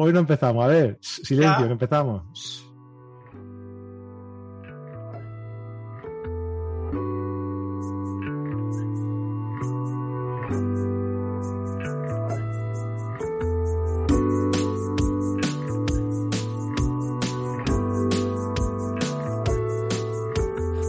Hoy 0.00 0.12
no 0.12 0.20
empezamos. 0.20 0.64
A 0.64 0.68
ver, 0.68 0.98
silencio, 1.00 1.66
que 1.66 1.72
empezamos. 1.72 2.64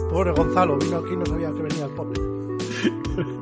Pobre 0.10 0.32
Gonzalo, 0.32 0.78
vino 0.78 0.98
aquí 0.98 1.14
y 1.14 1.18
no 1.18 1.26
sabía 1.26 1.52
que 1.52 1.62
venía 1.62 1.86
el 1.86 1.92
pobre. 1.92 2.22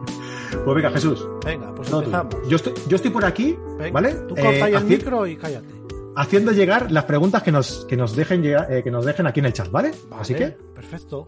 Pues 0.64 0.76
venga, 0.76 0.90
Jesús. 0.92 1.26
Venga, 1.46 1.74
pues 1.76 1.90
No, 1.92 2.00
empezamos. 2.00 2.36
yo, 2.48 2.56
estoy, 2.58 2.74
yo 2.88 2.96
estoy 2.98 3.12
por 3.12 3.24
aquí, 3.24 3.58
Venga, 3.78 3.92
¿vale? 3.92 4.14
Tú 4.28 4.36
Eh, 4.38 4.42
corta 4.44 4.68
el 4.68 4.76
haci- 4.76 4.84
micro 4.86 5.28
y 5.28 5.38
cállate. 5.38 5.68
haciendo 6.16 6.52
llegar 6.52 6.92
las 6.92 7.06
preguntas 7.06 7.44
que 7.44 7.52
nos, 7.52 7.86
que 7.86 7.96
nos 7.98 8.16
dejen 8.16 8.42
llegar, 8.42 8.72
eh, 8.72 8.84
que 8.84 8.90
nos 8.92 9.06
dejen 9.06 9.28
aquí 9.28 9.40
en 9.40 9.46
el 9.48 9.54
chat, 9.54 9.70
¿vale? 9.70 9.92
Vale, 10.10 10.22
Así 10.22 10.34
que, 10.34 10.48
Perfecto. 10.48 11.28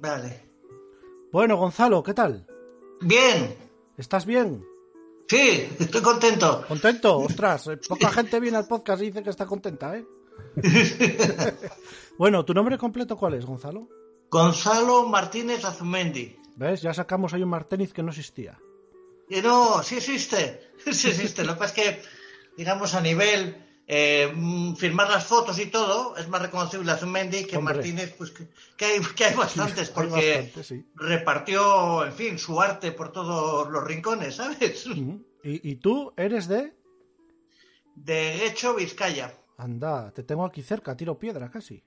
Vale. 0.00 0.48
Bueno, 1.32 1.56
Gonzalo, 1.56 2.02
¿qué 2.02 2.12
tal? 2.14 2.46
Bien. 3.00 3.54
¿Estás 3.96 4.26
bien? 4.26 4.64
Sí, 5.28 5.68
estoy 5.78 6.02
contento. 6.02 6.64
¿Contento? 6.66 7.18
Ostras, 7.18 7.68
eh, 7.68 7.78
poca 7.88 8.10
gente 8.10 8.40
viene 8.40 8.56
al 8.56 8.66
podcast 8.66 9.00
y 9.02 9.06
dice 9.06 9.22
que 9.22 9.30
está 9.30 9.46
contenta, 9.46 9.96
¿eh? 9.96 10.04
bueno, 12.18 12.44
¿tu 12.44 12.52
nombre 12.54 12.76
completo 12.78 13.16
cuál 13.16 13.34
es, 13.34 13.46
Gonzalo? 13.46 13.88
Gonzalo 14.30 15.06
Martínez 15.08 15.64
Azumendi. 15.64 16.36
¿Ves? 16.56 16.82
Ya 16.82 16.92
sacamos 16.92 17.32
ahí 17.32 17.42
un 17.42 17.48
Martínez 17.50 17.92
que 17.92 18.02
no 18.02 18.10
existía. 18.10 18.58
Y 19.30 19.40
no, 19.40 19.82
sí 19.82 19.96
existe. 19.96 20.68
Sí 20.92 21.08
existe. 21.08 21.44
Lo 21.44 21.54
que 21.54 21.58
pasa 21.58 21.74
es 21.74 21.88
que, 21.88 22.02
digamos, 22.56 22.94
a 22.94 23.02
nivel 23.02 23.54
eh, 23.86 24.32
mm, 24.34 24.76
firmar 24.76 25.10
las 25.10 25.26
fotos 25.26 25.58
y 25.58 25.66
todo, 25.66 26.16
es 26.16 26.26
más 26.26 26.40
reconocible 26.40 26.90
Azumendi 26.90 27.44
que 27.44 27.58
Hombre. 27.58 27.74
Martínez, 27.74 28.14
pues 28.16 28.30
que, 28.30 28.48
que 28.78 28.84
hay, 28.86 29.00
que 29.00 29.24
hay 29.26 29.34
bastantes, 29.34 29.90
porque 29.90 30.36
bastante, 30.36 30.64
sí. 30.64 30.86
repartió, 30.94 32.06
en 32.06 32.12
fin, 32.14 32.38
su 32.38 32.60
arte 32.60 32.92
por 32.92 33.12
todos 33.12 33.68
los 33.68 33.84
rincones, 33.84 34.36
¿sabes? 34.36 34.86
¿Y, 34.86 35.20
y 35.42 35.76
tú 35.76 36.14
eres 36.16 36.48
de...? 36.48 36.72
De 37.94 38.46
hecho, 38.46 38.74
Vizcaya. 38.74 39.34
Anda, 39.58 40.12
te 40.12 40.22
tengo 40.22 40.46
aquí 40.46 40.62
cerca, 40.62 40.96
tiro 40.96 41.18
piedra 41.18 41.50
casi. 41.50 41.84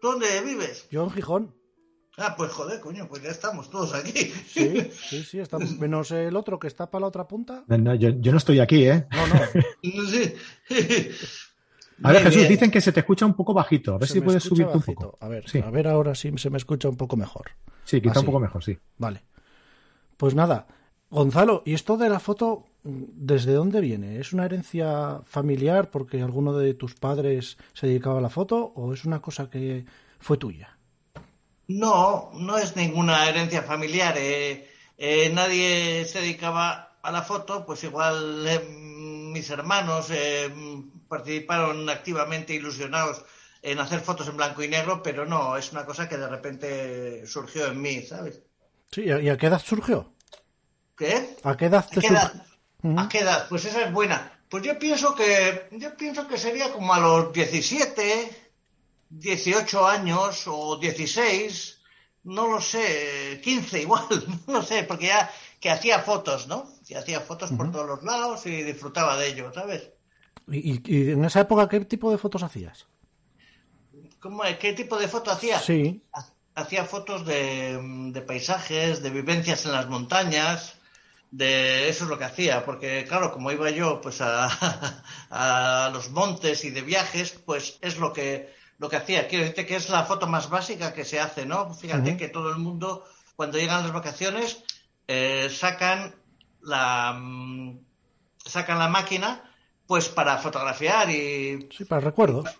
¿Dónde 0.00 0.40
vives? 0.42 0.88
Yo 0.90 1.02
en 1.02 1.10
Gijón. 1.10 1.61
Ah, 2.18 2.34
pues 2.36 2.50
joder, 2.52 2.78
coño, 2.80 3.08
pues 3.08 3.22
ya 3.22 3.30
estamos 3.30 3.70
todos 3.70 3.94
aquí. 3.94 4.12
Sí, 4.46 4.90
sí, 4.92 5.22
sí, 5.24 5.38
está, 5.40 5.58
menos 5.58 6.10
el 6.10 6.36
otro 6.36 6.58
que 6.58 6.66
está 6.66 6.90
para 6.90 7.00
la 7.02 7.06
otra 7.08 7.26
punta. 7.26 7.64
no, 7.66 7.78
no, 7.78 7.94
yo, 7.94 8.10
yo 8.10 8.32
no 8.32 8.38
estoy 8.38 8.60
aquí, 8.60 8.84
¿eh? 8.86 9.06
No, 9.10 9.26
no, 9.26 9.34
Sí. 9.82 10.34
A 12.04 12.08
ver, 12.10 12.22
Bien, 12.22 12.24
Jesús, 12.24 12.36
bien. 12.42 12.48
dicen 12.52 12.70
que 12.70 12.80
se 12.80 12.90
te 12.92 13.00
escucha 13.00 13.24
un 13.24 13.34
poco 13.34 13.54
bajito. 13.54 13.94
A 13.94 13.98
ver 13.98 14.08
se 14.08 14.14
si 14.14 14.20
puedes 14.20 14.42
subirte 14.42 14.76
un 14.76 14.82
poco. 14.82 15.16
A 15.20 15.28
ver, 15.28 15.48
Sí. 15.48 15.60
a 15.60 15.70
ver 15.70 15.86
ahora 15.86 16.14
sí 16.14 16.32
se 16.36 16.50
me 16.50 16.58
escucha 16.58 16.88
un 16.88 16.96
poco 16.96 17.16
mejor. 17.16 17.50
Sí, 17.84 18.00
quizá 18.00 18.12
Así. 18.12 18.20
un 18.20 18.26
poco 18.26 18.40
mejor, 18.40 18.64
sí. 18.64 18.76
Vale. 18.98 19.22
Pues 20.16 20.34
nada, 20.34 20.66
Gonzalo, 21.10 21.62
¿y 21.64 21.74
esto 21.74 21.96
de 21.96 22.08
la 22.08 22.18
foto, 22.18 22.64
desde 22.82 23.52
dónde 23.52 23.80
viene? 23.80 24.18
¿Es 24.18 24.32
una 24.32 24.46
herencia 24.46 25.20
familiar 25.26 25.90
porque 25.90 26.20
alguno 26.22 26.56
de 26.56 26.74
tus 26.74 26.94
padres 26.94 27.56
se 27.74 27.86
dedicaba 27.86 28.18
a 28.18 28.22
la 28.22 28.30
foto 28.30 28.72
o 28.74 28.92
es 28.92 29.04
una 29.04 29.20
cosa 29.20 29.48
que 29.50 29.84
fue 30.18 30.38
tuya? 30.38 30.78
No, 31.80 32.30
no 32.34 32.58
es 32.58 32.76
ninguna 32.76 33.28
herencia 33.28 33.62
familiar. 33.62 34.14
eh, 34.18 34.68
eh, 34.98 35.30
nadie 35.30 36.04
se 36.04 36.20
dedicaba 36.20 36.98
a 37.02 37.10
la 37.10 37.22
foto, 37.22 37.64
pues 37.66 37.82
igual 37.84 38.46
eh, 38.46 38.60
mis 39.34 39.50
hermanos 39.50 40.08
eh, 40.10 40.52
participaron 41.08 41.88
activamente 41.90 42.54
ilusionados 42.54 43.24
en 43.62 43.78
hacer 43.80 44.00
fotos 44.00 44.28
en 44.28 44.36
blanco 44.36 44.62
y 44.62 44.68
negro, 44.68 45.02
pero 45.02 45.24
no, 45.26 45.56
es 45.56 45.72
una 45.72 45.84
cosa 45.86 46.08
que 46.08 46.16
de 46.16 46.28
repente 46.28 47.26
surgió 47.26 47.66
en 47.66 47.80
mí, 47.80 48.02
¿sabes? 48.02 48.42
Sí, 48.92 49.02
¿y 49.04 49.28
a 49.28 49.36
qué 49.36 49.46
edad 49.46 49.62
surgió? 49.64 50.12
¿Qué? 50.96 51.36
¿A 51.42 51.56
qué 51.56 51.66
edad 51.66 51.86
¿A 51.90 52.00
te 52.00 52.06
edad? 52.06 52.32
¿A 52.96 53.08
qué 53.08 53.18
edad? 53.20 53.46
Pues 53.48 53.64
esa 53.64 53.82
es 53.84 53.92
buena. 53.92 54.32
Pues 54.48 54.62
yo 54.64 54.78
pienso 54.78 55.14
que 55.14 55.68
yo 55.72 55.96
pienso 55.96 56.28
que 56.28 56.36
sería 56.38 56.72
como 56.72 56.92
a 56.92 57.00
los 57.00 57.32
17, 57.32 58.41
18 59.12 59.86
años 59.86 60.44
o 60.46 60.76
16, 60.78 61.80
no 62.24 62.48
lo 62.48 62.60
sé, 62.60 63.40
15 63.44 63.82
igual, 63.82 64.04
no 64.46 64.54
lo 64.54 64.62
sé, 64.62 64.84
porque 64.84 65.06
ya 65.08 65.30
que 65.60 65.70
hacía 65.70 66.00
fotos, 66.00 66.48
¿no? 66.48 66.68
Que 66.86 66.96
hacía 66.96 67.20
fotos 67.20 67.50
por 67.52 67.70
todos 67.70 67.86
los 67.86 68.02
lados 68.02 68.46
y 68.46 68.62
disfrutaba 68.62 69.16
de 69.16 69.28
ello, 69.28 69.52
¿sabes? 69.52 69.90
¿Y, 70.48 70.80
y- 70.84 71.10
en 71.12 71.24
esa 71.24 71.40
época 71.40 71.68
qué 71.68 71.80
tipo 71.84 72.10
de 72.10 72.18
fotos 72.18 72.42
hacías? 72.42 72.86
¿Cómo, 74.18 74.42
¿Qué 74.58 74.72
tipo 74.72 74.98
de 74.98 75.08
foto 75.08 75.30
hacía? 75.30 75.58
Sí. 75.60 76.02
Hacía 76.54 76.84
fotos 76.84 77.24
de, 77.26 77.78
de 78.12 78.22
paisajes, 78.22 79.02
de 79.02 79.10
vivencias 79.10 79.64
en 79.66 79.72
las 79.72 79.88
montañas, 79.88 80.74
de 81.30 81.88
eso 81.88 82.04
es 82.04 82.10
lo 82.10 82.18
que 82.18 82.24
hacía, 82.24 82.64
porque 82.64 83.04
claro, 83.08 83.32
como 83.32 83.50
iba 83.52 83.70
yo 83.70 84.00
pues 84.00 84.20
a, 84.20 84.48
a 85.30 85.90
los 85.92 86.10
montes 86.10 86.64
y 86.64 86.70
de 86.70 86.82
viajes, 86.82 87.32
pues 87.44 87.78
es 87.80 87.98
lo 87.98 88.12
que 88.12 88.52
lo 88.82 88.88
que 88.88 88.96
hacía. 88.96 89.28
Quiero 89.28 89.44
decirte 89.44 89.64
que 89.64 89.76
es 89.76 89.88
la 89.90 90.02
foto 90.02 90.26
más 90.26 90.50
básica 90.50 90.92
que 90.92 91.04
se 91.04 91.20
hace, 91.20 91.46
¿no? 91.46 91.72
Fíjate 91.72 92.16
que 92.16 92.26
todo 92.26 92.50
el 92.50 92.58
mundo 92.58 93.04
cuando 93.36 93.56
llegan 93.56 93.84
las 93.84 93.92
vacaciones 93.92 94.64
eh, 95.06 95.48
sacan 95.52 96.16
la 96.62 97.12
mm, 97.12 97.78
sacan 98.44 98.80
la 98.80 98.88
máquina 98.88 99.48
pues 99.86 100.08
para 100.08 100.36
fotografiar 100.38 101.08
y 101.10 101.68
Sí, 101.70 101.84
para 101.84 102.00
recuerdos. 102.00 102.50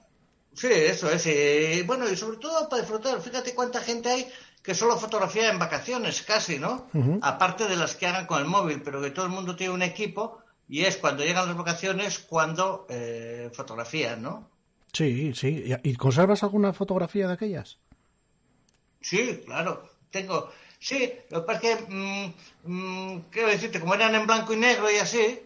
Sí, 0.54 0.68
eso 0.70 1.10
es. 1.10 1.26
Y 1.26 1.82
bueno, 1.82 2.08
y 2.08 2.16
sobre 2.16 2.36
todo 2.36 2.68
para 2.68 2.82
disfrutar. 2.82 3.20
Fíjate 3.20 3.52
cuánta 3.56 3.80
gente 3.80 4.08
hay 4.08 4.28
que 4.62 4.76
solo 4.76 4.96
fotografía 4.98 5.50
en 5.50 5.58
vacaciones, 5.58 6.22
casi, 6.22 6.60
¿no? 6.60 6.86
Aparte 7.20 7.66
de 7.66 7.74
las 7.74 7.96
que 7.96 8.06
hagan 8.06 8.26
con 8.26 8.38
el 8.38 8.46
móvil, 8.46 8.80
pero 8.82 9.02
que 9.02 9.10
todo 9.10 9.26
el 9.26 9.32
mundo 9.32 9.56
tiene 9.56 9.74
un 9.74 9.82
equipo 9.82 10.38
y 10.68 10.84
es 10.84 10.98
cuando 10.98 11.24
llegan 11.24 11.48
las 11.48 11.56
vacaciones 11.56 12.20
cuando 12.20 12.86
eh, 12.88 13.50
fotografían, 13.52 14.22
¿no? 14.22 14.51
Sí, 14.92 15.32
sí. 15.34 15.72
¿Y, 15.82 15.96
conservas 15.96 16.42
alguna 16.42 16.72
fotografía 16.72 17.26
de 17.26 17.34
aquellas? 17.34 17.78
Sí, 19.00 19.42
claro. 19.46 19.88
Tengo. 20.10 20.50
Sí, 20.78 21.12
lo 21.30 21.40
que 21.40 21.46
pasa 21.46 21.60
es 21.60 21.76
que, 21.76 21.92
mm, 21.92 22.34
mm, 22.64 23.20
quiero 23.30 23.48
decirte, 23.48 23.80
como 23.80 23.94
eran 23.94 24.14
en 24.14 24.26
blanco 24.26 24.52
y 24.52 24.56
negro 24.56 24.90
y 24.90 24.96
así. 24.96 25.40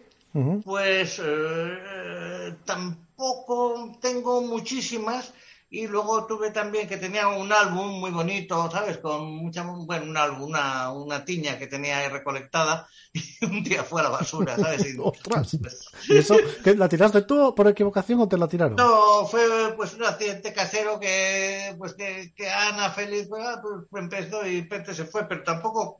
Pues 0.63 1.19
eh, 1.23 2.55
tampoco 2.65 3.97
tengo 3.99 4.41
muchísimas 4.41 5.33
y 5.69 5.85
luego 5.87 6.25
tuve 6.27 6.51
también 6.51 6.87
que 6.87 6.95
tenía 6.97 7.27
un 7.27 7.51
álbum 7.51 7.99
muy 7.99 8.11
bonito, 8.11 8.71
¿sabes? 8.71 8.99
Con 8.99 9.25
mucha, 9.35 9.63
bueno, 9.63 10.05
un 10.05 10.15
álbum, 10.15 10.43
una, 10.49 10.91
una 10.93 11.25
tiña 11.25 11.57
que 11.57 11.67
tenía 11.67 11.97
ahí 11.97 12.07
recolectada 12.07 12.87
y 13.13 13.21
un 13.45 13.63
día 13.63 13.83
fue 13.83 13.99
a 14.01 14.05
la 14.05 14.09
basura, 14.11 14.55
¿sabes? 14.57 14.85
Y- 14.95 14.97
Ostras. 15.03 15.57
pues, 15.61 15.89
¿Y 16.07 16.17
eso 16.17 16.35
qué, 16.63 16.73
la 16.75 16.87
tiraste 16.87 17.23
tú 17.23 17.53
por 17.53 17.67
equivocación 17.67 18.21
o 18.21 18.27
te 18.29 18.37
la 18.37 18.47
tiraron? 18.47 18.75
no, 18.77 19.25
fue 19.25 19.73
pues 19.75 19.93
un 19.95 20.03
accidente 20.05 20.53
casero 20.53 20.99
que 20.99 21.75
pues 21.77 21.93
que, 21.95 22.33
que 22.35 22.49
Ana 22.49 22.89
feliz 22.91 23.27
pues, 23.27 23.43
ah, 23.45 23.61
pues, 23.61 24.01
empezó 24.03 24.47
y 24.47 24.61
Pete 24.61 24.93
se 24.93 25.03
fue, 25.05 25.27
pero 25.27 25.43
tampoco, 25.43 25.99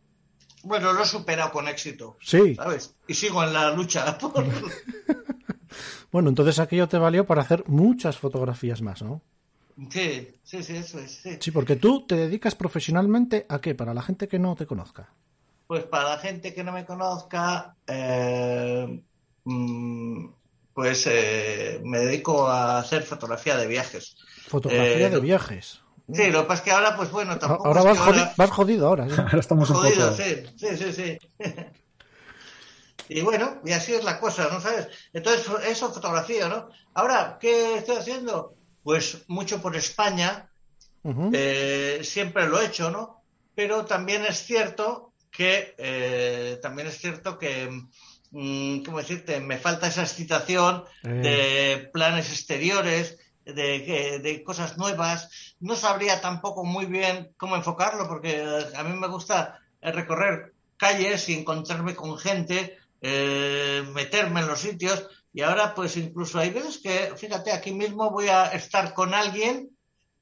bueno, 0.63 0.93
lo 0.93 1.03
he 1.03 1.05
superado 1.05 1.51
con 1.51 1.67
éxito, 1.67 2.17
Sí. 2.21 2.55
¿sabes? 2.55 2.95
Y 3.07 3.13
sigo 3.13 3.43
en 3.43 3.51
la 3.53 3.71
lucha 3.71 4.17
por... 4.19 4.45
Bueno, 6.11 6.29
entonces 6.29 6.57
aquello 6.59 6.87
te 6.87 6.97
valió 6.97 7.25
para 7.25 7.41
hacer 7.41 7.63
muchas 7.67 8.17
fotografías 8.17 8.81
más, 8.81 9.01
¿no? 9.01 9.21
Sí, 9.91 10.27
sí, 10.43 10.63
sí, 10.63 10.75
eso 10.75 10.99
es, 10.99 11.11
sí. 11.11 11.37
Sí, 11.39 11.51
porque 11.51 11.75
tú 11.75 12.05
te 12.07 12.15
dedicas 12.15 12.55
profesionalmente 12.55 13.45
a 13.47 13.61
qué, 13.61 13.75
para 13.75 13.93
la 13.93 14.01
gente 14.01 14.27
que 14.27 14.39
no 14.39 14.55
te 14.55 14.65
conozca. 14.65 15.09
Pues 15.67 15.83
para 15.83 16.09
la 16.11 16.17
gente 16.17 16.53
que 16.53 16.63
no 16.63 16.71
me 16.71 16.85
conozca, 16.85 17.75
eh, 17.85 19.01
mm, 19.43 20.27
pues 20.73 21.07
eh, 21.07 21.79
me 21.83 21.99
dedico 21.99 22.47
a 22.47 22.79
hacer 22.79 23.03
fotografía 23.03 23.55
de 23.57 23.67
viajes. 23.67 24.15
Fotografía 24.47 25.07
Eh, 25.07 25.09
de 25.09 25.19
viajes. 25.19 25.81
Sí, 26.11 26.31
lo 26.31 26.41
que 26.41 26.47
pasa 26.47 26.59
es 26.61 26.65
que 26.65 26.71
ahora, 26.71 26.95
pues 26.95 27.11
bueno, 27.11 27.37
tampoco 27.37 27.65
Ahora 27.67 27.83
vas, 27.83 27.97
que 27.97 28.03
jodi- 28.03 28.17
ahora- 28.19 28.33
vas 28.37 28.51
jodido 28.51 28.87
ahora. 28.87 29.05
¿eh? 29.07 29.11
Ahora 29.17 29.39
estamos 29.39 29.69
un 29.69 29.75
jodido, 29.75 30.09
poco... 30.11 30.23
sí, 30.23 30.43
sí, 30.57 30.77
sí, 30.77 30.93
sí. 30.93 31.17
Y 33.09 33.21
bueno, 33.21 33.61
y 33.63 33.71
así 33.71 33.93
es 33.93 34.03
la 34.03 34.19
cosa, 34.19 34.49
¿no 34.51 34.59
sabes? 34.59 34.89
Entonces, 35.13 35.47
eso 35.65 35.93
fotografía, 35.93 36.49
¿no? 36.49 36.67
Ahora, 36.93 37.37
¿qué 37.39 37.77
estoy 37.77 37.95
haciendo? 37.97 38.56
Pues 38.87 39.25
mucho 39.27 39.61
por 39.61 39.75
España, 39.75 40.49
eh, 41.33 41.99
siempre 42.03 42.47
lo 42.47 42.61
he 42.61 42.67
hecho, 42.67 42.89
¿no? 42.89 43.21
Pero 43.53 43.83
también 43.83 44.23
es 44.23 44.45
cierto 44.45 45.11
que 45.29 45.75
eh, 45.77 46.57
también 46.61 46.87
es 46.87 46.97
cierto 46.97 47.37
que 47.37 47.69
mm, 48.31 48.83
¿cómo 48.85 48.99
decirte? 48.99 49.41
Me 49.41 49.57
falta 49.57 49.87
esa 49.87 50.03
excitación 50.03 50.85
Eh. 51.03 51.09
de 51.09 51.89
planes 51.91 52.31
exteriores, 52.31 53.17
de, 53.43 54.19
de 54.23 54.43
cosas 54.45 54.77
nuevas. 54.77 55.55
No 55.59 55.75
sabría 55.75 56.21
tampoco 56.21 56.63
muy 56.63 56.85
bien 56.85 57.33
cómo 57.35 57.57
enfocarlo, 57.57 58.07
porque 58.07 58.41
a 58.73 58.83
mí 58.83 58.97
me 58.97 59.07
gusta 59.09 59.59
eh, 59.81 59.91
recorrer 59.91 60.53
calles 60.77 61.27
y 61.27 61.33
encontrarme 61.33 61.93
con 61.93 62.17
gente, 62.17 62.77
eh, 63.01 63.83
meterme 63.93 64.39
en 64.39 64.47
los 64.47 64.61
sitios, 64.61 65.09
Y 65.33 65.41
ahora, 65.41 65.75
pues 65.75 65.97
incluso 65.97 66.39
hay 66.39 66.49
veces 66.49 66.79
que, 66.79 67.13
fíjate, 67.15 67.51
aquí 67.51 67.71
mismo 67.71 68.09
voy 68.09 68.29
a 68.29 68.47
estar 68.47 68.93
con 68.93 69.13
alguien 69.13 69.69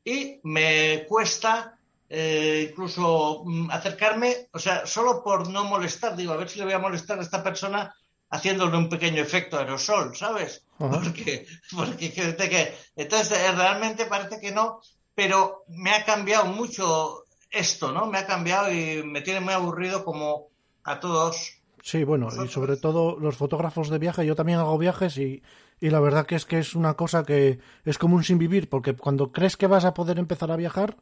y 0.03 0.39
me 0.43 1.05
cuesta 1.07 1.77
eh, 2.09 2.67
incluso 2.69 3.43
mm, 3.45 3.71
acercarme, 3.71 4.47
o 4.51 4.59
sea, 4.59 4.85
solo 4.85 5.23
por 5.23 5.49
no 5.49 5.63
molestar, 5.63 6.15
digo, 6.15 6.33
a 6.33 6.37
ver 6.37 6.49
si 6.49 6.59
le 6.59 6.65
voy 6.65 6.73
a 6.73 6.79
molestar 6.79 7.17
a 7.17 7.23
esta 7.23 7.43
persona 7.43 7.95
haciéndole 8.29 8.77
un 8.77 8.89
pequeño 8.89 9.21
efecto 9.21 9.57
aerosol, 9.57 10.15
¿sabes? 10.15 10.63
Porque, 10.77 11.47
porque 11.75 12.13
que, 12.13 12.75
entonces 12.95 13.39
eh, 13.39 13.51
realmente 13.53 14.05
parece 14.05 14.39
que 14.39 14.51
no, 14.51 14.81
pero 15.15 15.63
me 15.69 15.91
ha 15.91 16.03
cambiado 16.05 16.45
mucho 16.45 17.23
esto, 17.49 17.91
¿no? 17.91 18.07
Me 18.07 18.19
ha 18.19 18.27
cambiado 18.27 18.71
y 18.71 19.01
me 19.03 19.21
tiene 19.21 19.39
muy 19.39 19.53
aburrido 19.53 20.03
como 20.03 20.49
a 20.83 20.99
todos. 20.99 21.54
Sí, 21.85 22.03
bueno, 22.03 22.29
y 22.43 22.47
sobre 22.47 22.77
todo 22.77 23.15
los 23.19 23.37
fotógrafos 23.37 23.91
de 23.91 23.99
viaje, 23.99 24.25
yo 24.25 24.33
también 24.33 24.57
hago 24.57 24.75
viajes 24.75 25.19
y, 25.19 25.43
y 25.79 25.91
la 25.91 25.99
verdad 25.99 26.25
que 26.25 26.33
es 26.33 26.45
que 26.45 26.57
es 26.57 26.73
una 26.73 26.95
cosa 26.95 27.23
que 27.23 27.59
es 27.83 27.99
como 27.99 28.15
un 28.15 28.23
sin 28.23 28.39
vivir, 28.39 28.69
porque 28.69 28.95
cuando 28.95 29.31
crees 29.31 29.55
que 29.55 29.67
vas 29.67 29.85
a 29.85 29.93
poder 29.93 30.17
empezar 30.17 30.49
a 30.51 30.55
viajar, 30.55 30.97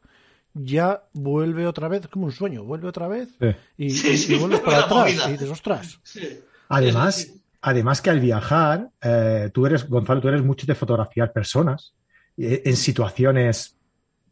ya 0.52 1.04
vuelve 1.14 1.66
otra 1.66 1.88
vez, 1.88 2.06
como 2.08 2.26
un 2.26 2.32
sueño, 2.32 2.64
vuelve 2.64 2.86
otra 2.86 3.08
vez 3.08 3.30
y, 3.78 4.38
vuelves 4.38 4.60
para 4.64 4.80
atrás 4.80 5.26
y 5.26 5.32
dices, 5.32 5.48
ostras. 5.48 6.00
Además, 6.68 7.32
además 7.62 8.02
que 8.02 8.10
al 8.10 8.20
viajar, 8.20 8.90
eh, 9.00 9.48
tú 9.54 9.64
eres, 9.64 9.88
Gonzalo, 9.88 10.20
tú 10.20 10.28
eres 10.28 10.44
mucho 10.44 10.66
de 10.66 10.74
fotografiar 10.74 11.32
personas 11.32 11.94
eh, 12.36 12.60
en 12.62 12.76
situaciones 12.76 13.74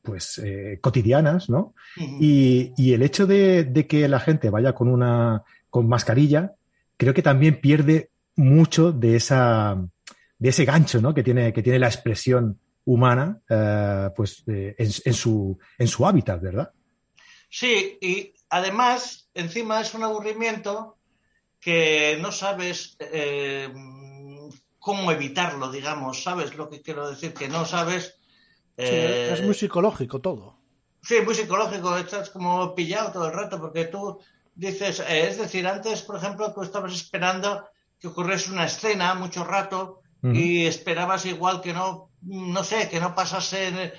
pues 0.02 0.36
eh, 0.44 0.80
cotidianas, 0.82 1.48
¿no? 1.48 1.74
y, 1.96 2.92
el 2.92 3.02
hecho 3.02 3.26
de, 3.26 3.86
que 3.88 4.06
la 4.06 4.20
gente 4.20 4.50
vaya 4.50 4.74
con 4.74 4.88
una 4.88 5.44
con 5.72 5.88
mascarilla, 5.88 6.52
creo 6.98 7.14
que 7.14 7.22
también 7.22 7.58
pierde 7.58 8.10
mucho 8.36 8.92
de 8.92 9.16
esa 9.16 9.82
de 10.38 10.48
ese 10.50 10.66
gancho, 10.66 11.00
¿no? 11.00 11.14
Que 11.14 11.22
tiene 11.22 11.50
que 11.54 11.62
tiene 11.62 11.78
la 11.78 11.88
expresión 11.88 12.60
humana, 12.84 13.40
pues 14.14 14.44
en, 14.46 15.14
su 15.14 15.58
en 15.78 15.88
su 15.88 16.06
hábitat, 16.06 16.42
¿verdad? 16.42 16.72
Sí, 17.48 17.96
y 18.02 18.34
además 18.50 19.30
encima 19.32 19.80
es 19.80 19.94
un 19.94 20.02
aburrimiento 20.02 20.98
que 21.58 22.18
no 22.20 22.32
sabes 22.32 22.96
eh, 23.00 23.72
cómo 24.78 25.10
evitarlo, 25.10 25.70
digamos, 25.72 26.22
¿sabes 26.22 26.54
lo 26.54 26.68
que 26.68 26.82
quiero 26.82 27.08
decir? 27.08 27.32
Que 27.32 27.48
no 27.48 27.64
sabes... 27.64 28.18
Eh, 28.76 29.30
es 29.32 29.42
muy 29.42 29.54
psicológico 29.54 30.20
todo. 30.20 30.58
Sí, 31.02 31.16
muy 31.24 31.34
psicológico, 31.34 31.96
estás 31.96 32.28
como 32.28 32.74
pillado 32.74 33.12
todo 33.12 33.28
el 33.28 33.32
rato 33.32 33.58
porque 33.58 33.86
tú 33.86 34.20
dices, 34.54 35.00
eh, 35.00 35.28
es 35.28 35.38
decir, 35.38 35.66
antes, 35.66 36.02
por 36.02 36.16
ejemplo, 36.16 36.52
tú 36.52 36.62
estabas 36.62 36.92
esperando 36.92 37.66
que 37.98 38.08
ocurriese 38.08 38.50
una 38.50 38.66
escena 38.66 39.14
mucho 39.14 39.44
rato 39.44 40.00
y 40.24 40.66
esperabas 40.66 41.26
igual 41.26 41.60
que 41.60 41.72
no, 41.72 42.10
no 42.20 42.62
sé, 42.62 42.88
que 42.88 43.00
no 43.00 43.12
pasase 43.12 43.92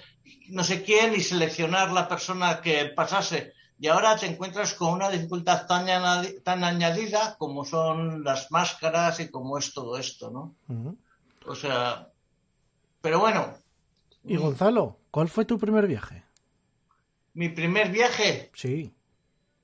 no 0.49 0.63
sé 0.63 0.83
quién 0.83 1.13
y 1.13 1.19
seleccionar 1.19 1.91
la 1.91 2.07
persona 2.07 2.61
que 2.61 2.85
pasase 2.95 3.53
y 3.79 3.87
ahora 3.87 4.15
te 4.15 4.27
encuentras 4.27 4.73
con 4.75 4.93
una 4.93 5.09
dificultad 5.09 5.67
tan, 5.67 6.63
añadida 6.63 7.35
como 7.37 7.65
son 7.65 8.23
las 8.23 8.51
máscaras 8.51 9.19
y 9.19 9.29
como 9.29 9.57
es 9.57 9.73
todo 9.73 9.97
esto, 9.97 10.31
¿no? 10.31 10.55
O 11.45 11.55
sea, 11.55 12.09
pero 13.01 13.19
bueno. 13.19 13.53
¿Y 14.23 14.37
Gonzalo, 14.37 14.99
cuál 15.11 15.27
fue 15.27 15.43
tu 15.43 15.57
primer 15.57 15.87
viaje? 15.87 16.23
¿Mi 17.33 17.49
primer 17.49 17.91
viaje? 17.91 18.51
Sí. 18.53 18.93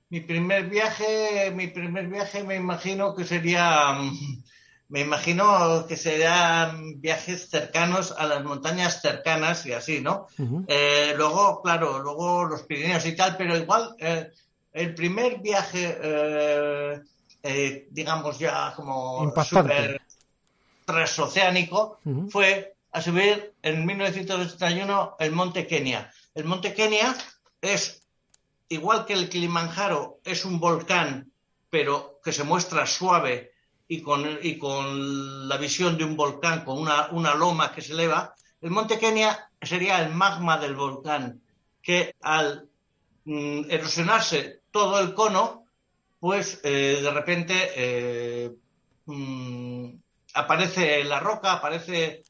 Mi 0.10 0.22
primer 0.22 0.70
viaje, 0.70 1.52
mi 1.56 1.68
primer 1.68 2.08
viaje 2.08 2.44
me 2.44 2.56
imagino 2.56 3.16
que 3.16 3.26
sería 3.26 3.94
mm, 3.94 4.44
me 4.90 5.02
imagino 5.02 5.86
que 5.88 5.96
serán 5.96 7.00
viajes 7.00 7.50
cercanos 7.50 8.12
a 8.18 8.26
las 8.26 8.44
montañas 8.44 9.02
cercanas 9.02 9.66
y 9.68 9.74
así, 9.74 10.02
¿no? 10.02 10.28
Eh, 10.68 11.14
luego, 11.16 11.62
claro, 11.62 12.00
luego 12.00 12.46
los 12.46 12.64
Pirineos 12.64 13.06
y 13.06 13.16
tal, 13.16 13.38
pero 13.38 13.56
igual 13.56 13.96
eh, 14.00 14.32
el 14.74 14.96
primer 14.96 15.42
viaje, 15.42 15.96
eh, 17.44 17.88
digamos 17.92 18.40
ya 18.40 18.74
como 18.76 19.32
súper 19.44 20.02
transoceánico, 20.86 22.00
fue 22.30 22.74
a 22.92 23.02
subir 23.02 23.54
en 23.62 23.86
1981 23.86 25.18
el 25.20 25.32
Monte 25.32 25.68
Kenia. 25.68 26.12
El 26.34 26.46
Monte 26.46 26.74
Kenia 26.74 27.16
es, 27.62 27.99
igual 28.70 29.06
que 29.06 29.14
el 29.14 29.30
Kilimanjaro, 29.30 30.20
es 30.24 30.46
un 30.46 30.60
volcán, 30.60 31.32
pero 31.70 32.20
que 32.24 32.32
se 32.32 32.44
muestra 32.44 32.86
suave 32.86 33.52
y 33.88 34.02
con, 34.02 34.40
y 34.42 34.58
con 34.58 35.48
la 35.48 35.58
visión 35.58 35.98
de 35.98 36.04
un 36.04 36.16
volcán, 36.16 36.64
con 36.64 36.78
una, 36.78 37.10
una 37.12 37.36
loma 37.36 37.74
que 37.74 37.82
se 37.82 37.94
eleva, 37.94 38.34
el 38.62 38.72
monte 38.72 39.00
Kenia 39.00 39.50
sería 39.62 40.02
el 40.02 40.14
magma 40.14 40.58
del 40.58 40.76
volcán, 40.76 41.42
que 41.82 42.16
al 42.22 42.70
mm, 43.26 43.62
erosionarse 43.70 44.62
todo 44.72 45.00
el 45.00 45.14
cono, 45.14 45.66
pues 46.20 46.60
eh, 46.64 47.00
de 47.02 47.12
repente 47.12 47.54
eh, 47.76 48.52
mm, 49.06 49.90
aparece 50.34 51.04
la 51.04 51.20
roca, 51.20 51.54
aparece 51.54 52.24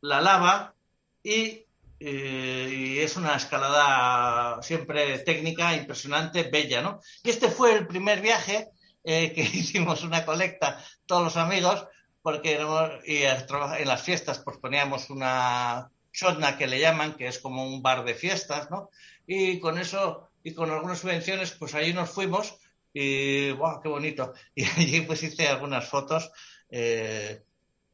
la 0.00 0.20
lava 0.20 0.74
y, 1.22 1.61
y, 2.04 2.98
es 3.00 3.16
una 3.16 3.36
escalada 3.36 4.62
siempre 4.62 5.18
técnica, 5.20 5.74
impresionante, 5.76 6.44
bella, 6.44 6.82
¿no? 6.82 7.00
Y 7.22 7.30
este 7.30 7.48
fue 7.48 7.74
el 7.74 7.86
primer 7.86 8.20
viaje 8.20 8.68
que 9.04 9.32
hicimos 9.54 10.02
una 10.04 10.24
colecta 10.24 10.82
todos 11.06 11.24
los 11.24 11.36
amigos, 11.36 11.86
porque 12.22 12.60
y 13.04 13.22
en 13.24 13.88
las 13.88 14.02
fiestas 14.02 14.38
pues 14.38 14.58
poníamos 14.58 15.10
una 15.10 15.90
chotna 16.12 16.56
que 16.56 16.66
le 16.66 16.78
llaman, 16.78 17.14
que 17.14 17.26
es 17.26 17.38
como 17.38 17.66
un 17.66 17.82
bar 17.82 18.04
de 18.04 18.14
fiestas, 18.14 18.70
¿no? 18.70 18.90
Y 19.26 19.58
con 19.58 19.78
eso 19.78 20.30
y 20.44 20.54
con 20.54 20.70
algunas 20.70 21.00
subvenciones, 21.00 21.52
pues 21.52 21.74
allí 21.74 21.92
nos 21.92 22.10
fuimos 22.10 22.56
y 22.92 23.52
¡wow! 23.52 23.80
¡Qué 23.80 23.88
bonito! 23.88 24.32
Y 24.54 24.64
allí 24.64 25.00
pues 25.02 25.22
hice 25.22 25.48
algunas 25.48 25.88
fotos, 25.88 26.30
eh, 26.68 27.42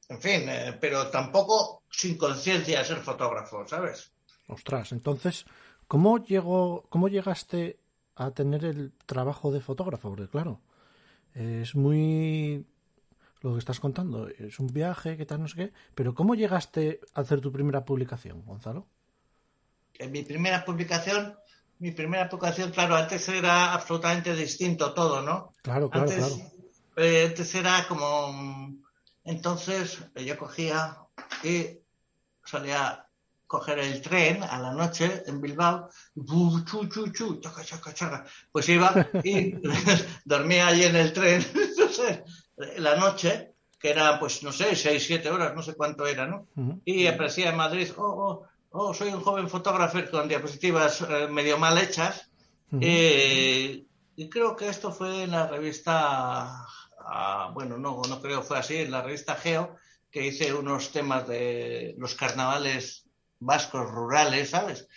en 0.09 0.21
fin, 0.21 0.49
eh, 0.49 0.77
pero 0.81 1.09
tampoco 1.09 1.83
sin 1.91 2.17
conciencia 2.17 2.79
de 2.79 2.85
ser 2.85 2.99
fotógrafo, 2.99 3.67
¿sabes? 3.67 4.13
Ostras, 4.47 4.93
entonces, 4.93 5.45
¿cómo 5.87 6.19
llegó, 6.25 6.87
cómo 6.89 7.09
llegaste 7.09 7.79
a 8.17 8.31
tener 8.31 8.65
el 8.65 8.93
trabajo 9.07 9.53
de 9.53 9.61
fotógrafo? 9.61 10.09
Porque 10.11 10.29
claro, 10.29 10.61
es 11.35 11.75
muy 11.75 12.67
lo 13.41 13.53
que 13.53 13.59
estás 13.59 13.81
contando. 13.81 14.29
Es 14.29 14.59
un 14.59 14.69
viaje, 14.69 15.17
qué 15.17 15.27
tal, 15.27 15.41
no 15.41 15.49
sé 15.49 15.57
qué. 15.57 15.73
Pero 15.95 16.15
¿cómo 16.15 16.35
llegaste 16.35 17.01
a 17.15 17.21
hacer 17.21 17.41
tu 17.41 17.53
primera 17.53 17.85
publicación, 17.85 18.45
Gonzalo? 18.45 18.87
En 19.99 20.13
mi 20.13 20.23
primera 20.23 20.65
publicación, 20.65 21.37
mi 21.79 21.93
primera 21.93 22.29
publicación, 22.29 22.71
claro, 22.71 22.97
antes 22.97 23.29
era 23.29 23.73
absolutamente 23.73 24.35
distinto 24.35 24.93
todo, 24.93 25.23
¿no? 25.23 25.53
Claro, 25.63 25.91
claro, 25.91 26.11
antes, 26.11 26.27
claro. 26.27 26.53
Eh, 26.97 27.27
antes 27.29 27.55
era 27.55 27.87
como. 27.89 28.88
Entonces 29.29 29.99
yo 30.17 30.39
cogía 30.39 30.97
y 31.45 31.79
salía 32.43 32.87
a 32.87 33.09
coger 33.47 33.79
el 33.79 34.01
tren 34.01 34.43
a 34.43 34.59
la 34.59 34.73
noche 34.73 35.23
en 35.27 35.43
Bilbao, 35.43 35.91
chu, 36.65 36.89
chu, 36.89 37.13
chu, 37.13 37.39
chaca, 37.39 37.63
chaca, 37.63 37.93
chaca. 37.93 38.27
pues 38.51 38.69
iba 38.71 39.07
y 39.23 39.55
dormía 40.25 40.69
allí 40.69 40.85
en 40.85 40.97
el 40.97 41.13
tren, 41.13 41.43
sé, 41.93 42.25
la 42.79 42.97
noche, 42.97 43.53
que 43.79 43.91
era, 43.91 44.19
pues, 44.19 44.43
no 44.43 44.51
sé, 44.51 44.75
seis, 44.75 45.05
siete 45.07 45.29
horas, 45.31 45.55
no 45.55 45.63
sé 45.63 45.75
cuánto 45.75 46.07
era, 46.07 46.27
¿no? 46.27 46.47
Y 46.87 47.07
aparecía 47.07 47.51
en 47.51 47.57
Madrid, 47.57 47.91
oh, 47.99 48.03
oh, 48.03 48.47
oh, 48.71 48.95
soy 48.95 49.11
un 49.11 49.21
joven 49.21 49.51
fotógrafo 49.51 49.99
con 50.11 50.27
diapositivas 50.27 51.03
eh, 51.03 51.29
medio 51.29 51.59
mal 51.59 51.77
hechas. 51.77 52.31
y 52.71 54.29
creo 54.31 54.57
que 54.57 54.69
esto 54.69 54.91
fue 54.91 55.25
en 55.25 55.33
la 55.33 55.47
revista, 55.47 56.67
bueno, 57.53 57.79
no, 57.79 58.03
no 58.09 58.21
creo 58.21 58.43
fue 58.43 58.59
así, 58.59 58.77
en 58.77 58.91
la 58.91 59.03
revista 59.03 59.35
Geo, 59.35 59.77
que 60.11 60.27
hice 60.27 60.53
unos 60.55 60.91
temas 60.91 61.27
de 61.29 61.95
los 61.99 62.15
carnavales 62.15 63.05
vascos 63.41 63.91
rurales, 63.91 64.51
¿sabes? 64.51 64.89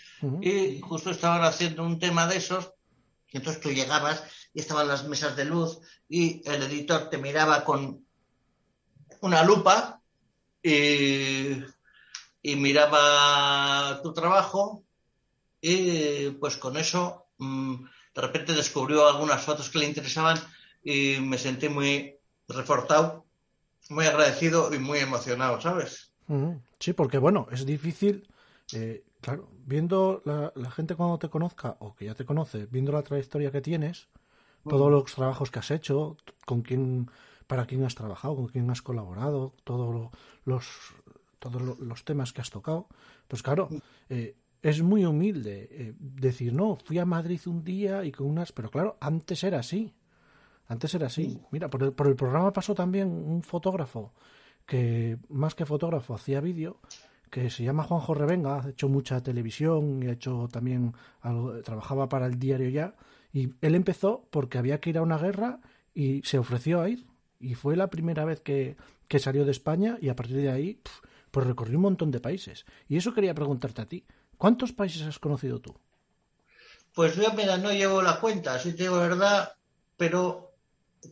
Y 0.42 0.80
justo 0.82 1.12
estaban 1.12 1.44
haciendo 1.44 1.84
un 1.84 2.00
tema 2.00 2.28
de 2.28 2.38
esos, 2.38 2.72
y 3.30 3.38
entonces 3.38 3.62
tú 3.62 3.72
llegabas 3.72 4.24
y 4.54 4.60
estaban 4.60 4.88
las 4.88 5.08
mesas 5.08 5.36
de 5.36 5.46
luz 5.46 5.80
y 6.10 6.42
el 6.50 6.64
editor 6.64 7.10
te 7.10 7.18
miraba 7.18 7.64
con 7.64 8.06
una 9.22 9.44
lupa 9.44 10.02
y, 10.62 11.64
miraba 12.44 14.02
tu 14.04 14.14
trabajo 14.14 14.84
y 15.62 16.32
pues 16.32 16.58
con 16.58 16.76
eso 16.76 17.28
mm, 17.38 17.76
de 18.16 18.22
repente 18.22 18.54
descubrió 18.54 19.08
algunas 19.08 19.42
fotos 19.42 19.70
que 19.70 19.80
le 19.80 19.86
interesaban 19.86 20.38
y 20.84 21.18
me 21.22 21.38
sentí 21.38 21.70
muy 21.70 22.18
reforzado, 22.48 23.26
muy 23.90 24.06
agradecido 24.06 24.74
y 24.74 24.80
muy 24.80 25.00
emocionado, 25.00 25.60
¿sabes? 25.62 26.12
Sí, 26.80 26.94
porque 26.94 27.18
bueno, 27.18 27.48
es 27.52 27.66
difícil, 27.66 28.28
eh, 28.74 29.04
claro, 29.20 29.50
viendo 29.66 30.22
la, 30.24 30.54
la, 30.56 30.72
gente 30.72 30.96
cuando 30.96 31.20
te 31.20 31.30
conozca 31.30 31.76
o 31.80 31.94
que 31.94 32.06
ya 32.06 32.16
te 32.16 32.26
conoce, 32.26 32.68
viendo 32.68 32.94
la 32.94 33.04
trayectoria 33.04 33.52
que 33.52 33.62
tienes, 33.62 34.08
todos 34.68 34.92
los 34.92 35.14
trabajos 35.14 35.52
que 35.52 35.60
has 35.60 35.72
hecho, 35.72 36.18
con 36.46 36.62
quién 36.62 37.10
para 37.52 37.66
quién 37.66 37.84
has 37.84 37.96
trabajado, 37.96 38.38
con 38.38 38.48
quién 38.48 38.70
has 38.70 38.82
colaborado, 38.82 39.54
todos 39.66 40.10
los, 40.46 40.66
todos 41.38 41.62
los 41.80 42.06
temas 42.06 42.32
que 42.32 42.40
has 42.40 42.50
tocado. 42.50 42.88
Pues 43.28 43.44
claro, 43.44 43.68
eh, 44.10 44.38
es 44.62 44.82
muy 44.82 45.04
humilde 45.04 45.68
eh, 45.70 45.94
decir, 46.00 46.54
no, 46.54 46.78
fui 46.78 46.98
a 46.98 47.06
Madrid 47.06 47.42
un 47.48 47.62
día 47.66 48.06
y 48.06 48.12
con 48.14 48.28
unas... 48.28 48.54
Pero 48.54 48.72
claro, 48.72 48.98
antes 49.02 49.44
era 49.44 49.60
así. 49.60 49.94
Antes 50.72 50.96
era 50.96 51.08
así. 51.08 51.38
Mira, 51.52 51.70
por 51.70 51.84
el, 51.84 51.92
por 51.92 52.08
el 52.08 52.16
programa 52.16 52.54
pasó 52.54 52.74
también 52.74 53.10
un 53.10 53.44
fotógrafo 53.44 54.14
que, 54.66 55.18
más 55.28 55.54
que 55.54 55.66
fotógrafo, 55.66 56.14
hacía 56.14 56.40
vídeo, 56.40 56.80
que 57.30 57.50
se 57.50 57.66
llama 57.66 57.84
Juanjo 57.84 58.14
Revenga, 58.14 58.64
ha 58.64 58.70
hecho 58.70 58.88
mucha 58.88 59.22
televisión 59.22 60.02
y 60.02 60.08
ha 60.08 60.14
hecho 60.14 60.48
también 60.50 60.94
algo, 61.20 61.62
trabajaba 61.62 62.08
para 62.08 62.26
el 62.26 62.40
diario 62.40 62.70
ya. 62.70 62.96
Y 63.34 63.50
él 63.60 63.76
empezó 63.76 64.26
porque 64.30 64.60
había 64.60 64.80
que 64.80 64.92
ir 64.92 64.98
a 64.98 65.02
una 65.02 65.18
guerra 65.18 65.60
y 65.94 66.22
se 66.24 66.40
ofreció 66.40 66.80
a 66.80 66.88
ir. 66.88 67.06
Y 67.38 67.56
fue 67.56 67.76
la 67.76 67.90
primera 67.90 68.24
vez 68.24 68.40
que, 68.40 68.78
que 69.10 69.20
salió 69.20 69.44
de 69.44 69.52
España 69.52 69.98
y 70.00 70.08
a 70.08 70.16
partir 70.16 70.38
de 70.38 70.52
ahí, 70.52 70.82
pues 71.32 71.46
recorrió 71.46 71.80
un 71.80 71.84
montón 71.84 72.12
de 72.12 72.22
países. 72.22 72.66
Y 72.88 72.96
eso 72.96 73.14
quería 73.14 73.36
preguntarte 73.36 73.82
a 73.82 73.90
ti. 73.90 74.06
¿Cuántos 74.38 74.72
países 74.72 75.02
has 75.02 75.20
conocido 75.20 75.60
tú? 75.60 75.76
Pues 76.96 77.14
yo, 77.18 77.34
mira, 77.34 77.58
no 77.58 77.74
llevo 77.74 78.02
la 78.02 78.22
cuenta, 78.22 78.58
si 78.58 78.72
te 78.72 78.84
digo 78.84 79.00
verdad, 79.00 79.52
pero 79.98 80.51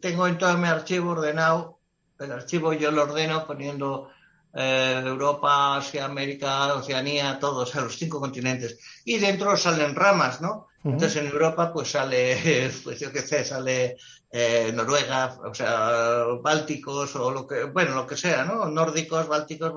tengo 0.01 0.27
en 0.27 0.37
todo 0.37 0.57
mi 0.57 0.67
archivo 0.67 1.11
ordenado. 1.11 1.79
El 2.19 2.31
archivo 2.31 2.73
yo 2.73 2.91
lo 2.91 3.03
ordeno 3.03 3.47
poniendo 3.47 4.09
eh, 4.53 5.01
Europa, 5.05 5.77
Asia, 5.77 6.05
América, 6.05 6.73
Oceanía, 6.73 7.39
todos, 7.39 7.75
a 7.75 7.81
los 7.81 7.97
cinco 7.97 8.19
continentes. 8.19 8.79
Y 9.05 9.17
dentro 9.17 9.55
salen 9.55 9.95
ramas, 9.95 10.41
¿no? 10.41 10.67
Entonces 10.83 11.17
en 11.17 11.27
Europa 11.27 11.73
pues 11.73 11.91
sale, 11.91 12.71
pues 12.83 12.99
yo 12.99 13.11
qué 13.11 13.21
sé, 13.21 13.43
sale 13.43 13.97
eh, 14.31 14.71
Noruega, 14.73 15.37
o 15.43 15.53
sea, 15.53 16.23
Bálticos 16.41 17.15
o 17.15 17.31
lo 17.31 17.45
que, 17.47 17.65
bueno, 17.65 17.95
lo 17.95 18.07
que 18.07 18.15
sea, 18.15 18.45
¿no? 18.45 18.65
Nórdicos, 18.65 19.27
Bálticos, 19.27 19.73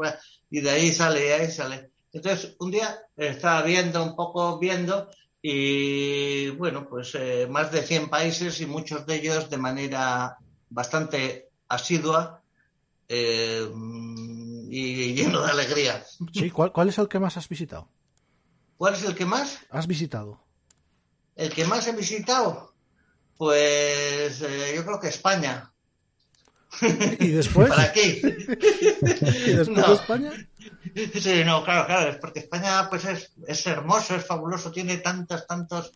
y 0.50 0.60
de 0.60 0.70
ahí 0.70 0.92
sale, 0.92 1.32
ahí 1.32 1.50
sale. 1.50 1.90
Entonces, 2.12 2.56
un 2.60 2.70
día 2.70 3.00
estaba 3.16 3.62
viendo, 3.62 4.02
un 4.02 4.14
poco 4.14 4.58
viendo, 4.58 5.08
y 5.42 6.50
bueno, 6.50 6.88
pues 6.88 7.16
eh, 7.16 7.48
más 7.50 7.72
de 7.72 7.82
100 7.82 8.08
países 8.08 8.60
y 8.60 8.66
muchos 8.66 9.04
de 9.06 9.16
ellos 9.16 9.50
de 9.50 9.58
manera 9.58 10.38
bastante 10.70 11.50
asidua 11.68 12.42
eh, 13.08 13.68
y 14.70 15.14
lleno 15.14 15.42
de 15.42 15.50
alegría. 15.50 16.04
Sí, 16.32 16.50
¿cuál, 16.50 16.72
¿cuál 16.72 16.90
es 16.90 16.98
el 16.98 17.08
que 17.08 17.18
más 17.18 17.36
has 17.36 17.48
visitado? 17.48 17.88
¿Cuál 18.78 18.94
es 18.94 19.02
el 19.02 19.16
que 19.16 19.26
más? 19.26 19.58
¿Has 19.68 19.88
visitado? 19.88 20.40
El 21.34 21.52
que 21.52 21.64
más 21.64 21.86
he 21.88 21.92
visitado, 21.92 22.72
pues 23.36 24.40
eh, 24.42 24.72
yo 24.76 24.84
creo 24.84 25.00
que 25.00 25.08
España. 25.08 25.71
¿Y 27.18 27.28
después? 27.28 27.68
¿Para 27.74 27.92
qué? 27.92 28.20
¿Y 29.46 29.50
después 29.52 29.78
No. 29.78 29.88
de 29.88 29.94
España? 29.94 30.32
Sí, 31.20 31.42
no, 31.44 31.64
claro, 31.64 31.86
claro, 31.86 32.10
es 32.10 32.16
porque 32.16 32.40
España 32.40 32.88
pues 32.90 33.04
es, 33.04 33.32
es 33.46 33.66
hermoso, 33.66 34.14
es 34.16 34.26
fabuloso, 34.26 34.70
tiene 34.70 34.98
tantas, 34.98 35.46
tantos, 35.46 35.92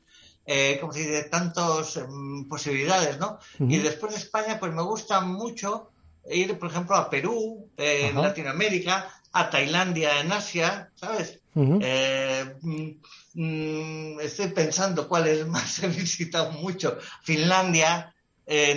eh, 0.47 0.79
¿cómo 0.81 0.93
se 0.93 1.01
dice? 1.01 1.25
Tantos 1.25 1.97
em, 1.97 2.49
posibilidades, 2.49 3.19
¿no? 3.19 3.39
Y 3.59 3.79
después 3.79 4.13
de 4.13 4.19
España 4.19 4.59
pues 4.59 4.73
me 4.73 4.83
gusta 4.83 5.21
mucho 5.21 5.91
ir, 6.31 6.59
por 6.59 6.71
ejemplo, 6.71 6.97
a 6.97 7.11
Perú, 7.11 7.69
eh, 7.77 8.11
en. 8.13 8.23
Latinoamérica, 8.23 9.13
a 9.33 9.51
Tailandia 9.51 10.21
en 10.21 10.33
Asia, 10.33 10.91
¿sabes? 10.95 11.41
Eh, 11.55 12.55
mm, 12.63 12.91
mm, 13.35 14.21
estoy 14.21 14.49
pensando 14.49 15.09
cuáles 15.09 15.47
más 15.49 15.83
he 15.83 15.89
visitado 15.89 16.53
mucho. 16.53 16.99
Finlandia, 17.23 18.15
eh, 18.47 18.75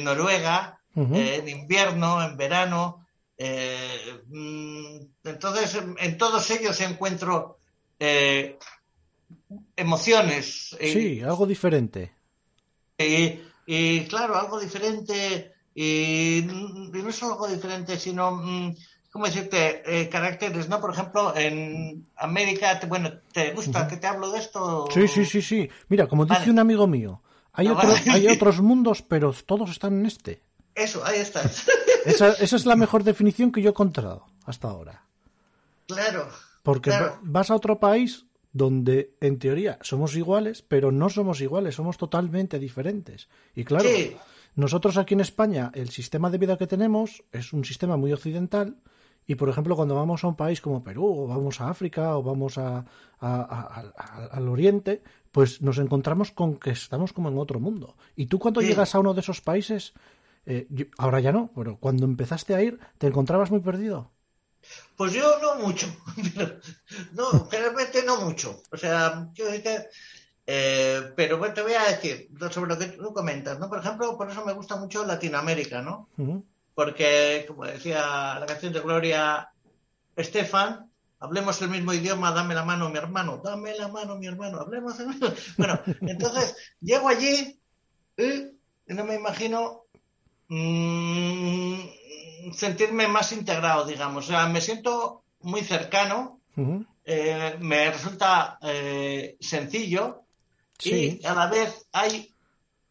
Eh, 0.95 1.35
en 1.41 1.47
invierno, 1.49 2.21
en 2.23 2.35
verano. 2.37 3.05
eh, 3.37 4.21
mm, 4.27 4.97
entonces, 5.23 5.79
en, 5.99 6.17
todos 6.17 6.49
ellos 6.51 6.79
encuentro 6.81 7.57
eh, 7.99 8.57
emociones. 9.75 10.75
y- 10.81 10.87
Sí, 10.87 11.21
algo 11.21 11.45
diferente. 11.45 12.11
y, 12.97 13.39
y, 13.65 14.05
claro, 14.07 14.35
algo 14.35 14.59
diferente. 14.59 15.53
Y, 15.73 16.43
mm, 16.45 16.95
y 16.95 17.01
no 17.03 17.11
solo 17.11 17.33
algo 17.33 17.47
diferente, 17.47 17.97
sino, 17.97 18.31
mm, 18.31 18.75
¿cómo 19.11 19.25
decirte? 19.25 19.83
Eh, 19.85 20.09
caracteres, 20.09 20.67
¿no? 20.67 20.81
Por 20.81 20.91
ejemplo, 20.93 21.33
en 21.35 22.07
América, 22.17 22.77
te- 22.79 22.87
bueno, 22.87 23.11
¿te 23.31 23.51
gusta 23.53 23.87
que 23.87 23.97
te 23.97 24.07
hablo 24.07 24.31
de 24.31 24.39
esto? 24.39 24.87
Sí, 24.93 25.07
sí, 25.07 25.25
sí, 25.25 25.41
sí. 25.41 25.69
Mira, 25.87 26.07
como 26.07 26.25
dice 26.25 26.49
un 26.49 26.59
amigo 26.59 26.87
mío, 26.87 27.21
hay, 27.53 27.67
otro- 27.67 27.87
vale. 27.89 28.11
hay 28.11 28.27
otros 28.43 28.59
mundos, 28.61 29.01
pero 29.01 29.31
todos 29.45 29.69
están 29.69 29.99
en 29.99 30.05
este. 30.07 30.41
Eso, 30.79 31.03
ahí 31.05 31.19
estás. 31.19 31.67
Esa, 32.05 32.29
esa 32.33 32.55
es 32.55 32.65
la 32.65 32.75
mejor 32.75 33.03
definición 33.03 33.51
que 33.51 33.61
yo 33.61 33.69
he 33.69 33.71
encontrado 33.71 34.25
hasta 34.45 34.69
ahora. 34.69 35.03
claro. 35.87 36.27
Porque 36.63 36.89
Claro. 36.89 37.17
vas 37.23 37.49
a 37.49 37.55
otro 37.55 37.79
país 37.79 38.25
donde, 38.51 39.15
en 39.21 39.39
teoría, 39.39 39.79
somos 39.81 40.15
iguales, 40.15 40.61
pero 40.61 40.91
no 40.91 41.09
somos 41.09 41.39
iguales, 41.41 41.75
somos 41.75 41.97
totalmente 41.97 42.59
diferentes. 42.59 43.27
Y 43.55 43.63
claro, 43.63 43.87
Sí. 43.89 44.15
nosotros 44.55 44.97
aquí 44.97 45.13
en 45.13 45.21
España, 45.21 45.71
el 45.73 45.89
sistema 45.89 46.29
de 46.29 46.37
vida 46.37 46.57
que 46.57 46.67
tenemos 46.67 47.23
es 47.31 47.53
un 47.53 47.63
sistema 47.63 47.95
muy 47.97 48.11
occidental. 48.11 48.75
Y, 49.25 49.35
por 49.35 49.47
ejemplo, 49.49 49.75
cuando 49.75 49.95
vamos 49.95 50.23
a 50.23 50.27
un 50.27 50.35
país 50.35 50.59
como 50.59 50.83
Perú, 50.83 51.05
o 51.23 51.27
vamos 51.27 51.61
a 51.61 51.69
África, 51.69 52.17
o 52.17 52.23
vamos 52.23 52.57
a, 52.57 52.79
a- 52.79 52.83
a- 53.21 53.91
a- 53.95 54.25
al 54.31 54.47
Oriente, 54.49 55.01
pues 55.31 55.61
nos 55.61 55.77
encontramos 55.77 56.31
con 56.31 56.55
que 56.57 56.71
estamos 56.71 57.13
como 57.13 57.29
en 57.29 57.37
otro 57.37 57.59
mundo. 57.59 57.95
Y 58.15 58.25
tú 58.25 58.37
cuando 58.37 58.61
Sí. 58.61 58.67
llegas 58.67 58.93
a 58.95 58.99
uno 58.99 59.13
de 59.13 59.21
esos 59.21 59.39
países, 59.41 59.93
eh, 60.49 60.67
yo- 60.69 60.85
ahora 60.97 61.19
ya 61.19 61.31
no, 61.31 61.51
pero 61.55 61.77
cuando 61.79 62.05
empezaste 62.05 62.55
a 62.55 62.61
ir, 62.61 62.79
¿te 62.97 63.07
encontrabas 63.07 63.51
muy 63.51 63.61
perdido? 63.61 64.11
Pues 64.97 65.13
yo 65.13 65.39
no 65.39 65.55
mucho. 65.55 65.87
no, 67.13 67.47
realmente 67.51 68.03
no 68.03 68.19
mucho. 68.21 68.61
O 68.71 68.77
sea, 68.77 69.29
yo 69.33 69.45
eh, 70.51 71.13
pero 71.15 71.37
bueno, 71.37 71.53
te 71.53 71.61
voy 71.61 71.73
a 71.73 71.83
decir 71.83 72.27
sobre 72.49 72.73
lo 72.73 72.79
que 72.79 72.87
tú 72.87 73.13
comentas, 73.13 73.59
¿no? 73.59 73.69
Por 73.69 73.79
ejemplo, 73.79 74.17
por 74.17 74.29
eso 74.31 74.43
me 74.43 74.53
gusta 74.53 74.75
mucho 74.77 75.05
Latinoamérica, 75.05 75.83
¿no? 75.83 76.09
Porque, 76.73 77.45
como 77.47 77.65
decía 77.65 78.37
la 78.39 78.45
canción 78.47 78.73
de 78.73 78.79
Gloria 78.79 79.49
Estefan, 80.15 80.91
hablemos 81.19 81.61
el 81.61 81.69
mismo 81.69 81.93
idioma, 81.93 82.31
dame 82.31 82.55
la 82.55 82.65
mano 82.65 82.89
mi 82.89 82.97
hermano, 82.97 83.39
dame 83.43 83.77
la 83.77 83.89
mano 83.89 84.15
mi 84.15 84.25
hermano, 84.25 84.59
hablemos 84.59 84.99
el 84.99 85.07
mismo. 85.07 85.27
Bueno, 85.57 85.79
entonces 86.01 86.55
llego 86.81 87.07
allí 87.09 87.61
y 88.17 88.57
no 88.87 89.05
me 89.05 89.15
imagino 89.15 89.85
mm, 90.49 91.79
sentirme 92.53 93.07
más 93.07 93.31
integrado, 93.31 93.85
digamos. 93.85 94.25
O 94.25 94.27
sea, 94.27 94.47
me 94.47 94.61
siento 94.61 95.23
muy 95.41 95.61
cercano, 95.61 96.39
eh, 97.05 97.55
me 97.59 97.91
resulta 97.91 98.57
eh, 98.61 99.37
sencillo 99.39 100.23
Sí. 100.77 101.19
y 101.21 101.25
a 101.25 101.33
la 101.33 101.47
vez 101.47 101.87
hay 101.91 102.33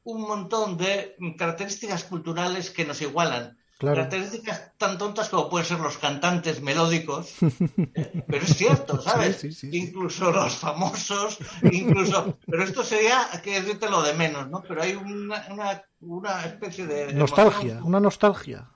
un 0.04 0.22
montón 0.22 0.76
de 0.78 1.16
características 1.36 2.04
culturales 2.04 2.70
que 2.70 2.84
nos 2.84 3.00
igualan. 3.02 3.57
Claro. 3.78 3.94
Características 3.94 4.72
tan 4.76 4.98
tontas 4.98 5.28
como 5.28 5.48
pueden 5.48 5.64
ser 5.66 5.78
los 5.78 5.98
cantantes 5.98 6.60
melódicos, 6.60 7.34
pero 8.26 8.44
es 8.44 8.56
cierto, 8.56 9.00
¿sabes? 9.00 9.36
Sí, 9.36 9.52
sí, 9.52 9.60
sí, 9.60 9.70
sí. 9.70 9.76
incluso 9.78 10.32
los 10.32 10.56
famosos, 10.56 11.38
incluso, 11.62 12.36
pero 12.44 12.64
esto 12.64 12.82
sería 12.82 13.28
que 13.42 13.60
decirte 13.60 13.88
lo 13.88 14.02
de 14.02 14.14
menos, 14.14 14.50
¿no? 14.50 14.62
Pero 14.66 14.82
hay 14.82 14.94
una, 14.96 15.46
una, 15.52 15.82
una 16.00 16.44
especie 16.44 16.86
de 16.88 17.12
Nostalgia, 17.12 17.74
emoción- 17.74 17.82
una 17.84 18.00
nostalgia. 18.00 18.68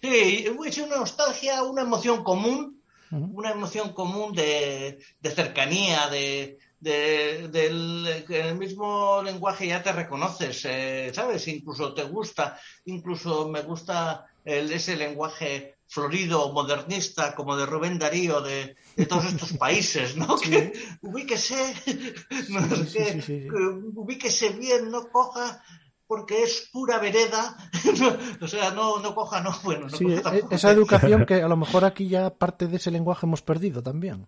Sí, 0.00 0.46
es 0.66 0.78
una 0.78 0.98
nostalgia, 0.98 1.62
una 1.64 1.82
emoción 1.82 2.22
común, 2.22 2.80
una 3.10 3.50
emoción 3.50 3.92
común 3.92 4.32
de, 4.34 4.98
de 5.20 5.30
cercanía, 5.30 6.08
de, 6.10 6.58
de- 6.80 7.48
del 7.48 8.24
que 8.26 8.40
en 8.40 8.46
el 8.46 8.56
mismo 8.58 9.20
lenguaje 9.22 9.66
ya 9.68 9.82
te 9.82 9.92
reconoces, 9.92 10.64
eh, 10.66 11.10
¿sabes? 11.14 11.48
Incluso 11.48 11.92
te 11.94 12.04
gusta, 12.04 12.56
incluso 12.84 13.48
me 13.48 13.62
gusta 13.62 14.26
el, 14.44 14.72
ese 14.72 14.96
lenguaje 14.96 15.76
florido, 15.86 16.52
modernista, 16.52 17.34
como 17.34 17.56
de 17.56 17.66
Rubén 17.66 17.98
Darío, 17.98 18.40
de, 18.40 18.76
de 18.96 19.06
todos 19.06 19.26
estos 19.26 19.52
países, 19.58 20.16
¿no? 20.16 20.36
Que 20.38 20.72
ubíquese, 21.02 21.74
no 22.48 22.76
sé 22.86 23.20
Sí, 23.20 23.42
qué, 23.48 23.48
ubíquese 23.94 24.50
bien, 24.50 24.90
no 24.90 25.08
coja 25.10 25.62
porque 26.06 26.42
es 26.42 26.68
pura 26.72 26.98
vereda, 26.98 27.56
o 28.40 28.46
sea, 28.46 28.70
no, 28.70 28.98
no 29.00 29.14
coja, 29.14 29.40
no, 29.40 29.50
bueno, 29.64 29.88
no 29.88 30.02
coja 30.02 30.20
e- 30.20 30.20
tampoco. 30.20 30.54
esa 30.54 30.70
educación 30.70 31.24
que 31.26 31.42
a 31.42 31.48
lo 31.48 31.56
mejor 31.56 31.84
aquí 31.84 32.08
ya 32.08 32.30
parte 32.30 32.66
de 32.66 32.76
ese 32.76 32.90
lenguaje 32.90 33.26
hemos 33.26 33.42
perdido 33.42 33.82
también. 33.82 34.26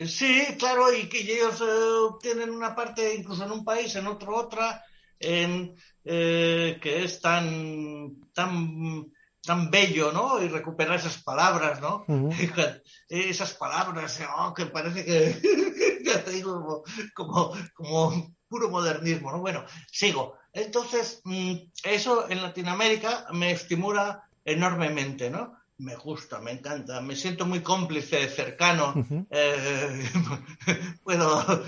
Sí, 0.00 0.56
claro, 0.58 0.92
y 0.94 1.08
que 1.08 1.20
ellos 1.20 1.60
eh, 1.60 2.16
tienen 2.20 2.50
una 2.50 2.74
parte, 2.74 3.14
incluso 3.16 3.44
en 3.44 3.50
un 3.50 3.64
país, 3.64 3.94
en 3.96 4.06
otro 4.06 4.36
otra, 4.36 4.84
en, 5.18 5.74
eh, 6.04 6.78
que 6.80 7.02
es 7.04 7.20
tan, 7.20 8.30
tan, 8.32 9.12
tan 9.48 9.70
bello, 9.70 10.12
¿no? 10.12 10.42
Y 10.42 10.48
recuperar 10.48 10.96
esas 10.96 11.22
palabras, 11.22 11.80
¿no? 11.80 12.04
Esas 13.08 13.54
palabras, 13.54 14.20
oh, 14.36 14.52
que 14.52 14.66
parece 14.66 15.06
que, 15.06 16.02
ya 16.04 16.22
te 16.22 16.32
digo, 16.32 16.84
como, 17.14 17.54
como, 17.72 18.36
puro 18.46 18.68
modernismo, 18.68 19.32
¿no? 19.32 19.40
Bueno, 19.40 19.64
sigo. 19.90 20.34
Entonces, 20.52 21.22
mm, 21.24 21.54
eso 21.82 22.28
en 22.28 22.42
Latinoamérica 22.42 23.28
me 23.32 23.52
estimula 23.52 24.28
enormemente, 24.44 25.30
¿no? 25.30 25.56
Me 25.78 25.96
gusta, 25.96 26.40
me 26.40 26.50
encanta, 26.50 27.00
me 27.00 27.16
siento 27.16 27.46
muy 27.46 27.62
cómplice, 27.62 28.28
cercano. 28.28 28.92
eh, 29.30 30.10
puedo, 31.04 31.64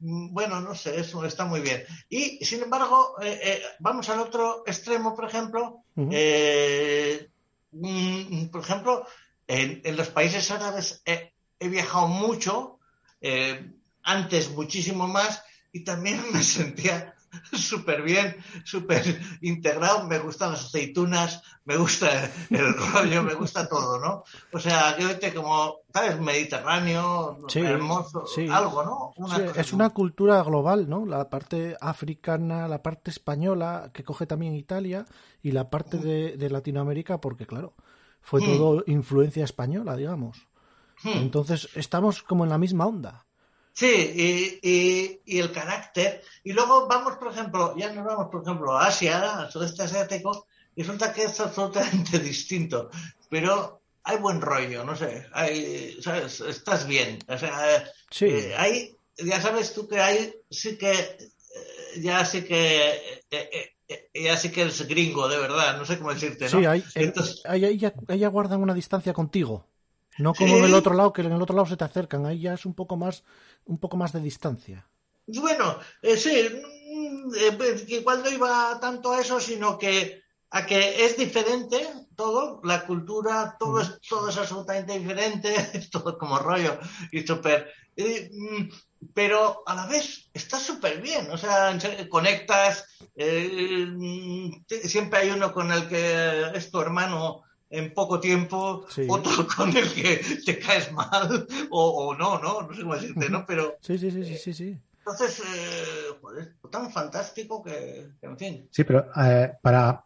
bueno, 0.00 0.60
no 0.60 0.74
sé, 0.74 1.00
eso 1.00 1.24
está 1.24 1.46
muy 1.46 1.60
bien. 1.60 1.84
Y 2.10 2.44
sin 2.44 2.64
embargo, 2.64 3.14
eh, 3.22 3.40
eh, 3.42 3.62
vamos 3.78 4.10
al 4.10 4.20
otro 4.20 4.62
extremo, 4.66 5.16
por 5.16 5.24
ejemplo. 5.24 5.83
Eh, 5.96 7.28
mm, 7.72 8.46
por 8.46 8.62
ejemplo, 8.62 9.06
en, 9.46 9.96
los 9.96 10.08
países 10.08 10.50
árabes 10.50 11.02
he, 11.04 11.32
he 11.58 11.68
viajado 11.68 12.08
mucho, 12.08 12.78
eh, 13.20 13.70
antes 14.02 14.50
muchísimo 14.50 15.06
más, 15.06 15.42
y 15.72 15.84
también 15.84 16.22
me 16.32 16.42
sentía 16.42 17.13
súper 17.52 18.02
bien, 18.02 18.36
súper 18.64 19.02
integrado, 19.42 20.06
me 20.06 20.18
gustan 20.18 20.52
las 20.52 20.64
aceitunas, 20.66 21.42
me 21.64 21.76
gusta 21.76 22.30
el 22.50 22.74
rollo, 22.92 23.22
me 23.22 23.34
gusta 23.34 23.68
todo, 23.68 23.98
¿no? 23.98 24.24
O 24.52 24.58
sea, 24.58 24.94
que 24.96 25.06
vete 25.06 25.32
como, 25.34 25.76
¿sabes? 25.92 26.20
Mediterráneo, 26.20 27.38
Sí, 27.48 27.60
hermoso, 27.60 28.26
sí. 28.26 28.46
algo, 28.50 28.84
¿no? 28.84 29.12
Una 29.16 29.36
Sí, 29.36 29.42
cosa 29.42 29.60
es 29.60 29.72
una 29.72 29.90
cultura 29.90 30.42
global, 30.42 30.88
¿no? 30.88 31.06
La 31.06 31.30
parte 31.30 31.76
africana, 31.80 32.66
la 32.68 32.82
parte 32.82 33.10
española, 33.10 33.90
que 33.92 34.04
coge 34.04 34.26
también 34.26 34.54
Italia, 34.54 35.06
y 35.42 35.52
la 35.52 35.70
parte 35.70 35.98
de, 35.98 36.36
de 36.36 36.50
Latinoamérica, 36.50 37.20
porque 37.20 37.46
claro, 37.46 37.74
fue 38.22 38.40
Mm. 38.40 38.44
todo 38.44 38.84
influencia 38.86 39.44
española, 39.44 39.96
digamos. 39.96 40.48
Hmm. 41.02 41.18
Entonces, 41.18 41.68
estamos 41.74 42.22
como 42.22 42.44
en 42.44 42.50
la 42.50 42.58
misma 42.58 42.86
onda. 42.86 43.26
Sí, 43.76 43.86
y, 44.62 44.68
y- 44.70 45.20
y 45.26 45.38
el 45.40 45.50
carácter. 45.52 46.22
Y 46.44 46.52
luego 46.52 46.86
vamos, 46.86 47.16
por 47.16 47.32
ejemplo, 47.32 47.74
ya 47.76 47.92
nos 47.92 48.04
vamos, 48.04 48.28
por 48.30 48.42
ejemplo, 48.42 48.72
a 48.76 48.86
Asia, 48.86 49.40
al 49.40 49.50
sudeste 49.50 49.82
asiático, 49.82 50.46
y 50.76 50.82
resulta 50.82 51.12
que 51.12 51.24
es 51.24 51.40
absolutamente 51.40 52.18
distinto. 52.20 52.88
Pero 53.28 53.82
hay 54.04 54.18
buen 54.18 54.40
rollo, 54.40 54.84
no 54.84 54.94
sé, 54.94 55.26
hay, 55.32 55.98
¿sabes? 56.00 56.40
Estás 56.40 56.86
bien. 56.86 57.18
O 57.28 57.36
sea, 57.36 57.84
Sí. 58.10 58.26
eh, 58.26 58.54
hay, 58.56 58.96
ya 59.18 59.40
sabes 59.40 59.74
tú 59.74 59.88
que 59.88 60.00
hay, 60.00 60.32
sí 60.50 60.78
que, 60.78 60.92
eh, 60.92 62.00
ya 62.00 62.24
sí 62.24 62.44
que, 62.44 63.22
eh, 63.30 63.74
ya 64.14 64.36
sí 64.36 64.50
que 64.52 64.62
eres 64.62 64.86
gringo, 64.86 65.26
de 65.28 65.38
verdad, 65.38 65.76
no 65.78 65.84
sé 65.84 65.98
cómo 65.98 66.14
decirte, 66.14 66.44
¿no? 66.44 66.60
Sí, 66.60 66.64
ahí, 66.66 66.84
en- 66.94 67.02
Entonces, 67.04 67.42
ahí, 67.44 67.64
ahí 67.64 67.76
ya, 67.78 67.92
ahí 68.06 68.18
ya 68.20 68.28
guardan 68.28 68.62
una 68.62 68.74
distancia 68.74 69.12
contigo. 69.12 69.66
No 70.18 70.34
como 70.34 70.54
Sí. 70.54 70.58
en 70.60 70.64
el 70.64 70.74
otro 70.74 70.94
lado, 70.94 71.12
que 71.12 71.22
en 71.22 71.32
el 71.32 71.42
otro 71.42 71.56
lado 71.56 71.66
se 71.66 71.76
te 71.76 71.84
acercan. 71.84 72.24
Ahí 72.26 72.40
ya 72.40 72.54
es 72.54 72.66
un 72.66 72.74
poco 72.74 72.96
más, 72.96 73.24
un 73.64 73.78
poco 73.78 73.96
más 73.96 74.12
de 74.12 74.20
distancia. 74.20 74.86
Bueno, 75.26 75.78
eh, 76.02 76.16
sí, 76.16 76.48
mm, 76.92 77.34
eh, 77.34 77.52
pues, 77.56 77.82
que 77.82 77.96
igual 77.96 78.22
no 78.22 78.30
iba 78.30 78.78
tanto 78.80 79.12
a 79.12 79.20
eso, 79.20 79.40
sino 79.40 79.78
que 79.78 80.22
a 80.50 80.66
que 80.66 81.04
es 81.04 81.16
diferente 81.16 81.78
todo, 82.14 82.60
la 82.62 82.86
cultura, 82.86 83.56
todo 83.58 83.80
es, 83.80 83.98
todo 84.08 84.28
es 84.28 84.36
absolutamente 84.36 84.96
diferente, 84.98 85.52
es 85.72 85.90
todo 85.90 86.16
como 86.18 86.38
rollo 86.38 86.78
y 87.10 87.26
súper. 87.26 87.72
eh, 87.96 88.30
mm, 88.32 88.68
pero 89.12 89.62
a 89.66 89.74
la 89.74 89.86
vez 89.86 90.30
está 90.32 90.58
súper 90.58 91.00
bien, 91.02 91.30
o 91.30 91.36
sea, 91.36 91.76
conectas, 92.08 92.86
eh, 93.16 93.86
mm, 93.86 94.64
siempre 94.84 95.20
hay 95.20 95.30
uno 95.30 95.52
con 95.52 95.70
el 95.72 95.88
que 95.88 96.50
es 96.54 96.70
tu 96.70 96.80
hermano 96.80 97.42
en 97.78 97.92
poco 97.92 98.20
tiempo, 98.20 98.86
Sí. 98.88 99.06
otro 99.08 99.46
con 99.56 99.76
el 99.76 99.92
que 99.92 100.20
te 100.44 100.58
caes 100.58 100.92
mal, 100.92 101.46
o, 101.70 102.06
o 102.08 102.14
no, 102.16 102.38
no, 102.40 102.62
no 102.62 102.74
sé 102.74 102.82
cómo 102.82 102.94
decirte, 102.94 103.28
¿no? 103.28 103.44
Pero 103.46 103.76
Sí, 103.80 103.98
sí, 103.98 104.10
sí, 104.10 104.24
sí, 104.24 104.36
sí, 104.36 104.54
sí. 104.54 104.78
entonces, 104.98 105.40
eh, 105.40 106.14
joder, 106.20 106.54
tan 106.70 106.90
fantástico 106.90 107.62
que, 107.62 108.08
que, 108.20 108.26
en 108.26 108.38
fin. 108.38 108.68
Sí, 108.70 108.84
pero 108.84 109.06
eh, 109.22 109.52
para, 109.62 110.02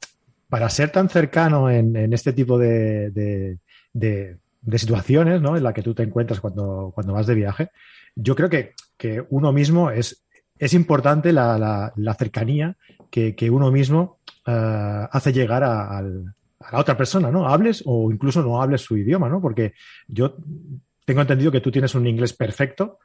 para 0.49 0.69
ser 0.71 0.91
tan 0.91 1.09
cercano 1.09 1.71
en, 1.71 1.95
en 1.97 2.13
este 2.13 2.33
tipo 2.33 2.59
de, 2.59 3.11
de, 3.11 3.59
de- 3.93 4.37
de 4.61 4.79
situaciones, 4.79 5.41
¿no? 5.41 5.57
En 5.57 5.63
la 5.63 5.73
que 5.73 5.83
tú 5.83 5.95
te 5.95 6.03
encuentras 6.03 6.41
cuando, 6.41 6.91
cuando 6.95 7.13
vas 7.13 7.27
de 7.27 7.35
viaje, 7.35 7.71
yo 8.17 8.35
creo 8.35 8.51
que, 8.51 8.75
que 8.97 9.25
uno 9.31 9.53
mismo 9.53 9.91
es, 9.91 10.25
es 10.59 10.75
importante 10.75 11.33
la, 11.33 11.57
la- 11.59 11.93
la 11.97 12.15
cercanía 12.15 12.77
que, 13.11 13.37
que 13.37 13.49
uno 13.51 13.71
mismo 13.71 14.19
eh, 14.47 15.07
hace 15.11 15.33
llegar 15.33 15.63
a, 15.65 15.97
al- 15.97 16.35
a 16.69 16.73
la 16.73 16.81
otra 16.81 16.97
persona, 16.97 17.31
¿no? 17.31 17.49
Hables 17.49 17.83
o 17.87 18.11
incluso 18.13 18.43
no 18.43 18.61
hables 18.63 18.83
su 18.83 18.97
idioma, 18.97 19.29
¿no? 19.29 19.41
Porque 19.41 19.73
yo 20.07 20.37
tengo 21.05 21.21
entendido 21.23 21.51
que 21.51 21.61
tú 21.61 21.71
tienes 21.71 21.95
un 21.95 22.07
inglés 22.07 22.33
perfecto, 22.35 22.99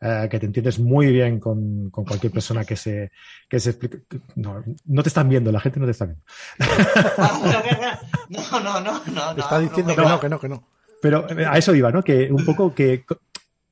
eh, 0.00 0.28
que 0.30 0.38
te 0.40 0.46
entiendes 0.46 0.78
muy 0.78 1.12
bien 1.12 1.38
con, 1.38 1.90
con 1.90 2.04
cualquier 2.06 2.32
persona 2.32 2.64
que 2.64 2.74
se, 2.76 3.12
que 3.48 3.60
se 3.60 3.70
explique. 3.70 4.00
No, 4.36 4.64
no 4.86 5.02
te 5.02 5.08
están 5.10 5.28
viendo, 5.28 5.52
la 5.52 5.60
gente 5.60 5.78
no 5.78 5.84
te 5.86 5.92
está 5.92 6.06
viendo. 6.06 6.24
No, 8.30 8.60
no, 8.60 8.80
no, 8.80 9.02
no. 9.12 9.34
Te 9.34 9.40
está 9.40 9.56
no, 9.56 9.60
diciendo 9.68 9.94
no, 9.94 10.02
que 10.02 10.08
no. 10.08 10.20
que 10.20 10.28
no, 10.28 10.40
que 10.40 10.48
no. 10.48 10.68
Pero 11.02 11.28
eh, 11.38 11.44
a 11.46 11.58
eso 11.58 11.74
iba, 11.74 11.90
¿no? 11.90 12.02
Que 12.02 12.30
un 12.30 12.44
poco 12.44 12.74
que 12.74 13.04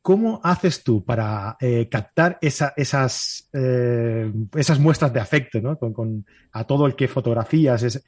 ¿cómo 0.03 0.41
haces 0.43 0.83
tú 0.83 1.05
para 1.05 1.57
eh, 1.61 1.89
captar 1.91 2.39
esa- 2.41 2.73
esas, 2.77 3.49
eh, 3.53 4.33
esas 4.57 4.79
muestras 4.79 5.13
de 5.13 5.21
afecto, 5.21 5.61
¿no? 5.61 5.79
Con, 5.79 5.93
con- 5.93 6.27
a 6.53 6.65
todo 6.65 6.87
el 6.87 6.95
que 6.97 7.09
fotografías, 7.09 7.83
es, 7.83 8.03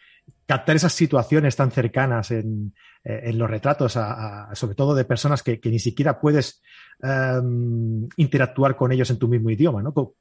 captar 0.52 0.74
esas 0.74 0.92
situaciones 0.92 1.54
tan 1.54 1.70
cercanas 1.70 2.32
en, 2.32 2.74
eh, 3.04 3.20
en 3.30 3.38
los 3.38 3.48
retratos, 3.48 3.96
a- 3.96 4.50
a- 4.50 4.54
sobre 4.56 4.74
todo 4.74 4.96
de 4.96 5.04
personas 5.04 5.44
que, 5.44 5.60
que 5.60 5.70
ni 5.70 5.78
siquiera 5.78 6.20
puedes 6.20 6.60
em, 7.02 8.08
interactuar 8.16 8.74
con 8.76 8.90
ellos 8.90 9.10
en 9.10 9.18
tu 9.18 9.28
mismo 9.28 9.48
idioma, 9.50 9.80
¿no? 9.82 9.92
¿Cómo, 9.94 10.14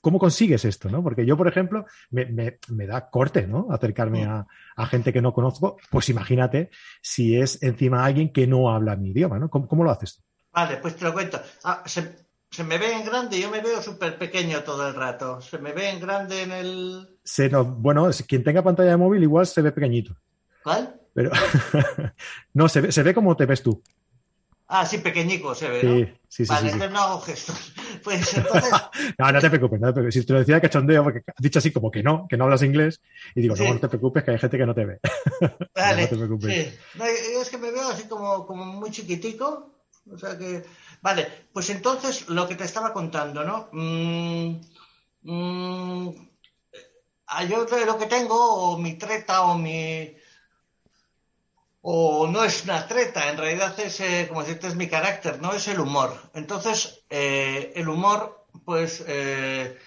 cómo 0.00 0.18
consigues 0.18 0.64
esto, 0.64 0.88
no? 0.88 1.02
Porque 1.02 1.26
yo, 1.26 1.36
por 1.36 1.48
ejemplo, 1.48 1.84
me, 2.10 2.26
me- 2.26 2.58
me 2.68 2.86
da 2.86 3.10
corte, 3.10 3.46
¿no? 3.46 3.66
Acercarme 3.70 4.24
a, 4.24 4.46
a 4.76 4.86
gente 4.86 5.12
que 5.12 5.20
no 5.20 5.32
conozco, 5.32 5.76
pues 5.90 6.08
imagínate 6.10 6.70
si 7.02 7.36
es 7.36 7.60
encima 7.62 8.04
alguien 8.04 8.32
que 8.32 8.46
no 8.46 8.70
habla 8.72 8.94
mi 8.96 9.10
idioma, 9.10 9.38
¿no? 9.40 9.50
¿Cómo, 9.50 9.66
cómo 9.66 9.82
lo 9.84 9.90
haces? 9.90 10.22
Vale, 10.54 10.76
pues 10.76 10.94
te 10.96 11.04
lo 11.04 11.12
cuento. 11.12 11.40
Ah, 11.64 11.82
se, 11.86 12.00
se 12.52 12.64
me 12.64 12.76
ve 12.76 12.92
en 12.92 13.04
grande, 13.04 13.40
yo 13.40 13.50
me 13.50 13.60
veo 13.62 13.80
súper 13.82 14.18
pequeño 14.18 14.62
todo 14.62 14.86
el 14.86 14.94
rato. 14.94 15.40
Se 15.40 15.58
me 15.58 15.72
ve 15.72 15.88
en 15.88 16.00
grande 16.00 16.42
en 16.42 16.52
el... 16.52 17.18
Se 17.24 17.48
bueno, 17.48 18.10
quien 18.28 18.44
tenga 18.44 18.62
pantalla 18.62 18.90
de 18.90 18.96
móvil 18.98 19.22
igual 19.22 19.46
se 19.46 19.62
ve 19.62 19.72
pequeñito, 19.72 20.14
¿Cuál? 20.62 21.00
pero 21.14 21.30
no, 22.52 22.68
se 22.68 22.82
ve, 22.82 22.92
se 22.92 23.02
ve 23.02 23.14
como 23.14 23.34
te 23.36 23.46
ves 23.46 23.62
tú. 23.62 23.82
Ah, 24.68 24.86
sí, 24.86 24.98
pequeñico 24.98 25.54
se 25.54 25.68
ve, 25.68 25.82
¿no? 25.82 25.94
Sí, 25.96 26.12
sí, 26.28 26.46
sí. 26.46 26.52
vale, 26.52 26.72
sí, 26.72 26.78
no 26.78 27.00
hago 27.00 27.20
gestos. 27.20 27.72
Pues 28.02 28.36
entonces... 28.36 28.70
No, 29.18 29.30
no 29.30 29.40
te 29.40 29.48
preocupes, 29.48 29.80
no 29.80 29.86
te 29.88 29.92
preocupes. 29.92 30.14
Si 30.14 30.26
te 30.26 30.32
lo 30.32 30.38
decía 30.40 30.56
de 30.56 30.60
cachondeo, 30.60 31.04
porque 31.04 31.20
has 31.26 31.42
dicho 31.42 31.58
así 31.58 31.70
como 31.70 31.90
que 31.90 32.02
no, 32.02 32.26
que 32.28 32.36
no 32.36 32.44
hablas 32.44 32.62
inglés, 32.62 33.00
y 33.34 33.42
digo, 33.42 33.54
Sí. 33.54 33.64
no, 33.64 33.74
no 33.74 33.80
te 33.80 33.88
preocupes, 33.88 34.24
que 34.24 34.32
hay 34.32 34.38
gente 34.38 34.58
que 34.58 34.66
no 34.66 34.74
te 34.74 34.84
ve. 34.84 34.98
Vale, 35.74 36.02
No 36.02 36.08
te 36.08 36.16
preocupes. 36.16 36.52
sí. 36.66 36.78
No, 36.98 37.04
es 37.04 37.48
que 37.48 37.58
me 37.58 37.70
veo 37.70 37.88
así 37.88 38.08
como, 38.08 38.44
como 38.46 38.64
muy 38.64 38.90
chiquitico. 38.90 39.70
O 40.10 40.16
sea 40.18 40.36
que. 40.38 40.64
Vale, 41.00 41.48
pues 41.52 41.70
entonces 41.70 42.28
lo 42.28 42.46
que 42.48 42.54
te 42.56 42.64
estaba 42.64 42.92
contando, 42.92 43.44
¿no? 43.44 43.68
Mm, 43.72 44.60
mm, 45.22 46.08
ah, 47.26 47.44
yo 47.44 47.66
lo 47.86 47.98
que 47.98 48.06
tengo, 48.06 48.36
o 48.36 48.78
mi 48.78 48.94
treta, 48.94 49.42
o 49.42 49.58
mi. 49.58 50.14
O 51.82 52.28
no 52.28 52.44
es 52.44 52.62
una 52.64 52.86
treta, 52.86 53.28
en 53.30 53.36
realidad 53.38 53.78
es, 53.80 53.98
eh, 54.00 54.26
como 54.28 54.42
decirte, 54.42 54.68
es 54.68 54.76
mi 54.76 54.88
carácter, 54.88 55.40
¿no? 55.42 55.52
Es 55.52 55.66
el 55.68 55.80
humor. 55.80 56.30
Entonces, 56.34 57.04
eh, 57.10 57.72
el 57.74 57.88
humor, 57.88 58.46
pues. 58.64 59.02
eh, 59.06 59.78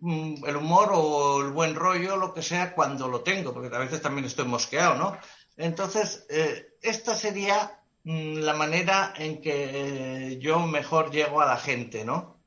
mm, 0.00 0.44
el 0.46 0.56
humor 0.56 0.90
o 0.92 1.40
el 1.42 1.50
buen 1.52 1.74
rollo, 1.74 2.16
lo 2.16 2.34
que 2.34 2.42
sea, 2.42 2.74
cuando 2.74 3.08
lo 3.08 3.22
tengo, 3.22 3.52
porque 3.54 3.74
a 3.74 3.78
veces 3.80 4.02
también 4.02 4.26
estoy 4.26 4.46
mosqueado, 4.46 4.94
¿no? 4.96 5.16
Entonces, 5.56 6.26
eh, 6.30 6.76
esta 6.82 7.14
sería 7.14 7.79
la 8.04 8.54
manera 8.54 9.12
en 9.16 9.40
que 9.40 10.30
eh, 10.32 10.38
yo 10.38 10.60
mejor 10.66 11.10
llego 11.10 11.40
a 11.40 11.46
la 11.46 11.56
gente, 11.56 12.04
¿no? 12.04 12.40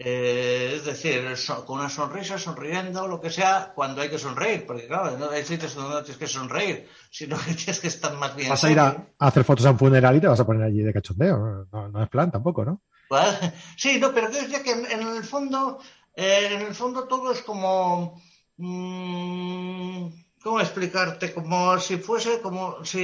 Eh, 0.00 0.74
es 0.76 0.84
decir, 0.84 1.36
so- 1.36 1.64
con 1.64 1.80
una 1.80 1.88
sonrisa, 1.88 2.38
sonriendo, 2.38 3.08
lo 3.08 3.20
que 3.20 3.30
sea, 3.30 3.72
cuando 3.74 4.00
hay 4.00 4.08
que 4.08 4.18
sonreír, 4.18 4.64
porque 4.64 4.86
claro, 4.86 5.18
no 5.18 5.30
hay 5.30 5.44
sitios 5.44 5.74
donde 5.74 5.94
no 5.94 6.02
tienes 6.02 6.18
que 6.18 6.26
sonreír, 6.28 6.88
sino 7.10 7.36
que 7.36 7.54
tienes 7.54 7.80
que 7.80 7.88
estar 7.88 8.14
más 8.16 8.36
bien. 8.36 8.48
Vas 8.48 8.62
a 8.62 8.70
ir 8.70 8.78
a, 8.78 9.08
hacer 9.18 9.42
fotos 9.42 9.66
a 9.66 9.72
un 9.72 9.78
funeral 9.78 10.16
y 10.16 10.20
te 10.20 10.28
vas 10.28 10.38
a 10.38 10.46
poner 10.46 10.62
allí 10.62 10.82
de 10.82 10.92
cachondeo. 10.92 11.66
No, 11.72 11.88
no 11.88 12.02
es 12.02 12.08
plan 12.08 12.30
tampoco, 12.30 12.64
¿no? 12.64 12.82
¿Vale? 13.10 13.52
Sí, 13.76 13.98
no, 13.98 14.12
pero 14.12 14.28
decir 14.28 14.62
que 14.62 14.70
en, 14.70 14.86
en 14.86 15.16
el 15.16 15.24
fondo, 15.24 15.80
eh, 16.14 16.48
en 16.52 16.62
el 16.62 16.74
fondo 16.74 17.08
todo 17.08 17.32
es 17.32 17.42
como, 17.42 18.20
mm, 18.56 20.08
¿cómo 20.48 20.60
explicarte? 20.60 21.32
Como 21.34 21.78
si 21.86 21.98
fuese, 21.98 22.40
como 22.40 22.84
si, 22.84 23.02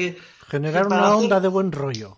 Generar 0.53 0.87
una 0.93 1.09
hacer- 1.09 1.17
onda 1.17 1.41
de 1.41 1.49
buen 1.49 1.73
rollo. 1.81 2.11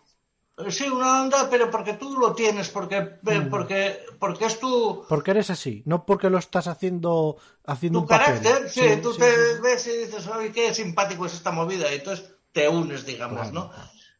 eh, 0.59 0.71
sí, 0.77 0.85
una 0.89 1.23
onda, 1.23 1.49
pero 1.51 1.71
porque 1.71 1.95
tú 1.95 2.09
lo 2.19 2.35
tienes, 2.35 2.69
porque, 2.77 2.97
eh, 3.35 3.41
Mm. 3.41 3.51
porque, 3.51 3.79
porque 4.21 4.47
es 4.47 4.59
tu, 4.61 5.05
Porque 5.09 5.33
eres 5.33 5.51
así, 5.51 5.75
no 5.87 5.97
porque 6.07 6.31
lo 6.31 6.39
estás 6.39 6.67
haciendo 6.69 7.37
haciendo 7.65 7.99
tu 7.99 8.01
un 8.01 8.09
papel. 8.09 8.41
carácter, 8.43 8.69
sí, 8.71 8.87
tú 9.03 9.11
sí, 9.13 9.21
te 9.21 9.31
sí, 9.33 9.61
ves 9.63 9.87
y 9.87 9.97
dices, 9.99 10.27
oye, 10.29 10.53
qué 10.53 10.75
simpático 10.75 11.27
es 11.27 11.35
esta 11.35 11.51
movida, 11.53 11.91
y 11.91 11.97
entonces 11.97 12.31
te 12.53 12.69
unes, 12.69 13.07
digamos, 13.07 13.51
Claro. 13.51 13.53
¿no? 13.53 13.71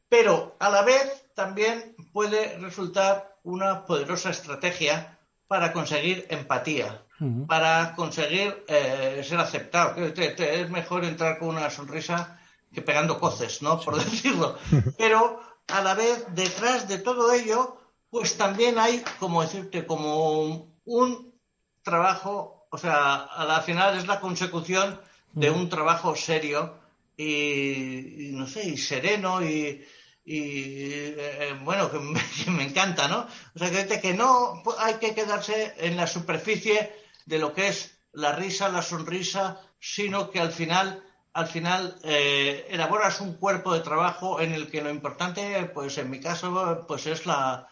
Pero 0.09 0.57
a 0.61 0.71
la 0.71 0.83
vez 0.83 1.27
también 1.35 1.97
puede 2.13 2.59
resultar 2.59 3.37
una 3.45 3.85
poderosa 3.87 4.31
estrategia 4.31 5.19
para 5.49 5.73
conseguir 5.73 6.27
empatía, 6.31 7.06
Para 7.47 7.95
conseguir 7.95 8.65
eh, 8.69 9.23
ser 9.27 9.39
aceptado. 9.39 9.95
Que 9.95 10.11
te- 10.11 10.31
te- 10.31 10.61
es 10.61 10.71
mejor 10.71 11.05
entrar 11.05 11.39
con 11.39 11.49
una 11.49 11.71
sonrisa 11.71 12.39
que 12.73 12.83
pegando 12.83 13.19
coces, 13.19 13.63
¿no? 13.63 13.81
Por 13.81 13.97
decirlo. 13.97 14.59
Pero 14.99 15.41
a 15.69 15.81
la 15.83 15.95
vez, 15.95 16.27
detrás 16.35 16.87
de 16.89 16.99
todo 16.99 17.33
ello, 17.33 17.77
pues 18.11 18.37
también 18.37 18.79
hay, 18.79 19.03
como 19.19 19.43
decirte, 19.43 19.87
como 19.87 20.75
un 20.85 21.35
trabajo, 21.83 22.67
o 22.71 22.79
sea, 22.79 23.15
a 23.15 23.45
la 23.45 23.61
final 23.63 23.97
es 23.97 24.07
la 24.07 24.21
consecución 24.21 25.01
de 25.33 25.51
un 25.51 25.69
trabajo 25.69 26.15
serio 26.15 26.79
y, 27.17 28.31
no 28.33 28.47
sé, 28.47 28.69
y 28.69 28.77
sereno 28.77 29.43
y, 29.43 29.85
eh, 30.27 31.55
bueno, 31.63 31.91
que 32.45 32.51
me, 32.51 32.65
encanta, 32.65 33.09
¿no? 33.09 33.27
O 33.55 33.59
sea, 33.59 33.71
que, 33.71 34.01
que 34.01 34.15
no 34.15 34.63
hay 34.79 34.95
que 34.95 35.15
quedarse 35.15 35.75
en 35.79 35.97
la 35.97 36.07
superficie 36.07 37.06
de 37.27 37.39
lo 37.39 37.53
que 37.53 37.69
es 37.69 37.99
la 38.13 38.33
risa, 38.33 38.71
la 38.71 38.83
sonrisa, 38.83 39.61
sino 39.79 40.31
que 40.31 40.41
al 40.41 40.53
final 40.53 41.03
al 41.37 41.49
final 41.49 41.99
eh, 42.03 42.67
elaboras 42.71 43.21
un 43.21 43.35
cuerpo 43.35 43.75
de 43.75 43.81
trabajo 43.81 44.41
en 44.41 44.55
el 44.55 44.71
que 44.71 44.81
lo 44.81 44.89
importante, 44.89 45.71
pues 45.75 45.99
en 45.99 46.09
mi 46.09 46.19
caso, 46.19 46.87
pues 46.89 47.07
es 47.07 47.27
la, 47.27 47.69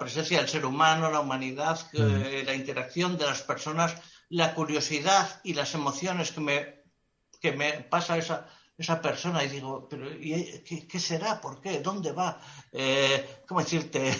presencia 0.00 0.38
del 0.38 0.48
ser 0.48 0.66
humano, 0.66 1.08
la 1.08 1.20
humanidad, 1.20 1.78
la 1.92 2.54
interacción 2.54 3.16
de 3.16 3.26
las 3.26 3.42
personas, 3.42 3.94
la 4.28 4.54
curiosidad 4.54 5.40
y 5.44 5.54
las 5.54 5.74
emociones 5.74 6.32
que 6.32 6.40
me, 6.40 6.82
que 7.40 7.52
me 7.52 7.72
pasa 7.84 8.18
esa, 8.18 8.48
esa 8.76 9.00
persona 9.00 9.44
y 9.44 9.48
digo, 9.48 9.86
pero 9.88 10.08
qué, 10.18 10.98
será? 10.98 11.40
¿Por 11.40 11.60
qué? 11.60 11.80
¿Dónde 11.80 12.12
va? 12.12 12.40
Eh, 12.72 13.42
¿Cómo 13.46 13.60
decirte? 13.60 14.12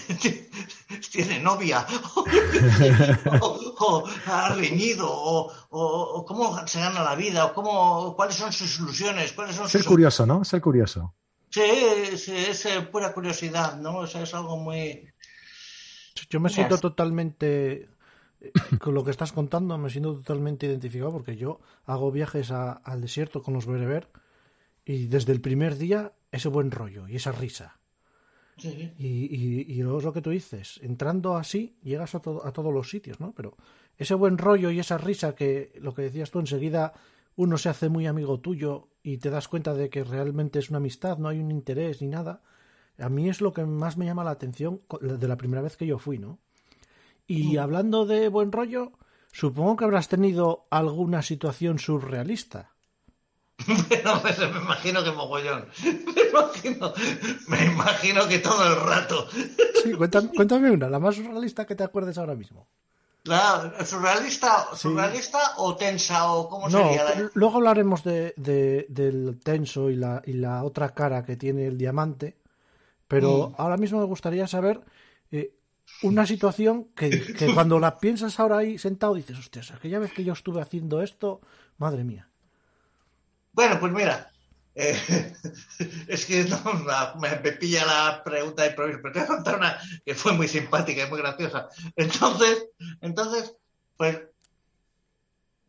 ¿Tiene 1.12 1.38
novia? 1.40 1.86
¿O, 3.40 4.04
ha 4.26 4.54
reñido? 4.54 5.08
O, 5.10 6.24
cómo 6.26 6.66
se 6.66 6.80
gana 6.80 7.02
la 7.02 7.14
vida? 7.14 7.46
¿O 7.46 7.54
cómo, 7.54 8.14
cuáles 8.14 8.36
son 8.36 8.52
sus 8.52 8.78
ilusiones? 8.78 9.32
¿Cuáles 9.32 9.56
son 9.56 9.68
Ser 9.68 9.84
curioso, 9.84 10.26
¿no? 10.26 10.44
Ser 10.44 10.60
curioso. 10.60 11.14
Sí, 11.50 12.16
sí 12.16 12.34
es 12.34 12.64
eh, 12.66 12.82
pura 12.82 13.12
curiosidad, 13.12 13.78
¿no? 13.78 13.98
O 13.98 14.06
sea, 14.06 14.22
es 14.22 14.34
algo 14.34 14.56
muy... 14.56 15.08
Yo 16.30 16.40
me 16.40 16.50
siento 16.50 16.78
totalmente 16.78 17.88
eh, 18.40 18.52
con 18.80 18.94
lo 18.94 19.04
que 19.04 19.10
estás 19.10 19.32
contando 19.32 19.76
me 19.76 19.90
siento 19.90 20.14
totalmente 20.14 20.66
identificado 20.66 21.12
porque 21.12 21.36
yo 21.36 21.60
hago 21.84 22.10
viajes 22.10 22.50
al 22.50 23.00
desierto 23.00 23.42
con 23.42 23.54
los 23.54 23.66
bereber 23.66 24.08
y 24.84 25.06
desde 25.06 25.32
el 25.32 25.40
primer 25.40 25.76
día 25.76 26.12
ese 26.30 26.48
buen 26.48 26.70
rollo 26.70 27.08
y 27.08 27.16
esa 27.16 27.32
risa. 27.32 27.78
Y, 28.56 29.66
y, 29.66 29.82
luego 29.82 29.98
es 29.98 30.04
lo 30.04 30.12
que 30.12 30.20
tú 30.20 30.30
dices, 30.30 30.78
entrando 30.82 31.36
así 31.36 31.74
llegas 31.82 32.14
a, 32.14 32.18
a 32.18 32.52
todos 32.52 32.72
los 32.72 32.90
sitios, 32.90 33.18
¿no? 33.18 33.32
Pero 33.34 33.56
ese 33.96 34.14
buen 34.14 34.38
rollo 34.38 34.70
y 34.70 34.78
esa 34.78 34.98
risa 34.98 35.34
que 35.34 35.72
lo 35.80 35.94
que 35.94 36.02
decías 36.02 36.30
tú 36.30 36.38
enseguida 36.38 36.92
uno 37.34 37.56
se 37.58 37.70
hace 37.70 37.88
muy 37.88 38.06
amigo 38.06 38.40
tuyo 38.40 38.88
y 39.02 39.18
te 39.18 39.30
das 39.30 39.48
cuenta 39.48 39.74
de 39.74 39.90
que 39.90 40.04
realmente 40.04 40.58
es 40.58 40.68
una 40.70 40.78
amistad, 40.78 41.18
no 41.18 41.28
hay 41.28 41.40
un 41.40 41.50
interés 41.50 42.02
ni 42.02 42.08
nada. 42.08 42.42
A 42.98 43.08
mí 43.08 43.28
es 43.28 43.40
lo 43.40 43.52
que 43.52 43.64
más 43.64 43.96
me 43.96 44.04
llama 44.04 44.24
la 44.24 44.30
atención 44.30 44.82
de 45.00 45.28
la 45.28 45.36
primera 45.36 45.62
vez 45.62 45.76
que 45.76 45.86
yo 45.86 45.98
fui, 45.98 46.18
¿no? 46.18 46.38
Y 47.26 47.56
hablando 47.56 48.04
de 48.04 48.28
buen 48.28 48.52
rollo, 48.52 48.92
supongo 49.32 49.76
que 49.76 49.84
habrás 49.84 50.08
tenido 50.08 50.66
alguna 50.70 51.22
situación 51.22 51.78
surrealista. 51.78 52.71
Pero 53.88 54.20
me 54.52 54.60
imagino 54.60 55.04
que 55.04 55.12
mogollón. 55.12 55.66
Me 55.82 56.22
imagino, 56.32 56.92
me 57.48 57.64
imagino 57.66 58.26
que 58.26 58.38
todo 58.38 58.66
el 58.66 58.80
rato. 58.80 59.26
Sí, 59.82 59.92
cuéntame, 59.94 60.70
una, 60.70 60.88
la 60.88 61.00
más 61.00 61.16
surrealista 61.16 61.66
que 61.66 61.74
te 61.74 61.82
acuerdes 61.82 62.16
ahora 62.16 62.36
mismo. 62.36 62.68
La 63.24 63.74
surrealista, 63.84 64.68
surrealista 64.76 65.38
o 65.56 65.74
tensa 65.74 66.32
o 66.32 66.48
cómo 66.48 66.70
sería. 66.70 67.30
Luego 67.34 67.56
hablaremos 67.56 68.04
de, 68.04 68.32
del 68.36 69.40
tenso 69.42 69.90
y 69.90 69.96
la, 69.96 70.22
y 70.24 70.34
la 70.34 70.62
otra 70.62 70.94
cara 70.94 71.24
que 71.24 71.36
tiene 71.36 71.66
el 71.66 71.76
diamante. 71.76 72.38
Pero 73.08 73.48
mm. 73.48 73.54
ahora 73.58 73.76
mismo 73.76 73.98
me 73.98 74.06
gustaría 74.06 74.46
saber 74.46 74.80
eh, 75.32 75.56
una 76.02 76.24
situación 76.24 76.84
que, 76.94 77.10
que, 77.34 77.52
cuando 77.52 77.80
la 77.80 77.98
piensas 77.98 78.38
ahora 78.38 78.58
ahí 78.58 78.78
sentado 78.78 79.14
dices, 79.14 79.36
hostias, 79.36 79.72
aquella 79.72 79.98
vez 79.98 80.12
que 80.12 80.22
yo 80.22 80.32
estuve 80.32 80.60
haciendo 80.62 81.02
esto, 81.02 81.40
madre 81.76 82.04
mía. 82.04 82.28
Bueno, 83.52 83.78
pues 83.78 83.92
mira, 83.92 84.32
eh, 84.74 84.96
es 86.08 86.26
que 86.26 86.44
no, 86.44 86.60
me, 87.20 87.52
pilla 87.52 87.84
la 87.84 88.22
pregunta 88.24 88.62
de 88.62 88.70
improviso, 88.70 89.00
pero 89.02 89.12
te 89.12 89.20
voy 89.20 89.24
a 89.28 89.34
contar 89.34 89.56
una 89.56 89.78
que 90.04 90.14
fue 90.14 90.32
muy 90.32 90.48
simpática 90.48 91.06
y 91.06 91.10
muy 91.10 91.18
graciosa. 91.18 91.68
Entonces, 91.96 92.68
entonces, 93.00 93.56
pues, 93.96 94.20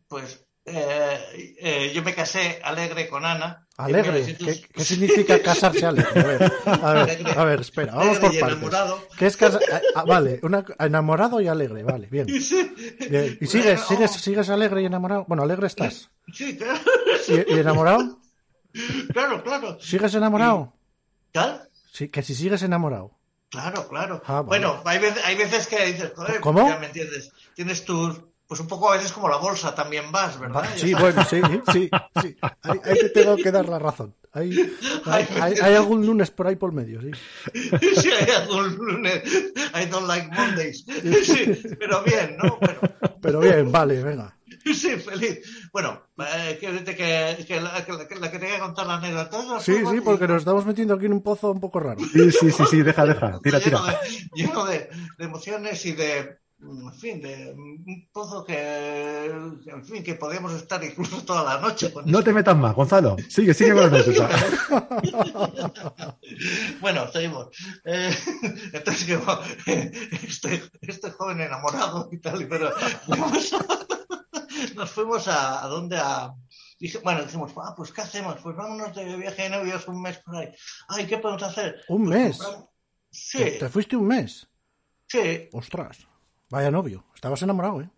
pues 0.07 0.45
eh, 0.65 1.55
eh, 1.59 1.91
yo 1.93 2.03
me 2.03 2.15
casé 2.15 2.61
alegre 2.63 3.09
con 3.09 3.25
Ana. 3.25 3.67
¿Alegre? 3.75 4.37
¿Qué, 4.73 4.83
significa 4.83 5.41
casarse 5.41 5.85
alegre? 5.85 6.49
A 6.65 6.93
ver, 6.93 7.37
a 7.37 7.43
ver, 7.43 7.59
espera, 7.59 7.95
vamos 7.95 8.19
por 8.19 8.29
partes. 8.29 8.57
Enamorado. 8.57 9.07
¿Qué 9.17 9.25
es 9.25 9.35
casa... 9.35 9.59
Ah, 9.95 10.05
vale, 10.05 10.39
una... 10.43 10.63
enamorado 10.79 11.41
y 11.41 11.47
alegre, 11.47 11.83
vale, 11.83 12.07
bien. 12.11 12.29
¿Y 12.29 12.39
sigues, 12.39 13.81
sigues, 13.81 14.11
sigues 14.11 14.49
alegre 14.49 14.83
y 14.83 14.85
enamorado? 14.85 15.25
Bueno, 15.27 15.43
alegre 15.43 15.67
estás. 15.67 16.09
Sí, 16.31 16.55
claro. 16.55 16.79
¿Y, 17.27 17.59
enamorado? 17.59 18.19
Claro, 19.11 19.43
claro. 19.43 19.79
¿Sigues 19.79 20.15
enamorado? 20.15 20.73
¿Tal? 21.31 21.69
Sí, 21.91 22.09
que 22.09 22.23
si 22.23 22.33
sigues 22.33 22.63
enamorado. 22.63 23.11
Claro, 23.49 23.87
claro. 23.87 24.21
Ah, 24.25 24.41
bueno, 24.41 24.81
hay 24.85 24.97
veces, 24.97 25.23
hay 25.25 25.35
veces 25.35 25.67
que 25.67 25.85
dices, 25.85 26.11
joder, 26.15 26.39
¿Cómo? 26.41 26.67
Ya 26.67 26.79
me 26.79 26.87
entiendes. 26.87 27.31
Tienes 27.55 27.85
tus 27.85 28.19
pues 28.47 28.59
un 28.59 28.67
poco 28.67 28.91
a 28.91 28.97
veces 28.97 29.11
como 29.11 29.29
la 29.29 29.37
bolsa 29.37 29.73
también 29.73 30.11
vas, 30.11 30.39
¿verdad? 30.39 30.63
Sí, 30.75 30.93
bueno, 30.93 31.23
sí, 31.25 31.41
sí, 31.71 31.89
sí. 32.21 32.37
Ahí, 32.61 32.79
te 32.99 33.09
tengo 33.09 33.35
que 33.35 33.51
dar 33.51 33.67
la 33.67 33.79
razón. 33.79 34.15
Hay, 34.31 34.75
hay, 35.05 35.73
algún 35.73 36.05
lunes 36.05 36.29
por 36.29 36.47
ahí 36.47 36.55
por 36.55 36.71
medio, 36.71 37.01
sí. 37.01 37.11
Sí, 38.01 38.11
hay 38.11 38.29
algún 38.29 38.75
lunes. 38.75 39.23
I 39.73 39.85
don't 39.85 40.07
like 40.07 40.27
Mondays. 40.35 40.85
Sí, 41.23 41.75
pero 41.79 42.03
bien, 42.03 42.37
¿no? 42.43 42.59
Pero, 42.59 42.81
pero 43.21 43.39
bien, 43.39 43.71
vale, 43.71 44.03
venga. 44.03 44.37
Sí, 44.65 44.97
feliz. 44.97 45.62
Bueno, 45.73 46.01
eh, 46.19 46.57
que, 46.61 46.83
que, 46.83 47.45
que, 47.47 47.59
la, 47.59 47.83
que, 47.83 48.19
la 48.19 48.31
que 48.31 48.37
te 48.37 48.59
contar 48.59 48.85
la 48.85 48.97
anécdota. 48.97 49.59
Sí, 49.59 49.77
sí, 49.89 50.01
porque 50.01 50.27
nos 50.27 50.37
estamos 50.37 50.67
metiendo 50.67 50.93
aquí 50.93 51.07
en 51.07 51.13
un 51.13 51.23
pozo 51.23 51.51
un 51.51 51.59
poco 51.59 51.79
raro. 51.79 51.99
Sí, 51.99 52.31
sí, 52.31 52.51
sí, 52.51 52.63
sí 52.69 52.83
deja, 52.83 53.03
deja. 53.05 53.39
Tira, 53.41 53.59
tira. 53.59 53.81
Lleno, 54.35 54.65
de, 54.65 54.87
de 55.17 55.25
emociones 55.25 55.83
y 55.87 55.93
de, 55.93 56.37
en 56.61 56.93
fin, 56.93 57.21
de 57.21 57.55
un 57.57 58.07
pozo 58.13 58.45
que, 58.45 59.25
en 59.65 59.83
fin, 59.83 60.03
que 60.03 60.13
podríamos 60.13 60.53
estar 60.53 60.83
incluso 60.83 61.23
toda 61.23 61.43
la 61.43 61.59
noche. 61.59 61.91
no 62.05 62.23
te 62.23 62.33
metas 62.33 62.55
más, 62.55 62.75
Gonzalo. 62.75 63.15
Sigue, 63.27 63.55
sigue 63.55 63.73
con 63.73 63.91
la 63.91 64.03
bueno, 66.81 67.11
seguimos. 67.11 67.47
Eh, 67.83 68.15
entonces, 68.73 69.19
este, 70.23 70.61
este, 70.81 71.09
joven 71.09 71.41
enamorado 71.41 72.09
y 72.11 72.19
tal, 72.19 72.47
pero 72.47 72.71
nos 74.75 74.91
fuimos 74.91 75.27
a, 75.27 75.63
a 75.63 75.67
donde 75.67 75.97
a, 75.97 76.33
bueno, 77.03 77.23
dijimos, 77.23 77.51
ah, 77.57 77.73
pues 77.75 77.91
¿qué 77.91 78.01
hacemos? 78.01 78.39
Pues 78.41 78.55
vámonos 78.55 78.95
de 78.95 79.15
viaje 79.15 79.43
de 79.43 79.49
novios 79.49 79.87
un 79.87 80.01
mes 80.01 80.17
por 80.19 80.35
ahí. 80.35 80.49
Ay, 80.89 81.05
¿qué 81.05 81.17
podemos 81.17 81.43
hacer? 81.43 81.81
¿Un 81.87 82.05
pues 82.05 82.17
mes? 82.17 82.39
Sí. 83.09 83.57
¿Te 83.59 83.69
fuiste 83.69 83.95
un 83.95 84.07
mes? 84.07 84.47
Sí. 85.07 85.49
Ostras. 85.53 86.07
Vaya 86.49 86.71
novio, 86.71 87.05
estabas 87.15 87.41
enamorado, 87.41 87.81
¿eh? 87.81 87.89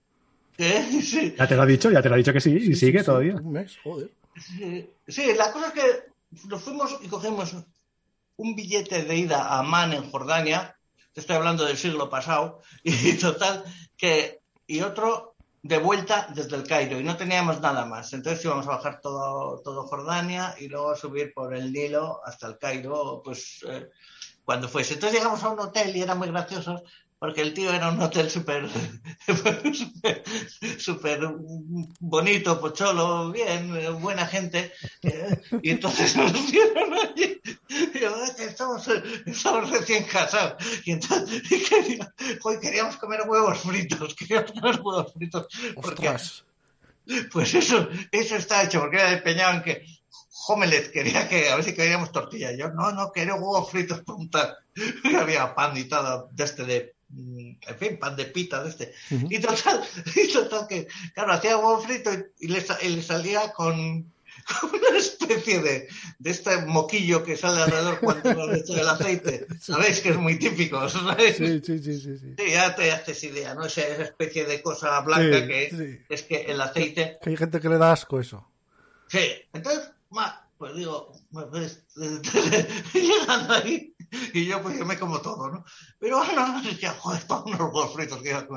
Sí. 1.01 1.35
Ya 1.37 1.47
te 1.47 1.55
lo 1.55 1.63
ha 1.63 1.65
dicho, 1.65 1.91
ya 1.91 2.01
te 2.01 2.09
lo 2.09 2.15
ha 2.15 2.17
dicho 2.17 2.31
que 2.31 2.41
sí, 2.41 2.55
y 2.55 2.75
sigue 2.75 3.03
todavía. 3.03 3.35
Un 3.35 3.51
mes, 3.51 3.77
joder. 3.83 4.11
Sí, 5.07 5.33
la 5.37 5.51
cosa 5.51 5.67
es 5.67 5.73
que 5.73 6.47
nos 6.47 6.61
fuimos 6.61 6.97
y 7.01 7.07
cogemos 7.07 7.55
un 8.37 8.55
billete 8.55 9.03
de 9.03 9.15
ida 9.15 9.43
a 9.43 9.59
Amán 9.59 9.93
en 9.93 10.09
Jordania, 10.09 10.77
te 11.13 11.21
estoy 11.21 11.37
hablando 11.37 11.65
del 11.65 11.77
siglo 11.77 12.09
pasado, 12.09 12.61
y 12.83 13.13
total, 13.13 13.63
que, 13.97 14.41
y 14.67 14.81
otro 14.81 15.34
de 15.65 15.79
vuelta 15.79 16.27
desde 16.31 16.57
el 16.57 16.67
Cairo, 16.67 16.99
y 16.99 17.03
no 17.03 17.17
teníamos 17.17 17.59
nada 17.59 17.87
más. 17.87 18.13
Entonces 18.13 18.45
íbamos 18.45 18.67
a 18.67 18.75
bajar 18.77 19.01
todo, 19.01 19.63
todo 19.63 19.87
Jordania 19.87 20.53
y 20.59 20.67
luego 20.67 20.95
subir 20.95 21.33
por 21.33 21.55
el 21.55 21.73
Nilo 21.73 22.21
hasta 22.23 22.45
el 22.45 22.59
Cairo, 22.59 23.23
pues 23.25 23.65
eh, 23.67 23.89
cuando 24.43 24.69
fuese. 24.69 24.93
Entonces 24.93 25.17
llegamos 25.17 25.43
a 25.43 25.49
un 25.49 25.59
hotel 25.59 25.95
y 25.95 26.03
era 26.03 26.13
muy 26.13 26.27
gracioso 26.27 26.83
porque 27.25 27.41
el 27.41 27.55
tío 27.55 27.73
era 27.73 27.89
un 27.89 27.99
hotel 27.99 28.29
súper 28.29 28.69
súper 30.77 31.27
bonito, 31.99 32.59
pocholo, 32.61 33.31
bien, 33.31 33.99
buena 33.99 34.27
gente. 34.27 34.71
Eh, 35.01 35.41
y 35.63 35.71
entonces 35.71 36.15
nos 36.15 36.51
vieron 36.51 36.93
allí. 36.93 37.41
Y 37.67 37.99
yo, 37.99 38.15
estamos, 38.37 38.87
estamos 39.25 39.71
recién 39.71 40.03
casados. 40.03 40.63
Y 40.85 40.91
entonces 40.91 41.41
queríamos 42.61 42.97
comer 42.97 43.21
huevos 43.27 43.57
fritos, 43.57 44.13
queríamos 44.13 44.51
comer 44.51 44.79
huevos 44.83 45.11
fritos. 45.11 45.47
Porque, 45.73 46.15
pues 47.31 47.55
eso, 47.55 47.89
eso 48.11 48.35
está 48.35 48.61
hecho, 48.61 48.81
porque 48.81 48.97
era 48.97 49.13
empeñado 49.13 49.55
en 49.55 49.63
que 49.63 49.85
Homelet 50.47 50.91
quería 50.91 51.27
que, 51.27 51.49
a 51.49 51.55
ver 51.55 51.63
si 51.65 51.73
queríamos 51.73 52.11
tortilla. 52.11 52.51
Yo, 52.55 52.69
no, 52.69 52.91
no, 52.91 53.11
quería 53.11 53.33
huevos 53.33 53.71
fritos, 53.71 54.01
punta. 54.01 54.59
Y 55.03 55.15
había 55.15 55.55
pan 55.55 55.75
y 55.75 55.85
todo 55.85 56.29
de 56.31 56.43
este 56.43 56.65
de 56.65 56.94
en 57.13 57.77
fin, 57.79 57.97
pan 57.99 58.15
de 58.15 58.25
pita 58.25 58.63
de 58.63 58.69
este. 58.69 58.93
y, 59.09 59.39
total, 59.39 59.83
y 60.15 60.31
total 60.31 60.67
que, 60.67 60.87
claro, 61.13 61.33
hacía 61.33 61.57
huevo 61.57 61.81
frito 61.81 62.11
y, 62.39 62.47
le, 62.47 62.61
salía 63.01 63.51
con, 63.55 64.11
una 64.63 64.97
especie 64.97 65.61
de, 65.61 65.87
de 66.19 66.29
este 66.29 66.65
moquillo 66.65 67.23
que 67.23 67.37
sale 67.37 67.61
alrededor 67.61 67.99
cuando 67.99 68.33
lo 68.33 68.53
hecho 68.53 68.79
el 68.79 68.87
aceite. 68.87 69.47
¿Sabéis 69.59 70.01
que 70.01 70.09
es 70.09 70.17
muy 70.17 70.37
típico? 70.37 70.87
¿sabéis? 70.89 71.37
Sí, 71.37 71.61
sí, 71.63 71.79
sí, 71.79 71.99
sí, 71.99 72.17
sí. 72.17 72.35
Sí, 72.37 72.51
ya 72.51 72.75
te 72.75 72.91
haces 72.91 73.23
idea, 73.23 73.55
¿no? 73.55 73.65
Esa, 73.65 73.81
esa 73.87 74.03
especie 74.03 74.45
de 74.45 74.61
cosa 74.61 74.99
blanca 75.01 75.39
Sí, 75.39 75.47
que 75.47 76.05
es 76.09 76.23
que 76.23 76.41
el 76.43 76.61
aceite 76.61 77.17
Que 77.21 77.29
hay 77.31 77.37
gente 77.37 77.59
que 77.59 77.69
le 77.69 77.77
da 77.77 77.91
asco 77.91 78.19
eso. 78.19 78.47
Sí, 79.07 79.31
entonces, 79.53 79.91
pues 80.57 80.75
digo, 80.75 81.11
pues, 81.31 81.83
llegan 82.93 83.51
ahí 83.51 83.94
y 84.33 84.45
yo 84.45 84.61
pues 84.61 84.77
yo 84.77 84.85
me 84.85 84.97
como 84.97 85.21
todo, 85.21 85.49
¿no? 85.49 85.65
Pero 85.99 86.17
bueno, 86.17 86.61
ya, 86.79 86.91
joder, 86.93 87.25
para 87.27 87.41
unos 87.41 87.59
huevos 87.59 87.93
fritos 87.93 88.21
que 88.21 88.29
iba. 88.29 88.47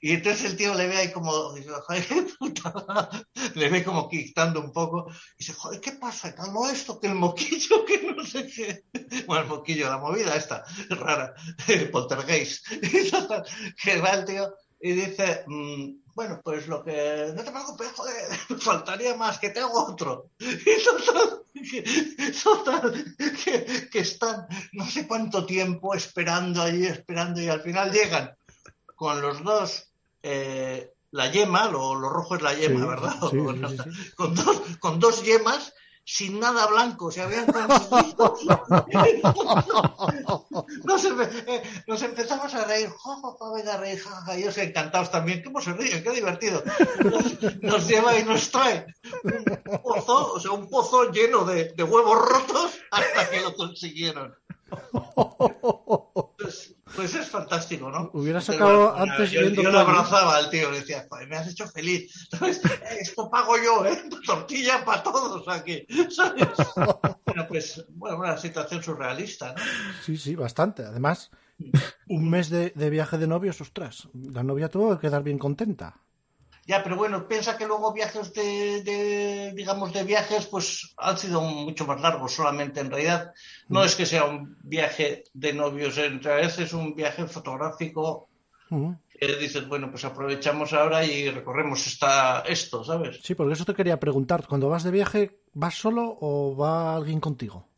Y 0.00 0.12
entonces 0.12 0.50
el 0.50 0.56
tío 0.56 0.74
le 0.74 0.86
ve 0.86 0.96
ahí 0.96 1.12
como, 1.12 1.52
dice, 1.54 1.70
joder, 1.70 2.06
puta, 2.38 3.26
le 3.54 3.68
ve 3.68 3.84
como 3.84 4.08
quitando 4.08 4.60
un 4.60 4.72
poco, 4.72 5.06
y 5.10 5.38
dice, 5.38 5.52
joder, 5.54 5.80
¿qué 5.80 5.92
pasa? 5.92 6.34
¿Qué 6.34 6.42
no 6.50 6.68
esto? 6.68 7.00
Que 7.00 7.08
el 7.08 7.14
moquillo, 7.14 7.84
que 7.84 8.12
no 8.12 8.24
sé 8.24 8.46
qué. 8.46 8.84
Bueno, 9.26 9.42
el 9.42 9.48
moquillo, 9.48 9.88
la 9.88 9.98
movida 9.98 10.36
esta, 10.36 10.64
rara, 10.90 11.34
poltergeist. 11.92 12.66
Que 13.82 14.00
va 14.00 14.10
el 14.10 14.24
tío 14.24 14.54
y 14.80 14.92
dice, 14.92 15.44
mm, 15.46 16.03
bueno, 16.14 16.40
pues 16.42 16.68
lo 16.68 16.82
que, 16.82 17.32
no 17.34 17.42
te 17.42 17.50
preocupes, 17.50 17.92
joder, 17.94 18.14
faltaría 18.60 19.16
más, 19.16 19.38
que 19.38 19.50
te 19.50 19.60
hago 19.60 19.86
otro. 19.86 20.30
Y 20.44 20.82
total, 20.82 21.44
que, 21.70 22.32
total, 22.42 23.16
que, 23.16 23.88
que 23.90 23.98
están 24.00 24.46
no 24.72 24.86
sé 24.86 25.06
cuánto 25.06 25.46
tiempo 25.46 25.94
esperando 25.94 26.60
allí, 26.62 26.84
esperando, 26.86 27.40
y 27.40 27.48
al 27.48 27.62
final 27.62 27.90
llegan 27.90 28.36
con 28.96 29.22
los 29.22 29.42
dos, 29.42 29.88
eh, 30.22 30.92
la 31.12 31.30
yema, 31.30 31.68
lo, 31.68 31.94
lo 31.94 32.10
rojo 32.10 32.34
es 32.34 32.42
la 32.42 32.54
yema, 32.54 32.80
Sí, 32.80 32.86
¿verdad? 32.86 33.14
sí, 33.30 33.94
sí. 34.04 34.14
Con, 34.14 34.34
dos, 34.34 34.60
con 34.80 35.00
dos 35.00 35.22
yemas, 35.22 35.72
sin 36.04 36.38
nada 36.38 36.66
blanco, 36.66 37.10
se 37.10 37.22
habían 37.22 37.46
conseguido. 37.46 38.36
Nos, 40.84 41.04
empe- 41.04 41.44
eh, 41.46 41.62
nos 41.86 42.02
empezamos 42.02 42.54
a 42.54 42.64
reír, 42.64 42.90
venga 43.56 43.74
a 43.74 43.76
reír, 43.78 43.98
ja, 44.00 44.10
ja, 44.22 44.34
ellos 44.36 44.56
encantados 44.58 45.10
también, 45.10 45.42
¿cómo 45.42 45.60
se 45.60 45.72
ríen? 45.72 46.02
Qué 46.02 46.10
divertido. 46.10 46.62
Nos, 47.02 47.62
nos 47.62 47.88
lleva 47.88 48.18
y 48.18 48.24
nos 48.24 48.50
trae 48.50 48.86
un 49.24 49.82
pozo, 49.82 50.32
o 50.34 50.40
sea, 50.40 50.52
un 50.52 50.68
pozo 50.68 51.10
lleno 51.10 51.44
de, 51.44 51.72
de 51.74 51.82
huevos 51.82 52.18
rotos 52.18 52.72
hasta 52.90 53.30
que 53.30 53.40
lo 53.40 53.54
consiguieron. 53.54 54.34
Pues, 56.38 56.74
pues 56.94 57.14
es 57.14 57.28
fantástico, 57.28 57.90
¿no? 57.90 58.10
Hubiera 58.12 58.40
Pero 58.40 58.52
sacado 58.52 58.90
bueno, 58.92 59.12
antes 59.12 59.30
yo, 59.30 59.40
viendo 59.40 59.62
yo 59.62 59.70
lo 59.70 59.78
abrazaba 59.78 60.36
al 60.36 60.50
tío, 60.50 60.70
le 60.70 60.80
decía, 60.80 61.06
"Joder, 61.08 61.28
me 61.28 61.36
has 61.36 61.48
hecho 61.48 61.66
feliz. 61.68 62.28
¿Sabes? 62.30 62.60
Esto 63.00 63.30
pago 63.30 63.56
yo, 63.56 63.86
¿eh? 63.86 64.02
Tortilla 64.26 64.84
para 64.84 65.02
todos 65.02 65.46
aquí. 65.48 65.86
¿Sabes? 66.10 66.48
Bueno, 67.26 67.48
pues, 67.48 67.84
bueno, 67.88 68.18
una 68.18 68.36
situación 68.36 68.80
surrealista, 68.82 69.54
¿no? 69.54 69.62
Sí, 70.04 70.16
sí, 70.16 70.36
bastante. 70.36 70.84
Además, 70.84 71.30
un 72.08 72.30
mes 72.30 72.48
de, 72.48 72.70
de 72.70 72.90
viaje 72.90 73.18
de 73.18 73.26
novios, 73.26 73.60
ostras, 73.60 74.08
la 74.12 74.44
novia 74.44 74.68
tuvo 74.68 74.94
que 74.94 75.00
quedar 75.00 75.24
bien 75.24 75.38
contenta. 75.38 76.03
Ya, 76.66 76.82
pero 76.82 76.96
bueno, 76.96 77.28
piensa 77.28 77.58
que 77.58 77.66
luego 77.66 77.92
viajes 77.92 78.32
de, 78.32 78.82
de, 78.82 79.52
digamos, 79.54 79.92
de 79.92 80.02
viajes, 80.02 80.46
pues 80.46 80.94
han 80.96 81.18
sido 81.18 81.42
mucho 81.42 81.86
más 81.86 82.00
largos 82.00 82.32
solamente. 82.32 82.80
En 82.80 82.90
realidad, 82.90 83.32
no 83.68 83.84
es 83.84 83.94
que 83.94 84.06
sea 84.06 84.24
un 84.24 84.56
viaje 84.62 85.24
de 85.34 85.52
novios, 85.52 85.98
en 85.98 86.22
realidad 86.22 86.58
es 86.58 86.72
un 86.72 86.94
viaje 86.94 87.26
fotográfico 87.26 88.28
Ujú. 88.70 88.96
que 89.18 89.36
dices, 89.36 89.68
bueno, 89.68 89.90
pues 89.90 90.04
aprovechamos 90.06 90.72
ahora 90.72 91.04
y 91.04 91.28
recorremos 91.30 91.86
esta, 91.86 92.40
esto, 92.40 92.82
¿sabes? 92.82 93.20
Sí, 93.22 93.34
porque 93.34 93.52
eso 93.52 93.66
te 93.66 93.74
quería 93.74 94.00
preguntar. 94.00 94.46
Cuando 94.46 94.70
vas 94.70 94.84
de 94.84 94.90
viaje, 94.90 95.38
¿vas 95.52 95.74
solo 95.74 96.16
o 96.20 96.56
va 96.56 96.96
alguien 96.96 97.20
contigo? 97.20 97.68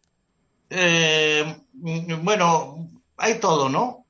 Eh, 0.70 1.44
mm, 1.74 2.24
bueno, 2.24 2.88
hay 3.16 3.40
todo, 3.40 3.68
¿no? 3.68 4.06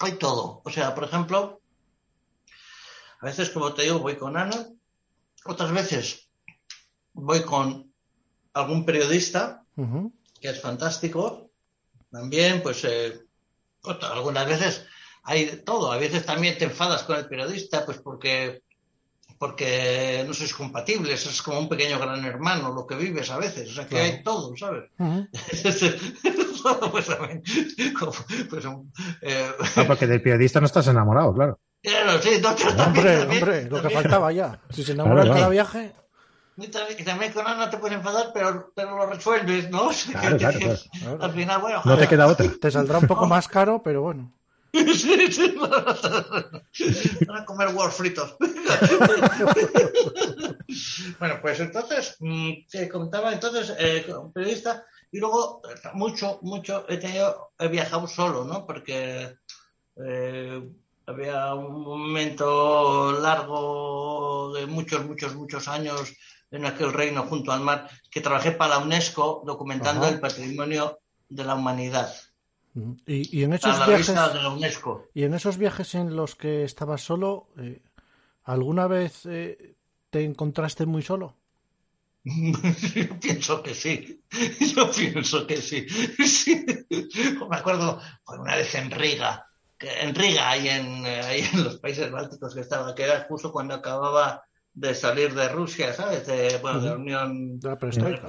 Hay 0.00 0.12
todo. 0.18 0.62
O 0.64 0.70
sea, 0.70 0.94
por 0.94 1.04
ejemplo, 1.04 1.60
a 3.24 3.28
veces, 3.28 3.48
como 3.48 3.72
te 3.72 3.84
digo, 3.84 4.00
voy 4.00 4.16
con 4.16 4.36
Ana, 4.36 4.66
otras 5.46 5.72
veces 5.72 6.28
voy 7.14 7.40
con 7.40 7.90
algún 8.52 8.84
periodista, 8.84 9.64
que 10.38 10.48
es 10.50 10.60
fantástico. 10.60 11.50
También, 12.10 12.62
pues, 12.62 12.84
eh, 12.84 13.18
algunas 14.12 14.46
veces 14.46 14.84
hay 15.22 15.46
de 15.46 15.56
todo. 15.56 15.90
A 15.90 15.96
veces 15.96 16.26
también 16.26 16.58
te 16.58 16.66
enfadas 16.66 17.04
con 17.04 17.16
el 17.16 17.26
periodista, 17.26 17.86
pues 17.86 17.96
porque 17.96 18.62
porque 19.38 20.22
no 20.26 20.32
sois 20.34 20.52
compatibles, 20.54 21.26
es 21.26 21.42
como 21.42 21.58
un 21.58 21.68
pequeño 21.68 21.98
gran 21.98 22.24
hermano 22.24 22.72
lo 22.72 22.86
que 22.86 22.94
vives 22.94 23.30
a 23.30 23.38
veces, 23.38 23.70
o 23.70 23.74
sea 23.74 23.84
que 23.84 23.96
Claro. 23.96 24.04
hay 24.04 24.22
todo, 24.22 24.54
¿sabes? 24.56 24.90
Pues 26.92 27.06
también, 27.06 27.42
como, 27.98 28.12
pues, 28.48 28.64
um, 28.64 28.90
eh, 29.20 29.50
Ah, 29.76 29.84
porque 29.86 30.06
del 30.06 30.22
periodista 30.22 30.60
no 30.60 30.66
estás 30.66 30.86
enamorado, 30.86 31.34
claro. 31.34 31.60
Claro, 31.84 32.20
sí, 32.22 32.40
también, 32.42 32.68
Hombre, 32.80 33.18
también- 33.18 33.42
hombre, 33.42 33.70
lo 33.70 33.82
que 33.82 33.90
faltaba 33.90 34.32
ya. 34.32 34.58
Si 34.70 34.82
se 34.82 34.92
enamora 34.92 35.22
Claro, 35.22 35.28
cada 35.28 35.38
claro. 35.38 35.50
viaje, 35.52 35.92
también, 37.04 37.32
con 37.32 37.46
Ana 37.46 37.68
te 37.68 37.78
puedes 37.78 37.96
enfadar, 37.96 38.30
pero, 38.32 38.72
pero 38.74 38.96
lo 38.96 39.06
resuelves, 39.06 39.70
¿no? 39.70 39.90
Claro, 40.12 40.36
claro. 40.38 40.58
Al 41.20 41.32
final, 41.32 41.60
bueno, 41.60 41.82
No 41.84 41.98
te 41.98 42.08
queda 42.08 42.26
otra. 42.26 42.46
te 42.60 42.70
saldrá 42.70 42.98
un 42.98 43.06
poco 43.06 43.26
más 43.26 43.48
caro, 43.48 43.82
pero 43.82 44.02
bueno. 44.02 44.32
Sí, 44.74 45.30
sí, 45.30 45.54
van 47.26 47.42
a 47.42 47.44
comer 47.44 47.68
huevos 47.68 47.94
fritos. 47.94 48.36
bueno, 51.20 51.38
pues 51.40 51.60
entonces, 51.60 52.16
mm, 52.18 52.50
te 52.68 52.88
contaba 52.88 53.32
entonces, 53.32 53.72
eh, 53.78 54.04
un 54.12 54.32
periodista, 54.32 54.84
y 55.12 55.20
luego 55.20 55.62
mucho, 55.92 56.40
mucho 56.42 56.86
he 56.88 56.96
tenido, 56.96 57.52
he 57.58 57.68
viajado 57.68 58.08
solo, 58.08 58.44
¿no? 58.44 58.66
Porque 58.66 59.36
eh, 60.04 60.68
había 61.06 61.54
un 61.54 61.82
momento 61.82 63.12
largo 63.20 64.52
de 64.54 64.66
muchos, 64.66 65.04
muchos, 65.06 65.34
muchos 65.34 65.68
años 65.68 66.12
en 66.50 66.64
aquel 66.66 66.92
reino 66.92 67.24
junto 67.24 67.52
al 67.52 67.60
mar, 67.60 67.88
que 68.10 68.20
trabajé 68.20 68.52
para 68.52 68.78
la 68.78 68.84
UNESCO 68.84 69.42
documentando 69.44 70.02
Ajá. 70.06 70.14
el 70.14 70.20
patrimonio 70.20 71.00
de 71.28 71.44
la 71.44 71.54
humanidad. 71.54 72.14
Y, 73.06 73.38
y 73.38 73.44
en 73.44 73.52
esos 73.52 73.78
la 73.78 73.86
viajes, 73.86 74.08
de 74.08 74.14
la 74.14 74.50
UNESCO. 74.50 75.06
y 75.14 75.24
en 75.24 75.34
esos 75.34 75.58
viajes 75.58 75.94
en 75.94 76.16
los 76.16 76.34
que 76.34 76.64
estabas 76.64 77.02
solo, 77.02 77.48
eh, 77.58 77.82
¿alguna 78.44 78.86
vez 78.86 79.26
eh, 79.26 79.76
te 80.10 80.24
encontraste 80.24 80.86
muy 80.86 81.02
solo? 81.02 81.36
Yo 82.24 83.20
pienso 83.20 83.62
que 83.62 83.74
sí. 83.74 84.22
Yo 84.74 84.90
pienso 84.90 85.46
que 85.46 85.56
sí. 85.58 85.86
Sí. 86.24 86.64
Me 87.48 87.56
acuerdo 87.56 88.00
una 88.26 88.56
vez 88.56 88.74
en 88.74 88.90
Riga, 88.90 89.46
en 89.80 90.14
Riga, 90.14 90.50
ahí 90.50 90.68
en, 90.68 91.06
eh, 91.06 91.20
ahí 91.20 91.48
en 91.52 91.64
los 91.64 91.76
países 91.78 92.10
bálticos 92.10 92.54
que 92.54 92.60
estaba, 92.60 92.94
que 92.94 93.04
era 93.04 93.26
justo 93.28 93.52
cuando 93.52 93.74
acababa 93.74 94.42
de 94.72 94.94
salir 94.94 95.34
de 95.34 95.48
Rusia, 95.48 95.92
¿sabes? 95.92 96.26
De, 96.26 96.58
bueno, 96.58 96.80
de 96.80 96.88
la. 96.90 96.96
Unión. 96.96 97.60
De 97.60 97.68
la 97.68 97.78
perestroika. 97.78 98.26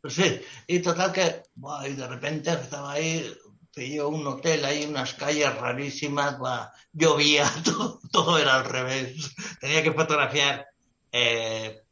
Pues 0.00 0.14
sí, 0.14 0.40
y 0.66 0.78
total 0.80 1.12
que, 1.12 1.42
buah, 1.54 1.88
y 1.88 1.94
de 1.94 2.06
repente 2.06 2.50
estaba 2.52 2.92
ahí, 2.92 3.34
pilló 3.74 4.08
un 4.08 4.26
hotel 4.26 4.64
ahí, 4.64 4.84
unas 4.84 5.14
calles 5.14 5.52
rarísimas, 5.56 6.38
buah, 6.38 6.70
llovía, 6.92 7.50
todo, 7.64 8.00
todo 8.12 8.38
era 8.38 8.56
al 8.56 8.64
revés. 8.64 9.34
Tenía 9.60 9.82
que 9.82 9.92
fotografiar 9.92 10.66
eh, 11.12 11.82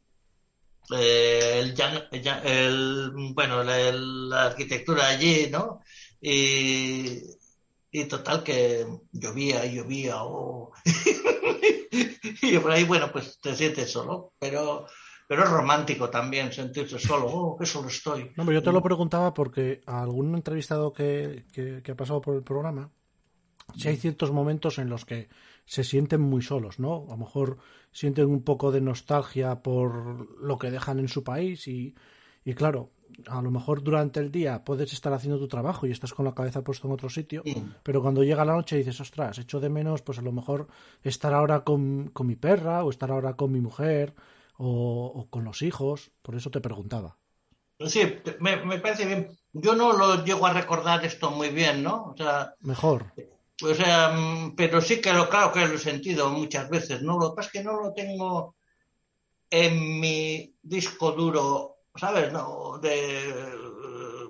eh, 0.91 1.73
el, 2.11 2.21
el- 2.45 3.11
bueno, 3.33 3.63
la, 3.63 3.77
la 3.91 4.45
arquitectura 4.45 5.07
allí, 5.07 5.49
¿no? 5.51 5.81
Y, 6.21 7.21
y 7.97 8.05
total 8.05 8.43
que 8.43 8.85
llovía 9.13 9.65
y 9.65 9.75
llovía, 9.75 10.15
oh. 10.23 10.71
y 12.41 12.57
por 12.59 12.71
ahí, 12.71 12.83
bueno, 12.83 13.09
pues 13.11 13.39
te 13.41 13.55
sientes 13.55 13.89
solo, 13.91 14.33
pero, 14.39 14.85
pero 15.27 15.43
es 15.43 15.49
romántico 15.49 16.09
también 16.09 16.51
sentirse 16.51 16.99
solo, 16.99 17.27
oh, 17.27 17.57
que 17.57 17.65
solo 17.65 17.87
estoy. 17.87 18.31
No, 18.35 18.45
pero 18.45 18.51
yo 18.53 18.63
te 18.63 18.71
lo 18.71 18.81
preguntaba 18.81 19.33
porque 19.33 19.81
a 19.85 20.01
algún 20.01 20.35
entrevistado 20.35 20.91
que, 20.91 21.45
que- 21.53 21.81
que 21.81 21.91
ha 21.91 21.95
pasado 21.95 22.19
por 22.21 22.35
el 22.35 22.43
programa, 22.43 22.91
si 23.77 23.87
hay 23.87 23.95
ciertos 23.97 24.31
momentos 24.31 24.77
en 24.77 24.89
los 24.89 25.05
que 25.05 25.29
se 25.65 25.83
sienten 25.83 26.21
muy 26.21 26.41
solos, 26.41 26.79
¿no? 26.79 27.05
A 27.07 27.11
lo 27.11 27.17
mejor 27.17 27.57
sienten 27.91 28.25
un 28.27 28.43
poco 28.43 28.71
de 28.71 28.81
nostalgia 28.81 29.61
por 29.63 30.39
lo 30.41 30.57
que 30.57 30.69
dejan 30.69 30.99
en 30.99 31.07
su 31.07 31.23
país 31.23 31.67
y, 31.67 31.95
y 32.43 32.53
claro, 32.53 32.91
a 33.27 33.41
lo 33.41 33.51
mejor 33.51 33.83
durante 33.83 34.19
el 34.19 34.31
día 34.31 34.63
puedes 34.63 34.91
estar 34.93 35.13
haciendo 35.13 35.39
tu 35.39 35.47
trabajo 35.47 35.87
y 35.87 35.91
estás 35.91 36.13
con 36.13 36.25
la 36.25 36.33
cabeza 36.33 36.63
puesta 36.63 36.87
en 36.87 36.93
otro 36.93 37.09
sitio, 37.09 37.43
pero 37.83 38.01
cuando 38.01 38.23
llega 38.23 38.45
la 38.45 38.53
noche 38.53 38.77
dices, 38.77 38.99
ostras, 39.01 39.37
echo 39.39 39.59
de 39.59 39.69
menos, 39.69 40.01
pues 40.01 40.19
a 40.19 40.21
lo 40.21 40.31
mejor 40.31 40.67
estar 41.03 41.33
ahora 41.33 41.63
con, 41.63 42.09
con 42.13 42.27
mi 42.27 42.35
perra 42.35 42.83
o 42.83 42.89
estar 42.89 43.11
ahora 43.11 43.35
con 43.35 43.51
mi 43.51 43.61
mujer 43.61 44.13
o, 44.57 45.11
o 45.15 45.29
con 45.29 45.43
los 45.43 45.61
hijos, 45.61 46.11
por 46.21 46.35
eso 46.35 46.51
te 46.51 46.61
preguntaba. 46.61 47.17
Sí, 47.87 48.01
me, 48.39 48.57
me 48.65 48.79
parece 48.79 49.05
bien. 49.05 49.27
Yo 49.51 49.75
no 49.75 49.93
lo 49.93 50.23
llego 50.23 50.45
a 50.45 50.53
recordar 50.53 51.03
esto 51.05 51.29
muy 51.31 51.49
bien, 51.49 51.83
¿no? 51.83 52.11
O 52.11 52.15
sea, 52.17 52.53
Mejor. 52.61 53.13
o 53.63 53.73
sea, 53.73 54.09
mm, 54.13 54.55
pero 54.55 54.81
sí 54.81 55.01
que 55.01 55.13
lo 55.13 55.29
claro 55.29 55.51
que 55.51 55.65
lo 55.67 55.75
he 55.75 55.77
sentido 55.77 56.29
muchas 56.29 56.69
veces, 56.69 57.01
¿no? 57.01 57.17
Lo 57.19 57.31
que 57.31 57.35
pasa 57.37 57.47
es 57.47 57.53
que 57.53 57.63
no 57.63 57.81
lo 57.81 57.93
tengo 57.93 58.55
en 59.49 59.99
mi 59.99 60.55
disco 60.61 61.11
duro 61.11 61.74
¿sabes? 61.95 62.31
No, 62.31 62.77
de, 62.81 63.33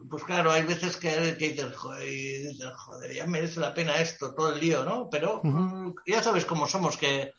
pues 0.10 0.24
claro, 0.24 0.52
hay 0.52 0.64
veces 0.64 0.98
que, 0.98 1.36
que 1.38 1.50
dices, 1.50 1.76
joder, 1.76 3.14
ya 3.14 3.26
merece 3.28 3.60
la 3.60 3.74
pena 3.74 3.98
esto, 3.98 4.34
todo 4.34 4.54
el 4.54 4.60
lío, 4.60 4.84
¿no? 4.84 5.10
Pero 5.10 5.42
ya 6.06 6.22
sabes 6.22 6.46
cómo 6.46 6.68
somos, 6.68 6.98
que 6.98 7.34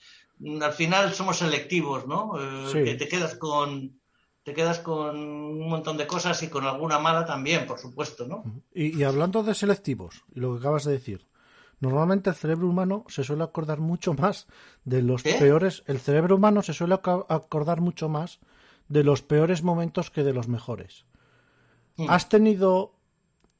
al 0.60 0.72
final 0.72 1.14
somos 1.14 1.38
selectivos, 1.38 2.06
¿no? 2.06 2.32
Eh, 2.38 2.84
que 2.84 2.94
te 2.94 3.08
quedas 3.08 3.36
con 3.36 3.98
te 4.42 4.54
quedas 4.54 4.78
con 4.78 5.16
un 5.18 5.68
montón 5.68 5.96
de 5.96 6.06
cosas 6.06 6.40
y 6.44 6.48
con 6.48 6.64
alguna 6.64 7.00
mala 7.00 7.26
también, 7.26 7.66
por 7.66 7.80
supuesto, 7.80 8.28
¿no? 8.28 8.44
Y, 8.72 9.02
hablando 9.02 9.42
de 9.42 9.54
selectivos, 9.56 10.22
y 10.32 10.38
lo 10.38 10.52
que 10.52 10.60
acabas 10.60 10.84
de 10.84 10.92
decir, 10.92 11.26
normalmente 11.80 12.30
el 12.30 12.36
cerebro 12.36 12.68
humano 12.68 13.04
se 13.08 13.24
suele 13.24 13.42
acordar 13.42 13.80
mucho 13.80 14.14
más 14.14 14.46
de 14.84 15.02
los 15.02 15.24
peores, 15.24 15.82
el 15.88 15.98
cerebro 15.98 16.36
humano 16.36 16.62
se 16.62 16.74
suele 16.74 16.94
acordar 16.94 17.80
mucho 17.80 18.08
más 18.08 18.38
de 18.88 19.04
los 19.04 19.22
peores 19.22 19.62
momentos 19.62 20.10
que 20.10 20.22
de 20.22 20.32
los 20.32 20.48
mejores. 20.48 21.04
Mm. 21.96 22.10
¿Has 22.10 22.28
tenido 22.28 22.94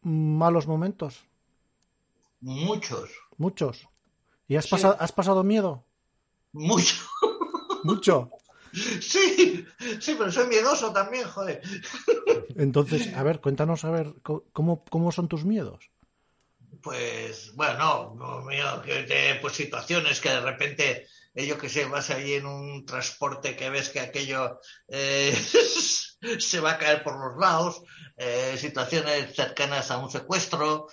malos 0.03 0.67
momentos? 0.67 1.25
Muchos. 2.41 3.11
Muchos. 3.39 3.89
¿Y 4.49 4.57
has, 4.57 4.69
pasado, 4.69 4.97
has 5.01 5.13
pasado 5.13 5.43
miedo? 5.43 5.85
Mucho. 6.53 6.97
Mucho. 7.85 8.31
Sí, 9.01 9.65
sí, 10.01 10.17
pero 10.19 10.31
soy 10.31 10.49
miedoso 10.49 10.93
también, 10.93 11.27
joder. 11.27 11.63
Entonces, 12.57 13.11
a 13.17 13.23
ver, 13.23 13.41
cuéntanos, 13.41 13.87
a 13.87 13.91
ver, 13.91 14.13
¿cómo, 14.23 14.85
cómo 14.91 15.13
son 15.13 15.29
tus 15.29 15.47
miedos? 15.47 15.91
Pues, 16.83 17.55
bueno, 17.55 18.15
no, 18.19 18.47
que 18.83 19.39
pues 19.41 19.55
situaciones 19.55 20.21
que 20.21 20.29
de 20.29 20.41
repente, 20.41 21.07
yo 21.45 21.59
que 21.59 21.69
sé, 21.69 21.85
vas 21.85 22.11
ahí 22.11 22.35
en 22.35 22.47
un 22.47 22.87
transporte 22.87 23.57
que 23.57 23.69
ves 23.69 23.91
que 23.91 24.01
aquello 24.01 24.61
eh, 24.89 25.37
se 26.39 26.61
va 26.61 26.73
a 26.73 26.79
caer 26.79 27.03
por 27.03 27.19
los 27.19 27.39
lados, 27.39 27.83
eh, 28.17 28.57
situaciones 28.57 29.35
cercanas 29.35 29.91
a 29.91 29.99
un 29.99 30.11
secuestro, 30.11 30.87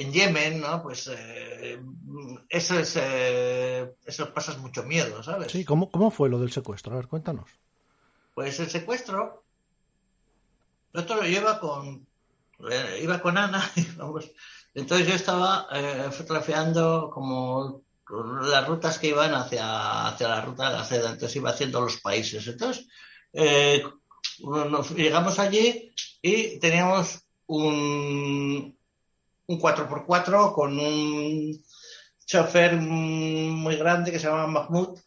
en 0.00 0.12
Yemen, 0.12 0.60
¿no? 0.60 0.82
Pues 0.82 1.10
eh, 1.12 1.80
eso 2.48 2.78
es, 2.78 2.96
eh, 2.96 3.92
eso 4.04 4.32
pasas 4.32 4.58
mucho 4.58 4.82
miedo, 4.82 5.22
¿sabes? 5.22 5.52
Sí, 5.52 5.64
¿cómo, 5.64 5.90
¿cómo 5.90 6.10
fue 6.10 6.28
lo 6.28 6.38
del 6.38 6.52
secuestro? 6.52 6.92
A 6.92 6.96
ver, 6.96 7.08
cuéntanos. 7.08 7.50
Pues 8.34 8.58
el 8.60 8.70
secuestro, 8.70 9.44
esto 10.92 11.16
lo 11.16 11.22
lleva 11.22 11.60
con, 11.60 12.06
eh, 12.70 13.00
iba 13.02 13.20
con 13.20 13.36
Ana, 13.36 13.70
entonces 14.74 15.06
yo 15.06 15.14
estaba 15.14 15.68
fotografiando 16.12 17.10
como 17.12 17.82
las 18.42 18.66
rutas 18.66 18.98
que 18.98 19.08
iban 19.08 19.34
hacia, 19.34 20.08
hacia 20.08 20.28
la 20.28 20.40
ruta 20.40 20.70
de 20.70 20.76
la 20.76 20.84
seda, 20.84 21.10
entonces 21.10 21.36
iba 21.36 21.50
haciendo 21.50 21.80
los 21.80 22.00
países. 22.00 22.46
Entonces, 22.46 22.86
nos 24.40 24.90
llegamos 24.90 25.38
allí 25.38 25.92
y 26.22 26.58
teníamos 26.58 27.20
un, 27.46 28.76
un 29.46 29.60
4x4 29.60 30.54
con 30.54 30.78
un 30.78 31.64
chofer 32.24 32.76
muy 32.76 33.76
grande 33.76 34.12
que 34.12 34.18
se 34.18 34.28
llama 34.28 34.46
Mahmoud 34.46 34.98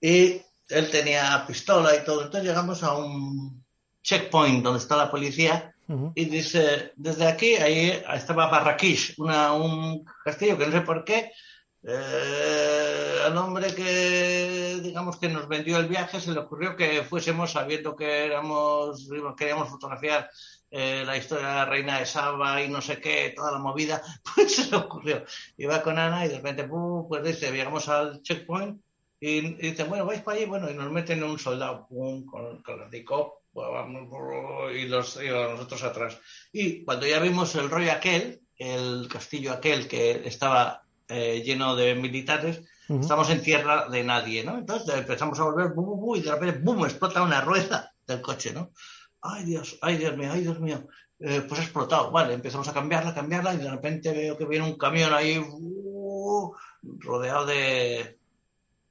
y 0.00 0.40
él 0.68 0.90
tenía 0.90 1.44
pistola 1.46 1.96
y 1.96 2.04
todo. 2.04 2.22
Entonces 2.22 2.48
llegamos 2.48 2.82
a 2.82 2.96
un 2.96 3.64
checkpoint 4.02 4.62
donde 4.62 4.78
está 4.78 4.96
la 4.96 5.10
policía 5.10 5.74
y 6.14 6.24
dice, 6.26 6.92
desde 6.96 7.26
aquí, 7.26 7.54
ahí 7.54 8.02
estaba 8.14 8.48
Barraquish, 8.48 9.14
un 9.18 10.04
castillo 10.24 10.58
que 10.58 10.66
no 10.66 10.72
sé 10.72 10.80
por 10.82 11.04
qué, 11.04 11.30
eh, 11.82 13.18
al 13.24 13.36
hombre 13.38 13.74
que 13.74 14.80
digamos 14.82 15.18
que 15.18 15.28
nos 15.28 15.46
vendió 15.46 15.78
el 15.78 15.86
viaje 15.86 16.20
se 16.20 16.32
le 16.32 16.40
ocurrió 16.40 16.74
que 16.74 17.04
fuésemos 17.04 17.52
sabiendo 17.52 17.94
que 17.94 18.26
éramos 18.26 19.08
queríamos 19.36 19.68
fotografiar 19.68 20.28
eh, 20.70 21.04
la 21.06 21.16
historia 21.16 21.46
de 21.46 21.54
la 21.54 21.64
reina 21.64 21.98
de 22.00 22.06
Saba 22.06 22.60
y 22.62 22.68
no 22.68 22.82
sé 22.82 23.00
qué, 23.00 23.32
toda 23.34 23.52
la 23.52 23.58
movida, 23.58 24.02
pues 24.34 24.54
se 24.54 24.70
le 24.70 24.76
ocurrió. 24.76 25.24
Iba 25.56 25.82
con 25.82 25.98
Ana 25.98 26.26
y 26.26 26.28
de 26.28 26.36
repente, 26.36 26.68
pues 27.08 27.22
dice, 27.24 27.50
llegamos 27.50 27.88
al 27.88 28.22
checkpoint 28.22 28.78
y, 29.20 29.54
dice, 29.54 29.84
bueno, 29.84 30.04
vais 30.04 30.20
para 30.20 30.36
allí, 30.36 30.46
bueno, 30.46 30.70
y 30.70 30.74
nos 30.74 30.92
meten 30.92 31.24
un 31.24 31.38
soldado, 31.38 31.86
con, 31.88 32.26
con 32.26 32.82
el 32.82 32.90
dico, 32.90 33.42
y, 34.74 34.86
los, 34.86 35.18
y 35.22 35.28
nosotros 35.28 35.82
atrás. 35.82 36.18
Y 36.52 36.84
cuando 36.84 37.06
ya 37.06 37.18
vimos 37.18 37.54
el 37.54 37.70
rollo 37.70 37.92
aquel, 37.92 38.40
el 38.56 39.08
castillo 39.08 39.52
aquel 39.52 39.86
que 39.88 40.26
estaba 40.26 40.82
eh, 41.08 41.42
lleno 41.44 41.76
de 41.76 41.94
militares, 41.94 42.62
estamos 42.88 43.28
en 43.30 43.42
tierra 43.42 43.88
de 43.88 44.02
nadie, 44.02 44.42
¿no? 44.44 44.58
Entonces 44.58 44.94
empezamos 44.94 45.38
a 45.38 45.44
volver, 45.44 45.72
y 46.16 46.22
de 46.22 46.32
repente, 46.32 46.58
¡bum!, 46.60 46.84
explota 46.84 47.22
una 47.22 47.42
rueda 47.42 47.92
del 48.06 48.22
coche, 48.22 48.52
¿no? 48.52 48.72
ay 49.22 49.44
Dios, 49.44 49.78
ay 49.82 49.96
Dios 49.96 50.16
mío, 50.16 50.30
ay 50.32 50.42
Dios 50.42 50.60
mío, 50.60 50.86
eh, 51.18 51.42
pues 51.46 51.60
ha 51.60 51.64
explotado, 51.64 52.10
vale, 52.10 52.34
empezamos 52.34 52.68
a 52.68 52.74
cambiarla, 52.74 53.14
cambiarla 53.14 53.54
y 53.54 53.58
de 53.58 53.70
repente 53.70 54.12
veo 54.12 54.36
que 54.36 54.46
viene 54.46 54.66
un 54.66 54.78
camión 54.78 55.12
ahí 55.12 55.38
uh, 55.38 56.52
rodeado 56.82 57.46
de, 57.46 58.18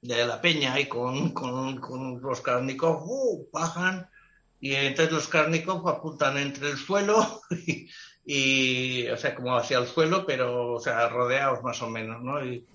de 0.02 0.26
la 0.26 0.42
peña 0.42 0.74
ahí 0.74 0.88
con, 0.88 1.32
con, 1.32 2.22
los 2.22 2.42
cárnicos, 2.42 3.02
uh, 3.06 3.48
bajan 3.52 4.10
y 4.60 4.74
entonces 4.74 5.13
los 5.13 5.28
cárnicos 5.28 5.82
apuntan 5.86 6.38
entre 6.38 6.72
el 6.72 6.78
suelo 6.78 7.41
y, 8.26 9.08
o 9.08 9.17
sea, 9.17 9.36
como 9.36 9.56
hacia 9.56 9.78
el 9.78 9.88
suelo, 9.88 10.26
pero, 10.26 10.74
o 10.74 10.80
sea, 10.80 11.08
rodeados 11.10 11.63
más 11.63 11.82
o 11.82 11.89
menos, 11.89 12.22
¿no? 12.22 12.43
Y, 12.43 12.65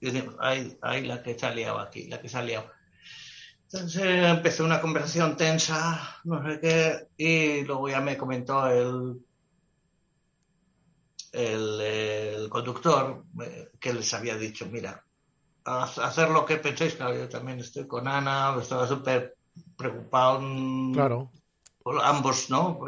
decimos, 0.00 0.34
ay, 0.40 0.76
ay, 0.80 1.06
la 1.06 1.22
que 1.22 1.38
se 1.38 1.46
ha 1.46 1.54
liado 1.54 1.78
aquí, 1.78 2.08
la 2.08 2.20
que 2.20 2.28
se 2.28 2.38
ha 2.38 2.42
liado. 2.42 2.70
Entonces 3.64 4.02
empezó 4.04 4.64
una 4.64 4.80
conversación 4.80 5.36
tensa, 5.36 6.18
no 6.24 6.44
sé 6.44 6.58
qué, 6.60 7.08
y 7.16 7.64
luego 7.64 7.88
ya 7.88 8.00
me 8.00 8.16
comentó 8.16 8.66
el, 8.66 9.20
el, 11.32 12.48
conductor 12.48 13.24
eh, 13.42 13.70
que 13.78 13.92
les 13.92 14.12
había 14.12 14.36
dicho, 14.36 14.66
mira, 14.66 15.04
hacer 15.64 16.30
lo 16.30 16.44
que 16.44 16.56
penséis, 16.56 16.96
claro, 16.96 17.14
yo 17.14 17.28
también 17.28 17.60
estoy 17.60 17.86
con 17.86 18.08
Ana, 18.08 18.56
estaba 18.60 18.88
súper 18.88 19.36
preocupado. 19.80 20.40
Claro. 20.92 21.30
Por 21.82 22.00
ambos, 22.04 22.50
¿no? 22.50 22.78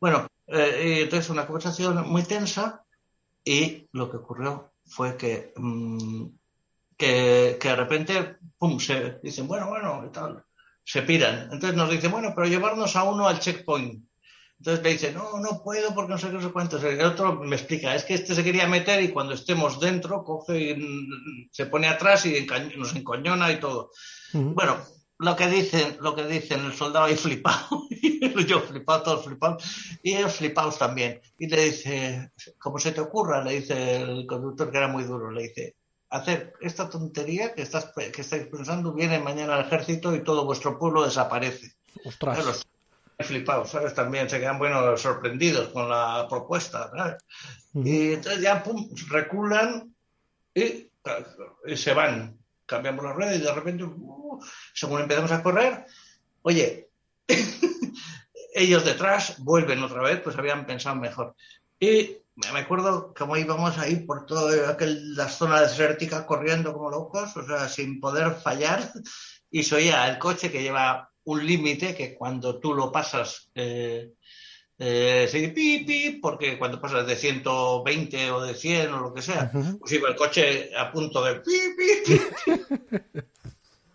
Bueno, 0.00 0.26
eh, 0.46 1.00
entonces 1.02 1.30
una 1.30 1.46
conversación 1.46 2.08
muy 2.08 2.22
tensa 2.22 2.84
y 3.44 3.88
lo 3.92 4.10
que 4.10 4.18
ocurrió 4.18 4.72
fue 4.84 5.16
que 5.16 5.52
mm, 5.56 6.26
que, 6.96 7.58
de 7.60 7.76
repente, 7.76 8.36
pum, 8.58 8.78
se 8.80 9.18
dicen, 9.22 9.46
bueno, 9.46 9.68
bueno, 9.68 10.04
y 10.06 10.12
tal, 10.12 10.42
se 10.84 11.02
piran. 11.02 11.48
Entonces 11.52 11.74
nos 11.74 11.90
dicen, 11.90 12.10
bueno, 12.10 12.32
pero 12.34 12.48
llevarnos 12.48 12.96
a 12.96 13.04
uno 13.04 13.28
al 13.28 13.38
checkpoint. 13.38 14.04
Entonces 14.58 14.82
le 14.82 14.90
dice, 14.92 15.12
no, 15.12 15.38
no 15.38 15.62
puedo 15.62 15.94
porque 15.94 16.12
no 16.12 16.18
sé 16.18 16.28
qué, 16.28 16.32
no 16.32 16.40
sé 16.40 16.50
cuántos. 16.50 16.82
El 16.82 17.04
otro 17.04 17.34
me 17.34 17.56
explica, 17.56 17.94
es 17.94 18.04
que 18.04 18.14
este 18.14 18.34
se 18.34 18.42
quería 18.42 18.66
meter 18.66 19.02
y 19.02 19.10
cuando 19.10 19.34
estemos 19.34 19.78
dentro 19.78 20.24
coge 20.24 20.70
y 20.70 21.48
se 21.50 21.66
pone 21.66 21.88
atrás 21.88 22.24
y 22.24 22.46
nos 22.76 22.96
encoñona 22.96 23.52
y 23.52 23.60
todo. 23.60 23.90
Bueno, 24.32 24.78
lo 25.18 25.34
que 25.34 25.46
dicen, 25.48 25.96
lo 26.00 26.14
que 26.14 26.26
dicen 26.26 26.64
el 26.64 26.72
soldado 26.72 27.06
ahí 27.06 27.16
flipado, 27.16 27.86
yo 28.46 28.60
flipado, 28.60 29.02
todos 29.02 29.24
flipados, 29.24 29.64
y 30.02 30.14
ellos 30.14 30.34
flipados 30.34 30.78
también. 30.78 31.20
Y 31.38 31.46
le 31.48 31.64
dice, 31.64 32.32
como 32.58 32.78
se 32.78 32.92
te 32.92 33.00
ocurra, 33.00 33.42
le 33.42 33.60
dice 33.60 34.02
el 34.02 34.26
conductor 34.26 34.70
que 34.70 34.78
era 34.78 34.88
muy 34.88 35.04
duro, 35.04 35.30
le 35.30 35.44
dice, 35.44 35.76
hacer 36.10 36.54
esta 36.60 36.88
tontería 36.88 37.54
que, 37.54 37.62
estás, 37.62 37.92
que 37.94 38.20
estáis 38.20 38.46
pensando, 38.46 38.92
viene 38.92 39.18
mañana 39.18 39.54
al 39.54 39.66
ejército 39.66 40.14
y 40.14 40.22
todo 40.22 40.44
vuestro 40.44 40.78
pueblo 40.78 41.04
desaparece. 41.04 41.74
Ostras. 42.04 42.66
Flipados, 43.18 43.70
¿sabes? 43.70 43.94
También 43.94 44.28
se 44.28 44.38
quedan, 44.38 44.58
bueno, 44.58 44.94
sorprendidos 44.98 45.68
con 45.68 45.88
la 45.88 46.26
propuesta, 46.28 46.90
Y 47.72 48.12
entonces 48.12 48.42
ya, 48.42 48.62
pum, 48.62 48.90
reculan 49.08 49.94
y, 50.54 50.90
se 51.74 51.94
van. 51.94 52.38
Cambiamos 52.66 53.04
la 53.04 53.12
rueda 53.12 53.34
y 53.34 53.40
de 53.40 53.54
repente, 53.54 53.84
uh, 53.84 54.15
según 54.74 55.00
empezamos 55.00 55.32
a 55.32 55.42
correr, 55.42 55.86
oye, 56.42 56.88
ellos 58.54 58.84
detrás 58.84 59.38
vuelven 59.38 59.82
otra 59.82 60.02
vez, 60.02 60.20
pues 60.20 60.36
habían 60.36 60.66
pensado 60.66 60.96
mejor. 60.96 61.34
Y 61.78 62.16
me 62.52 62.60
acuerdo 62.60 63.14
cómo 63.16 63.36
íbamos 63.36 63.78
ahí 63.78 63.96
por 63.96 64.26
toda 64.26 64.76
la 64.78 65.28
zona 65.28 65.60
desértica 65.60 66.26
corriendo 66.26 66.72
como 66.72 66.90
locos, 66.90 67.36
o 67.36 67.46
sea, 67.46 67.68
sin 67.68 68.00
poder 68.00 68.34
fallar, 68.34 68.92
y 69.50 69.62
se 69.62 69.74
oía 69.74 70.08
el 70.08 70.18
coche 70.18 70.50
que 70.50 70.62
lleva 70.62 71.10
un 71.24 71.44
límite 71.44 71.94
que 71.94 72.14
cuando 72.14 72.58
tú 72.60 72.74
lo 72.74 72.92
pasas 72.92 73.50
eh, 73.54 74.12
eh, 74.78 75.26
se 75.30 75.48
pi, 75.48 76.18
porque 76.20 76.58
cuando 76.58 76.80
pasas 76.80 77.06
de 77.06 77.16
120 77.16 78.30
o 78.30 78.42
de 78.42 78.54
100 78.54 78.92
o 78.92 79.00
lo 79.00 79.14
que 79.14 79.22
sea, 79.22 79.50
pues 79.50 79.92
iba 79.92 80.10
el 80.10 80.16
coche 80.16 80.70
a 80.76 80.92
punto 80.92 81.24
de 81.24 81.36
pi, 81.36 81.58
pi, 81.76 82.20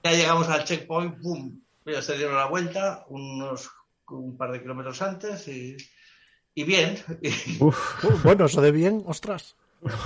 ya 0.03 0.11
llegamos 0.11 0.47
al 0.49 0.63
checkpoint, 0.63 1.21
¡pum! 1.21 1.59
Ya 1.85 2.01
se 2.01 2.17
dieron 2.17 2.35
la 2.35 2.45
vuelta 2.45 3.05
unos 3.09 3.69
un 4.09 4.35
par 4.37 4.51
de 4.51 4.61
kilómetros 4.61 5.01
antes 5.01 5.47
y 5.47 5.77
y 6.53 6.63
bien. 6.63 6.97
bueno, 8.23 8.45
eso 8.45 8.61
de 8.61 8.71
bien, 8.71 9.03
ostras. 9.05 9.55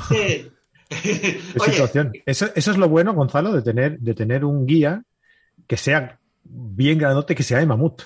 Sí. 0.10 0.52
situación. 1.66 2.14
Eso, 2.26 2.48
eso, 2.54 2.72
es 2.72 2.78
lo 2.78 2.88
bueno, 2.88 3.14
Gonzalo, 3.14 3.52
de 3.52 3.62
tener, 3.62 4.00
de 4.00 4.14
tener 4.14 4.46
un 4.46 4.66
guía 4.66 5.04
que 5.68 5.78
sea 5.78 6.20
bien 6.43 7.00
grandote 7.00 7.34
que 7.34 7.43
se 7.43 7.56
llame 7.56 7.66
mamut. 7.66 8.04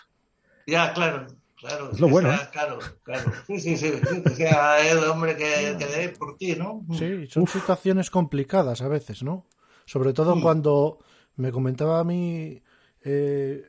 Ya, 0.66 0.94
claro, 0.94 1.28
claro. 1.58 1.92
Es 1.92 2.00
lo 2.00 2.08
bueno. 2.08 2.30
Sea, 2.30 2.50
claro, 2.50 2.80
claro. 3.04 3.32
Sí, 3.48 3.60
sí, 3.60 3.76
sí, 3.76 3.92
sí, 4.10 4.24
que 4.24 4.30
sea 4.30 4.90
el 4.90 5.00
hombre 5.00 5.36
que, 5.36 5.76
que 5.78 5.86
dé 5.86 6.10
por 6.10 6.38
ti, 6.38 6.56
¿no? 6.56 6.86
Sí, 6.98 7.28
son 7.28 7.48
situaciones 7.48 8.10
complicadas 8.10 8.82
a 8.82 8.88
veces, 8.88 9.24
¿no? 9.24 9.48
Sobre 9.86 10.14
todo 10.14 10.40
cuando 10.40 11.00
me 11.40 11.52
comentaba 11.52 12.00
a 12.00 12.04
mí 12.04 12.62
eh, 13.04 13.64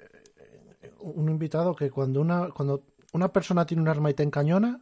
un 0.99 1.29
invitado 1.29 1.75
que 1.75 1.91
cuando 1.91 2.21
una, 2.21 2.49
cuando 2.49 2.83
una 3.13 3.33
persona 3.33 3.65
tiene 3.65 3.83
un 3.83 3.89
arma 3.89 4.11
y 4.11 4.15
te 4.15 4.23
encañona, 4.23 4.81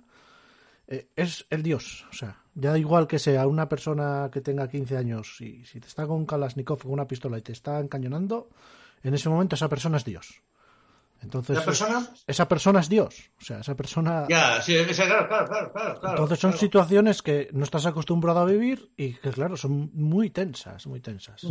eh, 0.86 1.08
es 1.14 1.46
el 1.50 1.62
dios. 1.62 2.06
O 2.10 2.14
sea, 2.14 2.42
ya 2.54 2.76
igual 2.78 3.06
que 3.06 3.18
sea 3.18 3.46
una 3.46 3.68
persona 3.68 4.30
que 4.32 4.40
tenga 4.40 4.68
15 4.68 4.96
años 4.96 5.40
y 5.40 5.64
si 5.64 5.80
te 5.80 5.86
está 5.86 6.06
con 6.06 6.16
un 6.16 6.26
Kalashnikov 6.26 6.82
con 6.82 6.92
una 6.92 7.06
pistola 7.06 7.38
y 7.38 7.42
te 7.42 7.52
está 7.52 7.78
encañonando, 7.78 8.48
en 9.02 9.14
ese 9.14 9.28
momento 9.28 9.54
esa 9.54 9.68
persona 9.68 9.98
es 9.98 10.04
dios. 10.04 10.42
Entonces, 11.20 11.56
¿Esa 11.56 11.64
persona? 11.66 12.08
esa 12.26 12.48
persona 12.48 12.80
es 12.80 12.88
Dios. 12.88 13.30
O 13.40 13.44
sea, 13.44 13.58
esa 13.58 13.74
persona. 13.74 14.26
Ya, 14.28 14.62
sí, 14.62 14.76
claro, 14.94 15.26
claro, 15.26 15.46
claro, 15.48 15.72
claro. 15.72 16.10
Entonces 16.10 16.38
son 16.38 16.52
claro. 16.52 16.60
situaciones 16.60 17.22
que 17.22 17.48
no 17.52 17.64
estás 17.64 17.86
acostumbrado 17.86 18.38
a 18.38 18.44
vivir 18.44 18.92
y 18.96 19.14
que, 19.14 19.30
claro, 19.30 19.56
son 19.56 19.90
muy 19.94 20.30
tensas, 20.30 20.86
muy 20.86 21.00
tensas. 21.00 21.44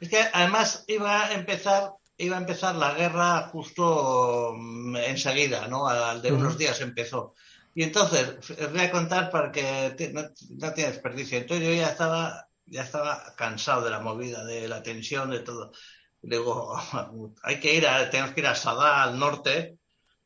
Es 0.00 0.08
que 0.08 0.20
además 0.32 0.84
iba 0.88 1.26
a 1.26 1.32
empezar, 1.32 1.92
iba 2.18 2.36
a 2.36 2.40
empezar 2.40 2.74
la 2.74 2.94
guerra 2.94 3.48
justo 3.48 4.54
mm, 4.56 4.96
enseguida, 4.96 5.68
¿no? 5.68 5.88
Al 5.88 6.22
de 6.22 6.32
unos 6.32 6.58
días 6.58 6.80
empezó. 6.80 7.34
Y 7.74 7.82
entonces, 7.82 8.50
os 8.50 8.72
voy 8.72 8.80
a 8.80 8.90
contar 8.90 9.30
para 9.30 9.52
que 9.52 10.10
no, 10.12 10.22
no 10.22 10.72
tiene 10.72 10.92
desperdicio. 10.92 11.38
Entonces 11.38 11.66
yo 11.66 11.74
ya 11.74 11.88
estaba, 11.88 12.48
ya 12.64 12.82
estaba 12.82 13.34
cansado 13.36 13.84
de 13.84 13.90
la 13.90 14.00
movida, 14.00 14.44
de 14.44 14.66
la 14.66 14.82
tensión, 14.82 15.30
de 15.30 15.40
todo. 15.40 15.72
Digo, 16.22 16.74
hay 17.42 17.60
que 17.60 17.74
ir 17.74 17.86
a, 17.86 18.08
tenemos 18.10 18.32
que 18.32 18.40
ir 18.40 18.46
a 18.46 18.54
Sadá, 18.54 19.02
al 19.02 19.18
norte. 19.18 19.78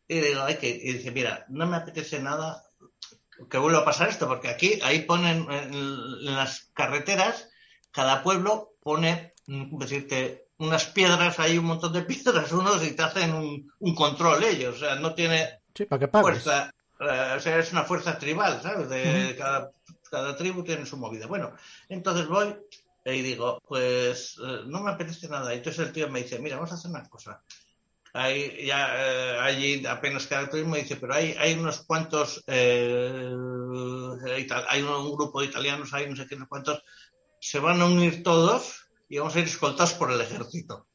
Y 0.06 0.20
digo, 0.20 0.42
hay 0.42 0.56
que, 0.56 0.68
y 0.68 0.92
dice, 0.94 1.10
mira, 1.10 1.44
no 1.48 1.66
me 1.66 1.76
apetece 1.76 2.20
nada 2.20 2.64
que 3.48 3.58
vuelva 3.58 3.80
a 3.80 3.84
pasar 3.84 4.08
esto, 4.08 4.28
porque 4.28 4.48
aquí, 4.48 4.78
ahí 4.82 5.02
ponen 5.02 5.50
en, 5.50 5.74
en 5.74 6.36
las 6.36 6.70
carreteras, 6.74 7.48
cada 7.90 8.22
pueblo 8.22 8.74
pone, 8.80 9.29
mm, 9.29 9.29
¿cómo 9.29 9.29
decirte, 9.78 10.48
unas 10.58 10.86
piedras, 10.86 11.38
hay 11.38 11.58
un 11.58 11.64
montón 11.66 11.92
de 11.92 12.02
piedras, 12.12 12.52
unos 12.52 12.84
y 12.84 12.92
te 12.94 13.02
hacen 13.02 13.34
un, 13.34 13.72
un 13.78 13.94
control 13.94 14.42
ellos, 14.44 14.76
o 14.76 14.78
sea, 14.78 14.96
no 14.96 15.14
tiene 15.14 15.60
Sí, 15.74 15.84
para 15.86 16.00
que 16.00 16.08
pagues. 16.08 16.42
fuerza, 16.42 16.70
eh, 17.00 17.34
o 17.36 17.40
sea, 17.40 17.58
es 17.58 17.72
una 17.72 17.84
fuerza 17.84 18.18
tribal, 18.18 18.60
¿sabes? 18.62 18.88
De 18.88 19.34
cada, 19.38 19.70
cada 20.10 20.36
tribu 20.36 20.62
tiene 20.62 20.84
su 20.86 20.96
movida. 20.96 21.26
Bueno, 21.26 21.52
entonces 21.88 22.26
voy 22.26 22.56
y 23.04 23.22
digo, 23.22 23.60
pues 23.66 24.36
eh, 24.44 24.60
no 24.66 24.80
me 24.82 24.90
apetece 24.90 25.28
nada. 25.28 25.54
Y 25.54 25.58
entonces 25.58 25.86
el 25.86 25.92
tío 25.92 26.08
me 26.10 26.22
dice, 26.22 26.38
mira, 26.38 26.56
vamos 26.56 26.72
a 26.72 26.74
hacer 26.74 26.90
una 26.90 27.08
cosa. 27.08 27.42
Hay, 28.12 28.66
ya, 28.66 28.88
eh, 28.98 29.38
allí 29.40 29.86
apenas 29.86 30.26
queda 30.26 30.50
turismo, 30.50 30.74
dice, 30.74 30.96
pero 30.96 31.14
hay, 31.14 31.34
hay 31.38 31.54
unos 31.54 31.84
cuantos, 31.84 32.42
eh, 32.48 33.30
hay 34.68 34.82
un, 34.82 34.88
un 34.88 35.12
grupo 35.12 35.40
de 35.40 35.46
italianos, 35.46 35.94
hay 35.94 36.08
no 36.08 36.16
sé 36.16 36.26
qué, 36.26 36.34
no 36.34 36.42
sé 36.44 36.48
cuántos, 36.48 36.82
se 37.40 37.60
van 37.60 37.80
a 37.80 37.86
unir 37.86 38.24
todos 38.24 38.89
y 39.10 39.18
vamos 39.18 39.34
a 39.36 39.40
ir 39.40 39.46
escoltados 39.46 39.92
por 39.94 40.10
el 40.10 40.20
ejército. 40.20 40.86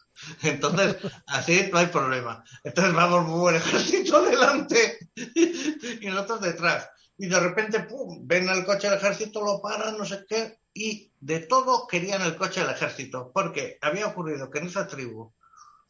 Entonces, 0.41 0.95
así 1.27 1.69
no 1.71 1.77
hay 1.77 1.87
problema. 1.87 2.43
Entonces 2.63 2.93
vamos 2.93 3.25
muy 3.25 3.39
buen 3.39 3.55
ejército 3.57 4.23
delante 4.23 5.09
y 5.15 6.07
nosotros 6.07 6.41
detrás. 6.41 6.89
Y 7.17 7.27
de 7.27 7.39
repente, 7.39 7.81
pum, 7.81 8.25
ven 8.25 8.49
el 8.49 8.65
coche 8.65 8.89
del 8.89 8.97
ejército, 8.97 9.43
lo 9.43 9.61
paran, 9.61 9.97
no 9.97 10.05
sé 10.05 10.25
qué, 10.27 10.59
y 10.73 11.11
de 11.19 11.41
todo 11.41 11.87
querían 11.87 12.21
el 12.21 12.35
coche 12.35 12.61
del 12.61 12.71
ejército, 12.71 13.31
porque 13.33 13.77
había 13.81 14.07
ocurrido 14.07 14.49
que 14.49 14.59
en 14.59 14.67
esa 14.67 14.87
tribu, 14.87 15.33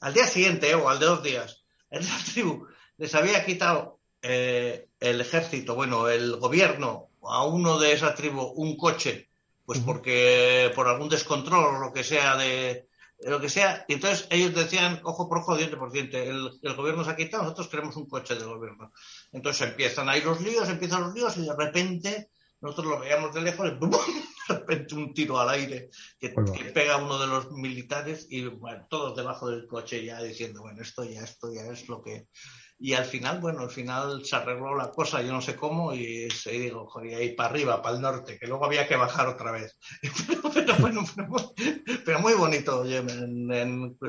al 0.02 0.14
día 0.14 0.28
siguiente 0.28 0.74
o 0.76 0.90
al 0.90 1.00
de 1.00 1.06
dos 1.06 1.24
días, 1.24 1.64
en 1.90 2.02
esa 2.02 2.18
tribu 2.32 2.68
les 2.98 3.14
había 3.16 3.46
quitado 3.46 4.00
eh, 4.22 4.88
el 5.00 5.22
ejército, 5.22 5.76
bueno, 5.76 6.10
el 6.10 6.38
gobierno 6.38 7.10
a 7.22 7.44
uno 7.46 7.80
de 7.80 7.94
esa 7.94 8.14
tribu 8.16 8.42
un 8.56 8.78
coche, 8.78 9.30
pues 9.66 9.80
porque 9.80 10.72
por 10.76 10.88
algún 10.88 11.10
descontrol 11.10 11.76
o 11.76 11.80
lo 11.80 11.94
que 11.94 12.04
sea 12.04 12.38
de, 12.38 12.88
de 13.20 13.30
lo 13.30 13.42
que 13.42 13.50
sea, 13.50 13.86
y 13.88 13.94
entonces 13.94 14.28
ellos 14.30 14.54
decían 14.54 15.00
ojo 15.04 15.28
por 15.28 15.40
ojo, 15.40 15.58
diente 15.58 15.78
por 15.78 15.92
diente, 15.92 16.28
el, 16.28 16.52
el 16.62 16.76
gobierno 16.76 17.04
se 17.04 17.12
ha 17.12 17.16
quitado, 17.16 17.44
nosotros 17.44 17.70
queremos 17.70 17.96
un 17.96 18.08
coche 18.08 18.36
del 18.36 18.48
gobierno. 18.48 18.92
Entonces 19.32 19.68
empiezan 19.68 20.10
ahí 20.10 20.22
los 20.22 20.42
líos, 20.42 20.70
empiezan 20.70 21.02
los 21.04 21.14
líos 21.14 21.38
y 21.38 21.46
de 21.46 21.56
repente 21.56 22.30
nosotros 22.62 22.88
lo 22.88 23.00
veíamos 23.00 23.34
de 23.34 23.42
lejos 23.42 23.68
y 23.68 23.76
¡bum! 23.76 23.92
de 24.48 24.56
repente 24.56 24.96
un 24.96 25.14
tiro 25.14 25.40
al 25.40 25.50
aire 25.50 25.90
que, 26.20 26.34
que 26.34 26.66
pega 26.66 26.96
a 26.96 26.98
uno 26.98 27.18
de 27.20 27.28
los 27.28 27.52
militares 27.52 28.28
y 28.30 28.46
bueno, 28.46 28.86
todos 28.90 29.16
debajo 29.16 29.50
del 29.50 29.66
coche 29.66 30.06
ya 30.06 30.22
diciendo, 30.22 30.62
bueno, 30.62 30.82
esto 30.82 31.04
ya, 31.04 31.24
esto 31.24 31.52
ya 31.54 31.66
es 31.66 31.88
lo 31.88 32.02
que... 32.02 32.28
Y 32.78 32.94
al 32.94 33.06
final, 33.06 33.40
bueno, 33.40 33.62
al 33.62 33.70
final 33.70 34.26
se 34.26 34.36
arregló 34.36 34.76
la 34.76 34.92
cosa, 34.92 35.22
yo 35.22 35.32
no 35.32 35.42
sé 35.42 35.56
cómo, 35.56 35.94
y 35.94 36.30
se 36.30 36.52
digo, 36.52 36.88
joder, 36.88 37.16
ahí 37.16 37.34
para 37.34 37.50
arriba, 37.50 37.82
para 37.82 37.96
el 37.96 38.02
norte, 38.02 38.38
que 38.38 38.48
luego 38.48 38.66
había 38.66 38.88
que 38.88 38.98
bajar 38.98 39.28
otra 39.28 39.52
vez. 39.52 39.78
Pero, 40.54 40.76
bueno, 40.80 41.04
pero, 41.16 41.54
pero 42.06 42.20
muy 42.20 42.34
bonito, 42.34 42.80
oye, 42.82 43.04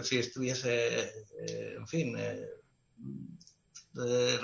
si 0.02 0.18
estuviese, 0.18 1.00
eh, 1.02 1.74
en 1.76 1.86
fin, 1.86 2.16
eh, 2.18 2.46
eh, 4.04 4.38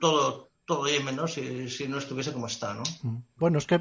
todo, 0.00 0.50
todo 0.64 0.88
Yemen, 0.88 1.16
¿no? 1.16 1.26
Si, 1.26 1.68
si 1.68 1.88
no 1.88 1.98
estuviese 1.98 2.32
como 2.32 2.46
está, 2.46 2.74
¿no? 2.74 2.82
Mm. 3.02 3.22
Bueno, 3.36 3.58
es 3.58 3.66
que 3.66 3.74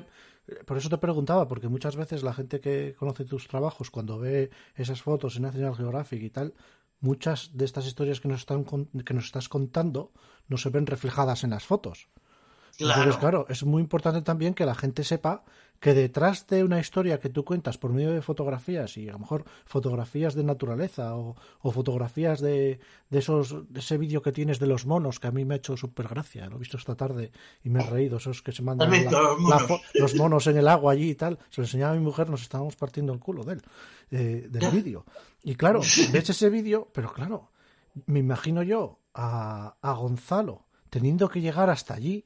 eh, 0.49 0.63
por 0.65 0.77
eso 0.77 0.89
te 0.89 0.97
preguntaba, 0.97 1.47
porque 1.47 1.67
muchas 1.67 1.95
veces 1.95 2.23
la 2.23 2.33
gente 2.33 2.59
que 2.59 2.95
conoce 2.97 3.25
tus 3.25 3.47
trabajos, 3.47 3.91
cuando 3.91 4.19
ve 4.19 4.49
esas 4.75 5.01
fotos 5.01 5.35
en 5.35 5.43
National 5.43 5.75
Geographic 5.75 6.21
y 6.23 6.29
tal, 6.29 6.53
muchas 6.99 7.51
de 7.53 7.65
estas 7.65 7.85
historias 7.85 8.19
que 8.19 8.27
nos, 8.27 8.41
están, 8.41 8.65
que 8.65 9.13
nos 9.13 9.25
estás 9.25 9.49
contando 9.49 10.11
no 10.47 10.57
se 10.57 10.69
ven 10.69 10.85
reflejadas 10.85 11.43
en 11.43 11.51
las 11.51 11.65
fotos. 11.65 12.09
Claro. 12.79 13.01
Entonces, 13.01 13.19
claro, 13.19 13.45
es 13.49 13.63
muy 13.63 13.81
importante 13.81 14.21
también 14.23 14.53
que 14.55 14.65
la 14.65 14.73
gente 14.73 15.03
sepa 15.03 15.43
que 15.79 15.93
detrás 15.93 16.45
de 16.47 16.63
una 16.65 16.77
historia 16.79 17.19
que 17.21 17.29
tú 17.29 17.45
cuentas 17.45 17.77
por 17.77 17.93
medio 17.93 18.11
de 18.11 18.21
fotografías 18.21 18.97
y 18.97 19.07
a 19.07 19.13
lo 19.13 19.19
mejor 19.19 19.45
fotografías 19.65 20.33
de 20.33 20.43
naturaleza 20.43 21.15
o, 21.15 21.35
o 21.61 21.71
fotografías 21.71 22.41
de, 22.41 22.81
de 23.09 23.19
esos 23.19 23.71
de 23.71 23.79
ese 23.79 23.97
vídeo 23.97 24.21
que 24.21 24.33
tienes 24.33 24.59
de 24.59 24.67
los 24.67 24.85
monos 24.85 25.21
que 25.21 25.27
a 25.27 25.31
mí 25.31 25.45
me 25.45 25.53
ha 25.53 25.57
hecho 25.57 25.77
súper 25.77 26.09
gracia, 26.09 26.47
lo 26.49 26.57
he 26.57 26.59
visto 26.59 26.75
esta 26.75 26.95
tarde 26.95 27.31
y 27.63 27.69
me 27.69 27.79
he 27.81 27.85
reído, 27.85 28.17
esos 28.17 28.41
que 28.41 28.51
se 28.51 28.61
mandan 28.61 28.91
¿Has 28.91 28.99
visto 28.99 29.11
la- 29.21 29.29
los 29.29 29.39
la 29.39 29.45
monos? 29.55 29.63
fo- 29.69 29.81
los 29.93 30.15
monos 30.15 30.47
en 30.47 30.57
el 30.57 30.67
agua 30.67 30.91
allí 30.91 31.11
y 31.11 31.15
tal, 31.15 31.39
se 31.49 31.61
lo 31.61 31.65
enseñaba 31.65 31.93
a 31.93 31.95
mi 31.95 32.03
mujer, 32.03 32.29
nos 32.29 32.41
estábamos 32.41 32.75
partiendo 32.75 33.13
el 33.13 33.19
culo 33.19 33.45
de 33.45 33.53
él, 33.53 33.61
eh, 34.11 34.47
del 34.49 34.69
vídeo. 34.71 35.05
Y 35.43 35.55
claro, 35.55 35.79
ves 36.11 36.29
ese 36.29 36.49
vídeo, 36.49 36.89
pero 36.93 37.13
claro, 37.13 37.51
me 38.05 38.19
imagino 38.19 38.63
yo 38.63 38.99
a, 39.13 39.75
a 39.81 39.93
Gonzalo 39.93 40.65
teniendo 40.89 41.29
que 41.29 41.39
llegar 41.39 41.69
hasta 41.69 41.93
allí 41.93 42.25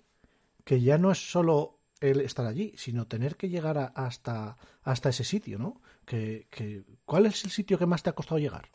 que 0.63 0.81
ya 0.81 0.97
no 0.97 1.11
es 1.11 1.31
solo 1.31 1.79
el 1.99 2.21
estar 2.21 2.45
allí, 2.45 2.73
sino 2.77 3.07
tener 3.07 3.37
que 3.37 3.49
llegar 3.49 3.77
a- 3.77 3.85
hasta, 3.95 4.57
hasta 4.83 5.09
ese 5.09 5.23
sitio, 5.23 5.57
¿no? 5.59 5.81
Que, 6.05 6.47
que, 6.51 6.83
¿Cuál 7.05 7.25
es 7.27 7.43
el 7.45 7.51
sitio 7.51 7.77
que 7.77 7.85
más 7.85 8.03
te 8.03 8.09
ha 8.09 8.13
costado 8.15 8.39
llegar? 8.39 8.69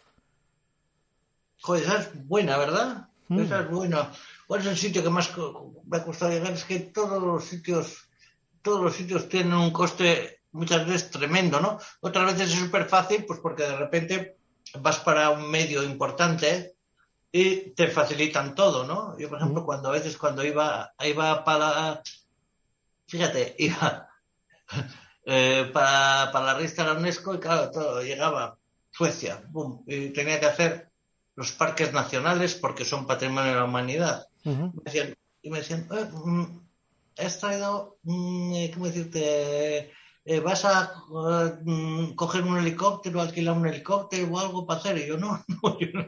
Joder, 1.62 1.82
esa 1.84 1.98
es 2.00 2.26
buena, 2.26 2.56
¿verdad? 2.56 3.08
Mm. 3.28 3.40
Esa 3.40 3.60
es 3.60 3.70
buena. 3.70 4.12
¿Cuál 4.46 4.60
es 4.60 4.66
el 4.66 4.76
sitio 4.76 5.02
que 5.02 5.10
más 5.10 5.30
me 5.86 5.96
ha 5.96 6.04
costado 6.04 6.32
llegar? 6.32 6.52
Es 6.52 6.64
que 6.64 6.80
todos 6.80 7.22
los 7.22 7.44
sitios, 7.44 8.08
todos 8.62 8.82
los 8.82 8.94
sitios 8.94 9.28
tienen 9.28 9.52
un 9.54 9.72
coste 9.72 10.40
muchas 10.52 10.86
veces 10.86 11.10
tremendo, 11.10 11.60
¿no? 11.60 11.78
Otras 12.00 12.32
veces 12.32 12.52
es 12.52 12.58
súper 12.58 12.86
fácil, 12.86 13.24
pues 13.26 13.40
porque 13.40 13.64
de 13.64 13.76
repente 13.76 14.38
vas 14.80 14.98
para 15.00 15.30
un 15.30 15.50
medio 15.50 15.82
importante 15.82 16.76
y 17.30 17.70
te 17.74 17.88
facilitan 17.88 18.54
todo, 18.54 18.84
¿no? 18.86 19.18
Yo, 19.18 19.28
por 19.28 19.38
ejemplo, 19.38 19.62
Mm. 19.62 19.64
cuando 19.66 19.88
a 19.88 19.92
veces 19.92 20.16
cuando 20.16 20.44
iba, 20.44 20.92
iba 21.04 21.44
para, 21.44 22.02
fíjate, 23.06 23.54
iba 23.58 24.08
eh, 25.26 25.70
para, 25.72 26.30
para 26.32 26.46
la 26.46 26.54
revista 26.54 26.84
de 26.84 26.92
la 26.94 26.98
UNESCO 27.00 27.34
y 27.34 27.38
claro, 27.38 27.70
todo, 27.70 28.02
llegaba 28.02 28.56
Suecia, 28.90 29.42
boom, 29.50 29.84
y 29.86 30.08
tenía 30.10 30.40
que 30.40 30.46
hacer 30.46 30.90
los 31.36 31.52
parques 31.52 31.92
nacionales 31.92 32.54
porque 32.54 32.84
son 32.84 33.06
patrimonio 33.06 33.50
de 33.52 33.58
la 33.58 33.64
humanidad. 33.64 34.26
Me 34.44 34.72
decían- 34.84 35.14
y 35.42 35.50
me 35.50 35.58
decían, 35.58 35.86
"Eh, 35.92 36.08
mm, 36.12 36.60
has 37.18 37.38
traído, 37.38 37.98
mm, 38.02 38.54
eh, 38.54 38.70
¿cómo 38.72 38.86
decirte? 38.86 39.92
Eh, 40.30 40.40
¿Vas 40.40 40.62
a 40.66 40.92
eh, 40.92 41.54
mm, 41.64 42.14
coger 42.14 42.42
un 42.42 42.58
helicóptero, 42.58 43.22
alquilar 43.22 43.56
un 43.56 43.66
helicóptero 43.66 44.28
o 44.30 44.38
algo 44.38 44.66
para 44.66 44.78
hacer? 44.78 44.98
Y 44.98 45.06
yo, 45.06 45.16
no, 45.16 45.42
no, 45.62 45.78
yo 45.78 45.86
no. 45.94 46.04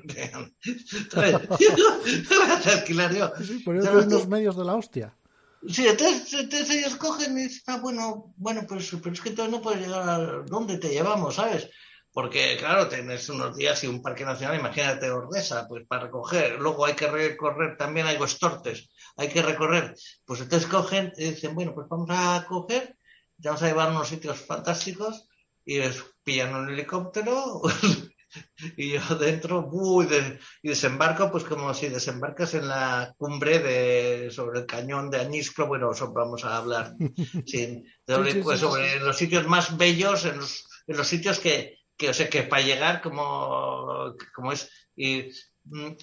¿Sabes? 1.10 1.36
¿Qué 1.58 2.36
voy 2.36 2.50
a 2.50 2.70
alquilar 2.70 3.14
yo? 3.14 3.32
Sí, 3.42 3.60
por 3.60 3.76
eso 3.76 3.86
¿Sabes 3.86 4.02
hay 4.02 4.10
tú? 4.10 4.16
unos 4.16 4.28
medios 4.28 4.56
de 4.58 4.64
la 4.66 4.74
hostia. 4.74 5.16
Sí, 5.66 5.88
entonces, 5.88 6.34
entonces 6.34 6.68
ellos 6.68 6.96
cogen 6.96 7.38
y 7.38 7.44
dicen, 7.44 7.62
ah, 7.68 7.78
bueno, 7.80 8.34
bueno, 8.36 8.66
pues, 8.68 8.94
pero 9.02 9.14
es 9.14 9.22
que 9.22 9.30
entonces 9.30 9.52
no 9.54 9.62
puedes 9.62 9.80
llegar 9.80 10.06
a 10.06 10.18
dónde 10.46 10.76
te 10.76 10.90
llevamos, 10.90 11.36
¿sabes? 11.36 11.70
Porque, 12.12 12.58
claro, 12.58 12.88
tienes 12.88 13.26
unos 13.30 13.56
días 13.56 13.82
y 13.84 13.86
un 13.86 14.02
parque 14.02 14.26
nacional, 14.26 14.60
imagínate 14.60 15.10
Ordesa, 15.10 15.66
pues 15.66 15.86
para 15.86 16.04
recoger. 16.04 16.60
Luego 16.60 16.84
hay 16.84 16.94
que 16.94 17.06
recorrer 17.06 17.78
también 17.78 18.06
hay 18.06 18.18
Tortes, 18.38 18.90
hay 19.16 19.28
que 19.28 19.40
recorrer. 19.40 19.94
Pues 20.26 20.40
entonces 20.40 20.68
cogen 20.68 21.10
y 21.16 21.30
dicen, 21.30 21.54
bueno, 21.54 21.72
pues 21.74 21.88
vamos 21.88 22.10
a 22.10 22.44
coger, 22.46 22.98
te 23.40 23.48
vamos 23.48 23.62
a 23.62 23.68
llevar 23.68 23.88
a 23.88 23.92
unos 23.92 24.08
sitios 24.08 24.38
fantásticos 24.38 25.28
y 25.64 25.78
les 25.78 26.02
pillan 26.22 26.54
un 26.54 26.70
helicóptero 26.70 27.62
y 28.76 28.92
yo 28.92 29.14
dentro, 29.16 29.68
y 30.62 30.68
desembarco, 30.68 31.30
pues 31.30 31.44
como 31.44 31.72
si 31.74 31.88
desembarcas 31.88 32.54
en 32.54 32.68
la 32.68 33.14
cumbre 33.16 33.58
de, 33.58 34.30
sobre 34.30 34.60
el 34.60 34.66
cañón 34.66 35.10
de 35.10 35.20
Añisclo, 35.20 35.66
bueno, 35.66 35.90
vamos 36.12 36.44
a 36.44 36.56
hablar 36.56 36.94
sobre, 38.06 38.34
pues, 38.42 38.60
sobre 38.60 39.00
los 39.00 39.16
sitios 39.16 39.46
más 39.46 39.76
bellos, 39.76 40.24
en 40.24 40.38
los, 40.38 40.66
en 40.86 40.96
los 40.96 41.06
sitios 41.06 41.38
que, 41.38 41.78
que, 41.96 42.10
o 42.10 42.14
sea, 42.14 42.28
que 42.28 42.42
para 42.42 42.62
llegar 42.62 43.00
como, 43.00 44.14
como 44.34 44.52
es, 44.52 44.70
y 44.96 45.30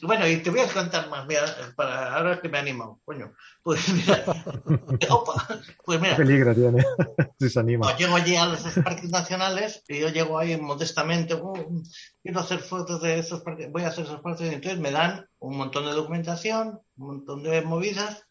bueno, 0.02 0.28
y 0.28 0.38
te 0.38 0.50
voy 0.50 0.62
a 0.62 0.72
contar 0.72 1.10
más, 1.10 1.28
mira, 1.28 1.44
para 1.76 2.16
ahora 2.16 2.40
que 2.40 2.48
me 2.48 2.58
animo, 2.58 3.02
coño. 3.04 3.34
Pues 3.62 3.90
mira, 3.90 4.24
pues 5.86 6.00
mira. 6.00 6.16
peligro 6.16 6.56
tiene, 6.56 6.86
si 7.40 7.50
se 7.50 7.60
anima. 7.60 7.96
llego 7.98 8.16
allí 8.16 8.38
a 8.38 8.46
los 8.46 8.62
parques 8.84 9.10
nacionales 9.10 9.84
y 9.90 10.00
yo 10.00 10.08
llego 10.10 10.40
ahí 10.40 10.56
modestamente, 10.60 11.36
uh, 11.36 11.84
quiero 12.24 12.40
hacer 12.40 12.60
fotos 12.60 13.02
de 13.02 13.20
esos 13.20 13.42
parques, 13.42 13.70
voy 13.70 13.84
a 13.84 13.90
hacer 13.90 14.06
esos 14.06 14.22
parques, 14.22 14.50
y 14.50 14.56
entonces 14.56 14.80
me 14.80 14.92
dan 14.92 15.28
un 15.40 15.58
montón 15.58 15.86
de 15.86 15.92
documentación, 15.92 16.80
un 16.96 17.08
montón 17.08 17.44
de 17.44 17.62
movidas, 17.62 18.24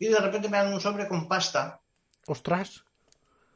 y 0.00 0.08
de 0.08 0.18
repente 0.18 0.48
me 0.48 0.58
dan 0.58 0.74
un 0.74 0.80
sobre 0.80 1.06
con 1.06 1.28
pasta. 1.28 1.80
¡Ostras! 2.26 2.82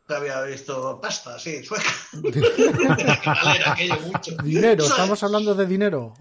Que 0.06 0.14
había 0.14 0.40
visto 0.42 1.00
pasta, 1.00 1.40
sí, 1.40 1.64
sueca. 1.64 1.90
dinero, 4.44 4.84
estamos 4.84 5.20
hablando 5.24 5.56
de 5.56 5.66
dinero. 5.66 6.14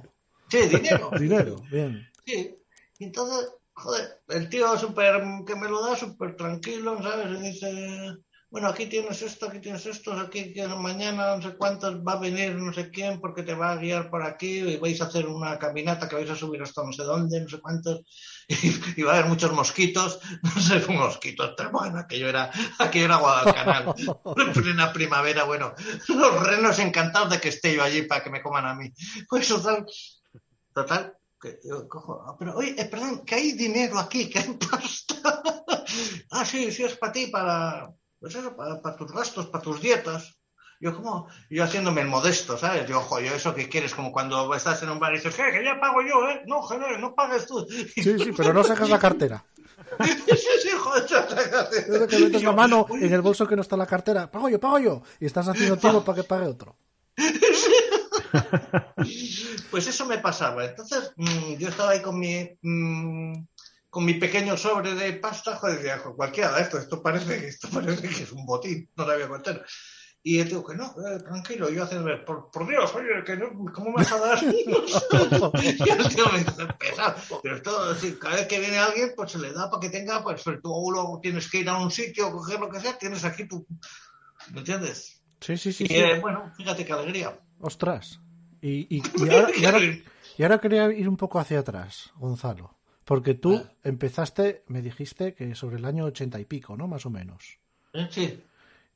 Sí, 0.49 0.67
dinero. 0.67 1.09
dinero, 1.19 1.61
bien. 1.71 2.07
Sí. 2.25 2.55
Entonces, 2.99 3.51
joder, 3.73 4.21
el 4.29 4.49
tío 4.49 4.77
súper, 4.77 5.21
que 5.45 5.55
me 5.55 5.69
lo 5.69 5.85
da 5.85 5.95
súper 5.95 6.35
tranquilo, 6.35 7.01
¿sabes? 7.01 7.39
Y 7.39 7.43
dice, 7.43 8.17
bueno, 8.49 8.69
aquí 8.69 8.85
tienes 8.85 9.21
esto, 9.21 9.47
aquí 9.47 9.59
tienes 9.59 9.85
esto, 9.85 10.13
aquí 10.13 10.53
mañana 10.77 11.35
no 11.35 11.41
sé 11.41 11.57
cuántos 11.57 11.97
va 11.97 12.13
a 12.13 12.19
venir 12.19 12.55
no 12.55 12.71
sé 12.71 12.89
quién 12.89 13.19
porque 13.19 13.43
te 13.43 13.53
va 13.53 13.73
a 13.73 13.77
guiar 13.77 14.09
por 14.09 14.23
aquí 14.23 14.59
y 14.59 14.77
vais 14.77 15.01
a 15.01 15.07
hacer 15.07 15.27
una 15.27 15.59
caminata 15.59 16.07
que 16.07 16.15
vais 16.15 16.29
a 16.29 16.37
subir 16.37 16.61
hasta 16.61 16.81
no 16.83 16.93
sé 16.93 17.03
dónde, 17.03 17.41
no 17.41 17.49
sé 17.49 17.59
cuántos, 17.59 18.01
y, 18.97 19.01
va 19.01 19.13
a 19.13 19.15
haber 19.15 19.29
muchos 19.29 19.51
mosquitos, 19.51 20.19
no 20.43 20.61
sé, 20.61 20.79
mosquitos, 20.91 21.53
pero 21.57 21.71
bueno, 21.71 21.99
aquello 21.99 22.29
era, 22.29 22.51
aquello 22.79 23.05
era 23.05 23.17
Guadalcanal, 23.17 23.95
en 24.37 24.53
plena 24.53 24.93
primavera, 24.93 25.43
bueno, 25.43 25.73
los 26.07 26.47
renos 26.47 26.79
encantados 26.79 27.29
de 27.31 27.39
que 27.39 27.49
esté 27.49 27.75
yo 27.75 27.83
allí 27.83 28.03
para 28.03 28.23
que 28.23 28.29
me 28.29 28.41
coman 28.41 28.65
a 28.65 28.75
mí. 28.75 28.91
Pues 29.29 29.47
total, 29.47 29.85
Total, 30.75 31.17
que 31.39 31.57
yo 31.63 31.87
cojo, 31.87 32.21
ah, 32.27 32.35
pero 32.37 32.57
oye, 32.57 32.75
eh, 32.77 32.83
perdón, 32.83 33.23
que 33.23 33.35
hay 33.35 33.53
dinero 33.53 33.97
aquí, 33.97 34.29
que 34.29 34.39
hay 34.39 34.53
pasta. 34.55 35.41
ah, 36.31 36.43
sí, 36.43 36.69
sí, 36.69 36.83
es 36.83 36.97
para 36.97 37.13
ti, 37.13 37.27
para, 37.27 37.93
pues 38.19 38.35
eso, 38.35 38.53
para, 38.57 38.95
tus 38.97 39.09
gastos, 39.13 39.47
para 39.47 39.63
tus 39.63 39.79
dietas. 39.79 40.37
Yo 40.85 40.95
como, 40.95 41.27
yo 41.49 41.63
haciéndome 41.63 42.01
el 42.01 42.07
modesto, 42.07 42.59
¿sabes? 42.59 42.87
Yo, 42.87 42.99
ojo, 42.99 43.19
yo 43.19 43.33
eso 43.33 43.55
que 43.55 43.67
quieres, 43.67 43.95
como 43.95 44.11
cuando 44.11 44.53
estás 44.53 44.83
en 44.83 44.91
un 44.91 44.99
bar 44.99 45.13
y 45.13 45.17
dices. 45.17 45.33
Que 45.33 45.63
ya 45.63 45.79
pago 45.79 46.03
yo, 46.03 46.29
¿eh? 46.29 46.43
No, 46.45 46.61
joder, 46.61 46.99
no 46.99 47.15
pagues 47.15 47.47
tú. 47.47 47.65
Sí, 47.67 48.03
sí, 48.03 48.31
pero 48.37 48.53
no 48.53 48.63
sacas 48.63 48.87
la 48.87 48.99
cartera. 48.99 49.43
sí, 50.03 50.37
sí, 50.61 50.69
joder, 50.77 51.07
Desde 51.87 52.07
que 52.07 52.19
metes 52.19 52.43
la 52.43 52.51
mano 52.51 52.85
en 52.91 53.11
el 53.11 53.21
bolso 53.21 53.47
que 53.47 53.55
no 53.55 53.63
está 53.63 53.75
la 53.75 53.87
cartera, 53.87 54.29
pago 54.29 54.47
yo, 54.47 54.59
pago 54.59 54.77
yo, 54.77 55.01
y 55.19 55.25
estás 55.25 55.47
haciendo 55.47 55.77
tiempo 55.77 56.05
para 56.05 56.17
que 56.17 56.23
pague 56.23 56.45
otro. 56.45 56.77
pues 59.71 59.87
eso 59.87 60.05
me 60.05 60.19
pasaba. 60.19 60.65
Entonces, 60.65 61.13
mm, 61.15 61.55
yo 61.55 61.69
estaba 61.69 61.93
ahí 61.93 62.03
con 62.03 62.19
mi, 62.19 62.47
mm, 62.61 63.43
con 63.89 64.05
mi 64.05 64.13
pequeño 64.13 64.55
sobre 64.55 64.93
de 64.93 65.13
pasta, 65.13 65.55
joder, 65.55 65.99
cualquiera 66.15 66.51
de 66.51 66.61
esto, 66.61 66.77
esto 66.77 67.01
parece, 67.01 67.47
esto 67.47 67.69
parece 67.73 68.07
que 68.07 68.21
es 68.21 68.31
un 68.31 68.45
botín, 68.45 68.87
no 68.95 69.07
la 69.07 69.15
voy 69.15 69.23
a 69.23 69.29
contar. 69.29 69.65
Y 70.27 70.39
yo 70.39 70.43
digo 70.45 70.65
que 70.65 70.75
no, 70.75 70.85
eh, 70.85 71.19
tranquilo, 71.19 71.69
yo 71.69 71.83
hace 71.83 71.99
por, 72.25 72.49
por 72.49 72.67
Dios, 72.67 72.91
oye, 72.95 73.23
que 73.23 73.37
no, 73.37 73.45
¿cómo 73.71 73.91
me 73.91 73.97
vas 73.97 74.11
a 74.11 74.17
dar? 74.17 74.43
y 74.43 74.47
el 75.87 76.09
tío 76.09 76.25
me 76.33 76.39
dice. 76.39 76.67
Pero 77.43 77.61
todo, 77.61 77.93
decir, 77.93 78.17
cada 78.17 78.37
vez 78.37 78.47
que 78.47 78.59
viene 78.59 78.79
alguien, 78.79 79.11
pues 79.15 79.33
se 79.33 79.37
le 79.37 79.53
da 79.53 79.69
para 79.69 79.79
que 79.79 79.89
tenga, 79.89 80.23
pues 80.23 80.43
tú 80.43 80.89
luego 80.91 81.19
tienes 81.21 81.47
que 81.47 81.59
ir 81.59 81.69
a 81.69 81.77
un 81.77 81.91
sitio, 81.91 82.31
coger 82.31 82.59
lo 82.59 82.71
que 82.71 82.79
sea, 82.79 82.97
tienes 82.97 83.23
aquí 83.23 83.47
tu. 83.47 83.67
¿Me 84.51 84.61
entiendes? 84.61 85.21
Sí, 85.41 85.57
sí, 85.57 85.71
sí. 85.71 85.85
Y 85.87 85.93
eh, 85.93 86.19
bueno, 86.19 86.51
fíjate 86.57 86.83
qué 86.83 86.93
alegría. 86.93 87.39
Ostras. 87.59 88.19
Y, 88.61 89.03
ahora, 90.41 90.59
quería 90.59 90.91
ir 90.91 91.07
un 91.07 91.17
poco 91.17 91.37
hacia 91.37 91.59
atrás, 91.59 92.09
Gonzalo. 92.15 92.79
Porque 93.03 93.35
tú 93.35 93.61
ah. 93.63 93.71
empezaste, 93.83 94.63
me 94.69 94.81
dijiste 94.81 95.35
que 95.35 95.53
sobre 95.53 95.75
el 95.75 95.85
año 95.85 96.05
ochenta 96.05 96.39
y 96.39 96.45
pico, 96.45 96.75
¿no? 96.75 96.87
Más 96.87 97.05
o 97.05 97.11
menos. 97.11 97.59
Eh, 97.93 98.07
sí. 98.09 98.43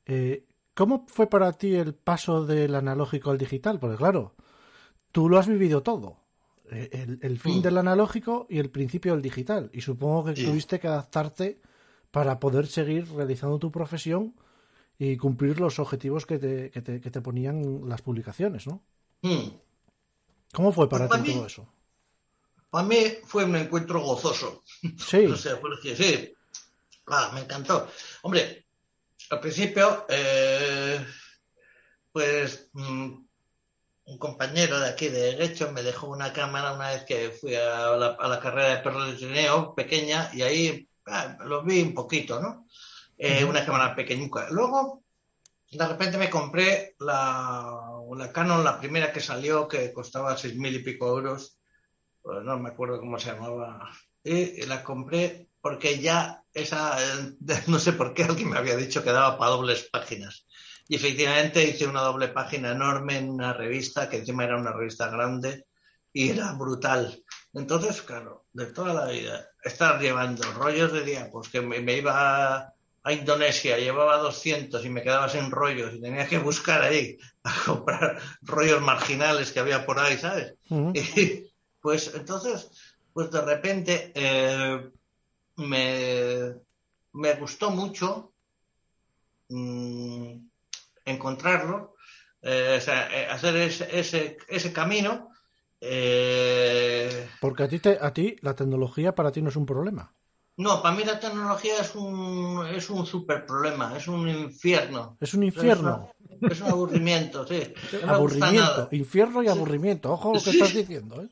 Eh, 0.06 0.44
¿Cómo 0.74 1.06
fue 1.08 1.28
para 1.28 1.52
ti 1.52 1.74
el 1.74 1.94
paso 1.94 2.46
del 2.46 2.74
analógico 2.74 3.30
al 3.30 3.38
digital? 3.38 3.78
Porque 3.78 3.96
claro, 3.96 4.34
tú 5.12 5.28
lo 5.28 5.38
has 5.38 5.48
vivido 5.48 5.82
todo. 5.82 6.18
Eh, 6.70 7.18
el, 7.20 7.38
fin 7.38 7.58
mm. 7.58 7.62
del 7.62 7.78
analógico 7.78 8.46
y 8.48 8.58
el 8.60 8.70
principio 8.70 9.12
del 9.12 9.22
digital. 9.22 9.70
Y 9.72 9.80
supongo 9.80 10.26
que 10.26 10.44
tuviste 10.44 10.78
que 10.78 10.86
adaptarte 10.86 11.60
para 12.10 12.38
poder 12.38 12.66
seguir 12.66 13.10
realizando 13.12 13.58
tu 13.58 13.72
profesión 13.72 14.34
y 14.98 15.16
cumplir 15.16 15.58
los 15.58 15.78
objetivos 15.78 16.26
que 16.26 16.38
te, 16.38 16.70
que 16.70 16.82
te, 16.82 17.00
que 17.00 17.10
te 17.10 17.20
ponían 17.20 17.88
las 17.88 18.02
publicaciones, 18.02 18.66
¿no? 18.66 18.82
Hmm. 19.22 19.48
¿Cómo 20.52 20.72
fue 20.72 20.88
para 20.88 21.08
pues 21.08 21.22
ti 21.22 21.32
todo 21.32 21.46
eso? 21.46 21.68
Para 22.70 22.86
mí 22.86 22.98
fue 23.24 23.44
un 23.44 23.56
encuentro 23.56 24.00
gozoso. 24.00 24.62
Sí. 24.98 25.26
no 25.26 25.36
sé, 25.36 25.56
porque 25.56 25.96
sí. 25.96 26.32
Ah, 27.06 27.32
me 27.34 27.40
encantó. 27.40 27.88
Hombre, 28.22 28.66
al 29.30 29.40
principio, 29.40 30.06
eh, 30.08 31.04
pues 32.12 32.68
mm, 32.72 33.24
un 34.04 34.18
compañero 34.18 34.80
de 34.80 34.88
aquí 34.88 35.08
de 35.08 35.36
derecho 35.36 35.70
me 35.72 35.82
dejó 35.82 36.08
una 36.08 36.32
cámara 36.32 36.72
una 36.72 36.90
vez 36.90 37.04
que 37.04 37.30
fui 37.30 37.54
a 37.54 37.96
la, 37.96 38.40
carrera 38.40 38.76
de 38.76 38.82
perro 38.82 39.04
de 39.04 39.14
trineo 39.14 39.74
pequeña 39.74 40.30
y 40.32 40.42
ahí 40.42 40.88
ah, 41.06 41.38
lo 41.44 41.62
vi 41.62 41.80
un 41.80 41.94
poquito, 41.94 42.40
¿no? 42.40 42.66
Eh, 43.16 43.44
una 43.44 43.64
cámara 43.64 43.94
pequeñuca. 43.94 44.48
Luego 44.50 45.04
de 45.70 45.86
repente 45.86 46.18
me 46.18 46.28
compré 46.28 46.96
la, 46.98 48.02
la 48.16 48.32
Canon, 48.32 48.64
la 48.64 48.80
primera 48.80 49.12
que 49.12 49.20
salió, 49.20 49.68
que 49.68 49.92
costaba 49.92 50.36
seis 50.36 50.56
mil 50.56 50.74
y 50.74 50.80
pico 50.80 51.06
euros, 51.06 51.56
pues 52.20 52.42
no 52.42 52.58
me 52.58 52.70
acuerdo 52.70 52.98
cómo 52.98 53.18
se 53.18 53.32
llamaba, 53.32 53.88
y 54.24 54.66
la 54.66 54.82
compré 54.82 55.49
porque 55.60 55.98
ya 55.98 56.42
esa, 56.54 56.96
no 57.66 57.78
sé 57.78 57.92
por 57.92 58.14
qué 58.14 58.24
alguien 58.24 58.50
me 58.50 58.58
había 58.58 58.76
dicho 58.76 59.02
que 59.02 59.12
daba 59.12 59.38
para 59.38 59.52
dobles 59.52 59.88
páginas. 59.90 60.46
Y 60.88 60.96
efectivamente 60.96 61.62
hice 61.62 61.86
una 61.86 62.00
doble 62.00 62.28
página 62.28 62.72
enorme 62.72 63.18
en 63.18 63.30
una 63.30 63.52
revista, 63.52 64.08
que 64.08 64.18
encima 64.18 64.44
era 64.44 64.56
una 64.56 64.72
revista 64.72 65.08
grande, 65.08 65.66
y 66.12 66.30
era 66.30 66.52
brutal. 66.52 67.22
Entonces, 67.54 68.02
claro, 68.02 68.46
de 68.52 68.66
toda 68.66 68.94
la 68.94 69.06
vida, 69.06 69.48
estar 69.62 70.00
llevando 70.00 70.42
rollos 70.52 70.92
de 70.92 71.04
día, 71.04 71.28
pues 71.30 71.48
que 71.48 71.60
me, 71.60 71.80
me 71.80 71.98
iba 71.98 72.74
a 73.02 73.12
Indonesia, 73.12 73.78
llevaba 73.78 74.18
200 74.18 74.84
y 74.84 74.88
me 74.90 75.02
quedaba 75.02 75.28
sin 75.28 75.50
rollos 75.50 75.94
y 75.94 76.00
tenía 76.00 76.26
que 76.26 76.38
buscar 76.38 76.82
ahí 76.82 77.16
a 77.44 77.54
comprar 77.64 78.18
rollos 78.42 78.82
marginales 78.82 79.52
que 79.52 79.60
había 79.60 79.86
por 79.86 79.98
ahí, 79.98 80.18
¿sabes? 80.18 80.54
Y 80.68 81.50
pues 81.80 82.12
entonces, 82.14 82.70
pues 83.12 83.30
de 83.30 83.40
repente 83.40 84.12
eh, 84.14 84.90
me, 85.60 86.54
me, 87.12 87.34
gustó 87.34 87.70
mucho 87.70 88.32
mm, 89.48 90.34
encontrarlo, 91.04 91.94
eh, 92.42 92.76
o 92.78 92.80
sea, 92.80 93.08
eh, 93.10 93.26
hacer 93.26 93.56
ese, 93.56 93.98
ese, 93.98 94.38
ese 94.48 94.72
camino. 94.72 95.30
Porque 97.40 97.62
a 97.62 97.68
ti, 97.68 97.78
te, 97.78 97.98
a 98.00 98.12
ti 98.12 98.36
la 98.42 98.54
tecnología 98.54 99.14
para 99.14 99.32
ti 99.32 99.40
no 99.40 99.48
es 99.48 99.56
un 99.56 99.66
problema. 99.66 100.12
No, 100.60 100.82
para 100.82 100.94
mí 100.94 101.04
la 101.04 101.18
tecnología 101.18 101.80
es 101.80 101.94
un, 101.94 102.66
es 102.66 102.90
un 102.90 103.06
super 103.06 103.46
problema, 103.46 103.96
es 103.96 104.06
un 104.08 104.28
infierno. 104.28 105.16
Es 105.18 105.32
un 105.32 105.42
infierno. 105.42 106.10
Es, 106.50 106.60
un 106.60 106.66
aburrimiento, 106.68 107.46
sí. 107.46 107.62
aburrimiento, 108.06 108.88
infierno 108.92 109.42
y 109.42 109.48
aburrimiento. 109.48 110.12
Ojo 110.12 110.34
lo 110.34 110.42
que 110.42 110.50
estás 110.50 110.74
diciendo, 110.74 111.22
¿eh? 111.22 111.28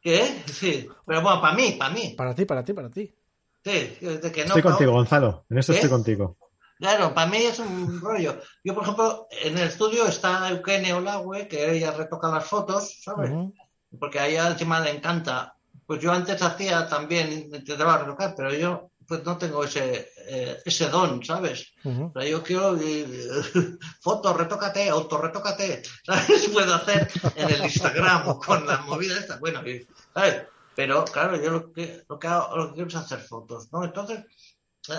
¿Qué? 0.00 0.42
Sí, 0.46 0.88
pero 1.06 1.22
bueno, 1.22 1.40
para 1.40 1.54
mí, 1.54 1.76
para 1.78 1.94
mí. 1.94 2.14
Para 2.16 2.34
ti, 2.34 2.44
para 2.44 2.64
ti, 2.64 2.72
para 2.72 2.90
ti. 2.90 3.14
Sí, 3.64 3.96
de 4.00 4.32
que 4.32 4.42
no. 4.42 4.48
Estoy 4.48 4.62
contigo, 4.62 4.92
Gonzalo. 4.92 5.46
En 5.48 5.58
esto 5.58 5.72
estoy 5.72 5.90
contigo. 5.90 6.36
Claro, 6.78 7.14
para 7.14 7.30
mí 7.30 7.38
es 7.38 7.58
un 7.58 8.00
rollo. 8.00 8.40
Yo, 8.62 8.74
por 8.74 8.82
ejemplo, 8.82 9.26
en 9.30 9.56
el 9.56 9.68
estudio 9.68 10.06
está 10.06 10.50
Eukene 10.50 10.92
Olagüe, 10.92 11.48
que 11.48 11.70
ella 11.70 11.92
retoca 11.92 12.28
las 12.28 12.44
fotos, 12.44 13.00
¿sabes? 13.02 13.30
Porque 13.98 14.18
a 14.18 14.26
ella 14.26 14.48
encima 14.48 14.80
le 14.80 14.90
encanta 14.90 15.54
pues 15.86 16.00
yo 16.00 16.12
antes 16.12 16.40
hacía 16.42 16.88
también, 16.88 17.32
intentaba 17.32 17.98
retocar, 17.98 18.34
pero 18.36 18.52
yo 18.54 18.90
pues 19.06 19.22
no 19.22 19.36
tengo 19.36 19.64
ese, 19.64 20.12
eh, 20.28 20.56
ese 20.64 20.88
don, 20.88 21.22
¿sabes? 21.22 21.74
o 21.84 22.10
sea, 22.14 22.26
yo 22.26 22.42
quiero 22.42 22.74
eh, 22.80 23.06
foto, 24.00 24.32
retócate, 24.32 24.88
autorretócate, 24.88 25.82
¿sabes? 26.06 26.48
Puedo 26.48 26.74
hacer 26.74 27.10
en 27.36 27.50
el 27.50 27.64
Instagram 27.64 28.38
con 28.38 28.66
la 28.66 28.78
movida 28.78 29.18
esta, 29.18 29.36
bueno, 29.36 29.60
¿sabes? 30.14 30.44
Pero 30.74 31.04
claro, 31.04 31.40
yo 31.40 31.50
lo 31.50 31.72
que, 31.72 32.02
lo 32.08 32.18
que, 32.18 32.26
hago, 32.26 32.56
lo 32.56 32.68
que 32.68 32.74
quiero 32.74 32.88
es 32.88 32.96
hacer 32.96 33.20
fotos, 33.20 33.72
¿no? 33.72 33.84
Entonces, 33.84 34.24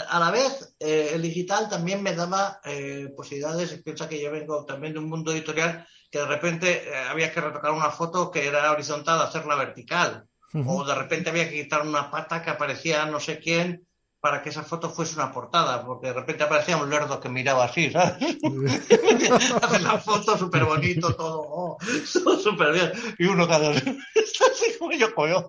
a 0.09 0.19
la 0.19 0.31
vez, 0.31 0.75
eh, 0.79 1.11
el 1.13 1.21
digital 1.21 1.69
también 1.69 2.01
me 2.01 2.15
daba 2.15 2.59
eh, 2.63 3.13
posibilidades. 3.15 3.81
Piensa 3.83 4.09
que 4.09 4.21
yo 4.21 4.31
vengo 4.31 4.65
también 4.65 4.93
de 4.93 4.99
un 4.99 5.09
mundo 5.09 5.31
editorial 5.31 5.87
que 6.09 6.19
de 6.19 6.25
repente 6.25 6.89
eh, 6.89 6.95
había 6.95 7.31
que 7.31 7.41
retocar 7.41 7.71
una 7.71 7.91
foto 7.91 8.31
que 8.31 8.47
era 8.47 8.71
horizontal, 8.71 9.21
hacerla 9.21 9.55
vertical. 9.55 10.27
O 10.65 10.85
de 10.85 10.95
repente 10.95 11.29
había 11.29 11.49
que 11.49 11.63
quitar 11.63 11.85
una 11.85 12.09
pata 12.09 12.41
que 12.41 12.49
aparecía 12.49 13.05
no 13.07 13.19
sé 13.19 13.39
quién 13.39 13.85
para 14.25 14.41
que 14.41 14.49
esa 14.49 14.63
foto 14.63 14.89
fuese 14.89 15.13
una 15.13 15.31
portada, 15.31 15.85
porque 15.85 16.07
de 16.07 16.13
repente 16.13 16.43
aparecía 16.43 16.77
un 16.77 16.89
lerdo 16.89 17.19
que 17.19 17.29
miraba 17.29 17.65
así, 17.65 17.91
¿sabes? 17.91 18.17
Hace 19.61 19.79
la 19.81 19.99
foto 19.99 20.35
súper 20.35 20.65
bonito, 20.65 21.13
todo, 21.13 21.45
oh, 21.47 21.77
súper 22.43 22.73
bien. 22.73 22.91
Y 23.19 23.27
uno 23.27 23.47
cada 23.47 23.69
vez, 23.69 23.83
así 23.85 24.79
como 24.79 24.93
yo, 24.93 25.13
coño. 25.13 25.47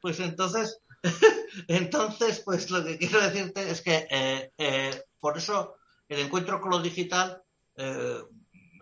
Pues 0.00 0.18
entonces, 0.18 0.80
entonces, 1.68 2.42
pues 2.44 2.68
lo 2.68 2.84
que 2.84 2.98
quiero 2.98 3.20
decirte 3.20 3.70
es 3.70 3.80
que 3.80 4.08
eh, 4.10 4.50
eh, 4.58 5.04
por 5.20 5.38
eso 5.38 5.76
el 6.08 6.18
encuentro 6.18 6.60
con 6.60 6.70
lo 6.72 6.82
digital 6.82 7.44
eh, 7.76 8.18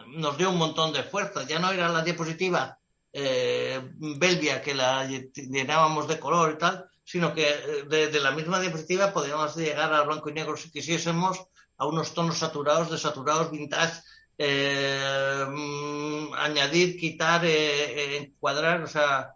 nos 0.07 0.39
dio 0.39 0.49
un 0.49 0.57
montón 0.57 0.95
de 0.95 1.03
fuerza. 1.03 1.43
Ya 1.43 1.59
no 1.59 1.71
era 1.71 1.91
la 1.91 2.03
diapositiva 2.03 2.79
Belvia 3.13 4.63
que 4.63 4.73
la 4.75 5.07
llenábamos 5.07 6.09
de 6.09 6.19
color 6.19 6.53
y 6.55 6.59
tal, 6.59 6.90
sino 7.11 7.35
que 7.35 7.45
de, 7.89 8.21
la 8.21 8.31
misma 8.31 8.61
diapositiva 8.61 9.13
podíamos 9.13 9.57
llegar 9.57 9.93
al 9.93 10.07
blanco 10.07 10.31
y 10.31 10.33
negro 10.33 10.57
si 10.57 10.71
quisiésemos 10.71 11.45
a 11.77 11.87
unos 11.87 12.15
tonos 12.15 12.39
saturados, 12.39 12.89
desaturados, 12.89 13.51
vintage, 13.51 14.01
mm, 14.39 16.35
añadir, 16.35 16.97
quitar, 16.97 17.45
encuadrar, 17.45 18.83
o 18.83 18.87
sea, 18.87 19.35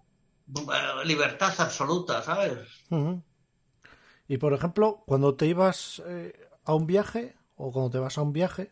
libertad 1.04 1.52
absoluta, 1.58 2.22
¿sabes? 2.22 2.60
Y 4.28 4.38
por 4.38 4.52
ejemplo, 4.54 5.02
cuando 5.04 5.34
te 5.34 5.46
ibas 5.46 6.00
eh, 6.06 6.48
a 6.64 6.74
un 6.74 6.86
viaje, 6.86 7.34
o 7.56 7.72
cuando 7.72 7.90
te 7.90 7.98
vas 7.98 8.18
a 8.18 8.22
un 8.22 8.32
viaje, 8.32 8.70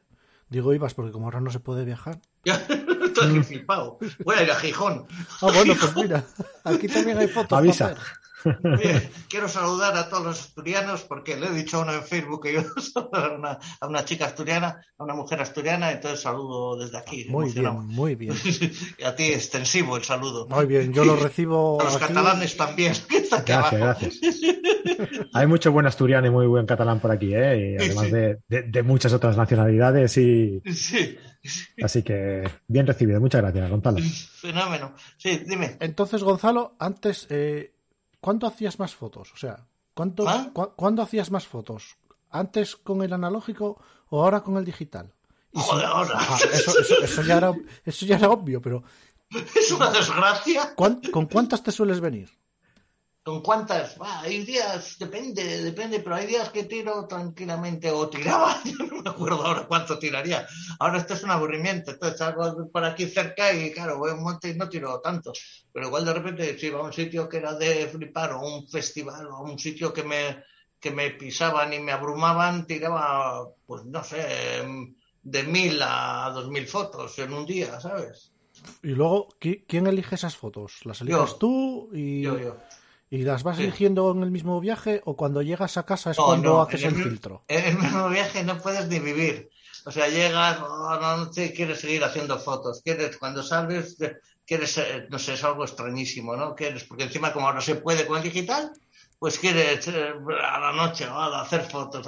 digo 0.48 0.74
ibas 0.74 0.94
porque 0.94 1.10
como 1.10 1.24
ahora 1.24 1.40
no 1.40 1.50
se 1.50 1.58
puede 1.58 1.84
viajar. 1.84 2.20
Estoy 2.44 3.42
flipado. 3.42 3.98
Voy 4.24 4.36
a 4.36 4.42
ir 4.44 4.50
a 4.52 4.56
Gijón. 4.56 5.08
Ah, 5.40 5.50
bueno, 5.52 5.74
pues 5.78 5.96
mira, 5.96 6.24
aquí 6.62 6.86
también 6.86 7.18
hay 7.18 7.26
fotos. 7.26 7.58
Avisa 7.58 7.96
quiero 9.28 9.48
saludar 9.48 9.96
a 9.96 10.08
todos 10.08 10.24
los 10.24 10.40
asturianos 10.40 11.02
porque 11.02 11.36
le 11.36 11.46
he 11.46 11.52
dicho 11.52 11.78
a 11.78 11.82
uno 11.82 11.92
en 11.92 12.02
Facebook 12.02 12.42
que 12.42 12.54
yo 12.54 12.62
a 13.12 13.28
una, 13.34 13.58
a 13.80 13.86
una 13.86 14.04
chica 14.04 14.26
asturiana, 14.26 14.80
a 14.98 15.04
una 15.04 15.14
mujer 15.14 15.40
asturiana, 15.40 15.92
entonces 15.92 16.20
saludo 16.20 16.76
desde 16.76 16.98
aquí. 16.98 17.26
Muy 17.28 17.52
bien, 17.52 17.86
muy 17.86 18.14
bien. 18.14 18.34
a 19.04 19.14
ti 19.14 19.24
extensivo 19.24 19.96
el 19.96 20.04
saludo. 20.04 20.46
Muy 20.48 20.66
bien, 20.66 20.92
yo 20.92 21.04
lo 21.04 21.16
recibo. 21.16 21.80
A 21.80 21.84
los 21.84 21.98
catalanes 21.98 22.56
también. 22.56 22.94
gracias, 23.46 23.72
gracias. 23.72 24.20
Hay 25.32 25.46
mucho 25.46 25.72
buen 25.72 25.86
asturiano 25.86 26.26
y 26.26 26.30
muy 26.30 26.46
buen 26.46 26.66
catalán 26.66 27.00
por 27.00 27.10
aquí, 27.10 27.34
¿eh? 27.34 27.76
Y 27.78 27.84
además 27.84 28.10
De, 28.10 28.38
de, 28.48 28.82
muchas 28.82 29.12
otras 29.12 29.36
nacionalidades 29.36 30.16
y. 30.18 30.60
Sí. 30.72 31.16
Así 31.82 32.02
que 32.02 32.48
bien 32.68 32.86
recibido. 32.86 33.20
Muchas 33.20 33.42
gracias, 33.42 33.70
Gonzalo. 33.70 33.98
Fenómeno. 34.40 34.94
Sí, 35.16 35.42
dime. 35.46 35.76
Entonces, 35.80 36.22
Gonzalo, 36.22 36.76
antes 36.78 37.26
eh, 37.30 37.72
¿cuánto 38.22 38.46
hacías 38.46 38.78
más 38.78 38.94
fotos? 38.94 39.32
O 39.34 39.36
sea, 39.36 39.66
¿cuánto, 39.92 40.26
¿Ah? 40.26 40.50
¿cuándo 40.54 41.02
hacías 41.02 41.30
más 41.30 41.46
fotos? 41.46 41.98
¿Antes 42.30 42.76
con 42.76 43.02
el 43.02 43.12
analógico 43.12 43.78
o 44.08 44.22
ahora 44.22 44.40
con 44.40 44.56
el 44.56 44.64
digital? 44.64 45.12
Joder, 45.52 45.84
ahora. 45.84 46.18
eso, 47.02 47.22
ya 47.22 47.36
era, 47.36 47.52
eso 47.84 48.06
ya 48.06 48.16
era 48.16 48.30
obvio, 48.30 48.62
pero. 48.62 48.82
Es 49.56 49.70
una 49.72 49.90
desgracia. 49.90 50.74
¿Con 50.74 51.26
cuántas 51.26 51.62
te 51.62 51.72
sueles 51.72 52.00
venir? 52.00 52.30
¿Con 53.24 53.40
cuántas? 53.40 53.96
hay 54.00 54.44
días, 54.44 54.96
depende, 54.98 55.62
depende, 55.62 56.00
pero 56.00 56.16
hay 56.16 56.26
días 56.26 56.50
que 56.50 56.64
tiro 56.64 57.06
tranquilamente 57.06 57.88
o 57.88 58.08
tiraba, 58.08 58.60
yo 58.64 58.84
no 58.84 59.00
me 59.00 59.10
acuerdo 59.10 59.46
ahora 59.46 59.66
cuánto 59.68 59.96
tiraría. 59.96 60.44
Ahora 60.80 60.98
esto 60.98 61.14
es 61.14 61.22
un 61.22 61.30
aburrimiento, 61.30 61.92
entonces 61.92 62.18
salgo 62.18 62.68
por 62.72 62.84
aquí 62.84 63.06
cerca 63.06 63.52
y 63.52 63.70
claro, 63.70 63.98
voy 63.98 64.10
a 64.10 64.14
un 64.14 64.24
monte 64.24 64.48
y 64.48 64.54
no 64.54 64.68
tiro 64.68 65.00
tanto. 65.00 65.32
Pero 65.72 65.86
igual 65.86 66.04
de 66.04 66.14
repente 66.14 66.58
si 66.58 66.66
iba 66.66 66.80
a 66.80 66.82
un 66.82 66.92
sitio 66.92 67.28
que 67.28 67.36
era 67.36 67.54
de 67.54 67.86
flipar 67.86 68.32
o 68.32 68.40
un 68.40 68.68
festival 68.68 69.28
o 69.28 69.42
un 69.42 69.56
sitio 69.56 69.92
que 69.92 70.02
me, 70.02 70.42
que 70.80 70.90
me 70.90 71.10
pisaban 71.10 71.72
y 71.72 71.78
me 71.78 71.92
abrumaban, 71.92 72.66
tiraba, 72.66 73.46
pues 73.64 73.84
no 73.84 74.02
sé, 74.02 74.64
de 75.22 75.42
mil 75.44 75.80
a 75.80 76.28
dos 76.34 76.48
mil 76.48 76.66
fotos 76.66 77.16
en 77.20 77.32
un 77.32 77.46
día, 77.46 77.80
¿sabes? 77.80 78.32
Y 78.82 78.88
luego, 78.88 79.28
¿quién 79.38 79.86
elige 79.86 80.16
esas 80.16 80.36
fotos? 80.36 80.84
¿Las 80.84 81.00
eliges 81.02 81.38
tú? 81.38 81.88
Y... 81.92 82.22
Yo, 82.22 82.36
yo. 82.36 82.56
¿Y 83.12 83.24
las 83.24 83.42
vas 83.42 83.58
eligiendo 83.58 84.10
en 84.10 84.22
el 84.22 84.30
mismo 84.30 84.58
viaje 84.58 85.02
o 85.04 85.18
cuando 85.18 85.42
llegas 85.42 85.76
a 85.76 85.84
casa 85.84 86.12
es 86.12 86.16
cuando 86.16 86.62
haces 86.62 86.82
el, 86.84 86.94
filtro? 86.94 87.44
En 87.46 87.62
el 87.62 87.78
mismo 87.78 88.08
viaje 88.08 88.42
no 88.42 88.56
puedes 88.56 88.88
ni 88.88 89.00
vivir. 89.00 89.50
O 89.84 89.90
sea, 89.90 90.08
llegas 90.08 90.58
oh, 90.62 90.98
no, 90.98 91.30
sé, 91.30 91.52
quieres 91.52 91.80
seguir 91.80 92.02
haciendo 92.04 92.38
fotos. 92.38 92.80
Quieres, 92.82 93.18
cuando 93.18 93.42
sales, 93.42 93.98
quieres, 94.46 94.78
eh, 94.78 95.08
no 95.10 95.18
sé, 95.18 95.34
es 95.34 95.44
algo 95.44 95.62
extrañísimo, 95.62 96.34
¿no? 96.36 96.54
Quieres, 96.54 96.84
porque 96.84 97.04
encima 97.04 97.34
como 97.34 97.48
ahora 97.48 97.60
se 97.60 97.74
puede 97.74 98.06
con 98.06 98.16
el 98.16 98.22
digital, 98.22 98.72
pues 99.18 99.38
quieres 99.38 99.86
eh, 99.88 100.14
a 100.42 100.58
la 100.58 100.72
noche 100.72 101.04
a 101.04 101.42
hacer 101.42 101.68
fotos. 101.68 102.06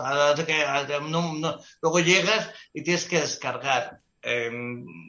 luego 1.82 2.00
llegas 2.00 2.48
y 2.72 2.82
tienes 2.82 3.04
que 3.04 3.20
descargar 3.20 4.00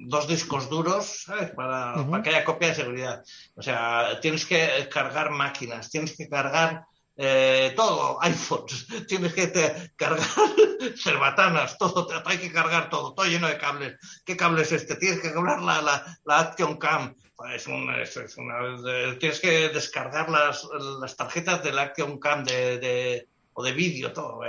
dos 0.08 0.28
discos 0.28 0.70
duros 0.70 1.24
¿sabes? 1.24 1.52
Para, 1.52 1.96
que 2.24 2.30
haya 2.30 2.44
copia 2.44 2.70
de 2.70 2.76
seguridad. 2.76 3.24
O 3.56 3.62
sea, 3.62 4.20
tienes 4.22 4.46
que 4.46 4.88
cargar 4.92 5.32
máquinas, 5.32 5.90
tienes 5.90 6.16
que 6.16 6.28
cargar 6.28 6.86
eh, 7.18 7.74
todo, 7.76 8.22
iPhones, 8.22 8.88
tienes 9.08 9.34
que 9.34 9.52
cargar 9.96 10.20
cerbatanas, 10.98 11.78
todo, 11.78 12.08
hay 12.26 12.38
que 12.38 12.52
cargar 12.52 12.90
todo, 12.90 13.14
todo 13.14 13.26
lleno 13.26 13.48
de 13.48 13.58
cables. 13.58 13.98
¿Qué 14.26 14.36
cable 14.36 14.64
es 14.64 14.72
este? 14.72 14.96
Tienes 14.96 15.22
que 15.22 15.32
cargar 15.32 15.62
la, 15.62 15.82
la, 15.82 16.40
Action 16.40 16.78
Cam. 16.78 17.16
Es 17.54 17.68
una, 17.68 18.02
es, 18.02 18.18
tienes 19.20 19.40
que 19.40 19.70
descargar 19.70 20.30
las, 20.30 20.68
las 21.02 21.16
tarjetas 21.16 21.64
de 21.64 21.74
la 21.74 21.84
Action 21.84 22.20
Cam 22.20 22.44
de, 22.44 22.80
de 22.80 23.30
o 23.54 23.64
de 23.64 23.72
vídeo, 23.72 24.12
todo 24.12 24.42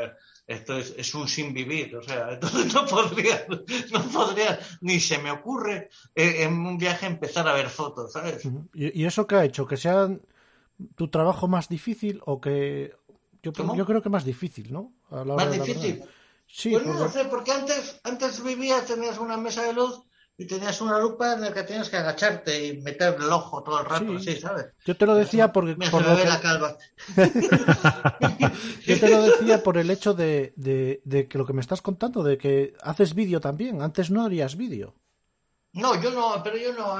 esto 0.46 0.78
es, 0.78 1.14
un 1.14 1.28
sin 1.28 1.52
vivir, 1.52 1.96
o 1.96 2.02
sea, 2.02 2.32
entonces 2.34 2.72
no 2.72 2.86
podría, 2.86 3.46
no 3.92 4.02
podría, 4.10 4.58
ni 4.80 5.00
se 5.00 5.18
me 5.18 5.30
ocurre 5.30 5.90
eh, 6.14 6.44
en 6.44 6.54
un 6.54 6.78
viaje 6.78 7.06
empezar 7.06 7.48
a 7.48 7.54
ver 7.54 7.68
fotos, 7.68 8.12
¿sabes? 8.12 8.48
¿Y, 8.74 9.04
eso 9.04 9.26
qué 9.26 9.36
ha 9.36 9.44
hecho? 9.44 9.66
¿Que 9.66 9.76
sea 9.76 10.08
tu 10.94 11.08
trabajo 11.08 11.48
más 11.48 11.68
difícil 11.68 12.20
o 12.26 12.40
que... 12.40 12.94
Yo, 13.42 13.52
yo 13.74 13.86
creo 13.86 14.02
que 14.02 14.08
más 14.08 14.24
difícil, 14.24 14.72
¿no? 14.72 14.92
más 15.10 15.52
difícil. 15.52 16.02
Sí, 16.48 16.70
pues 16.70 16.86
no, 16.86 17.08
sé, 17.08 17.24
porque 17.24 17.52
antes, 17.52 18.00
antes 18.04 18.42
vivías, 18.42 18.86
tenías 18.86 19.18
una 19.18 19.36
mesa 19.36 19.62
de 19.62 19.72
luz 19.72 20.05
y 20.38 20.46
tenías 20.46 20.80
una 20.82 20.98
lupa 20.98 21.32
en 21.32 21.40
la 21.40 21.54
que 21.54 21.62
tenías 21.62 21.88
que 21.88 21.96
agacharte 21.96 22.66
y 22.66 22.82
meter 22.82 23.14
el 23.14 23.32
ojo 23.32 23.62
todo 23.62 23.80
el 23.80 23.86
rato, 23.86 24.18
sí. 24.18 24.36
¿sabes? 24.36 24.66
Yo 24.84 24.94
te 24.96 25.06
lo 25.06 25.14
decía 25.14 25.50
porque... 25.50 25.76
Me 25.76 25.88
por 25.88 26.04
lo 26.04 26.14
la 26.24 26.40
calva. 26.40 26.76
Yo 28.86 29.00
te 29.00 29.08
lo 29.08 29.22
decía 29.22 29.62
por 29.62 29.78
el 29.78 29.90
hecho 29.90 30.12
de, 30.12 30.52
de, 30.56 31.28
que 31.28 31.38
lo 31.38 31.46
que 31.46 31.54
me 31.54 31.62
estás 31.62 31.80
contando, 31.80 32.22
de 32.22 32.36
que 32.36 32.74
haces 32.82 33.14
vídeo 33.14 33.40
también. 33.40 33.80
Antes 33.80 34.10
no 34.10 34.24
harías 34.24 34.56
vídeo. 34.56 34.94
No, 35.72 36.00
yo 36.00 36.10
no, 36.10 36.42
pero 36.42 36.56
yo 36.56 36.72
no, 36.72 36.96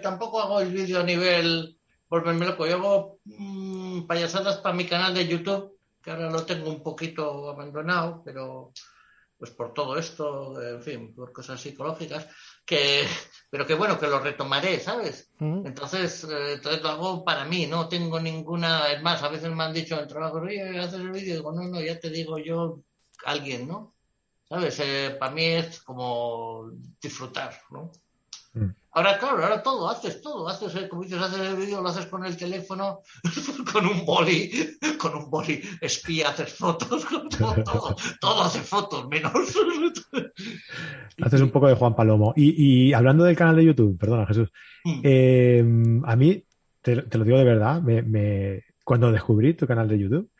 tampoco 0.00 0.40
hago 0.40 0.60
el 0.60 0.72
vídeo 0.72 1.00
a 1.00 1.04
nivel 1.04 1.78
volverme 2.08 2.46
loco. 2.46 2.66
Yo 2.66 2.76
hago 2.76 3.20
mm, 3.24 4.06
payasadas 4.06 4.58
para 4.58 4.74
mi 4.74 4.86
canal 4.86 5.14
de 5.14 5.26
YouTube, 5.26 5.78
que 6.02 6.10
ahora 6.10 6.30
lo 6.30 6.44
tengo 6.44 6.68
un 6.68 6.82
poquito 6.82 7.48
abandonado, 7.50 8.22
pero 8.24 8.72
pues 9.38 9.52
por 9.52 9.72
todo 9.72 9.96
esto, 9.96 10.60
en 10.60 10.82
fin, 10.82 11.14
por 11.14 11.32
cosas 11.32 11.60
psicológicas, 11.60 12.26
que, 12.68 13.08
pero 13.50 13.66
que 13.66 13.74
bueno, 13.74 13.98
que 13.98 14.06
lo 14.06 14.20
retomaré, 14.20 14.78
¿sabes? 14.78 15.30
Entonces, 15.40 16.22
eh, 16.24 16.52
entonces 16.54 16.82
lo 16.82 16.90
hago 16.90 17.24
para 17.24 17.46
mí, 17.46 17.66
no 17.66 17.88
tengo 17.88 18.20
ninguna, 18.20 18.92
es 18.92 19.02
más, 19.02 19.22
a 19.22 19.28
veces 19.28 19.50
me 19.50 19.64
han 19.64 19.72
dicho 19.72 19.94
en 19.94 20.02
el 20.02 20.06
trabajo, 20.06 20.36
oye, 20.36 20.78
haces 20.78 21.00
el 21.00 21.10
vídeo, 21.10 21.36
digo, 21.36 21.52
no, 21.52 21.62
no, 21.62 21.80
ya 21.80 21.98
te 21.98 22.10
digo 22.10 22.38
yo, 22.38 22.80
alguien, 23.24 23.66
¿no? 23.66 23.94
¿Sabes? 24.46 24.78
Eh, 24.80 25.16
para 25.18 25.32
mí 25.32 25.44
es 25.44 25.80
como 25.80 26.70
disfrutar, 27.00 27.58
¿no? 27.70 27.90
Ahora, 28.92 29.18
claro, 29.18 29.42
ahora 29.42 29.62
todo, 29.62 29.88
haces 29.88 30.20
todo, 30.22 30.48
haces, 30.48 30.74
eh, 30.74 30.88
como 30.88 31.02
dices, 31.02 31.20
haces 31.20 31.40
el 31.40 31.56
vídeo, 31.56 31.82
lo 31.82 31.88
haces 31.88 32.06
con 32.06 32.24
el 32.24 32.36
teléfono, 32.36 33.00
con 33.72 33.86
un 33.86 34.04
boli, 34.06 34.50
con 34.98 35.14
un 35.14 35.30
boli 35.30 35.60
espía, 35.80 36.30
haces 36.30 36.54
fotos, 36.54 37.06
todo, 37.38 37.96
todo, 38.20 38.42
hace 38.42 38.60
fotos, 38.60 39.06
menos. 39.08 39.32
haces 41.22 41.40
un 41.40 41.50
poco 41.50 41.68
de 41.68 41.74
Juan 41.74 41.94
Palomo. 41.94 42.32
Y, 42.34 42.92
hablando 42.94 43.24
del 43.24 43.36
canal 43.36 43.56
de 43.56 43.66
YouTube, 43.66 43.98
perdona 43.98 44.26
Jesús, 44.26 44.50
mm. 44.84 45.00
eh, 45.04 45.64
a 46.04 46.16
mí, 46.16 46.42
te, 46.80 46.96
lo 46.96 47.24
digo 47.24 47.38
de 47.38 47.44
verdad, 47.44 47.82
me, 47.82 48.64
cuando 48.84 49.12
descubrí 49.12 49.52
tu 49.52 49.66
canal 49.66 49.86
de 49.86 49.98
YouTube, 49.98 50.30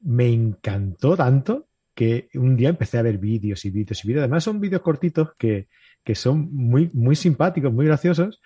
me 0.00 0.26
encantó 0.28 1.16
tanto 1.16 1.68
que 1.94 2.30
un 2.34 2.56
día 2.56 2.70
empecé 2.70 2.98
a 2.98 3.02
ver 3.02 3.18
vídeos 3.18 3.64
y 3.64 3.70
vídeos 3.70 4.04
y 4.04 4.08
vídeos. 4.08 4.22
Además 4.22 4.42
son 4.42 4.58
vídeos 4.58 4.82
cortitos 4.82 5.34
que 5.38 5.68
que 6.04 6.14
son 6.14 6.48
muy, 6.52 6.90
muy 6.92 7.16
simpáticos, 7.16 7.72
muy 7.72 7.86
graciosos 7.86 8.40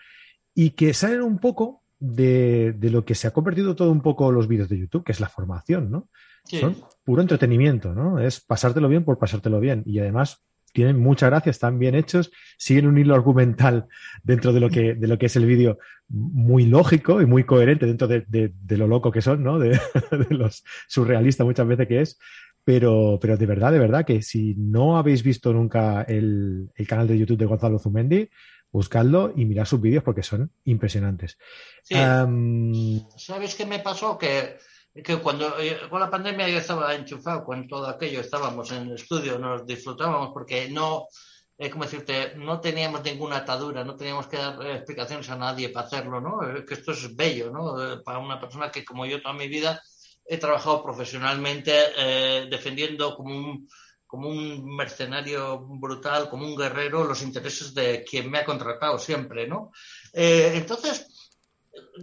y 0.55 0.71
que 0.71 0.95
salen 0.95 1.23
un 1.23 1.39
poco 1.39 1.83
de, 1.99 2.77
lo 2.81 3.05
que 3.05 3.15
se 3.15 3.27
ha 3.27 3.33
convertido 3.33 3.75
todo 3.75 3.91
un 3.91 4.03
poco 4.03 4.31
los 4.33 4.49
vídeos 4.49 4.69
de 4.69 4.79
YouTube, 4.79 5.05
que 5.05 5.13
es 5.13 5.21
la 5.21 5.29
formación, 5.29 5.91
¿no? 5.91 6.09
Son 6.45 6.77
puro 7.05 7.23
entretenimiento, 7.23 7.95
¿no? 7.95 8.19
Es 8.19 8.41
pasártelo 8.41 8.89
bien 8.89 9.05
por 9.05 9.19
pasártelo 9.19 9.61
bien. 9.61 9.83
Y 9.87 9.99
además 9.99 10.45
tienen 10.75 10.99
mucha 10.99 11.29
gracia, 11.29 11.51
están 11.51 11.79
bien 11.79 11.95
hechos, 11.95 12.33
siguen 12.59 12.87
un 12.87 12.99
hilo 12.99 13.15
argumental 13.15 13.87
dentro 14.23 14.53
de 14.53 14.61
lo 14.61 14.69
que, 14.69 14.95
de 14.95 15.07
lo 15.09 15.17
que 15.17 15.27
es 15.27 15.37
el 15.37 15.47
vídeo 15.47 15.79
muy 16.09 16.67
lógico 16.67 17.23
y 17.23 17.27
muy 17.27 17.45
coherente 17.45 17.87
dentro 17.87 18.09
de, 18.09 18.53
lo 18.69 18.87
loco 18.87 19.11
que 19.11 19.23
son, 19.23 19.43
¿no? 19.43 19.59
De, 19.59 19.81
los 20.31 20.65
surrealistas 20.89 21.47
muchas 21.47 21.67
veces 21.67 21.89
que 21.89 22.01
es. 22.01 22.19
Pero, 22.65 23.19
pero 23.21 23.37
de 23.37 23.47
verdad, 23.47 23.73
de 23.73 23.79
verdad, 23.79 24.07
que 24.07 24.23
si 24.23 24.55
no 24.57 24.97
habéis 24.97 25.23
visto 25.23 25.53
nunca 25.53 26.03
el, 26.03 26.71
canal 26.89 27.07
de 27.07 27.19
YouTube 27.19 27.39
de 27.39 27.47
Gonzalo 27.47 27.79
Zumendi, 27.79 28.31
buscadlo 28.73 29.33
y 29.37 29.45
mirad 29.45 29.67
sus 29.67 29.81
vídeos 29.81 30.03
porque 30.03 30.23
son 30.23 30.51
impresionantes. 30.65 31.37
¿Sabes 31.85 33.55
qué 33.55 33.67
me 33.67 33.81
pasó? 33.81 34.17
Que 34.17 34.57
que 35.03 35.17
cuando 35.19 35.59
eh, 35.59 35.81
con 35.91 36.01
la 36.01 36.11
pandemia 36.11 36.49
yo 36.49 36.59
estaba 36.59 36.95
enchufado 36.95 37.45
con 37.45 37.67
todo 37.67 37.87
aquello, 37.89 38.21
estábamos 38.21 38.71
en 38.71 38.89
el 38.89 38.95
estudio, 38.95 39.39
nos 39.39 39.67
disfrutábamos 39.67 40.31
porque 40.33 40.69
no, 40.69 41.09
eh, 41.59 41.69
como 41.69 41.85
decirte, 41.85 42.35
no 42.37 42.61
teníamos 42.61 43.03
ninguna 43.03 43.39
atadura, 43.39 43.85
no 43.85 43.97
teníamos 43.97 44.29
que 44.29 44.37
dar 44.37 44.63
eh, 44.65 44.77
explicaciones 44.77 45.29
a 45.31 45.37
nadie 45.37 45.71
para 45.71 45.87
hacerlo, 45.87 46.21
¿no? 46.21 46.39
que 46.65 46.75
esto 46.75 46.93
es 46.93 47.15
bello, 47.17 47.51
¿no? 47.51 48.03
para 48.05 48.21
una 48.21 48.41
persona 48.41 48.71
que 48.71 48.85
como 48.85 49.05
yo 49.05 49.21
toda 49.21 49.35
mi 49.35 49.49
vida 49.49 49.83
he 50.27 50.39
trabajado 50.39 50.83
profesionalmente 50.83 51.73
defendiendo 52.51 53.15
como 53.17 53.37
un, 53.37 53.69
como 54.07 54.29
un 54.29 54.77
mercenario 54.77 55.59
brutal, 55.61 56.29
como 56.31 56.47
un 56.47 56.57
guerrero, 56.57 57.05
los 57.05 57.23
intereses 57.23 57.75
de 57.75 58.05
quien 58.05 58.31
me 58.31 58.39
ha 58.39 58.45
contratado 58.45 58.99
siempre, 58.99 59.47
¿no? 59.47 59.71
entonces, 60.13 61.07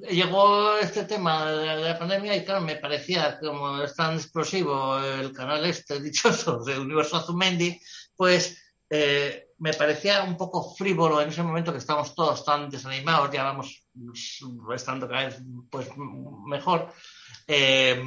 llegó 0.10 0.78
este 0.78 1.06
tema 1.06 1.52
de 1.52 1.76
la 1.78 2.00
pandemia 2.00 2.36
y 2.36 2.44
claro, 2.44 2.62
me 2.62 2.76
parecía 2.76 3.40
como 3.40 3.82
es 3.82 3.96
tan 3.96 4.16
explosivo 4.16 5.00
el 5.00 5.32
canal 5.32 5.66
este 5.66 6.00
dichoso 6.02 6.64
de 6.64 6.80
Universo 6.80 7.18
Azumendi, 7.18 7.80
pues 8.16 8.58
eh, 8.90 9.48
me 9.60 9.74
parecía 9.74 10.24
un 10.24 10.36
poco 10.36 10.74
frívolo 10.76 11.22
en 11.22 11.30
ese 11.30 11.44
momento 11.44 11.72
que 11.72 11.78
estamos 11.78 12.14
todos 12.16 12.44
tan 12.44 12.70
desanimados, 12.70 13.32
ya 13.32 13.44
vamos 13.44 13.86
estando 14.76 15.08
cada 15.08 15.26
vez 15.26 15.42
pues 15.70 15.88
mejor. 16.46 16.92
Eh, 17.54 18.02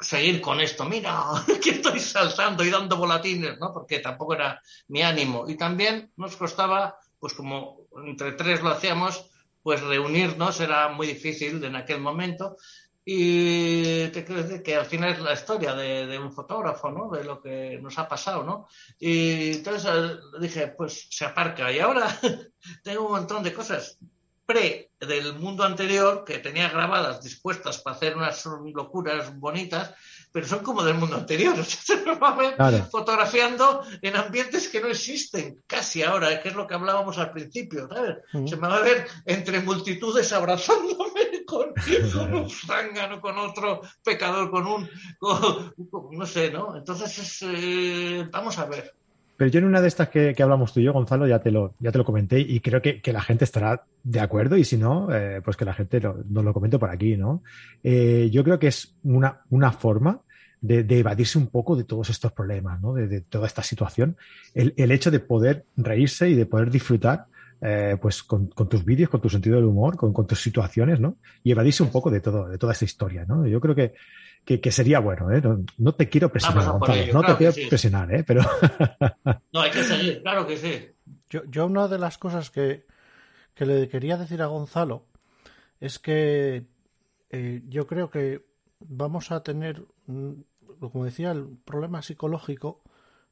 seguir 0.00 0.40
con 0.40 0.60
esto, 0.60 0.84
mira, 0.84 1.24
que 1.62 1.70
estoy 1.70 2.00
saltando 2.00 2.64
y 2.64 2.70
dando 2.70 2.96
volatines, 2.96 3.58
¿no? 3.60 3.72
Porque 3.72 4.00
tampoco 4.00 4.34
era 4.34 4.60
mi 4.88 5.02
ánimo. 5.02 5.48
Y 5.48 5.56
también 5.56 6.10
nos 6.16 6.36
costaba, 6.36 6.98
pues 7.20 7.32
como 7.34 7.86
entre 8.04 8.32
tres 8.32 8.62
lo 8.62 8.70
hacíamos, 8.70 9.30
pues 9.62 9.80
reunirnos 9.82 10.58
era 10.58 10.88
muy 10.88 11.06
difícil 11.06 11.62
en 11.62 11.76
aquel 11.76 12.00
momento. 12.00 12.56
Y 13.04 14.08
te 14.08 14.24
quiero 14.24 14.60
que 14.64 14.74
al 14.74 14.86
final 14.86 15.12
es 15.12 15.20
la 15.20 15.34
historia 15.34 15.72
de, 15.72 16.18
un 16.18 16.32
fotógrafo, 16.32 16.90
¿no? 16.90 17.08
De 17.08 17.22
lo 17.22 17.40
que 17.40 17.78
nos 17.80 17.96
ha 18.00 18.08
pasado, 18.08 18.42
¿no? 18.42 18.66
Y 18.98 19.52
entonces 19.58 19.88
eh, 19.94 20.16
dije, 20.40 20.66
pues 20.76 21.06
se 21.08 21.24
aparca. 21.24 21.70
Y 21.70 21.78
ahora 21.78 22.08
tengo 22.82 23.06
un 23.06 23.12
montón 23.12 23.44
de 23.44 23.52
cosas 23.52 23.96
pre 24.46 24.90
del 25.00 25.34
mundo 25.34 25.64
anterior 25.64 26.24
que 26.24 26.38
tenía 26.38 26.70
grabadas 26.70 27.22
dispuestas 27.22 27.78
para 27.78 27.96
hacer 27.96 28.16
unas 28.16 28.46
locuras 28.46 29.36
bonitas 29.38 29.94
pero 30.36 30.46
son 30.46 30.58
como 30.58 30.82
del 30.82 30.96
mundo 30.96 31.16
anterior. 31.16 31.56
se 31.64 32.04
nos 32.04 32.20
va 32.22 32.28
a 32.28 32.36
ver 32.36 32.84
fotografiando 32.90 33.82
en 34.02 34.16
ambientes 34.16 34.68
que 34.68 34.82
no 34.82 34.88
existen 34.88 35.62
casi 35.66 36.02
ahora, 36.02 36.42
que 36.42 36.50
es 36.50 36.54
lo 36.54 36.66
que 36.66 36.74
hablábamos 36.74 37.16
al 37.16 37.32
principio, 37.32 37.88
¿sabes? 37.88 38.16
Se 38.46 38.56
me 38.56 38.68
va 38.68 38.76
a 38.76 38.82
ver 38.82 39.06
entre 39.24 39.60
multitudes 39.60 40.34
abrazándome 40.34 41.44
con, 41.46 41.72
un 42.34 42.50
zángano, 42.50 43.18
con 43.20 43.38
otro 43.38 43.80
pecador, 44.04 44.50
con 44.50 44.66
un, 44.66 44.90
no 46.10 46.26
sé, 46.26 46.50
¿no? 46.50 46.76
Entonces, 46.76 47.38
eh, 47.40 48.28
vamos 48.30 48.58
a 48.58 48.66
ver. 48.66 48.94
Pero 49.36 49.50
yo 49.50 49.58
en 49.58 49.66
una 49.66 49.80
de 49.80 49.88
estas 49.88 50.08
que, 50.08 50.34
hablamos 50.38 50.72
tú 50.72 50.80
y 50.80 50.84
yo, 50.84 50.92
Gonzalo, 50.92 51.26
ya 51.26 51.40
te 51.40 51.50
lo, 51.50 51.74
ya 51.78 51.92
te 51.92 51.98
lo 51.98 52.04
comenté 52.04 52.40
y 52.40 52.60
creo 52.60 52.80
que, 52.80 53.00
la 53.12 53.20
gente 53.20 53.44
estará 53.44 53.84
de 54.02 54.20
acuerdo 54.20 54.56
y 54.56 54.64
si 54.64 54.76
no, 54.76 55.14
eh, 55.14 55.40
pues 55.44 55.56
que 55.56 55.64
la 55.64 55.74
gente 55.74 56.00
nos 56.00 56.44
lo 56.44 56.52
comente 56.52 56.78
por 56.78 56.90
aquí, 56.90 57.16
¿no? 57.16 57.42
Eh, 57.82 58.28
yo 58.32 58.42
creo 58.44 58.58
que 58.58 58.68
es 58.68 58.96
una, 59.02 59.42
una 59.50 59.72
forma 59.72 60.22
de, 60.60 60.98
evadirse 60.98 61.38
un 61.38 61.48
poco 61.48 61.76
de 61.76 61.84
todos 61.84 62.10
estos 62.10 62.32
problemas, 62.32 62.80
¿no? 62.80 62.94
de, 62.94 63.20
toda 63.20 63.46
esta 63.46 63.62
situación. 63.62 64.16
El, 64.54 64.90
hecho 64.90 65.10
de 65.10 65.20
poder 65.20 65.64
reírse 65.76 66.28
y 66.28 66.34
de 66.34 66.46
poder 66.46 66.70
disfrutar 66.70 67.26
eh, 67.60 67.96
pues 68.00 68.22
con, 68.22 68.48
tus 68.50 68.84
vídeos, 68.84 69.10
con 69.10 69.20
tu 69.20 69.28
sentido 69.28 69.56
del 69.56 69.64
humor, 69.64 69.96
con, 69.96 70.26
tus 70.26 70.40
situaciones, 70.40 71.00
¿no? 71.00 71.16
Y 71.42 71.52
evadirse 71.52 71.82
un 71.82 71.90
poco 71.90 72.10
de 72.10 72.20
todo, 72.20 72.48
de 72.48 72.58
toda 72.58 72.72
esta 72.72 72.84
historia, 72.84 73.24
¿no? 73.26 73.46
Yo 73.46 73.60
creo 73.60 73.74
que, 73.74 73.94
que, 74.44 74.72
sería 74.72 75.00
bueno, 75.00 75.32
¿eh? 75.32 75.42
No, 75.78 75.94
te 75.94 76.08
quiero 76.08 76.30
presionar, 76.30 76.70
Gonzalo, 76.72 77.12
no 77.12 77.22
te 77.22 77.36
quiero 77.36 77.54
presionar, 77.68 78.14
¿eh? 78.14 78.24
Pero... 78.24 78.42
no, 79.52 79.60
hay 79.60 79.70
que 79.70 79.82
seguir, 79.82 80.22
claro 80.22 80.46
que 80.46 80.56
sí. 80.56 80.88
Yo, 81.30 81.42
yo 81.46 81.66
una 81.66 81.88
de 81.88 81.98
las 81.98 82.18
cosas 82.18 82.50
que, 82.50 82.86
que 83.54 83.66
le 83.66 83.88
quería 83.88 84.16
decir 84.16 84.42
a 84.42 84.46
Gonzalo 84.46 85.06
es 85.80 85.98
que 85.98 86.66
eh, 87.30 87.62
yo 87.68 87.86
creo 87.86 88.10
que 88.10 88.46
vamos 88.80 89.32
a 89.32 89.42
tener, 89.42 89.84
como 90.06 91.04
decía, 91.04 91.32
el 91.32 91.56
problema 91.64 92.02
psicológico 92.02 92.82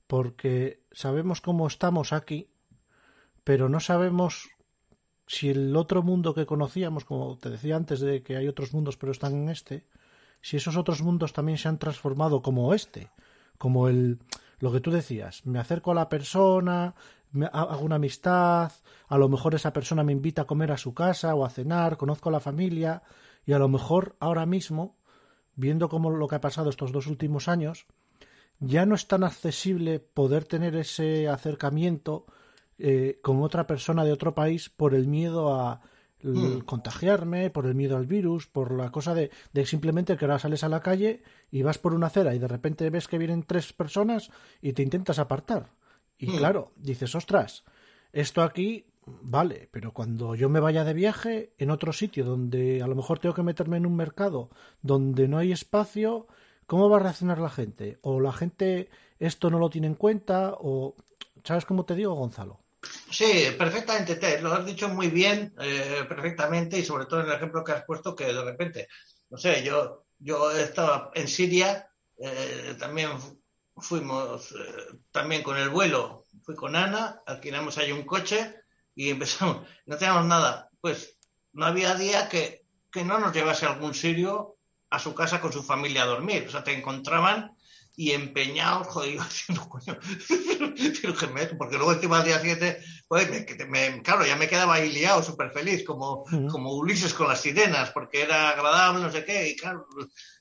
porque 0.07 0.83
sabemos 0.93 1.41
cómo 1.41 1.67
estamos 1.67 2.13
aquí, 2.13 2.49
pero 3.45 3.69
no 3.69 3.81
sabemos 3.81 4.49
si 5.27 5.51
el 5.51 5.77
otro 5.77 6.03
mundo 6.03 6.35
que 6.35 6.47
conocíamos, 6.47 7.05
como 7.05 7.39
te 7.39 7.51
decía 7.51 7.77
antes 7.77 8.01
de 8.01 8.23
que 8.23 8.37
hay 8.37 8.49
otros 8.49 8.75
mundos 8.75 8.97
pero 8.97 9.13
están 9.13 9.35
en 9.35 9.49
este, 9.49 9.87
si 10.41 10.57
esos 10.57 10.77
otros 10.77 11.03
mundos 11.03 11.33
también 11.33 11.59
se 11.59 11.69
han 11.69 11.79
transformado 11.79 12.43
como 12.43 12.75
este, 12.75 13.11
como 13.59 13.89
el 13.89 14.19
lo 14.61 14.73
que 14.73 14.81
tú 14.81 14.91
decías, 14.91 15.45
me 15.45 15.59
acerco 15.59 15.91
a 15.91 15.95
la 15.95 16.09
persona, 16.09 16.95
me 17.33 17.47
hago 17.53 17.85
una 17.85 17.97
amistad, 17.97 18.73
a 19.09 19.19
lo 19.19 19.29
mejor 19.29 19.55
esa 19.55 19.73
persona 19.73 20.05
me 20.05 20.13
invita 20.13 20.43
a 20.43 20.47
comer 20.47 20.73
a 20.73 20.79
su 20.79 20.95
casa 20.95 21.35
o 21.35 21.45
a 21.45 21.51
cenar, 21.51 21.97
conozco 21.97 22.29
a 22.29 22.33
la 22.33 22.41
familia 22.41 23.03
y 23.45 23.53
a 23.53 23.59
lo 23.59 23.69
mejor 23.69 24.17
ahora 24.21 24.47
mismo 24.47 24.97
viendo 25.57 25.89
cómo 25.89 26.11
lo 26.11 26.29
que 26.29 26.37
ha 26.37 26.41
pasado 26.41 26.71
estos 26.71 26.93
dos 26.93 27.07
últimos 27.07 27.49
años, 27.49 27.87
ya 28.59 28.87
no 28.87 28.95
es 28.95 29.07
tan 29.07 29.25
accesible 29.25 30.01
poder 30.01 30.45
tener 30.45 30.77
ese 30.77 31.29
acercamiento 31.29 32.27
eh, 32.79 33.21
con 33.23 33.43
otra 33.43 33.67
persona 33.67 34.05
de 34.05 34.13
otro 34.13 34.35
país 34.35 34.69
por 34.69 34.95
el 34.95 35.07
miedo 35.07 35.55
a 35.55 35.81
hmm. 36.23 36.61
contagiarme, 36.61 37.51
por 37.51 37.67
el 37.67 37.75
miedo 37.75 37.97
al 37.97 38.07
virus, 38.07 38.47
por 38.47 38.73
la 38.73 38.91
cosa 38.91 39.15
de, 39.15 39.31
de, 39.53 39.67
simplemente 39.67 40.17
que 40.17 40.25
ahora 40.25 40.39
sales 40.39 40.65
a 40.65 40.69
la 40.69 40.81
calle 40.81 41.23
y 41.51 41.63
vas 41.63 41.79
por 41.79 41.95
una 41.95 42.09
acera 42.09 42.35
y 42.35 42.39
de 42.39 42.49
repente 42.49 42.91
ves 42.91 43.09
que 43.09 43.19
vienen 43.19 43.45
tres 43.45 43.73
personas 43.73 44.31
y 44.61 44.73
te 44.73 44.83
intentas 44.83 45.19
apartar. 45.19 45.71
Y 46.19 46.29
hmm. 46.29 46.37
claro, 46.37 46.73
dices, 46.77 47.15
ostras, 47.15 47.65
esto 48.13 48.43
aquí 48.43 48.87
vale, 49.07 49.69
pero 49.71 49.93
cuando 49.93 50.35
yo 50.35 50.49
me 50.49 50.61
vaya 50.61 50.85
de 50.85 50.95
viaje 50.95 51.53
en 51.59 51.71
otro 51.71 51.93
sitio 51.93 52.25
donde 52.25 52.83
a 52.83 52.87
lo 52.87 52.95
mejor 52.95 53.19
tengo 53.19 53.35
que 53.35 53.43
meterme 53.43 53.77
en 53.77 53.87
un 53.87 53.97
mercado 53.97 54.51
donde 54.83 55.29
no 55.29 55.39
hay 55.39 55.53
espacio, 55.53 56.27
¿cómo 56.67 56.89
va 56.89 56.97
a 56.97 57.01
reaccionar 57.01 57.39
la 57.39 57.51
gente? 57.51 57.99
O 58.03 58.21
la 58.21 58.33
gente 58.33 58.89
esto 59.19 59.51
no 59.51 59.59
lo 59.59 59.71
tiene 59.71 59.87
en 59.89 59.95
cuenta, 59.95 60.55
o 60.59 60.95
¿sabes 61.43 61.65
cómo 61.65 61.85
te 61.85 61.95
digo, 61.95 62.15
Gonzalo? 62.15 62.61
Sí, 63.11 63.55
perfectamente, 63.57 64.17
te, 64.17 64.41
lo 64.41 64.53
has 64.53 64.67
dicho 64.67 64.89
muy 64.89 65.09
bien, 65.09 65.55
eh, 65.61 66.05
perfectamente, 66.09 66.79
y 66.79 66.85
sobre 66.85 67.07
todo 67.07 67.21
en 67.21 67.27
el 67.27 67.33
ejemplo 67.33 67.63
que 67.63 67.73
has 67.73 67.85
puesto 67.85 68.15
que 68.15 68.27
de 68.27 68.45
repente, 68.45 68.89
no 69.31 69.39
sé, 69.39 69.63
yo, 69.63 70.07
yo 70.19 70.51
estaba 70.51 71.11
en 71.15 71.29
Siria, 71.29 71.89
eh, 72.19 72.77
también 72.79 73.11
fuimos, 73.77 74.53
eh, 74.53 74.99
también 75.11 75.43
con 75.43 75.57
el 75.57 75.69
vuelo, 75.69 76.25
fui 76.43 76.55
con 76.55 76.77
Ana, 76.77 77.23
alquilamos 77.27 77.79
ahí 77.79 77.93
un 77.93 78.05
coche, 78.05 78.55
y 78.95 79.11
empezamos, 79.11 79.67
no 79.87 79.97
teníamos 79.97 80.27
nada. 80.27 80.71
Pues 80.81 81.19
no 81.53 81.67
había 81.67 81.95
día 81.95 82.29
que, 82.29 82.65
que 82.91 83.05
no 83.05 83.19
nos 83.19 83.33
llevase 83.33 83.67
algún 83.67 83.95
sirio 83.95 84.57
a 84.91 84.99
su 84.99 85.15
casa 85.15 85.41
con 85.41 85.53
su 85.53 85.63
familia 85.63 86.03
a 86.03 86.07
dormir. 86.07 86.45
O 86.47 86.51
sea, 86.51 86.63
te 86.63 86.73
encontraban 86.73 87.57
y 87.97 88.11
empeñados, 88.13 88.89
jodido, 88.89 89.23
haciendo 89.23 89.69
coño, 89.69 89.99
porque 91.59 91.77
luego 91.77 91.93
encima 91.93 92.19
al 92.19 92.25
día 92.25 92.41
siguiente, 92.41 92.83
pues, 93.09 93.29
me, 93.69 94.03
claro, 94.03 94.27
ya 94.27 94.37
me 94.37 94.49
quedaba 94.49 94.75
ahí 94.75 94.93
liado, 94.93 95.23
súper 95.23 95.51
feliz, 95.51 95.85
como, 95.85 96.25
como 96.51 96.75
Ulises 96.75 97.15
con 97.15 97.29
las 97.29 97.41
sirenas, 97.41 97.91
porque 97.91 98.23
era 98.23 98.51
agradable, 98.51 99.03
no 99.03 99.13
sé 99.13 99.25
qué, 99.25 99.49
y 99.51 99.57
claro, 99.57 99.87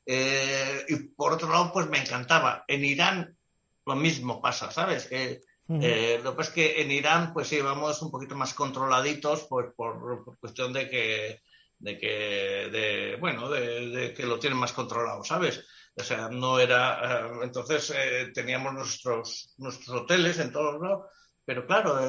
eh, 0.06 0.86
y 0.90 0.96
por 0.96 1.34
otro 1.34 1.50
lado, 1.50 1.72
pues 1.72 1.90
me 1.90 2.00
encantaba. 2.00 2.64
En 2.68 2.84
Irán 2.84 3.38
lo 3.86 3.96
mismo 3.96 4.42
pasa, 4.42 4.72
¿sabes? 4.72 5.08
Que 5.08 5.42
eh, 5.70 6.20
lo 6.24 6.32
que 6.32 6.38
pasa 6.38 6.50
es 6.50 6.56
que 6.56 6.82
en 6.82 6.92
Irán, 6.92 7.34
pues 7.34 7.48
sí, 7.48 7.62
vamos 7.62 8.02
un 8.02 8.12
poquito 8.12 8.36
más 8.36 8.54
controladitos, 8.54 9.46
pues 9.50 9.68
por, 9.76 10.38
cuestión 10.40 10.74
de 10.74 10.90
que, 10.90 11.42
de 11.80 11.98
que, 11.98 12.70
de, 12.72 13.18
bueno, 13.20 13.50
de, 13.50 14.14
que 14.16 14.26
lo 14.26 14.40
tienen 14.40 14.60
más 14.60 14.74
controlado, 14.74 15.24
¿sabes? 15.24 15.66
O 15.96 16.04
sea, 16.04 16.28
no 16.30 16.60
era, 16.60 17.26
eh, 17.28 17.32
entonces 17.44 17.94
eh, 17.96 18.32
teníamos 18.34 18.74
nuestros, 18.74 19.54
nuestros 19.58 20.02
hoteles 20.02 20.40
en 20.40 20.52
todos 20.52 20.82
lados, 20.82 21.06
pero 21.46 21.68
claro, 21.68 22.00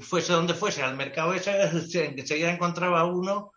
fuese 0.00 0.32
donde 0.32 0.52
fuese, 0.52 0.82
al 0.82 0.96
mercado 0.96 1.32
ese, 1.32 1.52
enseguida 2.04 2.52
encontraba 2.52 3.04
uno 3.04 3.52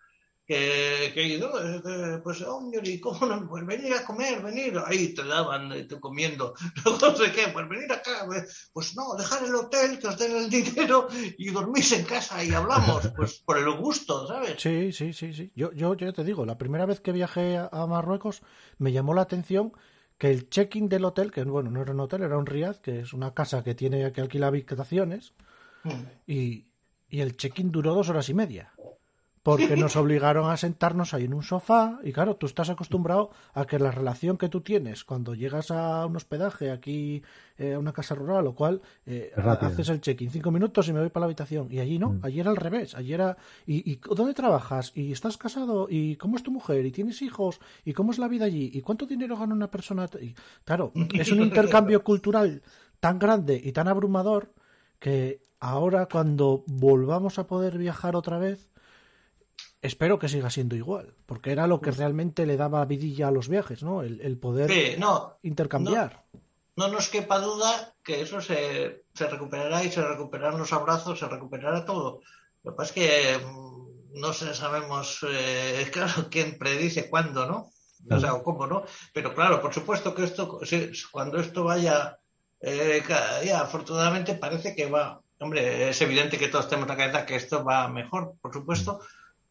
que, 0.47 1.11
que 1.13 2.19
pues, 2.23 2.41
hombre, 2.43 2.89
¿y 2.89 3.01
cómo 3.01 3.25
no? 3.25 3.47
Pues 3.49 3.65
venir 3.65 3.93
a 3.93 4.05
comer, 4.05 4.41
venir. 4.41 4.79
Ahí 4.85 5.13
te 5.13 5.25
daban, 5.25 5.73
eh, 5.73 5.83
te 5.83 5.99
comiendo. 5.99 6.53
No 6.85 7.15
sé 7.15 7.31
qué, 7.33 7.49
pues 7.51 7.67
venir 7.67 7.91
acá. 7.91 8.25
Pues 8.71 8.95
no, 8.95 9.15
dejar 9.17 9.43
el 9.43 9.53
hotel, 9.53 9.99
que 9.99 10.07
os 10.07 10.17
den 10.17 10.37
el 10.37 10.49
dinero 10.49 11.09
y 11.37 11.51
dormís 11.51 11.91
en 11.91 12.05
casa 12.05 12.41
y 12.43 12.53
hablamos, 12.53 13.11
pues 13.17 13.41
por 13.45 13.57
el 13.57 13.69
gusto, 13.71 14.25
¿sabes? 14.25 14.55
Sí, 14.57 14.93
sí, 14.93 15.11
sí, 15.11 15.33
sí. 15.33 15.51
Yo, 15.53 15.73
yo, 15.73 15.95
yo 15.95 16.13
te 16.13 16.23
digo, 16.23 16.45
la 16.45 16.57
primera 16.57 16.85
vez 16.85 17.01
que 17.01 17.11
viajé 17.11 17.57
a 17.57 17.85
Marruecos 17.85 18.41
me 18.77 18.93
llamó 18.93 19.13
la 19.13 19.23
atención 19.23 19.73
que 20.17 20.31
el 20.31 20.49
check-in 20.49 20.87
del 20.87 21.05
hotel, 21.05 21.31
que 21.31 21.43
bueno, 21.43 21.69
no 21.69 21.81
era 21.81 21.91
un 21.91 21.99
hotel, 21.99 22.23
era 22.23 22.37
un 22.37 22.45
riad, 22.45 22.77
que 22.77 23.01
es 23.01 23.11
una 23.11 23.33
casa 23.33 23.63
que 23.63 23.75
tiene 23.75 24.11
que 24.13 24.21
alquilar 24.21 24.47
habitaciones, 24.47 25.33
mm. 25.83 25.91
y, 26.25 26.67
y 27.09 27.19
el 27.19 27.35
check-in 27.35 27.69
duró 27.69 27.93
dos 27.93 28.09
horas 28.09 28.29
y 28.29 28.33
media 28.33 28.73
porque 29.47 29.77
nos 29.77 29.95
obligaron 29.95 30.51
a 30.51 30.57
sentarnos 30.57 31.13
ahí 31.13 31.23
en 31.23 31.33
un 31.33 31.41
sofá 31.41 31.99
y 32.03 32.11
claro, 32.11 32.35
tú 32.35 32.47
estás 32.47 32.69
acostumbrado 32.69 33.29
a 33.53 33.63
que 33.63 33.79
la 33.79 33.91
relación 33.91 34.37
que 34.37 34.49
tú 34.49 34.59
tienes 34.59 35.05
cuando 35.05 35.35
llegas 35.35 35.71
a 35.71 36.05
un 36.05 36.17
hospedaje 36.17 36.69
aquí 36.69 37.23
eh, 37.57 37.75
a 37.75 37.79
una 37.79 37.93
casa 37.93 38.13
rural, 38.13 38.43
lo 38.43 38.53
cual 38.53 38.81
eh, 39.05 39.31
haces 39.37 39.87
el 39.87 40.01
check-in 40.01 40.31
cinco 40.31 40.51
minutos 40.51 40.89
y 40.89 40.91
me 40.91 40.99
voy 40.99 41.07
para 41.07 41.21
la 41.21 41.25
habitación 41.27 41.69
y 41.71 41.79
allí 41.79 41.97
no, 41.97 42.09
mm. 42.09 42.19
allí 42.23 42.41
era 42.41 42.49
al 42.49 42.57
revés, 42.57 42.93
allí 42.93 43.13
era 43.13 43.37
¿y, 43.65 43.89
¿y, 43.89 44.01
dónde 44.13 44.33
trabajas? 44.33 44.91
¿y 44.93 45.13
estás 45.13 45.37
casado? 45.37 45.87
¿y 45.89 46.17
cómo 46.17 46.35
es 46.35 46.43
tu 46.43 46.51
mujer? 46.51 46.85
¿y 46.85 46.91
tienes 46.91 47.21
hijos? 47.21 47.61
¿y 47.85 47.93
cómo 47.93 48.11
es 48.11 48.17
la 48.17 48.27
vida 48.27 48.43
allí? 48.43 48.69
¿y 48.73 48.81
cuánto 48.81 49.05
dinero 49.05 49.37
gana 49.37 49.53
una 49.53 49.71
persona? 49.71 50.09
Y, 50.21 50.35
claro, 50.65 50.91
es 51.13 51.31
un 51.31 51.41
intercambio 51.41 52.03
cultural 52.03 52.63
tan 52.99 53.17
grande 53.17 53.61
y 53.63 53.71
tan 53.71 53.87
abrumador 53.87 54.51
que 54.99 55.39
ahora 55.61 56.09
cuando 56.11 56.65
volvamos 56.67 57.39
a 57.39 57.47
poder 57.47 57.77
viajar 57.77 58.17
otra 58.17 58.39
vez 58.39 58.67
espero 59.81 60.19
que 60.19 60.29
siga 60.29 60.49
siendo 60.49 60.75
igual, 60.75 61.15
porque 61.25 61.51
era 61.51 61.67
lo 61.67 61.81
que 61.81 61.91
realmente 61.91 62.45
le 62.45 62.57
daba 62.57 62.85
vidilla 62.85 63.27
a 63.27 63.31
los 63.31 63.47
viajes, 63.47 63.83
¿no? 63.83 64.01
El, 64.01 64.37
poder 64.37 64.97
intercambiar. 65.41 66.25
No, 66.75 66.87
nos 66.89 67.09
quepa 67.09 67.39
duda 67.39 67.95
que 68.03 68.21
eso 68.21 68.39
se, 68.39 69.03
recuperará 69.15 69.83
y 69.83 69.91
se 69.91 70.01
recuperarán 70.01 70.59
los 70.59 70.73
abrazos, 70.73 71.19
se 71.19 71.27
recuperará 71.27 71.85
todo. 71.85 72.21
Lo 72.63 72.71
que 72.71 72.77
pasa 72.77 72.89
es 72.89 72.91
que 72.91 73.45
mm, 73.45 74.19
no 74.19 74.33
sé, 74.33 74.53
sabemos, 74.53 75.25
eh, 75.27 75.89
claro, 75.91 76.27
quién 76.29 76.57
predice 76.57 77.09
cuándo, 77.09 77.45
¿no? 77.45 77.71
O 78.09 78.19
sea, 78.19 78.31
cómo, 78.43 78.67
¿no? 78.67 78.85
Pero 79.13 79.33
claro, 79.33 79.59
por 79.59 79.73
supuesto 79.73 80.13
que 80.13 80.23
esto, 80.23 80.59
cuando 81.11 81.39
esto 81.39 81.63
vaya 81.63 82.19
eh, 82.61 83.03
cada 83.05 83.41
día, 83.41 83.59
afortunadamente 83.59 84.35
parece 84.35 84.75
que 84.75 84.85
va. 84.85 85.21
Hombre, 85.39 85.89
es 85.89 86.01
evidente 86.01 86.37
que 86.37 86.47
todos 86.47 86.67
tenemos 86.67 86.87
la 86.87 86.97
cabeza 86.97 87.25
que 87.25 87.35
esto 87.35 87.63
va 87.63 87.87
mejor, 87.87 88.35
por 88.41 88.53
supuesto, 88.53 89.01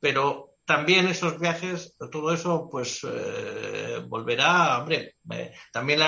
pero 0.01 0.55
también 0.65 1.07
esos 1.07 1.39
viajes, 1.39 1.95
todo 2.11 2.33
eso, 2.33 2.69
pues 2.71 3.01
eh, 3.05 4.03
volverá, 4.07 4.79
hombre, 4.79 5.17
eh, 5.31 5.53
también 5.73 6.01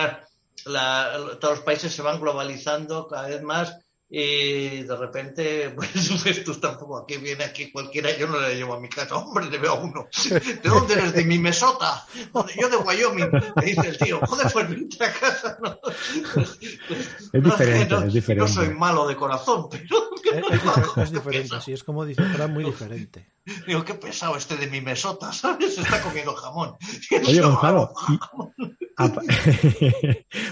todos 0.65 1.59
los 1.59 1.61
países 1.61 1.93
se 1.93 2.03
van 2.03 2.21
globalizando 2.21 3.07
cada 3.07 3.29
vez 3.29 3.43
más 3.43 3.79
y 4.11 4.85
de 4.85 4.97
repente, 4.97 5.71
pues, 5.77 5.91
pues 6.23 6.45
tú 6.45 6.55
tampoco, 6.55 6.99
aquí 6.99 7.19
viene 7.19 7.45
aquí 7.45 7.71
cualquiera, 7.71 8.17
yo 8.17 8.27
no 8.27 8.41
le 8.41 8.55
llevo 8.57 8.75
a 8.75 8.81
mi 8.81 8.89
casa, 8.89 9.17
hombre, 9.17 9.51
le 9.51 9.59
veo 9.59 9.73
a 9.73 9.75
uno. 9.75 10.09
¿De 10.31 10.69
dónde 10.69 10.95
eres? 10.95 11.13
De 11.13 11.25
mi 11.25 11.39
mesota. 11.39 12.07
Yo 12.59 12.69
de 12.69 12.77
Wyoming. 12.77 13.31
Me 13.57 13.65
dice 13.65 13.89
el 13.89 13.99
tío, 13.99 14.21
joder, 14.27 14.51
pues 14.53 14.69
vente 14.69 15.05
a 15.05 15.13
casa. 15.13 15.59
No, 15.63 15.79
es 16.35 17.45
diferente, 17.45 17.95
es 18.07 18.13
diferente. 18.15 18.49
No 18.49 18.49
soy 18.49 18.71
malo 18.71 19.07
de 19.07 19.17
corazón, 19.17 19.69
pero... 19.71 20.09
Es, 20.97 21.11
diferente, 21.11 21.61
sí, 21.61 21.73
es 21.73 21.85
como 21.85 22.05
dice, 22.05 22.23
era 22.35 22.47
muy 22.47 22.65
diferente. 22.65 23.33
Digo, 23.67 23.85
qué 23.85 23.95
pesado 23.95 24.37
este 24.37 24.57
de 24.57 24.67
mi 24.67 24.81
mesota, 24.81 25.33
¿sabes? 25.33 25.75
Se 25.75 25.81
está 25.83 26.03
comiendo 26.03 26.35
jamón. 26.35 26.77
Oye, 27.27 27.41
Gonzalo. 27.41 27.93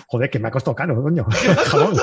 Joder, 0.06 0.30
que 0.30 0.38
me 0.38 0.48
ha 0.48 0.50
costado 0.50 0.74
caro, 0.74 1.02
coño. 1.02 1.26
Jamón. 1.66 1.96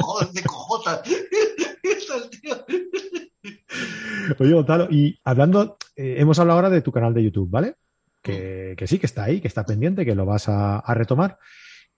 joder, 0.00 0.28
de 0.30 0.42
Oye, 4.38 4.52
Gonzalo, 4.52 4.86
y 4.90 5.18
hablando, 5.24 5.76
eh, 5.96 6.16
hemos 6.18 6.38
hablado 6.38 6.58
ahora 6.58 6.70
de 6.70 6.82
tu 6.82 6.92
canal 6.92 7.12
de 7.12 7.24
YouTube, 7.24 7.50
¿vale? 7.50 7.74
Que, 8.22 8.74
que, 8.76 8.86
sí, 8.86 8.98
que 8.98 9.06
está 9.06 9.24
ahí, 9.24 9.40
que 9.40 9.48
está 9.48 9.66
pendiente, 9.66 10.06
que 10.06 10.14
lo 10.14 10.24
vas 10.24 10.48
a, 10.48 10.78
a 10.78 10.94
retomar. 10.94 11.38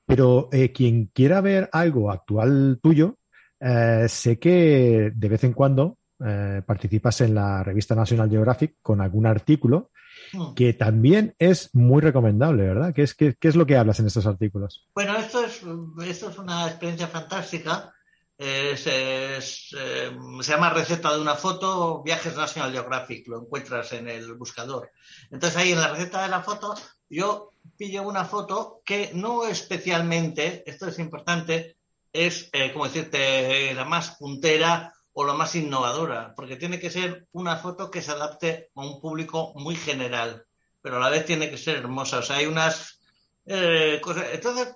Pero 0.07 0.49
eh, 0.53 0.73
quien 0.73 1.07
quiera 1.07 1.41
ver 1.41 1.69
algo 1.73 2.11
actual 2.11 2.79
tuyo, 2.83 3.19
eh, 3.61 4.07
sé 4.09 4.39
que 4.39 5.12
de 5.14 5.29
vez 5.29 5.45
en 5.45 5.53
cuando 5.53 5.99
eh, 6.25 6.62
participas 6.64 7.21
en 7.23 7.35
la 7.35 7.62
revista 7.62 7.95
National 7.95 8.31
Geographic 8.31 8.77
con 8.81 9.01
algún 9.01 9.27
artículo 9.27 9.91
hmm. 10.33 10.55
que 10.55 10.73
también 10.75 11.35
es 11.39 11.75
muy 11.75 12.01
recomendable, 12.01 12.62
¿verdad? 12.62 12.95
¿Qué 12.95 13.03
es, 13.03 13.14
qué, 13.14 13.37
es 13.41 13.57
lo 13.57 13.67
que 13.67 13.77
hablas 13.77 13.99
en 14.01 14.07
estos 14.07 14.27
artículos? 14.27 14.89
Bueno, 14.95 15.17
esto 15.17 15.45
es, 15.45 15.62
esto 16.07 16.31
es 16.31 16.39
una 16.39 16.69
experiencia 16.69 17.09
fantástica. 17.09 17.93
Eh, 18.39 18.76
se 18.76 20.53
llama 20.53 20.70
Receta 20.70 21.14
de 21.14 21.20
una 21.20 21.37
foto, 21.37 22.03
Viajes 22.03 22.37
National 22.37 22.72
Geographic, 22.72 23.26
lo 23.28 23.41
encuentras 23.41 23.93
en 23.93 24.09
el 24.09 24.34
buscador. 24.34 24.91
Entonces 25.30 25.57
ahí 25.57 25.72
en 25.72 25.80
la 25.80 25.89
receta 25.89 26.22
de 26.22 26.28
la 26.28 26.43
foto 26.43 26.74
yo 27.09 27.51
pillo 27.78 28.03
una 28.03 28.24
foto 28.24 28.82
que 28.84 29.11
no 29.14 29.47
especialmente, 29.47 30.62
esto 30.66 30.89
es 30.89 30.99
importante, 30.99 31.76
es, 32.12 32.49
eh, 32.53 32.72
como 32.72 32.87
decirte, 32.87 33.72
la 33.74 33.84
más 33.84 34.16
puntera 34.16 34.93
o 35.12 35.24
la 35.24 35.34
más 35.34 35.55
innovadora, 35.55 36.34
porque 36.34 36.57
tiene 36.57 36.78
que 36.78 36.91
ser 36.91 37.26
una 37.32 37.57
foto 37.57 37.91
que 37.91 38.03
se 38.03 38.11
adapte 38.11 38.70
a 38.74 38.82
un 38.82 39.01
público 39.01 39.53
muy 39.57 39.76
general, 39.76 40.45
pero 40.82 40.97
a 40.97 41.01
la 41.01 41.09
vez 41.09 41.24
tiene 41.24 41.49
que 41.49 41.59
ser 41.59 41.76
hermosa. 41.76 42.18
O 42.18 42.22
sea, 42.22 42.37
hay 42.37 42.47
unas 42.47 43.01
eh, 43.47 43.99
cosas. 44.03 44.26
Entonces, 44.32 44.74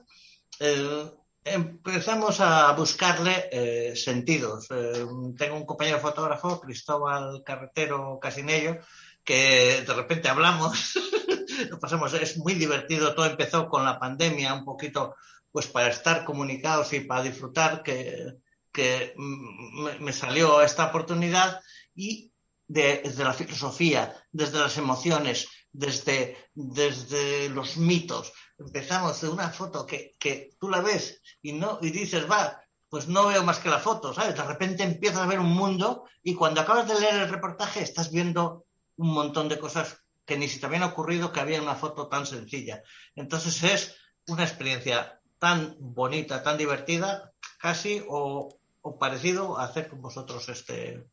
empezamos 1.44 2.40
a 2.40 2.72
buscarle 2.72 3.48
eh, 3.50 3.96
sentidos. 3.96 4.68
tengo 4.68 5.56
un 5.56 5.66
compañero 5.66 6.00
fotógrafo, 6.00 6.60
Cristóbal 6.60 7.42
Carretero 7.44 8.18
Casinello, 8.20 8.78
que 9.24 9.82
de 9.86 9.94
repente 9.94 10.28
hablamos, 10.28 10.98
lo 11.70 11.78
pasamos, 11.78 12.12
es 12.14 12.38
muy 12.38 12.54
divertido, 12.54 13.14
todo 13.14 13.26
empezó 13.26 13.68
con 13.68 13.84
la 13.84 13.98
pandemia, 13.98 14.54
un 14.54 14.64
poquito 14.64 15.14
pues 15.52 15.66
para 15.66 15.88
estar 15.88 16.24
comunicados 16.24 16.92
y 16.92 17.00
para 17.00 17.22
disfrutar, 17.22 17.82
que 17.82 18.36
que 18.72 19.14
me 19.16 20.12
salió 20.12 20.62
esta 20.62 20.86
oportunidad 20.86 21.60
y 21.94 22.29
desde 22.70 23.24
la 23.24 23.32
filosofía, 23.32 24.14
desde 24.30 24.60
las 24.60 24.78
emociones, 24.78 25.48
desde, 25.72 26.36
desde 26.54 27.48
los 27.48 27.76
mitos. 27.76 28.32
Empezamos 28.58 29.20
de 29.20 29.28
una 29.28 29.50
foto 29.50 29.84
que, 29.84 30.14
que, 30.20 30.50
tú 30.58 30.68
la 30.68 30.80
ves 30.80 31.20
y, 31.42 31.52
no, 31.52 31.80
y 31.82 31.90
dices, 31.90 32.30
va, 32.30 32.62
pues 32.88 33.08
no 33.08 33.26
veo 33.26 33.42
más 33.42 33.58
que 33.58 33.70
la 33.70 33.80
foto, 33.80 34.14
¿sabes? 34.14 34.36
De 34.36 34.44
repente 34.44 34.84
empiezas 34.84 35.22
a 35.22 35.26
ver 35.26 35.40
un 35.40 35.52
mundo 35.52 36.04
y 36.22 36.34
cuando 36.34 36.60
acabas 36.60 36.86
de 36.86 37.00
leer 37.00 37.14
el 37.22 37.28
reportaje 37.28 37.82
estás 37.82 38.12
viendo 38.12 38.66
un 38.96 39.14
montón 39.14 39.48
de 39.48 39.58
cosas 39.58 40.04
que 40.24 40.38
ni 40.38 40.46
si 40.46 40.60
te 40.60 40.66
habían 40.66 40.84
ocurrido 40.84 41.32
que 41.32 41.40
había 41.40 41.60
una 41.60 41.74
foto 41.74 42.06
tan 42.06 42.24
sencilla. 42.24 42.84
Entonces 43.16 43.64
es 43.64 43.96
una 44.28 44.44
experiencia 44.44 45.20
tan 45.40 45.74
bonita, 45.80 46.44
tan 46.44 46.56
divertida, 46.56 47.32
casi, 47.58 48.04
o, 48.08 48.60
o 48.80 48.98
parecido 48.98 49.58
a 49.58 49.64
hacer 49.64 49.88
con 49.88 50.00
vosotros 50.00 50.48
este 50.48 51.04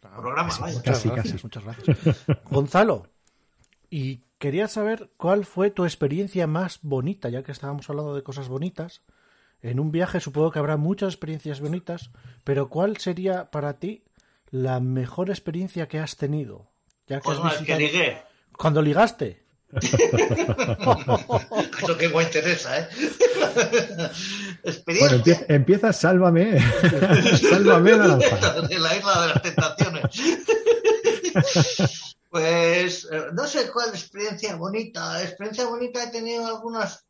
programa. 0.00 0.44
Muchas, 0.44 1.04
gracias, 1.04 1.44
muchas 1.44 1.64
gracias. 1.64 2.26
Gonzalo, 2.50 3.06
y 3.90 4.22
quería 4.38 4.68
saber 4.68 5.10
cuál 5.16 5.44
fue 5.44 5.70
tu 5.70 5.84
experiencia 5.84 6.46
más 6.46 6.78
bonita, 6.82 7.28
ya 7.28 7.42
que 7.42 7.52
estábamos 7.52 7.88
hablando 7.90 8.14
de 8.14 8.22
cosas 8.22 8.48
bonitas. 8.48 9.02
En 9.62 9.78
un 9.78 9.92
viaje 9.92 10.20
supongo 10.20 10.52
que 10.52 10.58
habrá 10.58 10.76
muchas 10.76 11.12
experiencias 11.12 11.60
bonitas, 11.60 12.10
pero 12.44 12.70
¿cuál 12.70 12.96
sería 12.96 13.50
para 13.50 13.74
ti 13.74 14.04
la 14.50 14.80
mejor 14.80 15.28
experiencia 15.28 15.88
que 15.88 15.98
has 15.98 16.16
tenido? 16.16 16.70
Ya 17.06 17.20
que, 17.20 17.24
pues 17.24 17.58
que 17.58 17.76
ligué. 17.76 18.22
Cuando 18.56 18.80
ligaste. 18.80 19.42
Eso 21.82 21.96
que 21.96 22.08
me 22.08 22.22
interesa, 22.22 22.80
¿eh? 22.80 22.88
Bueno, 24.86 25.22
empieza, 25.48 25.92
sálvame. 25.92 26.60
sálvame 27.50 27.96
la 27.96 28.16
De 28.16 28.78
la 28.78 28.96
isla 28.96 29.22
de 29.22 29.28
las 29.28 29.42
tentaciones. 29.42 30.04
pues 32.30 33.08
eh, 33.10 33.26
no 33.32 33.46
sé 33.46 33.70
cuál 33.70 33.90
experiencia 33.90 34.56
bonita. 34.56 35.22
Experiencia 35.22 35.66
bonita 35.66 36.04
he 36.04 36.10
tenido 36.10 36.46
algunas 36.46 37.06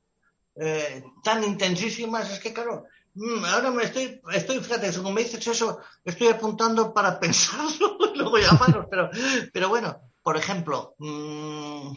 eh, 0.56 1.02
tan 1.24 1.42
intensísimas. 1.42 2.30
Es 2.30 2.38
que, 2.38 2.52
claro, 2.52 2.84
mm, 3.14 3.44
ahora 3.46 3.70
me 3.70 3.84
estoy, 3.84 4.20
estoy, 4.32 4.60
fíjate, 4.60 4.92
como 4.92 5.12
me 5.12 5.24
dices 5.24 5.46
eso, 5.46 5.80
estoy 6.04 6.28
apuntando 6.28 6.94
para 6.94 7.18
pensarlo 7.18 7.98
y 8.14 8.18
luego 8.18 8.38
llamaros. 8.38 8.86
Pero, 8.88 9.10
pero 9.52 9.68
bueno, 9.68 10.00
por 10.22 10.36
ejemplo, 10.36 10.94
mmm, 10.98 11.92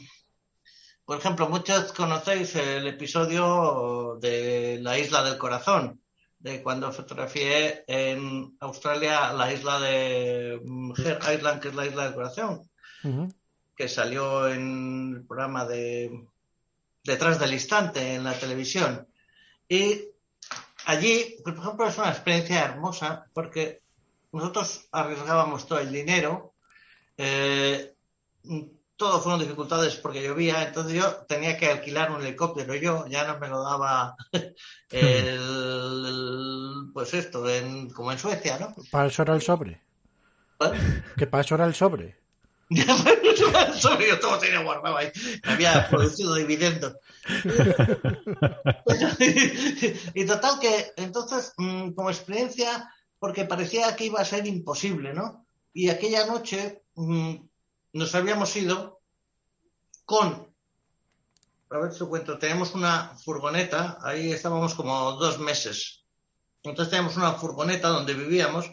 por 1.06 1.18
ejemplo, 1.18 1.50
muchos 1.50 1.92
conocéis 1.92 2.56
el 2.56 2.88
episodio 2.88 4.18
de 4.22 4.80
la 4.82 4.98
isla 4.98 5.24
del 5.24 5.38
corazón, 5.38 6.02
de 6.40 6.64
cuando 6.64 6.92
fotografié 6.94 7.84
en 7.88 8.56
Australia 8.62 9.34
la 9.34 9.52
isla 9.52 9.80
de 9.80 10.54
Her 10.98 11.20
Island, 11.36 11.62
que 11.62 11.70
es 11.70 11.76
la 11.76 11.86
isla 11.86 12.06
del 12.06 12.14
corazón. 12.14 12.70
que 13.76 13.90
salió 13.90 14.48
en 14.48 15.16
el 15.18 15.26
programa 15.26 15.66
de 15.66 16.28
Detrás 17.04 17.40
del 17.40 17.54
Instante 17.54 18.16
en 18.16 18.24
la 18.24 18.34
televisión. 18.34 19.08
Y 19.68 20.06
allí, 20.86 21.38
por 21.44 21.58
ejemplo, 21.58 21.88
es 21.88 21.98
una 21.98 22.12
experiencia 22.12 22.64
hermosa 22.64 23.26
porque 23.34 23.82
nosotros 24.32 24.88
arriesgábamos 24.92 25.68
todo 25.68 25.80
el 25.80 25.92
dinero. 25.92 26.54
Eh, 27.18 27.94
todo 29.04 29.20
fueron 29.20 29.42
dificultades 29.42 29.98
porque 29.98 30.24
llovía, 30.24 30.64
entonces 30.64 30.94
yo 30.94 31.26
tenía 31.28 31.58
que 31.58 31.68
alquilar 31.68 32.10
un 32.12 32.22
helicóptero. 32.22 32.74
Yo 32.74 33.06
ya 33.08 33.28
no 33.28 33.38
me 33.38 33.50
lo 33.50 33.62
daba 33.62 34.16
el, 34.92 36.90
pues 36.94 37.14
esto, 37.14 37.44
como 37.94 38.14
en 38.14 38.18
Suecia, 38.18 38.58
¿no? 38.60 38.74
Para 38.92 39.08
eso 39.08 39.24
era 39.24 39.36
el 39.36 39.42
sobre. 39.42 39.82
Que 41.18 41.28
para 41.28 41.44
eso 41.44 41.56
era 41.56 41.66
el 41.66 41.76
sobre. 41.76 42.18
el 42.70 43.76
sobre 43.76 44.08
yo 44.08 44.22
todo 44.22 44.40
tenía 44.40 44.64
guardado 44.64 44.96
ahí. 44.96 45.12
había 45.44 45.86
producido 45.90 46.36
dividendos. 46.36 46.96
y 50.14 50.26
total 50.26 50.60
que 50.62 50.94
entonces, 50.96 51.52
mm, 51.58 51.92
como 51.92 52.10
experiencia, 52.10 52.90
porque 53.20 53.44
parecía 53.44 53.94
que 53.98 54.06
iba 54.06 54.22
a 54.22 54.26
ser 54.26 54.48
imposible, 54.48 55.14
¿no? 55.14 55.46
Y 55.74 55.90
aquella 55.90 56.26
noche 56.26 56.84
mm, 56.96 57.36
nos 57.94 58.14
habíamos 58.16 58.56
ido 58.56 59.02
con, 60.06 60.54
a 61.70 61.78
ver 61.78 61.94
si 61.94 62.06
cuento, 62.06 62.38
tenemos 62.38 62.74
una 62.74 63.16
furgoneta, 63.24 64.00
ahí 64.02 64.32
estábamos 64.32 64.74
como 64.74 65.14
dos 65.14 65.40
meses. 65.40 66.04
Entonces 66.64 66.90
teníamos 66.90 67.18
una 67.18 67.34
furgoneta 67.34 67.90
donde 67.90 68.14
vivíamos, 68.14 68.70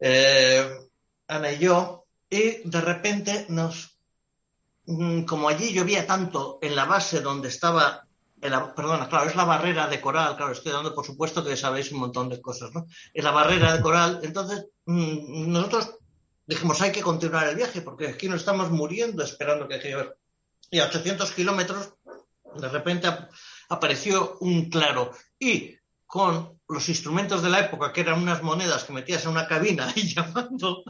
eh, 0.00 0.68
Ana 1.28 1.52
y 1.52 1.58
yo, 1.58 2.06
y 2.28 2.68
de 2.68 2.80
repente 2.80 3.46
nos, 3.48 3.98
mm, 4.86 5.22
como 5.24 5.48
allí 5.48 5.72
llovía 5.72 6.06
tanto 6.06 6.58
en 6.62 6.74
la 6.74 6.84
base 6.84 7.20
donde 7.20 7.48
estaba 7.48 8.06
perdona, 8.38 9.08
claro, 9.08 9.28
es 9.28 9.34
la 9.34 9.44
barrera 9.44 9.88
de 9.88 10.00
coral, 10.00 10.36
claro, 10.36 10.52
estoy 10.52 10.72
dando 10.72 10.94
por 10.94 11.04
supuesto 11.04 11.42
que 11.42 11.56
sabéis 11.56 11.90
un 11.92 12.00
montón 12.00 12.28
de 12.28 12.40
cosas, 12.40 12.70
¿no? 12.72 12.86
Es 13.12 13.24
la 13.24 13.30
barrera 13.30 13.74
de 13.74 13.82
coral, 13.82 14.20
entonces 14.22 14.66
mm, 14.84 15.50
nosotros 15.50 15.96
dijimos, 16.46 16.80
hay 16.80 16.92
que 16.92 17.02
continuar 17.02 17.48
el 17.48 17.56
viaje, 17.56 17.80
porque 17.80 18.08
aquí 18.08 18.28
nos 18.28 18.40
estamos 18.40 18.70
muriendo 18.70 19.22
esperando 19.22 19.68
que 19.68 19.78
llegue. 19.78 20.10
Y 20.70 20.78
a 20.78 20.86
800 20.86 21.30
kilómetros, 21.32 21.94
de 22.54 22.68
repente 22.68 23.08
apareció 23.68 24.38
un 24.40 24.70
claro. 24.70 25.12
Y 25.38 25.76
con 26.06 26.58
los 26.68 26.88
instrumentos 26.88 27.42
de 27.42 27.50
la 27.50 27.60
época, 27.60 27.92
que 27.92 28.00
eran 28.00 28.22
unas 28.22 28.42
monedas 28.42 28.84
que 28.84 28.92
metías 28.92 29.24
en 29.24 29.32
una 29.32 29.46
cabina 29.46 29.92
y 29.96 30.14
llamando, 30.14 30.84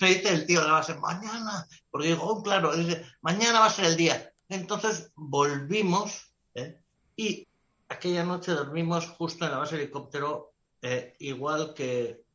me 0.00 0.08
dice 0.08 0.32
el 0.32 0.46
tío 0.46 0.60
de 0.60 0.66
la 0.66 0.74
base, 0.74 0.94
mañana, 0.94 1.66
porque 1.90 2.08
digo, 2.08 2.24
oh, 2.24 2.42
claro, 2.42 2.74
dice, 2.76 3.04
mañana 3.20 3.60
va 3.60 3.66
a 3.66 3.70
ser 3.70 3.86
el 3.86 3.96
día. 3.96 4.32
Entonces 4.48 5.10
volvimos 5.14 6.32
¿eh? 6.54 6.80
y 7.16 7.48
aquella 7.88 8.24
noche 8.24 8.52
dormimos 8.52 9.08
justo 9.08 9.44
en 9.44 9.50
la 9.50 9.58
base 9.58 9.76
de 9.76 9.84
helicóptero, 9.84 10.52
eh, 10.82 11.16
igual 11.18 11.74
que 11.74 12.25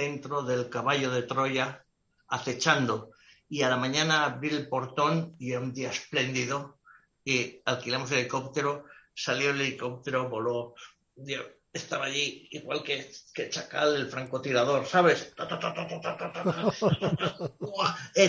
dentro 0.00 0.42
del 0.42 0.70
caballo 0.70 1.10
de 1.10 1.22
Troya, 1.22 1.84
acechando. 2.28 3.10
Y 3.48 3.62
a 3.62 3.68
la 3.68 3.76
mañana 3.76 4.24
abrí 4.24 4.48
el 4.48 4.68
portón 4.68 5.36
y 5.38 5.52
era 5.52 5.60
un 5.60 5.74
día 5.74 5.90
espléndido 5.90 6.78
y 7.24 7.60
alquilamos 7.66 8.10
el 8.12 8.20
helicóptero, 8.20 8.84
salió 9.14 9.50
el 9.50 9.60
helicóptero, 9.60 10.28
voló. 10.30 10.74
Estaba 11.72 12.06
allí 12.06 12.48
igual 12.50 12.82
que, 12.82 13.08
que 13.32 13.48
Chacal, 13.48 13.94
el 13.94 14.08
francotirador, 14.08 14.86
¿sabes? 14.86 15.32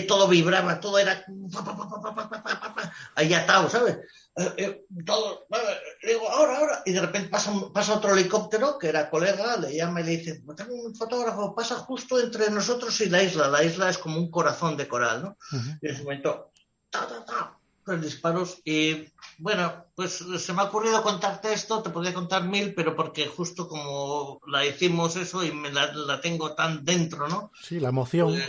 todo 0.06 0.28
vibraba, 0.28 0.78
todo 0.78 0.98
era 0.98 1.24
ahí 3.16 3.34
atado, 3.34 3.68
¿sabes? 3.68 3.98
Eh, 4.36 4.54
eh, 4.56 4.84
todo, 5.04 5.46
digo, 6.02 6.30
ahora, 6.30 6.58
ahora, 6.58 6.82
y 6.86 6.92
de 6.92 7.00
repente 7.00 7.28
pasa, 7.28 7.52
pasa 7.74 7.96
otro 7.96 8.14
helicóptero 8.14 8.78
que 8.78 8.88
era 8.88 9.10
colega, 9.10 9.56
le 9.56 9.76
llama 9.76 10.00
y 10.00 10.04
le 10.04 10.16
dice, 10.18 10.42
tengo 10.56 10.74
un 10.74 10.94
fotógrafo, 10.94 11.54
pasa 11.54 11.74
justo 11.76 12.20
entre 12.20 12.48
nosotros 12.50 12.98
y 13.00 13.10
la 13.10 13.22
isla, 13.22 13.48
la 13.48 13.64
isla 13.64 13.90
es 13.90 13.98
como 13.98 14.18
un 14.18 14.30
corazón 14.30 14.76
de 14.76 14.88
coral, 14.88 15.22
¿no? 15.22 15.36
Y 15.82 15.88
en 15.88 15.94
ese 15.94 16.04
momento, 16.04 16.52
ta, 16.90 17.06
ta, 17.06 17.24
ta, 17.24 17.58
los 17.84 18.00
disparos, 18.00 18.60
y 18.64 19.04
bueno, 19.42 19.86
pues 19.96 20.24
se 20.38 20.52
me 20.52 20.62
ha 20.62 20.66
ocurrido 20.66 21.02
contarte 21.02 21.52
esto, 21.52 21.82
te 21.82 21.90
podría 21.90 22.14
contar 22.14 22.44
mil, 22.44 22.74
pero 22.74 22.94
porque 22.94 23.26
justo 23.26 23.66
como 23.66 24.40
la 24.46 24.64
hicimos 24.64 25.16
eso 25.16 25.42
y 25.42 25.50
me 25.50 25.72
la, 25.72 26.20
tengo 26.20 26.54
tan 26.54 26.84
dentro, 26.84 27.26
¿no? 27.26 27.50
Sí, 27.60 27.80
la 27.80 27.88
emoción. 27.88 28.40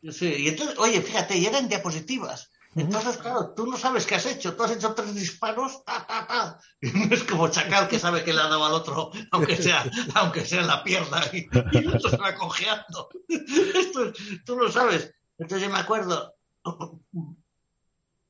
Pues, 0.00 0.16
sí, 0.16 0.32
y 0.38 0.48
entonces, 0.48 0.78
oye, 0.78 1.02
fíjate, 1.02 1.36
y 1.36 1.46
eran 1.46 1.68
diapositivas. 1.68 2.52
Entonces, 2.76 3.16
claro, 3.16 3.54
tú 3.56 3.66
no 3.66 3.76
sabes 3.76 4.06
qué 4.06 4.14
has 4.14 4.26
hecho. 4.26 4.54
Tú 4.54 4.62
has 4.62 4.70
hecho 4.70 4.94
tres 4.94 5.16
disparos, 5.16 5.84
ta, 5.84 6.06
ta, 6.06 6.26
ta. 6.28 6.60
Y 6.80 6.90
no 6.92 7.12
es 7.12 7.24
como 7.24 7.48
Chacal 7.48 7.88
que 7.88 7.98
sabe 7.98 8.22
que 8.22 8.32
le 8.32 8.40
ha 8.40 8.44
dado 8.44 8.64
al 8.64 8.72
otro, 8.72 9.10
aunque 9.32 9.56
sea, 9.56 9.84
aunque 10.14 10.46
sea 10.46 10.60
en 10.60 10.68
la 10.68 10.84
pierna, 10.84 11.22
y, 11.32 11.48
y 11.72 11.78
el 11.78 11.88
otro 11.88 12.10
se 12.10 12.16
va 12.18 12.36
cojeando. 12.36 13.08
Esto, 13.28 14.12
tú 14.46 14.56
lo 14.56 14.70
sabes. 14.70 15.12
Entonces 15.38 15.66
yo 15.66 15.72
me 15.72 15.80
acuerdo 15.80 16.36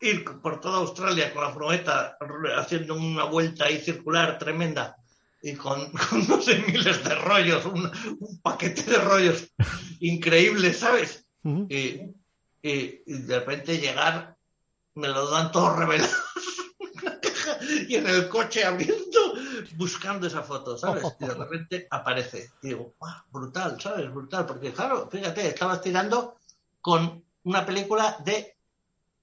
ir 0.04 0.24
por 0.24 0.60
toda 0.60 0.78
Australia 0.78 1.32
con 1.32 1.42
la 1.42 1.50
furgoneta 1.50 2.18
haciendo 2.56 2.94
una 2.94 3.24
vuelta 3.24 3.64
ahí 3.64 3.80
circular 3.80 4.38
tremenda 4.38 4.96
y 5.42 5.54
con, 5.54 5.92
no 6.28 6.40
sé 6.40 6.64
miles 6.66 7.04
de 7.04 7.14
rollos, 7.14 7.64
un, 7.66 7.90
paquete 8.42 8.82
de 8.82 8.98
rollos 8.98 9.52
increíbles, 10.00 10.78
¿sabes? 10.78 11.26
y, 11.44 12.00
y, 12.62 13.02
de 13.04 13.38
repente 13.38 13.78
llegar 13.78 14.36
me 14.94 15.08
lo 15.08 15.28
dan 15.30 15.52
todos 15.52 15.76
revelados 15.76 16.16
y 17.88 17.96
en 17.96 18.06
el 18.06 18.28
coche 18.28 18.64
abriendo, 18.64 19.34
buscando 19.76 20.26
esa 20.26 20.42
foto, 20.42 20.78
¿sabes? 20.78 21.04
Y 21.20 21.26
de 21.26 21.34
repente 21.34 21.86
aparece. 21.90 22.52
Y 22.62 22.68
digo, 22.68 22.94
brutal, 23.30 23.78
¿sabes? 23.80 24.12
Brutal, 24.12 24.46
porque 24.46 24.72
claro, 24.72 25.08
fíjate, 25.10 25.46
estabas 25.48 25.82
tirando 25.82 26.36
con 26.80 27.22
una 27.42 27.66
película 27.66 28.16
de 28.24 28.53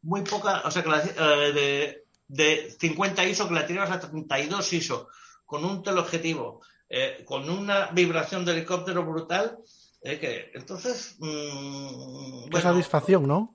muy 0.03 0.21
poca, 0.21 0.61
o 0.65 0.71
sea, 0.71 0.83
que 0.83 0.89
eh, 0.89 1.53
de, 1.53 2.05
de 2.27 2.75
50 2.79 3.25
ISO 3.25 3.47
que 3.47 3.53
la 3.53 3.65
tirabas 3.65 3.91
a 3.91 3.99
32 3.99 4.73
ISO, 4.73 5.07
con 5.45 5.65
un 5.65 5.83
teleobjetivo, 5.83 6.61
eh, 6.89 7.23
con 7.25 7.49
una 7.49 7.87
vibración 7.87 8.45
de 8.45 8.53
helicóptero 8.53 9.05
brutal, 9.05 9.57
eh, 10.01 10.19
que 10.19 10.51
entonces... 10.53 11.15
Mmm, 11.19 12.49
Qué 12.49 12.61
satisfacción, 12.61 13.27
¿no? 13.27 13.53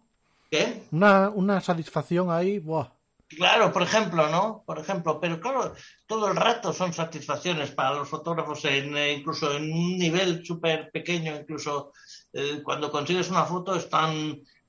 ¿Qué? 0.51 0.85
Una, 0.93 1.31
una 1.31 1.61
satisfacción 1.61 2.31
ahí, 2.31 2.59
¡buah! 2.59 2.89
Claro, 3.29 3.73
por 3.73 3.83
ejemplo, 3.83 4.29
¿no? 4.29 4.63
Por 4.65 4.79
ejemplo, 4.79 5.19
pero 5.21 5.41
claro, 5.41 5.75
todo 6.07 6.29
el 6.29 6.37
rato 6.37 6.73
son 6.73 6.93
satisfacciones 6.93 7.73
para 7.73 7.97
los 7.97 8.09
fotógrafos, 8.09 8.65
en, 8.67 8.97
eh, 8.97 9.15
incluso 9.15 9.53
en 9.53 9.73
un 9.73 9.99
nivel 9.99 10.47
súper 10.47 10.93
pequeño, 10.93 11.35
incluso 11.35 11.93
eh, 12.33 12.61
cuando 12.63 12.91
consigues 12.91 13.29
una 13.29 13.45
foto 13.45 13.75
es 13.75 13.91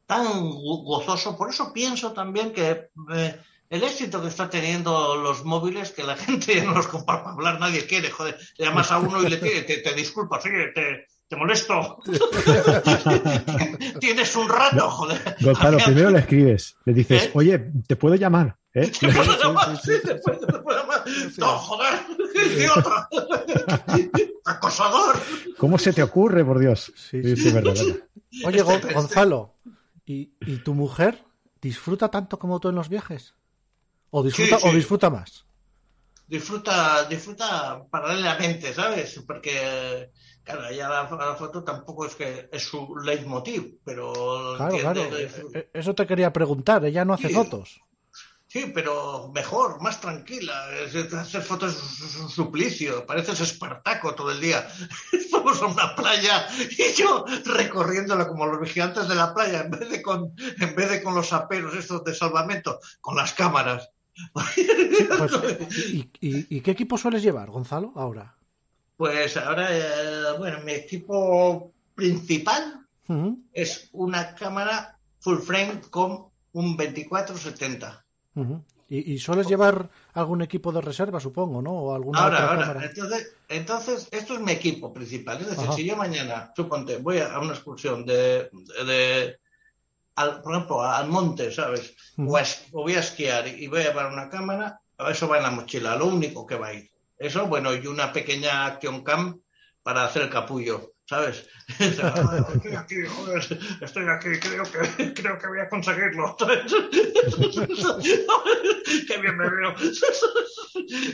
tan, 0.08 0.50
gozoso. 0.50 1.38
Por 1.38 1.50
eso 1.50 1.72
pienso 1.72 2.14
también 2.14 2.52
que 2.52 2.90
eh, 3.14 3.40
el 3.70 3.84
éxito 3.84 4.22
que 4.22 4.30
está 4.30 4.50
teniendo 4.50 5.18
los 5.18 5.46
móviles, 5.46 5.92
que 5.92 6.04
la 6.04 6.16
gente 6.18 6.56
ya 6.56 6.64
no 6.64 6.74
los 6.74 6.88
compara 6.88 7.24
para 7.24 7.36
hablar, 7.36 7.60
nadie 7.60 7.86
quiere, 7.86 8.10
joder, 8.10 8.40
le 8.58 8.66
llamas 8.66 8.92
a 8.92 8.98
uno 8.98 9.22
y 9.22 9.30
le 9.30 9.38
pide, 9.38 9.62
te, 9.64 9.78
te 9.78 9.94
disculpas, 9.94 10.42
te, 10.42 11.06
te 11.28 11.36
molesto. 11.36 12.00
Tienes 14.00 14.36
un 14.36 14.50
rato, 14.50 14.90
joder. 14.90 15.36
Gonzalo, 15.42 15.78
primero 15.80 16.10
le 16.10 16.20
escribes, 16.20 16.78
le 16.86 16.94
dices, 16.94 17.26
¿Eh? 17.26 17.32
oye, 17.34 17.60
¿te 17.86 17.96
puedo 17.96 18.16
llamar? 18.16 18.56
¿Eh? 18.74 18.92
¿Te 18.98 19.12
puedo 19.12 19.38
llamar? 19.38 19.78
Sí, 19.82 19.94
te 20.04 20.16
puedo, 20.16 20.40
llamar. 20.66 21.04
No, 21.38 21.48
joder, 21.60 21.94
idiota. 22.34 23.10
Acosador. 24.46 25.18
¿Cómo 25.58 25.78
se 25.78 25.92
te 25.92 26.02
ocurre, 26.02 26.46
por 26.46 26.60
Dios? 26.60 26.94
Sí, 26.96 27.36
sí, 27.36 27.52
verdad, 27.52 27.76
Oye, 28.46 28.62
Gonzalo, 28.62 29.56
¿y, 30.08 30.34
¿y, 30.42 30.58
tu 30.64 30.74
mujer 30.74 31.24
disfruta 31.62 32.10
tanto 32.10 32.40
como 32.40 32.60
tú 32.60 32.70
en 32.70 32.76
los 32.76 32.90
viajes? 32.90 33.36
¿O 34.10 34.24
disfruta, 34.24 34.58
¿o 34.64 34.72
disfruta 34.72 35.12
más? 35.12 35.46
Disfruta, 36.28 37.08
disfruta 37.08 37.84
paralelamente, 37.92 38.74
¿sabes? 38.74 39.22
Porque 39.28 40.10
Claro, 40.48 40.70
ella 40.70 40.88
la, 40.88 41.04
la, 41.04 41.36
foto 41.36 41.62
tampoco 41.62 42.06
es 42.06 42.16
que 42.16 42.48
es 42.50 42.64
su 42.64 42.96
leitmotiv, 43.04 43.80
pero... 43.84 44.14
Claro, 44.56 44.78
claro. 44.78 45.02
Eh, 45.02 45.30
eh, 45.54 45.70
eso 45.74 45.94
te 45.94 46.08
quería 46.08 46.32
preguntar, 46.32 46.86
ella 46.86 47.04
no 47.04 47.14
hace 47.14 47.28
fotos. 47.28 47.82
Sí, 48.58 48.72
pero 48.74 49.32
mejor, 49.36 49.80
más 49.84 50.02
tranquila. 50.02 50.54
Hacer 51.20 51.44
fotos 51.44 51.76
es 51.76 52.16
un 52.16 52.28
suplicio, 52.28 53.06
pareces 53.06 53.40
Espartaco 53.40 54.16
todo 54.16 54.32
el 54.32 54.42
día. 54.42 54.68
Estamos 55.14 55.62
en 55.62 55.68
una 55.68 55.96
playa 55.96 56.48
y 56.72 56.94
yo 57.00 57.24
recorriéndola 57.46 58.28
como 58.28 58.48
los 58.48 58.60
vigilantes 58.60 59.08
de 59.08 59.14
la 59.14 59.32
playa, 59.36 59.62
en 59.62 59.70
vez 59.70 59.88
de 59.88 60.02
con, 60.02 60.34
en 60.60 60.76
vez 60.76 60.90
de 60.90 61.04
con 61.04 61.14
los 61.14 61.34
aperos 61.34 61.76
estos 61.76 62.04
de 62.04 62.16
salvamento, 62.16 62.80
con 63.00 63.16
las 63.16 63.34
cámaras. 63.34 63.90
Pues, 64.34 64.58
y 66.22 66.62
qué 66.62 66.72
equipo 66.72 66.98
sueles 66.98 67.22
llevar, 67.22 67.52
Gonzalo, 67.52 67.94
ahora? 67.96 68.36
Pues 68.96 69.38
ahora, 69.38 69.68
eh, 69.70 70.36
bueno, 70.40 70.62
mi 70.66 70.72
equipo 70.72 71.72
principal 71.94 72.88
es 73.54 73.90
una 73.92 74.34
cámara 74.34 74.98
full 75.20 75.38
frame 75.38 75.82
con 75.92 76.26
un 76.54 76.76
24-70. 76.76 78.07
¿Y, 78.90 79.20
sueles 79.20 79.48
llevar 79.48 79.90
algún 80.14 80.42
equipo 80.42 80.72
de 80.72 80.80
reserva, 80.80 81.20
supongo, 81.20 81.62
¿no? 81.62 81.72
O 81.72 81.94
alguna 81.94 82.20
ahora, 82.24 82.48
ahora, 82.48 82.86
entonces, 82.86 83.36
entonces, 83.50 84.08
esto 84.12 84.36
es 84.36 84.40
mi 84.40 84.54
equipo 84.54 84.94
principal. 84.94 85.42
Es 85.42 85.50
decir, 85.50 85.68
si 85.74 85.86
yo 85.86 85.98
mañana, 85.98 86.54
suponte, 86.56 86.98
voy 86.98 87.20
a 87.20 87.38
una 87.40 87.52
excursión 87.52 88.06
de, 88.06 88.50
de 88.86 89.40
por 90.44 90.54
ejemplo, 90.54 90.82
al 90.82 91.08
monte, 91.10 91.52
¿sabes? 91.52 91.96
o, 92.18 92.82
voy 92.82 92.94
a 92.94 93.00
esquiar 93.00 93.48
y 93.48 93.68
voy 93.68 93.82
a 93.82 93.90
llevar 93.90 94.12
una 94.12 94.30
cámara, 94.30 94.82
eso 95.10 95.28
va 95.28 95.38
en 95.38 95.44
la 95.44 95.52
mochila, 95.52 95.96
lo 95.96 96.08
único 96.08 96.46
que 96.46 96.56
va 96.56 96.68
a 96.68 96.74
ir. 96.74 96.90
Eso, 97.18 97.46
bueno, 97.48 97.74
y 97.74 97.86
una 97.88 98.12
pequeña 98.12 98.66
action 98.66 99.04
cam 99.04 99.42
para 99.84 100.06
hacer 100.06 100.24
el 100.24 100.30
capullo. 100.30 100.94
¿Sabes? 101.08 101.48
estoy 101.80 102.76
aquí, 102.76 102.96
joder, 103.06 103.60
estoy 103.82 104.08
aquí, 104.08 104.40
creo 104.40 104.64
que, 104.64 105.14
creo 105.14 105.38
que 105.38 105.48
voy 105.48 105.60
a 105.60 105.70
conseguirlo. 105.70 106.36
Qué 109.08 109.18
bien 109.18 109.38
me 109.38 109.50
veo. 109.50 109.76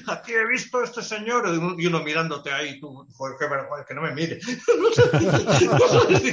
Aquí 0.08 0.34
he 0.34 0.48
visto 0.48 0.80
a 0.80 0.84
este 0.84 1.02
señor 1.02 1.46
y 1.78 1.88
uno 1.88 2.04
mirándote 2.04 2.52
ahí, 2.52 2.80
tú, 2.80 3.08
joder, 3.14 3.36
qué 3.40 3.48
vergüenza, 3.48 3.86
que 3.86 3.94
no 3.96 4.02
me 4.02 4.14
mire. 4.14 4.40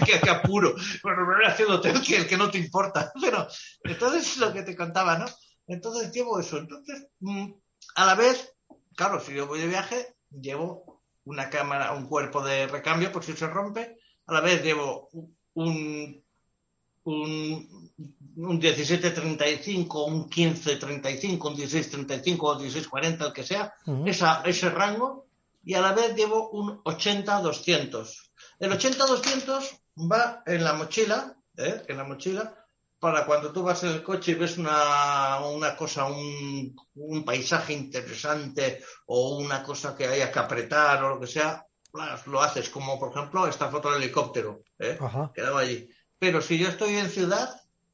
qué, 0.07 0.21
qué 0.21 0.31
apuro. 0.31 0.75
Bueno, 1.03 1.27
me 1.27 1.37
voy 1.37 1.45
haciendo 1.47 1.83
el 1.83 2.03
que, 2.03 2.17
el 2.17 2.27
que 2.27 2.37
no 2.37 2.51
te 2.51 2.59
importa. 2.59 3.13
Pero, 3.21 3.47
entonces, 3.85 4.37
lo 4.39 4.53
que 4.53 4.63
te 4.63 4.77
contaba, 4.77 5.19
¿no? 5.19 5.27
Entonces 5.67 6.13
llevo 6.13 6.39
eso. 6.41 6.59
Entonces, 6.59 7.07
mm, 7.21 7.53
a 7.95 8.07
la 8.07 8.15
vez, 8.15 8.55
claro, 8.97 9.21
si 9.21 9.33
yo 9.33 9.47
voy 9.47 9.61
de 9.61 9.69
viaje, 9.69 10.15
llevo 10.31 10.90
una 11.31 11.49
cámara, 11.49 11.93
un 11.93 12.07
cuerpo 12.07 12.43
de 12.43 12.67
recambio 12.67 13.13
por 13.13 13.25
si 13.25 13.33
se 13.35 13.47
rompe. 13.47 13.97
A 14.27 14.35
la 14.35 14.41
vez 14.41 14.63
llevo 14.63 15.09
un, 15.55 16.23
un, 17.05 17.91
un 18.37 18.59
1735, 18.59 20.05
un 20.05 20.29
1535, 20.29 21.49
un 21.49 21.55
1635 21.55 22.47
o 22.47 22.55
1640, 22.57 23.27
el 23.27 23.33
que 23.33 23.45
sea, 23.45 23.73
esa, 24.07 24.43
ese 24.45 24.71
rango, 24.71 25.27
y 25.63 25.75
a 25.75 25.81
la 25.81 25.93
vez 25.93 26.15
llevo 26.17 26.51
un 26.51 26.83
80-200. 26.83 28.31
El 28.59 28.73
80-200 28.73 29.81
va 30.11 30.43
en 30.47 30.65
la 30.65 30.73
mochila, 30.73 31.37
¿eh? 31.57 31.83
en 31.87 31.97
la 31.97 32.05
mochila, 32.05 32.60
para 33.01 33.25
cuando 33.25 33.51
tú 33.51 33.63
vas 33.63 33.83
en 33.83 33.91
el 33.91 34.03
coche 34.03 34.33
y 34.33 34.35
ves 34.35 34.59
una, 34.59 35.41
una 35.47 35.75
cosa, 35.75 36.05
un, 36.05 36.77
un, 36.95 37.25
paisaje 37.25 37.73
interesante 37.73 38.85
o 39.07 39.39
una 39.39 39.63
cosa 39.63 39.97
que 39.97 40.07
haya 40.07 40.31
que 40.31 40.39
apretar 40.39 41.03
o 41.03 41.09
lo 41.09 41.21
que 41.21 41.27
sea, 41.27 41.67
lo 42.27 42.43
haces, 42.43 42.69
como 42.69 43.01
por 43.01 43.11
ejemplo 43.11 43.47
esta 43.47 43.71
foto 43.71 43.91
del 43.91 44.03
helicóptero, 44.03 44.63
¿eh? 44.79 44.99
quedaba 45.35 45.61
allí. 45.61 45.89
Pero 46.19 46.43
si 46.43 46.59
yo 46.59 46.69
estoy 46.69 46.97
en 46.97 47.09
ciudad, 47.09 47.49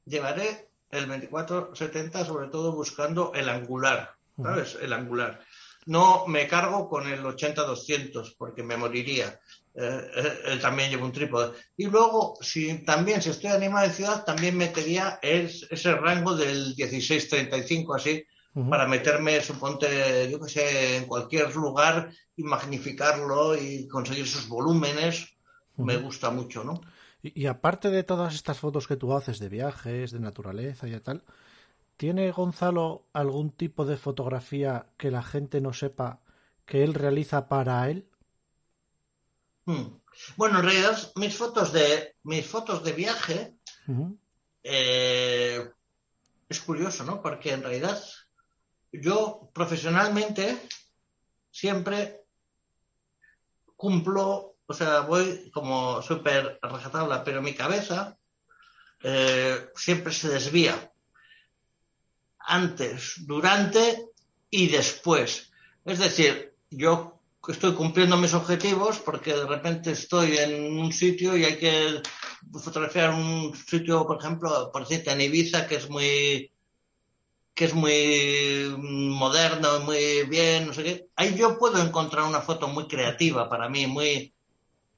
llevaré 0.05 0.71
el 0.91 1.07
2470 1.07 2.25
sobre 2.25 2.49
todo 2.49 2.73
buscando 2.73 3.33
el 3.33 3.49
angular, 3.49 4.17
¿sabes? 4.37 4.77
El 4.81 4.93
angular. 4.93 5.41
No 5.87 6.27
me 6.27 6.49
cargo 6.49 6.89
con 6.89 7.07
el 7.07 7.23
80-200 7.23 8.35
porque 8.37 8.65
me 8.65 8.77
moriría. 8.77 9.41
Eh, 9.79 10.11
eh, 10.17 10.39
él 10.47 10.61
también 10.61 10.89
lleva 10.91 11.05
un 11.05 11.13
trípode. 11.13 11.53
Y 11.77 11.87
luego, 11.87 12.39
si 12.41 12.79
también 12.85 13.21
si 13.21 13.29
estoy 13.29 13.51
animado 13.51 13.87
de 13.87 13.93
ciudad, 13.93 14.25
también 14.25 14.57
metería 14.57 15.19
ese 15.21 15.95
rango 15.95 16.35
del 16.35 16.75
16-35 16.75 17.97
así, 17.97 18.25
para 18.71 18.87
meterme, 18.87 19.43
suponte, 19.43 20.31
yo 20.31 20.41
que 20.41 20.49
sé, 20.49 20.97
en 20.97 21.05
cualquier 21.05 21.55
lugar 21.55 22.11
y 22.35 22.43
magnificarlo 22.43 23.55
y 23.55 23.87
conseguir 23.87 24.27
sus 24.27 24.49
volúmenes. 24.49 25.37
Me 25.77 25.99
gusta 25.99 26.31
mucho, 26.31 26.65
¿no? 26.65 26.81
Y, 27.23 27.43
y, 27.43 27.47
aparte 27.49 27.91
de 27.91 28.03
todas 28.03 28.35
estas 28.35 28.59
fotos 28.59 28.87
que 28.87 28.97
tú 28.97 29.13
haces 29.13 29.39
de 29.41 29.51
viajes, 29.51 30.11
de 30.11 30.21
naturaleza 30.21 30.89
y 30.89 30.99
tal, 31.01 31.23
¿tiene 31.99 32.31
Gonzalo 32.31 33.05
algún 33.13 33.51
tipo 33.51 33.85
de 33.85 33.99
fotografía 33.99 34.87
que 34.97 35.11
la 35.11 35.23
gente 35.23 35.61
no 35.61 35.75
sepa 35.75 36.21
que 36.65 36.83
él 36.83 36.95
realiza 36.95 37.49
para 37.49 37.91
él? 37.91 38.07
Hmm. 39.67 39.99
Bueno, 40.37 40.61
en 40.61 40.65
realidad 40.65 41.13
mis 41.17 41.37
fotos 41.37 41.73
de 41.73 42.15
mis 42.23 42.47
fotos 42.47 42.83
de 42.85 42.93
viaje 42.93 43.55
eh, 44.63 45.71
es 46.49 46.61
curioso, 46.61 47.05
¿no? 47.05 47.21
Porque 47.21 47.53
en 47.53 47.63
realidad 47.63 48.01
yo 48.93 49.51
profesionalmente 49.53 50.57
siempre 51.51 52.25
cumplo, 53.77 54.57
o 54.67 54.75
sea, 54.75 55.01
voy 55.01 55.51
como 55.51 56.01
súper 56.01 56.59
rajatabla, 56.63 57.25
pero 57.25 57.43
mi 57.43 57.55
cabeza 57.55 58.17
eh, 59.03 59.69
siempre 59.75 60.13
se 60.13 60.29
desvía 60.29 60.93
antes, 62.39 63.15
durante 63.27 64.11
y 64.49 64.69
después. 64.69 65.51
Es 65.85 65.99
decir, 65.99 66.55
yo 66.71 67.16
estoy 67.53 67.75
cumpliendo 67.75 68.17
mis 68.17 68.35
objetivos 68.35 68.99
porque 68.99 69.33
de 69.35 69.47
repente 69.47 69.93
estoy 69.93 70.37
en 70.39 70.79
un 70.79 70.93
sitio 70.93 71.37
y 71.37 71.45
hay 71.45 71.57
que 71.57 72.03
fotografiar 72.53 73.11
un 73.11 73.55
sitio, 73.55 74.07
por 74.07 74.19
ejemplo, 74.19 74.71
por 74.73 74.87
decirte, 74.87 75.13
en 75.13 75.21
Ibiza, 75.21 75.67
que 75.67 75.77
es 75.77 75.89
muy 75.89 76.51
que 77.55 77.65
es 77.65 77.75
muy 77.75 78.77
moderno, 78.79 79.81
muy 79.81 80.25
bien, 80.25 80.67
no 80.67 80.75
sé 80.75 80.85
qué. 80.85 81.07
Ahí 81.17 81.35
yo 81.35 81.59
puedo 81.59 81.83
encontrar 81.83 82.25
una 82.25 82.43
foto 82.43 82.69
muy 82.69 82.87
creativa 82.87 83.49
para 83.49 83.67
mí, 83.71 83.87
muy, 83.87 84.35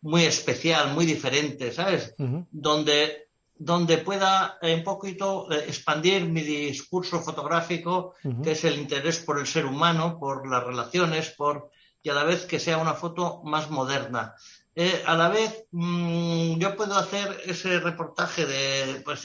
muy 0.01 0.25
especial, 0.25 0.93
muy 0.93 1.07
diferente, 1.07 1.71
¿sabes? 1.73 2.17
Donde 2.51 3.29
donde 3.61 3.99
pueda 3.99 4.57
un 4.63 4.85
poquito 4.85 5.51
eh, 5.51 5.65
expandir 5.67 6.25
mi 6.27 6.43
discurso 6.43 7.21
fotográfico, 7.21 8.15
que 8.43 8.53
es 8.53 8.65
el 8.65 8.79
interés 8.79 9.19
por 9.19 9.39
el 9.39 9.47
ser 9.47 9.67
humano, 9.67 10.17
por 10.19 10.49
las 10.49 10.63
relaciones, 10.63 11.31
por 11.31 11.71
y 12.03 12.11
a 12.11 12.15
la 12.15 12.25
vez 12.25 12.47
que 12.47 12.59
sea 12.59 12.79
una 12.79 12.95
foto 12.95 13.43
más 13.45 13.71
moderna. 13.71 14.35
Eh, 14.75 15.03
a 15.07 15.17
la 15.17 15.29
vez, 15.29 15.67
mm, 15.73 16.59
yo 16.59 16.77
puedo 16.77 16.97
hacer 16.97 17.43
ese 17.45 17.81
reportaje 17.81 18.47
de, 18.47 19.01
pues, 19.05 19.23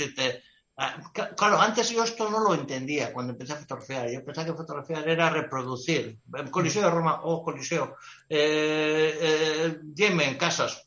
ah, 0.78 1.12
claro, 1.38 1.62
antes 1.62 1.92
yo 1.92 2.04
esto 2.04 2.30
no 2.30 2.40
lo 2.40 2.56
entendía 2.56 3.14
cuando 3.14 3.34
empecé 3.34 3.54
a 3.54 3.58
fotografiar. 3.58 4.10
Yo 4.10 4.26
pensaba 4.26 4.48
que 4.48 4.58
fotografiar 4.58 5.08
era 5.08 5.30
reproducir. 5.30 6.20
Coliseo 6.50 6.84
de 6.84 6.90
Roma, 6.90 7.20
oh, 7.24 7.44
Coliseo. 7.44 7.96
Eh, 8.28 9.20
eh 9.22 9.80
Yemen, 9.94 10.38
casas. 10.38 10.84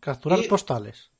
Capturar 0.00 0.40
postales. 0.48 1.10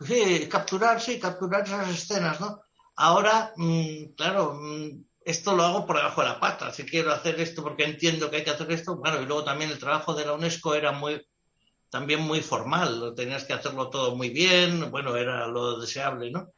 Sí, 0.00 0.46
capturar, 0.50 1.00
sí, 1.00 1.18
capturar 1.18 1.62
esas 1.62 1.88
escenas, 1.88 2.40
¿no? 2.40 2.60
Ahora, 2.96 3.52
mm, 3.56 4.14
claro, 4.16 4.54
mm, 4.60 5.04
esto 5.24 5.54
lo 5.54 5.64
hago 5.64 5.86
por 5.86 5.96
debajo 5.96 6.22
de 6.22 6.28
la 6.28 6.40
pata. 6.40 6.72
Si 6.72 6.84
quiero 6.84 7.12
hacer 7.12 7.40
esto 7.40 7.62
porque 7.62 7.84
entiendo 7.84 8.30
que 8.30 8.36
hay 8.36 8.44
que 8.44 8.50
hacer 8.50 8.70
esto, 8.72 8.96
bueno, 8.96 9.20
y 9.20 9.26
luego 9.26 9.44
también 9.44 9.70
el 9.70 9.78
trabajo 9.78 10.14
de 10.14 10.24
la 10.24 10.32
UNESCO 10.34 10.74
era 10.74 10.92
muy 10.92 11.24
también 11.92 12.22
muy 12.22 12.40
formal, 12.40 13.12
tenías 13.14 13.44
que 13.44 13.52
hacerlo 13.52 13.90
todo 13.90 14.16
muy 14.16 14.30
bien, 14.30 14.90
bueno, 14.90 15.14
era 15.14 15.46
lo 15.46 15.78
deseable, 15.78 16.30
¿no? 16.30 16.48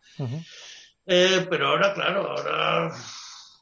Eh, 1.07 1.45
pero 1.51 1.69
ahora, 1.71 1.93
claro, 1.93 2.31
ahora 2.31 2.95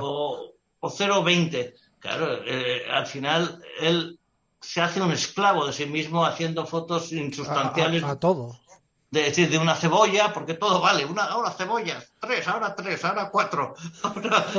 o, 0.01 0.55
o 0.81 0.91
0,20 0.91 1.75
Claro, 2.01 2.43
eh, 2.47 2.87
al 2.91 3.07
final 3.07 3.63
él 3.79 4.19
se 4.61 4.81
hace 4.81 5.01
un 5.01 5.13
esclavo 5.13 5.67
de 5.67 5.73
sí 5.73 5.87
mismo 5.87 6.25
haciendo 6.25 6.67
fotos 6.67 7.13
insustanciales. 7.13 8.03
A, 8.03 8.19
todo. 8.19 8.59
De 9.11 9.25
decir, 9.25 9.51
de 9.51 9.59
una 9.59 9.75
cebolla, 9.75 10.33
porque 10.33 10.55
todo 10.55 10.81
vale. 10.81 11.05
Una, 11.05 11.25
ahora 11.25 11.51
cebollas, 11.51 12.15
tres, 12.21 12.47
ahora 12.47 12.75
tres, 12.77 13.05
ahora 13.05 13.29
cuatro. 13.31 13.75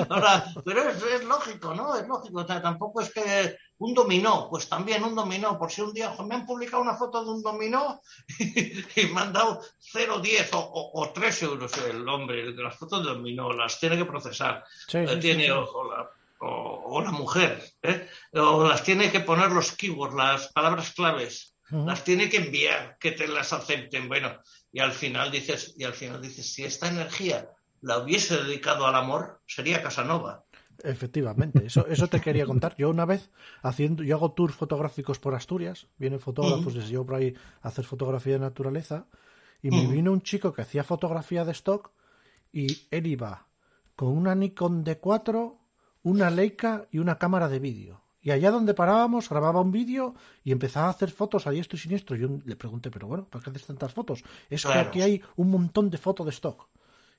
Ahora, 0.09 0.45
pero 0.65 0.89
es, 0.89 1.23
lógico, 1.23 1.73
¿no? 1.73 1.95
Es 1.95 2.05
lógico. 2.05 2.45
tampoco 2.45 2.99
es 2.99 3.13
que 3.13 3.55
un 3.77 3.93
dominó, 3.93 4.49
pues 4.49 4.67
también 4.67 5.05
un 5.05 5.15
dominó. 5.15 5.57
Por 5.57 5.71
si 5.71 5.81
un 5.81 5.93
día 5.93 6.13
me 6.27 6.35
han 6.35 6.45
publicado 6.45 6.83
una 6.83 6.95
foto 6.95 7.23
de 7.23 7.31
un 7.31 7.41
dominó 7.41 8.01
y, 8.39 9.05
me 9.13 9.21
han 9.21 9.31
dado 9.31 9.61
0,10 9.93 10.49
o, 10.53 10.91
o, 10.95 11.09
3 11.13 11.43
euros 11.43 11.71
el 11.89 12.07
hombre 12.09 12.51
de 12.51 12.61
las 12.61 12.75
fotos 12.75 13.05
de 13.05 13.13
dominó. 13.13 13.53
Las 13.53 13.79
tiene 13.79 13.97
que 13.97 14.05
procesar. 14.05 14.65
tiene, 15.21 15.49
o, 16.41 17.01
la 17.01 17.11
mujer, 17.11 17.63
¿eh? 17.83 18.07
o 18.33 18.67
las 18.67 18.83
tiene 18.83 19.11
que 19.11 19.19
poner 19.19 19.51
los 19.51 19.73
keywords, 19.73 20.15
las 20.15 20.47
palabras 20.51 20.91
claves, 20.91 21.55
las 21.69 22.03
tiene 22.03 22.29
que 22.29 22.37
enviar, 22.37 22.97
que 22.99 23.11
te 23.11 23.27
las 23.27 23.53
acepten. 23.53 24.09
Bueno, 24.09 24.39
y 24.73 24.79
al 24.79 24.91
final 24.91 25.31
dices, 25.31 25.73
y 25.77 25.85
al 25.85 25.93
final 25.93 26.21
dices, 26.21 26.51
si 26.53 26.63
esta 26.63 26.89
energía 26.89 27.49
la 27.81 27.99
hubiese 27.99 28.37
dedicado 28.43 28.85
al 28.85 28.95
amor, 28.95 29.41
sería 29.47 29.81
Casanova. 29.81 30.43
Efectivamente, 30.83 31.65
eso, 31.65 31.85
eso 31.87 32.07
te 32.07 32.19
quería 32.19 32.45
contar. 32.45 32.75
Yo 32.77 32.89
una 32.89 33.05
vez 33.05 33.29
haciendo, 33.61 34.03
yo 34.03 34.15
hago 34.15 34.33
tours 34.33 34.55
fotográficos 34.55 35.19
por 35.19 35.35
Asturias, 35.35 35.87
vienen 35.97 36.19
fotógrafos 36.19 36.73
desde 36.73 36.89
yo 36.89 37.05
por 37.05 37.15
ahí 37.15 37.35
a 37.61 37.67
hacer 37.67 37.85
fotografía 37.85 38.33
de 38.33 38.39
naturaleza, 38.39 39.05
y 39.61 39.69
me 39.69 39.85
vino 39.85 40.11
un 40.11 40.23
chico 40.23 40.53
que 40.53 40.63
hacía 40.63 40.83
fotografía 40.83 41.45
de 41.45 41.51
stock 41.51 41.91
y 42.51 42.87
él 42.89 43.05
iba 43.05 43.47
con 43.95 44.09
una 44.09 44.33
Nikon 44.33 44.83
D4, 44.83 45.60
una 46.03 46.29
Leica 46.29 46.87
y 46.91 46.99
una 46.99 47.17
cámara 47.17 47.49
de 47.49 47.59
vídeo. 47.59 48.01
Y 48.21 48.29
allá 48.31 48.51
donde 48.51 48.75
parábamos 48.75 49.29
grababa 49.29 49.61
un 49.61 49.71
vídeo 49.71 50.13
y 50.43 50.51
empezaba 50.51 50.87
a 50.87 50.91
hacer 50.91 51.09
fotos 51.09 51.47
a 51.47 51.51
diestro 51.51 51.75
y 51.75 51.79
siniestro. 51.79 52.15
Yo 52.15 52.29
le 52.45 52.55
pregunté, 52.55 52.91
pero 52.91 53.07
bueno, 53.07 53.25
¿para 53.25 53.43
qué 53.43 53.49
haces 53.49 53.65
tantas 53.65 53.93
fotos? 53.93 54.23
Es 54.49 54.63
que 54.65 54.73
aquí 54.73 55.01
hay 55.01 55.23
un 55.37 55.49
montón 55.49 55.89
de 55.89 55.97
fotos 55.97 56.25
de 56.27 56.31
stock. 56.31 56.69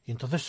Y 0.04 0.10
entonces 0.10 0.48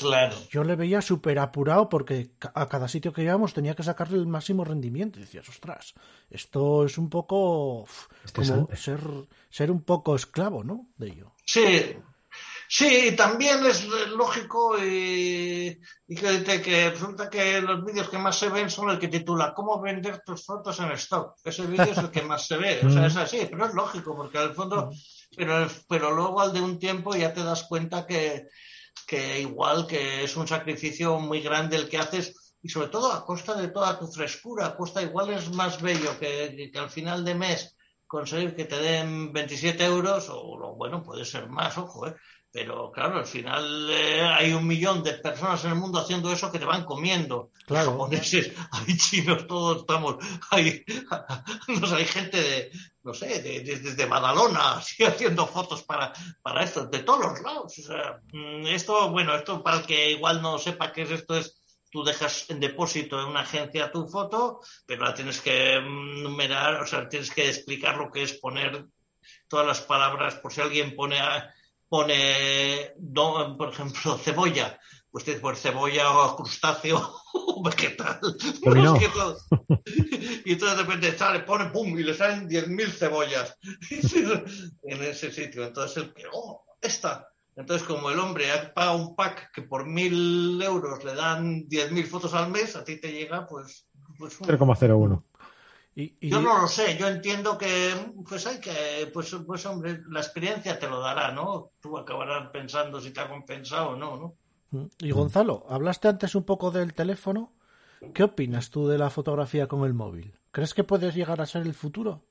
yo 0.49 0.63
le 0.63 0.75
veía 0.75 1.01
súper 1.01 1.37
apurado 1.37 1.87
porque 1.87 2.31
a 2.55 2.67
cada 2.67 2.87
sitio 2.87 3.13
que 3.13 3.23
íbamos 3.23 3.53
tenía 3.53 3.75
que 3.75 3.83
sacarle 3.83 4.17
el 4.17 4.25
máximo 4.25 4.63
rendimiento. 4.63 5.19
Y 5.19 5.23
decías, 5.23 5.47
ostras, 5.49 5.93
esto 6.29 6.85
es 6.85 6.97
un 6.97 7.09
poco 7.09 7.87
como 8.33 8.69
ser, 8.75 9.01
ser 9.49 9.71
un 9.71 9.81
poco 9.81 10.15
esclavo, 10.15 10.63
¿no? 10.63 10.87
De 10.97 11.07
ello. 11.07 11.33
Sí, 11.45 11.95
Sí, 12.75 13.15
también 13.15 13.63
es 13.67 13.85
lógico 13.85 14.75
y, 14.83 15.77
que, 16.07 16.89
resulta 16.89 17.29
que 17.29 17.61
los 17.61 17.85
vídeos 17.85 18.09
que 18.09 18.17
más 18.17 18.39
se 18.39 18.49
ven 18.49 18.67
son 18.67 18.89
el 18.89 18.97
que 18.97 19.09
titula 19.09 19.53
¿Cómo 19.53 19.79
vender 19.79 20.23
tus 20.25 20.43
fotos 20.43 20.79
en 20.79 20.91
stock? 20.93 21.35
Ese 21.43 21.67
vídeo 21.67 21.91
es 21.91 21.99
el 21.99 22.09
que 22.09 22.23
más 22.23 22.47
se 22.47 22.57
ve. 22.57 22.81
O 22.83 22.89
sea, 22.89 23.05
es 23.05 23.15
así, 23.17 23.47
pero 23.47 23.67
es 23.67 23.75
lógico, 23.75 24.15
porque 24.15 24.39
al 24.39 24.55
fondo, 24.55 24.89
pero, 25.37 25.67
pero 25.87 26.15
luego 26.15 26.41
al 26.41 26.51
de 26.51 26.61
un 26.61 26.79
tiempo 26.79 27.15
ya 27.15 27.31
te 27.31 27.43
das 27.43 27.65
cuenta 27.65 28.07
que, 28.07 28.47
que 29.05 29.41
igual 29.41 29.85
que 29.85 30.23
es 30.23 30.35
un 30.35 30.47
sacrificio 30.47 31.19
muy 31.19 31.41
grande 31.41 31.75
el 31.75 31.87
que 31.87 31.99
haces 31.99 32.55
y 32.63 32.69
sobre 32.69 32.87
todo 32.87 33.13
a 33.13 33.23
costa 33.23 33.53
de 33.53 33.67
toda 33.67 33.99
tu 33.99 34.07
frescura, 34.07 34.65
a 34.65 34.75
costa 34.75 35.03
igual 35.03 35.29
es 35.29 35.53
más 35.53 35.79
bello 35.79 36.17
que, 36.17 36.71
que 36.73 36.79
al 36.79 36.89
final 36.89 37.23
de 37.23 37.35
mes 37.35 37.77
conseguir 38.07 38.55
que 38.55 38.65
te 38.65 38.77
den 38.77 39.31
27 39.31 39.85
euros 39.85 40.27
o 40.29 40.75
bueno, 40.75 41.03
puede 41.03 41.25
ser 41.25 41.49
más, 41.49 41.77
ojo, 41.77 42.07
¿eh? 42.07 42.15
Pero 42.53 42.91
claro, 42.91 43.17
al 43.17 43.25
final 43.25 43.89
eh, 43.89 44.21
hay 44.21 44.53
un 44.53 44.67
millón 44.67 45.01
de 45.01 45.13
personas 45.13 45.65
en 45.65 45.71
el 45.71 45.77
mundo 45.77 45.97
haciendo 45.97 46.31
eso 46.31 46.51
que 46.51 46.59
te 46.59 46.65
van 46.65 46.85
comiendo. 46.85 47.49
Claro. 47.65 47.93
Japoneses, 47.93 48.51
hay 48.71 48.95
chinos, 48.95 49.47
todos 49.47 49.79
estamos. 49.79 50.17
Hay, 50.51 50.85
no 51.67 51.87
sé, 51.87 51.95
hay 51.95 52.05
gente 52.05 52.39
de, 52.39 52.71
no 53.01 53.11
sé, 53.15 53.41
desde 53.41 53.95
de, 53.95 54.05
Badalona, 54.05 54.73
así 54.77 55.03
haciendo 55.03 55.47
fotos 55.47 55.81
para, 55.81 56.13
para 56.43 56.63
esto, 56.63 56.85
de 56.85 56.99
todos 56.99 57.25
los 57.25 57.41
lados. 57.41 57.75
O 57.79 57.81
sea, 57.81 58.21
mm, 58.31 58.67
esto, 58.67 59.09
bueno, 59.09 59.33
esto 59.33 59.63
para 59.63 59.77
el 59.77 59.85
que 59.87 60.11
igual 60.11 60.43
no 60.43 60.59
sepa 60.59 60.93
qué 60.93 61.01
es 61.01 61.09
esto, 61.09 61.35
es 61.35 61.59
tú 61.89 62.03
dejas 62.03 62.47
en 62.51 62.59
depósito 62.59 63.19
en 63.19 63.29
una 63.29 63.41
agencia 63.41 63.91
tu 63.91 64.07
foto, 64.07 64.59
pero 64.85 65.05
la 65.05 65.15
tienes 65.15 65.41
que 65.41 65.79
mm, 65.79 66.21
numerar, 66.21 66.83
o 66.83 66.85
sea, 66.85 67.09
tienes 67.09 67.31
que 67.31 67.49
explicar 67.49 67.97
lo 67.97 68.11
que 68.11 68.21
es 68.21 68.33
poner 68.33 68.85
todas 69.47 69.65
las 69.65 69.81
palabras, 69.81 70.35
por 70.35 70.53
si 70.53 70.61
alguien 70.61 70.95
pone. 70.95 71.19
A, 71.19 71.51
pone, 71.93 72.95
por 73.55 73.69
ejemplo, 73.69 74.17
cebolla, 74.23 74.79
pues 75.11 75.25
tiene 75.25 75.39
por 75.39 75.55
cebolla 75.55 76.09
o 76.09 76.35
crustáceo 76.35 76.97
o 77.33 77.63
vegetal. 77.63 78.19
y 80.43 80.53
entonces 80.53 80.77
de 80.77 80.83
repente 80.83 81.15
sale, 81.15 81.41
pone 81.41 81.67
pum, 81.67 81.95
y 81.99 82.03
le 82.03 82.15
salen 82.15 82.49
10.000 82.49 82.89
cebollas 82.89 83.55
en 83.91 85.03
ese 85.03 85.31
sitio. 85.31 85.65
Entonces 85.65 85.97
el 85.97 86.13
que, 86.15 86.23
oh, 86.33 86.65
esta. 86.81 87.29
Entonces, 87.55 87.87
como 87.87 88.09
el 88.09 88.17
hombre 88.17 88.51
ha 88.51 88.73
pagado 88.73 88.97
un 88.97 89.15
pack 89.15 89.51
que 89.53 89.61
por 89.61 89.85
1.000 89.85 90.63
euros 90.63 91.03
le 91.03 91.13
dan 91.13 91.67
10.000 91.67 92.07
fotos 92.07 92.33
al 92.33 92.49
mes, 92.49 92.75
a 92.75 92.83
ti 92.83 92.99
te 92.99 93.11
llega, 93.11 93.45
pues. 93.45 93.87
pues 94.17 94.39
0,01. 95.95 96.17
Yo 96.21 96.41
no 96.41 96.61
lo 96.61 96.67
sé, 96.67 96.97
yo 96.97 97.07
entiendo 97.07 97.57
que 97.57 97.93
pues 98.27 98.47
hay 98.47 98.59
que, 98.59 99.09
pues, 99.13 99.35
pues 99.45 99.65
hombre, 99.65 100.01
la 100.09 100.19
experiencia 100.19 100.79
te 100.79 100.87
lo 100.87 100.99
dará, 100.99 101.31
¿no? 101.31 101.71
Tú 101.79 101.97
acabarás 101.97 102.49
pensando 102.51 102.99
si 102.99 103.11
te 103.11 103.21
ha 103.21 103.29
compensado 103.29 103.91
o 103.91 103.95
no, 103.95 104.17
¿no? 104.17 104.89
Y 104.99 105.11
Gonzalo, 105.11 105.65
hablaste 105.69 106.07
antes 106.07 106.33
un 106.35 106.43
poco 106.43 106.71
del 106.71 106.93
teléfono. 106.93 107.53
¿Qué 108.13 108.23
opinas 108.23 108.69
tú 108.69 108.87
de 108.87 108.97
la 108.97 109.09
fotografía 109.09 109.67
con 109.67 109.85
el 109.85 109.93
móvil? 109.93 110.37
¿Crees 110.51 110.73
que 110.73 110.83
puedes 110.83 111.15
llegar 111.15 111.39
a 111.41 111.45
ser 111.45 111.61
el 111.61 111.73
futuro? 111.73 112.25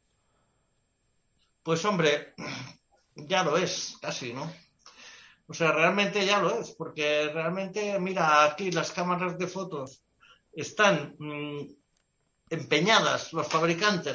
Pues 1.63 1.85
hombre, 1.85 2.35
ya 3.15 3.45
lo 3.45 3.57
es, 3.57 3.97
casi, 4.01 4.33
¿no? 4.33 4.53
O 5.47 5.55
sea, 5.55 5.73
realmente 5.73 6.25
ya 6.27 6.41
lo 6.41 6.51
es, 6.59 6.73
porque 6.73 7.31
realmente, 7.33 7.99
mira, 8.01 8.45
aquí 8.45 8.71
las 8.71 8.91
cámaras 8.91 9.39
de 9.39 9.47
fotos 9.47 10.03
están 10.53 11.15
mm, 11.19 11.61
empeñadas 12.53 13.33
los 13.33 13.49
fabricantes, 13.49 14.15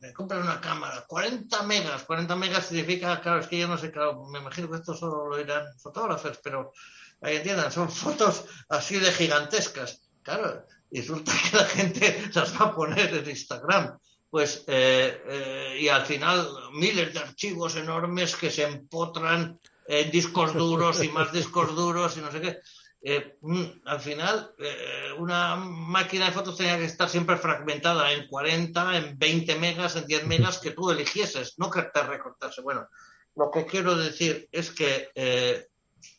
me 0.00 0.12
compran 0.12 0.42
una 0.42 0.60
cámara, 0.60 1.04
40 1.06 1.62
megas, 1.64 2.04
40 2.04 2.34
megas 2.36 2.66
significa, 2.66 3.20
claro, 3.20 3.40
es 3.40 3.46
que 3.46 3.58
yo 3.58 3.68
no 3.68 3.76
sé, 3.76 3.90
claro, 3.90 4.24
me 4.26 4.38
imagino 4.38 4.70
que 4.70 4.76
esto 4.76 4.94
solo 4.94 5.28
lo 5.28 5.36
dirán 5.36 5.66
fotógrafos, 5.78 6.40
pero 6.42 6.72
ahí 7.20 7.36
entiendan, 7.36 7.70
son 7.70 7.90
fotos 7.90 8.46
así 8.70 8.98
de 8.98 9.12
gigantescas, 9.12 10.00
claro, 10.22 10.66
y 10.90 11.00
resulta 11.00 11.32
que 11.32 11.56
la 11.58 11.64
gente 11.64 12.30
las 12.32 12.58
va 12.58 12.66
a 12.66 12.74
poner 12.74 13.14
en 13.14 13.28
Instagram, 13.28 13.98
pues, 14.30 14.64
eh, 14.66 15.22
eh, 15.28 15.78
y 15.80 15.88
al 15.88 16.06
final 16.06 16.48
miles 16.72 17.12
de 17.12 17.20
archivos 17.20 17.76
enormes 17.76 18.34
que 18.34 18.50
se 18.50 18.64
empotran 18.64 19.60
en 19.86 20.10
discos 20.10 20.54
duros 20.54 21.04
y 21.04 21.08
más 21.10 21.32
discos 21.32 21.76
duros 21.76 22.16
y 22.16 22.20
no 22.20 22.32
sé 22.32 22.40
qué. 22.40 22.58
Eh, 23.06 23.36
al 23.84 24.00
final, 24.00 24.54
eh, 24.58 25.12
una 25.18 25.56
máquina 25.56 26.24
de 26.24 26.32
fotos 26.32 26.56
tenía 26.56 26.78
que 26.78 26.86
estar 26.86 27.06
siempre 27.06 27.36
fragmentada 27.36 28.10
en 28.12 28.26
40, 28.26 28.96
en 28.96 29.18
20 29.18 29.56
megas, 29.56 29.96
en 29.96 30.06
10 30.06 30.26
megas 30.26 30.58
que 30.58 30.70
tú 30.70 30.90
eligieses, 30.90 31.58
no 31.58 31.70
que 31.70 31.82
te 31.82 32.02
recortarse. 32.02 32.62
Bueno, 32.62 32.88
lo 33.36 33.50
que 33.50 33.66
quiero 33.66 33.94
decir 33.94 34.48
es 34.50 34.70
que, 34.70 35.10
eh, 35.14 35.68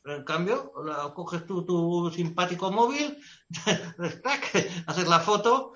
en 0.04 0.24
cambio, 0.24 0.74
la, 0.86 1.12
coges 1.12 1.48
tú 1.48 1.66
tu 1.66 2.12
simpático 2.14 2.72
móvil, 2.72 3.18
haces 4.86 5.08
la 5.08 5.20
foto 5.20 5.74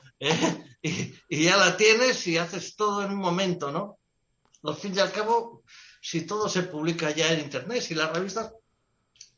y, 0.84 1.15
y, 1.27 1.44
ya 1.44 1.57
la 1.57 1.76
tienes 1.76 2.27
y 2.27 2.38
haces 2.38 2.76
todo 2.76 3.03
en 3.03 3.14
un 3.14 3.18
momento, 3.18 3.72
¿no? 3.72 3.98
Al 4.61 4.76
fin 4.76 4.94
y 4.95 4.99
al 4.99 5.11
cabo, 5.11 5.64
si 6.02 6.27
todo 6.27 6.48
se 6.48 6.64
publica 6.64 7.10
ya 7.10 7.34
en 7.34 7.40
Internet, 7.40 7.81
si 7.81 7.95
las 7.95 8.14
revistas 8.14 8.53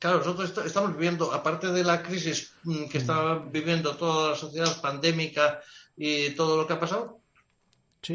Claro, 0.02 0.18
nosotros 0.18 0.52
estamos 0.66 0.94
viviendo, 0.98 1.32
aparte 1.32 1.72
de 1.72 1.84
la 1.84 2.02
crisis 2.02 2.54
mm, 2.64 2.86
que 2.86 2.98
está 2.98 3.36
viviendo 3.36 3.96
toda 3.96 4.32
la 4.32 4.36
sociedad 4.36 4.82
pandémica 4.82 5.60
y 5.96 6.32
todo 6.32 6.58
lo 6.58 6.66
que 6.66 6.74
ha 6.74 6.80
pasado, 6.80 7.20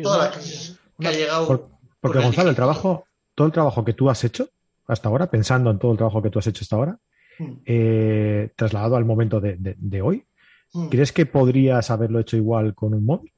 toda 0.03 0.19
la 0.19 0.33
crisis 0.33 0.77
que 0.99 1.07
ha 1.07 1.13
llegado. 1.13 1.71
porque 2.01 2.19
Gonzalo, 2.19 2.51
el 2.51 2.57
trabajo, 2.57 3.07
todo 3.37 3.47
el 3.47 3.53
trabajo 3.53 3.85
que 3.85 3.93
tú 3.93 4.11
has 4.11 4.25
hecho 4.25 4.49
hasta 4.89 5.09
ahora, 5.09 5.31
pensando 5.31 5.71
en 5.71 5.79
todo 5.79 5.93
el 5.93 5.97
trabajo 5.97 6.21
que 6.21 6.29
tú 6.29 6.41
has 6.41 6.49
hecho 6.49 6.65
hasta 6.65 6.75
ahora, 6.75 6.99
mm. 7.39 7.53
eh, 7.65 8.51
trasladado 8.57 8.97
al 8.97 9.05
momento 9.05 9.41
de, 9.41 10.03
hoy, 10.03 10.27
mm. 10.73 10.89
¿crees 10.89 11.13
que 11.13 11.25
podrías 11.25 11.89
haberlo 11.93 12.19
hecho 12.19 12.37
igual 12.37 12.75
con 12.75 12.95
un 12.95 13.05
móvil? 13.05 13.33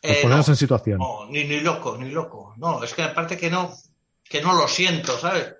Eh, 0.00 0.20
ponernos 0.22 0.48
en 0.48 0.56
situación. 0.56 0.96
No, 0.96 1.26
ni, 1.28 1.44
ni 1.44 1.60
loco, 1.60 1.98
ni 1.98 2.10
loco. 2.10 2.54
No, 2.56 2.82
es 2.82 2.94
que 2.94 3.02
aparte 3.02 3.36
que 3.36 3.50
no, 3.50 3.74
que 4.24 4.40
no 4.40 4.54
lo 4.54 4.66
siento, 4.66 5.18
¿sabes? 5.18 5.56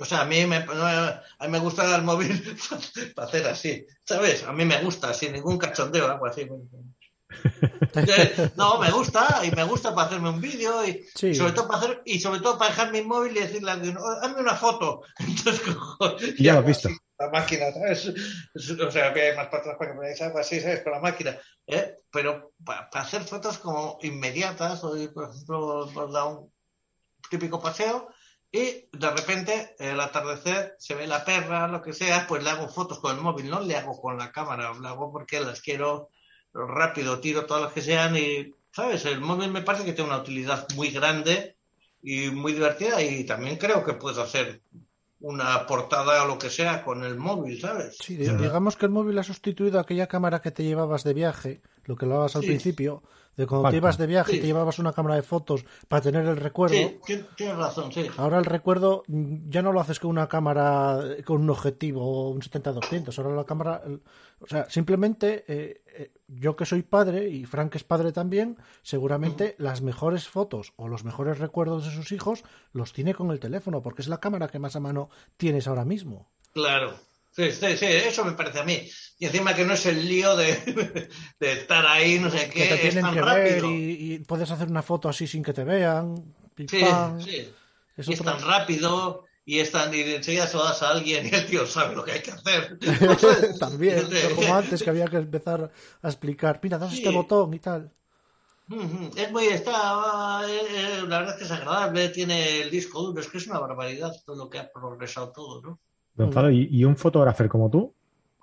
O 0.00 0.04
sea, 0.04 0.22
a 0.22 0.24
mí 0.24 0.46
me, 0.46 0.56
a 0.56 1.22
mí 1.40 1.48
me 1.48 1.58
gusta 1.58 1.96
el 1.96 2.02
móvil 2.02 2.56
para 3.14 3.28
hacer 3.28 3.46
así, 3.46 3.86
¿sabes? 4.04 4.44
A 4.44 4.52
mí 4.52 4.64
me 4.64 4.80
gusta, 4.82 5.12
sin 5.12 5.32
ningún 5.32 5.58
cachondeo, 5.58 6.10
algo 6.10 6.26
así. 6.26 6.48
No, 8.56 8.78
me 8.78 8.90
gusta 8.90 9.42
y 9.44 9.50
me 9.50 9.64
gusta 9.64 9.94
para 9.94 10.06
hacerme 10.06 10.30
un 10.30 10.40
vídeo 10.40 10.86
y, 10.86 11.04
sobre 11.34 11.52
todo 11.52 11.68
para 11.68 11.80
hacer 11.80 12.02
y 12.04 12.20
sobre 12.20 12.40
todo 12.40 12.58
para 12.58 12.70
dejar 12.70 12.92
mi 12.92 13.02
móvil 13.02 13.36
y 13.36 13.40
decirle 13.40 13.70
a 13.70 13.74
alguien, 13.74 13.96
oh, 13.96 14.18
hazme 14.22 14.40
una 14.40 14.54
foto. 14.54 15.02
Entonces, 15.18 16.34
ya 16.38 16.54
lo 16.54 16.60
has 16.60 16.66
visto. 16.66 16.88
La 17.18 17.30
máquina, 17.30 17.72
¿sabes? 17.72 18.12
O 18.80 18.90
sea, 18.90 19.12
que 19.12 19.22
hay 19.22 19.36
más 19.36 19.48
para 19.48 19.58
atrás 19.58 19.76
para 19.78 19.92
que 19.92 19.98
me 19.98 20.06
digas 20.06 20.22
algo 20.22 20.38
así, 20.38 20.60
¿sabes? 20.60 20.82
Con 20.82 20.92
la 20.92 21.00
máquina. 21.00 21.36
¿eh? 21.66 21.96
Pero 22.12 22.52
para, 22.64 22.88
hacer 22.92 23.22
fotos 23.22 23.58
como 23.58 23.98
inmediatas, 24.02 24.84
o 24.84 24.90
por 25.12 25.30
ejemplo, 25.30 25.90
por 25.92 26.12
dar 26.12 26.28
un 26.28 26.52
típico 27.28 27.60
paseo, 27.60 28.08
y 28.50 28.88
de 28.92 29.10
repente, 29.10 29.76
el 29.78 30.00
atardecer, 30.00 30.74
se 30.78 30.94
ve 30.94 31.06
la 31.06 31.24
perra, 31.24 31.68
lo 31.68 31.82
que 31.82 31.92
sea, 31.92 32.26
pues 32.26 32.42
le 32.42 32.50
hago 32.50 32.68
fotos 32.68 32.98
con 32.98 33.14
el 33.14 33.22
móvil, 33.22 33.50
no 33.50 33.60
le 33.60 33.76
hago 33.76 34.00
con 34.00 34.16
la 34.16 34.32
cámara, 34.32 34.72
le 34.80 34.88
hago 34.88 35.12
porque 35.12 35.40
las 35.40 35.60
quiero 35.60 36.08
rápido, 36.54 37.20
tiro 37.20 37.44
todas 37.44 37.64
las 37.64 37.72
que 37.72 37.82
sean 37.82 38.16
y, 38.16 38.54
¿sabes? 38.72 39.04
El 39.04 39.20
móvil 39.20 39.50
me 39.50 39.62
parece 39.62 39.84
que 39.84 39.92
tiene 39.92 40.10
una 40.10 40.20
utilidad 40.20 40.66
muy 40.76 40.90
grande 40.90 41.56
y 42.02 42.30
muy 42.30 42.54
divertida 42.54 43.02
y 43.02 43.24
también 43.24 43.56
creo 43.56 43.84
que 43.84 43.92
puedo 43.92 44.22
hacer 44.22 44.62
una 45.20 45.66
portada 45.66 46.22
o 46.22 46.26
lo 46.26 46.38
que 46.38 46.48
sea 46.48 46.84
con 46.84 47.04
el 47.04 47.16
móvil, 47.16 47.60
¿sabes? 47.60 47.98
Sí, 48.00 48.16
digamos 48.16 48.76
que 48.76 48.86
el 48.86 48.92
móvil 48.92 49.18
ha 49.18 49.24
sustituido 49.24 49.78
aquella 49.80 50.06
cámara 50.06 50.40
que 50.40 50.52
te 50.52 50.62
llevabas 50.62 51.04
de 51.04 51.12
viaje, 51.12 51.60
lo 51.84 51.96
que 51.96 52.06
lo 52.06 52.12
hablabas 52.12 52.36
al 52.36 52.42
principio, 52.42 53.02
de 53.38 53.46
cuando 53.46 53.70
te 53.70 53.76
ibas 53.76 53.96
de 53.96 54.06
viaje 54.06 54.36
y 54.36 54.40
te 54.40 54.46
llevabas 54.46 54.80
una 54.80 54.92
cámara 54.92 55.14
de 55.14 55.22
fotos 55.22 55.64
para 55.86 56.02
tener 56.02 56.26
el 56.26 56.36
recuerdo. 56.36 56.76
Sí, 57.06 57.24
tienes 57.36 57.56
razón, 57.56 57.92
sí. 57.92 58.04
Ahora 58.16 58.38
el 58.38 58.44
recuerdo 58.44 59.04
ya 59.06 59.62
no 59.62 59.72
lo 59.72 59.80
haces 59.80 60.00
con 60.00 60.10
una 60.10 60.28
cámara 60.28 61.00
con 61.24 61.42
un 61.42 61.48
objetivo, 61.48 62.30
un 62.30 62.40
70-200, 62.40 63.16
ahora 63.16 63.36
la 63.36 63.44
cámara, 63.44 63.82
o 64.40 64.46
sea, 64.48 64.68
simplemente 64.68 65.44
eh, 65.46 65.82
eh, 65.86 66.10
yo 66.26 66.56
que 66.56 66.66
soy 66.66 66.82
padre 66.82 67.28
y 67.28 67.44
Frank 67.44 67.76
es 67.76 67.84
padre 67.84 68.10
también, 68.10 68.58
seguramente 68.82 69.54
las 69.58 69.82
mejores 69.82 70.28
fotos 70.28 70.72
o 70.74 70.88
los 70.88 71.04
mejores 71.04 71.38
recuerdos 71.38 71.84
de 71.84 71.92
sus 71.92 72.10
hijos 72.10 72.42
los 72.72 72.92
tiene 72.92 73.14
con 73.14 73.30
el 73.30 73.38
teléfono, 73.38 73.82
porque 73.82 74.02
es 74.02 74.08
la 74.08 74.18
cámara 74.18 74.48
que 74.48 74.58
más 74.58 74.74
a 74.74 74.80
mano 74.80 75.10
tienes 75.36 75.68
ahora 75.68 75.84
mismo. 75.84 76.28
Claro, 76.52 76.94
sí, 77.38 77.52
sí, 77.52 77.76
sí, 77.76 77.86
eso 77.86 78.24
me 78.24 78.32
parece 78.32 78.58
a 78.58 78.64
mí. 78.64 78.88
Y 79.18 79.26
encima 79.26 79.54
que 79.54 79.64
no 79.64 79.74
es 79.74 79.86
el 79.86 80.06
lío 80.06 80.36
de, 80.36 81.08
estar 81.40 81.86
ahí, 81.86 82.18
no 82.18 82.30
sé 82.30 82.50
qué, 82.50 82.68
que 82.68 82.88
es 82.88 82.94
tan 82.94 83.14
que 83.14 83.20
rápido. 83.20 83.70
Y, 83.70 84.24
puedes 84.26 84.50
hacer 84.50 84.68
una 84.68 84.82
foto 84.82 85.08
así 85.08 85.26
sin 85.26 85.42
que 85.42 85.52
te 85.52 85.64
vean. 85.64 86.34
sí, 86.56 86.66
sí. 87.24 87.52
Es, 87.96 88.08
es 88.08 88.22
tan 88.22 88.40
rápido 88.40 89.24
y, 89.44 89.60
están, 89.60 89.92
y 89.94 90.02
enseguida 90.02 90.46
se 90.46 90.56
lo 90.56 90.64
das 90.64 90.82
a 90.82 90.90
alguien 90.90 91.26
y 91.26 91.34
el 91.34 91.46
tío 91.46 91.66
sabe 91.66 91.96
lo 91.96 92.04
que 92.04 92.12
hay 92.12 92.20
que 92.20 92.32
hacer. 92.32 92.78
También, 93.58 94.06
como 94.36 94.54
antes 94.54 94.82
que 94.82 94.90
había 94.90 95.06
que 95.06 95.16
empezar 95.16 95.72
a 96.02 96.08
explicar, 96.08 96.60
mira, 96.62 96.76
das 96.76 96.92
este 96.92 97.10
botón 97.10 97.54
y 97.54 97.58
tal. 97.58 97.90
Es 99.16 99.32
muy, 99.32 99.46
está, 99.46 100.42
eh, 100.46 100.60
eh, 100.68 101.02
la 101.08 101.20
verdad 101.20 101.34
es 101.34 101.38
que 101.38 101.44
es 101.44 101.50
agradable, 101.50 102.10
tiene 102.10 102.60
el 102.60 102.70
disco 102.70 103.00
duro, 103.00 103.20
es 103.22 103.28
que 103.28 103.38
es 103.38 103.46
una 103.46 103.58
barbaridad 103.58 104.12
todo 104.26 104.36
lo 104.36 104.50
que 104.50 104.58
ha 104.58 104.70
progresado 104.70 105.32
todo, 105.32 105.62
¿no? 105.62 105.80
Gonzalo, 106.18 106.50
¿y, 106.50 106.84
un 106.84 106.96
fotógrafo 106.96 107.48
como 107.48 107.70
tú, 107.70 107.94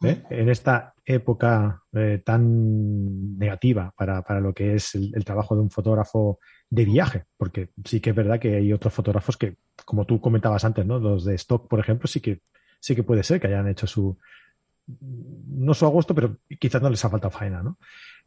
¿eh? 0.02 0.23
en 0.30 0.49
esta 0.49 0.93
época 1.06 1.84
tan 2.23 3.38
negativa 3.38 3.93
para, 3.95 4.22
para, 4.23 4.39
lo 4.39 4.53
que 4.53 4.76
es 4.76 4.95
el, 4.95 5.23
trabajo 5.23 5.56
de 5.56 5.61
un 5.61 5.69
fotógrafo 5.69 6.39
de 6.69 6.85
viaje, 6.85 7.26
porque 7.38 7.69
sí 7.84 7.99
que 7.99 8.10
es 8.10 8.15
verdad 8.15 8.39
que 8.39 8.56
hay 8.56 8.73
otros 8.73 8.93
fotógrafos 8.93 9.38
que, 9.38 9.57
como 9.85 10.06
tú 10.06 10.19
comentabas 10.19 10.65
antes, 10.65 10.85
¿no? 10.85 10.99
Los 10.99 11.26
de 11.26 11.35
stock, 11.35 11.68
por 11.68 11.80
ejemplo, 11.80 12.07
sí 12.07 12.19
que 12.22 12.41
sí 12.80 12.95
que 12.95 13.03
puede 13.03 13.23
ser 13.23 13.39
que 13.39 13.47
hayan 13.47 13.68
hecho 13.68 13.88
su 13.88 14.18
no 14.88 15.73
su 15.73 15.85
agosto, 15.85 16.14
pero 16.14 16.38
quizás 16.60 16.81
no 16.81 16.89
les 16.89 17.03
ha 17.03 17.10
faltado 17.10 17.31
faena, 17.31 17.64
¿no? 17.64 17.77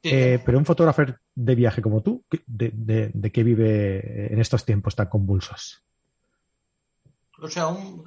Eh, 0.02 0.40
pero 0.44 0.58
un 0.58 0.64
fotógrafo 0.64 1.02
de 1.34 1.54
viaje 1.54 1.82
como 1.82 2.02
tú, 2.02 2.24
¿de, 2.46 3.10
de, 3.12 3.32
qué 3.32 3.42
vive 3.42 4.32
en 4.32 4.40
estos 4.40 4.64
tiempos 4.64 4.94
tan 4.94 5.08
convulsos? 5.08 5.84
O 7.40 7.48
sea, 7.48 7.68
un, 7.68 8.02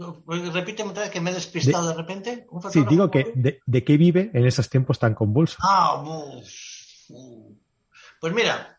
repíteme 0.53 0.91
otra 0.91 1.03
vez 1.03 1.11
que 1.11 1.21
me 1.21 1.31
he 1.31 1.33
despistado 1.33 1.87
de, 1.87 1.93
repente. 1.93 2.47
sí, 2.71 2.83
digo 2.89 3.09
que 3.09 3.31
de, 3.33 3.83
qué 3.83 3.97
vive 3.97 4.29
en 4.33 4.45
esos 4.45 4.69
tiempos 4.69 4.99
tan 4.99 5.15
convulsos. 5.15 5.57
Ah, 5.61 6.03
pues 8.19 8.33
mira, 8.33 8.77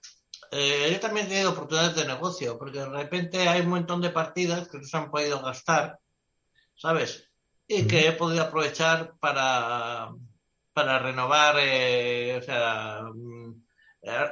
eh, 0.50 0.90
yo 0.92 1.00
también 1.00 1.26
he 1.26 1.28
tenido 1.30 1.52
oportunidades 1.52 1.96
de 1.96 2.06
negocio, 2.06 2.58
porque 2.58 2.80
de 2.80 2.88
repente 2.88 3.48
hay 3.48 3.62
un 3.62 3.70
montón 3.70 4.02
de 4.02 4.10
partidas 4.10 4.68
que 4.68 4.78
no 4.78 4.84
se 4.84 4.96
han 4.98 5.10
podido 5.10 5.40
gastar, 5.40 5.98
¿sabes? 6.76 7.30
Y 7.66 7.86
que 7.86 8.08
he 8.08 8.12
podido 8.12 8.42
aprovechar 8.42 9.14
para, 9.18 10.10
para 10.74 10.98
renovar, 10.98 11.56
eh, 11.58 12.36
o 12.38 12.42
sea, 12.42 13.02
mm, 13.14 13.62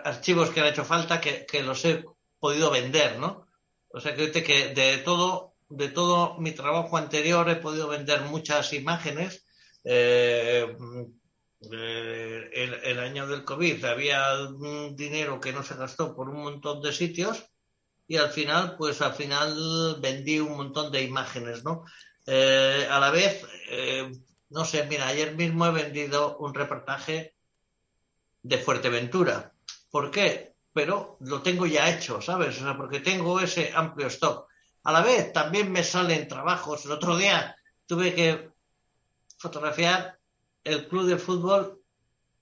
archivos 0.05 0.51
que 0.51 0.61
han 0.61 0.67
hecho 0.67 0.85
falta 0.85 1.21
que, 1.21 1.63
los 1.63 1.83
he 1.87 2.05
podido 2.39 2.71
vender, 2.71 3.19
¿no? 3.19 3.47
O 3.89 4.01
sea, 4.01 4.15
que, 4.15 4.31
que 4.31 4.75
de 4.75 4.99
todo, 4.99 5.50
de 5.71 5.89
todo 5.89 6.37
mi 6.39 6.53
trabajo 6.53 6.97
anterior 6.97 7.49
he 7.49 7.57
podido 7.57 7.89
vender 7.89 8.23
muchas 8.23 8.73
imágenes. 8.73 9.47
Eh, 9.85 10.77
eh, 11.73 12.79
el, 12.85 12.99
año 12.99 13.27
del 13.27 13.45
COVID 13.45 13.85
había 13.85 14.23
un 14.49 14.97
dinero 14.97 15.41
que 15.41 15.53
no 15.53 15.63
se 15.63 15.77
gastó 15.77 16.15
por 16.15 16.29
un 16.29 16.43
montón 16.43 16.83
de 16.83 16.93
sitios 16.93 17.45
y 18.09 18.17
al 18.17 18.31
final, 18.31 18.77
pues 18.77 19.01
al 19.01 19.15
final 19.15 19.97
vendí 20.01 20.41
un 20.41 20.57
montón 20.57 20.91
de 20.91 21.03
imágenes, 21.03 21.63
¿no? 21.63 21.85
Eh, 22.27 22.87
a 22.91 22.99
la 22.99 23.11
vez, 23.11 23.47
no 24.51 24.65
sé, 24.65 24.85
mira, 24.87 25.07
ayer 25.07 25.37
mismo 25.37 25.67
he 25.67 25.71
vendido 25.71 26.37
un 26.39 26.53
reportaje 26.53 27.37
de 28.43 28.59
Fuerteventura. 28.59 29.53
¿Por 29.91 30.11
qué? 30.11 30.55
Pero 30.73 31.17
lo 31.21 31.43
tengo 31.43 31.67
ya 31.67 31.89
hecho, 31.95 32.21
¿sabes? 32.21 32.61
O 32.61 32.77
porque 32.77 32.99
tengo 32.99 33.39
ese 33.39 33.71
amplio 33.73 34.09
stock. 34.09 34.50
A 34.85 34.93
la 34.93 35.03
vez, 35.03 35.33
también 35.33 35.71
me 35.71 35.85
salen 35.85 36.29
trabajos. 36.29 36.85
El 36.85 36.93
otro 36.93 37.17
día 37.17 37.55
tuve 37.87 38.15
que 38.15 38.51
fotografiar 39.39 40.19
el 40.65 40.89
club 40.89 41.07
de 41.07 41.19
fútbol 41.19 41.81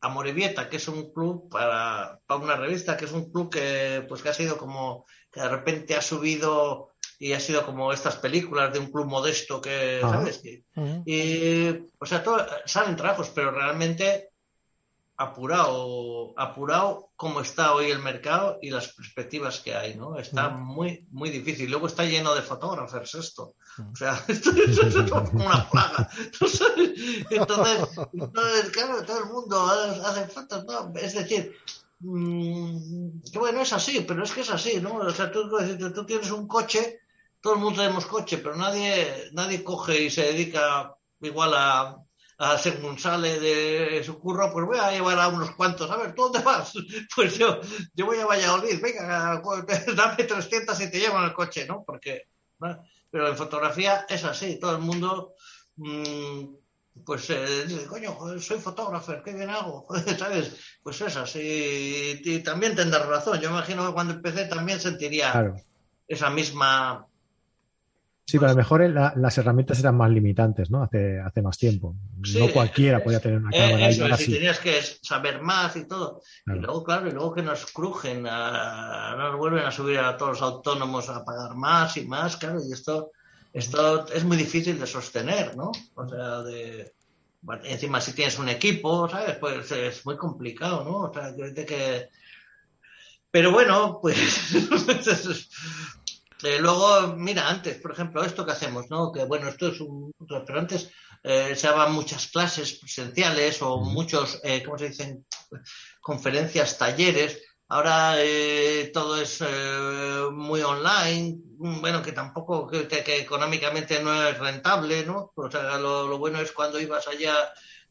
Amorebieta, 0.01 0.69
que 0.69 0.77
es 0.77 0.87
un 0.87 1.13
club 1.13 1.49
para, 1.51 2.21
para, 2.27 2.41
una 2.41 2.57
revista, 2.57 2.97
que 2.97 3.07
es 3.07 3.13
un 3.13 3.33
club 3.33 3.51
que, 3.51 4.05
pues, 4.09 4.23
que 4.23 4.29
ha 4.29 4.35
sido 4.35 4.57
como, 4.57 5.05
que 5.33 5.41
de 5.41 5.49
repente 5.49 5.97
ha 5.97 6.03
subido 6.03 6.93
y 7.19 7.33
ha 7.33 7.41
sido 7.41 7.67
como 7.67 7.93
estas 7.93 8.17
películas 8.17 8.73
de 8.73 8.79
un 8.79 8.93
club 8.93 9.07
modesto 9.07 9.61
que, 9.61 9.99
¿sabes? 10.01 10.41
Y, 10.45 11.71
o 11.99 12.07
sea, 12.07 12.23
salen 12.65 12.95
trabajos, 12.95 13.31
pero 13.35 13.51
realmente 13.51 14.28
apurado, 15.19 16.33
apurado 16.37 17.11
como 17.17 17.41
está 17.41 17.75
hoy 17.75 17.91
el 17.91 17.99
mercado 17.99 18.59
y 18.63 18.71
las 18.71 18.95
perspectivas 18.95 19.59
que 19.59 19.75
hay, 19.75 19.97
¿no? 19.97 20.17
Está 20.17 20.49
muy, 20.49 21.05
muy 21.11 21.31
difícil. 21.31 21.69
Luego 21.69 21.89
está 21.89 22.05
lleno 22.05 22.37
de 22.37 22.43
fotógrafos 22.43 23.17
esto. 23.17 23.57
O 23.93 23.97
sea, 23.97 24.23
esto, 24.29 24.51
es 24.53 25.11
como 25.11 25.45
una 25.45 25.69
plaga. 25.69 26.09
Entonces, 27.31 27.89
entonces, 28.13 28.71
claro, 28.71 29.05
todo 29.05 29.19
el 29.19 29.31
mundo 29.33 29.61
hace 29.67 30.29
fotos, 30.29 30.65
¿no? 30.65 30.93
Es 30.95 31.15
decir, 31.15 31.53
mmm, 31.99 33.21
que 33.33 33.39
bueno, 33.41 33.61
es 33.61 33.73
así, 33.73 34.05
pero 34.07 34.23
es 34.23 34.31
que 34.31 34.43
es 34.43 34.51
así, 34.51 34.81
¿no? 34.81 34.99
O 34.99 35.11
sea, 35.11 35.33
tú, 35.33 35.51
tú 35.95 36.07
tienes 36.07 36.31
un 36.31 36.47
coche, 36.47 37.01
todo 37.41 37.55
el 37.55 37.61
mundo 37.61 37.83
tenemos 37.83 38.07
coche, 38.07 38.39
pero 38.39 38.55
nadie, 38.55 39.31
nadie 39.33 39.65
coge 39.65 40.05
y 40.05 40.11
se 40.11 40.23
dedica 40.23 40.97
igual 41.21 41.55
a 41.55 42.05
a 42.39 42.57
según 42.57 42.99
sale 42.99 43.41
de 43.41 44.03
su 44.05 44.19
curro, 44.21 44.53
pues 44.53 44.65
voy 44.65 44.79
a 44.79 44.93
llevar 44.93 45.19
a 45.19 45.29
unos 45.29 45.51
cuantos. 45.53 45.91
A 45.91 45.97
ver, 45.97 46.15
¿tú 46.15 46.23
dónde 46.23 46.39
vas? 46.39 46.73
Pues 47.15 47.37
yo, 47.37 47.61
yo 47.95 48.07
voy 48.07 48.19
a 48.19 48.27
Valladolid, 48.27 48.81
venga, 48.81 49.43
dame 49.97 50.25
300 50.25 50.81
y 50.81 50.91
te 50.91 51.01
llevo 51.01 51.19
en 51.19 51.25
el 51.25 51.33
coche, 51.33 51.67
¿no? 51.67 51.83
Porque, 51.85 52.29
pero 53.11 53.29
en 53.29 53.37
fotografía 53.37 54.07
es 54.09 54.25
así, 54.25 54.61
todo 54.61 54.77
el 54.77 54.83
mundo, 54.83 55.35
mmm, 55.77 56.45
pues 57.05 57.29
eh, 57.31 57.67
dice, 57.67 57.87
coño, 57.87 58.17
soy 58.39 58.61
fotógrafo, 58.61 59.21
qué 59.25 59.33
bien 59.33 59.51
hago, 59.51 59.89
¿sabes? 60.19 60.79
Pues 60.83 61.01
es 61.01 61.17
así, 61.17 62.21
y, 62.25 62.39
también 62.45 62.77
tendrás 62.77 63.07
razón, 63.07 63.41
yo 63.41 63.51
imagino 63.51 63.85
que 63.87 63.95
cuando 63.95 64.15
empecé 64.15 64.45
también 64.45 64.79
sentiría 64.79 65.57
esa 66.07 66.31
misma 66.31 67.08
Sí, 68.29 68.39
pero 68.39 68.51
a 68.51 68.53
lo 68.53 68.59
mejor 68.59 68.83
las 68.91 69.39
herramientas 69.39 69.81
eran 69.81 69.97
más 69.97 70.11
limitantes, 70.11 70.71
¿no? 70.71 70.83
Hace, 70.83 71.19
hace 71.19 71.41
más 71.41 71.57
tiempo. 71.57 71.97
no 72.19 72.53
cualquiera 72.53 73.03
podía 73.03 73.21
tener 73.21 73.39
una 73.39 73.51
cámara. 73.51 73.89
Eso, 73.89 74.07
y 74.07 74.33
tenías 74.35 74.59
que 74.59 74.83
saber 74.83 75.41
más 75.41 75.75
y 75.77 75.89
todo. 75.89 76.21
Y 76.47 76.59
luego, 76.59 76.85
claro, 76.85 77.09
y 77.09 77.13
luego 77.13 77.33
que 77.33 77.41
nos 77.41 77.65
crujen, 77.73 78.25
nos 78.25 79.39
vuelven 79.39 79.65
a 79.65 79.71
subir 79.71 80.01
a 80.01 80.19
todos 80.19 80.33
los 80.33 80.43
autónomos 80.43 81.09
a 81.09 81.25
pagar 81.25 81.57
más 81.57 81.97
y 81.97 82.05
más, 82.05 82.37
claro, 82.37 82.61
y 82.63 82.71
esto, 82.71 83.13
esto 83.55 84.07
es 84.09 84.25
muy 84.25 84.37
difícil 84.37 84.79
de 84.79 84.87
sostener, 84.87 85.57
¿no? 85.57 85.73
O 85.95 86.07
sea, 86.07 86.43
de, 86.43 86.93
encima 87.65 87.99
si 87.99 88.13
tienes 88.13 88.39
un 88.39 88.51
equipo, 88.51 89.09
¿sabes? 89.09 89.37
Pues 89.37 89.73
es 89.73 90.05
muy 90.05 90.19
complicado, 90.19 90.85
¿no? 90.85 90.97
O 91.09 91.15
sea, 91.15 91.35
que... 91.35 92.11
Pero 93.31 93.53
bueno, 93.53 94.01
pues 94.03 94.17
Eh, 96.43 96.59
luego, 96.61 97.17
mira, 97.17 97.49
antes, 97.49 97.81
por 97.81 97.93
ejemplo, 97.93 98.23
esto 98.23 98.47
que 98.47 98.53
hacemos, 98.53 98.89
¿no? 98.91 99.11
Que 99.11 99.25
bueno, 99.25 99.49
esto 99.49 99.69
es 99.69 99.81
un. 99.81 100.13
Pero 100.47 100.59
antes 100.59 100.91
eh, 101.23 101.57
se 101.57 101.67
daban 101.67 101.93
muchas 101.93 102.29
clases 102.29 102.79
presenciales 102.79 103.61
o 103.63 103.79
muchos, 103.79 104.41
eh, 104.45 104.63
¿cómo 104.63 104.79
se 104.79 104.89
dicen? 104.91 105.27
Conferencias, 106.01 106.79
talleres. 106.79 107.43
Ahora 107.71 108.15
eh, 108.19 108.91
todo 108.95 109.21
es 109.21 109.43
muy 110.33 110.63
online, 110.63 111.37
bueno, 111.59 112.01
que 112.03 112.13
tampoco, 112.13 112.67
que, 112.67 112.89
que, 112.89 113.19
económicamente 113.21 114.03
no 114.03 114.27
es 114.27 114.39
rentable, 114.39 115.05
¿no? 115.05 115.33
O 115.35 115.51
sea, 115.51 115.77
lo, 115.77 116.17
bueno 116.17 116.41
es 116.41 116.53
cuando 116.53 116.81
ibas 116.81 117.07
allá, 117.09 117.35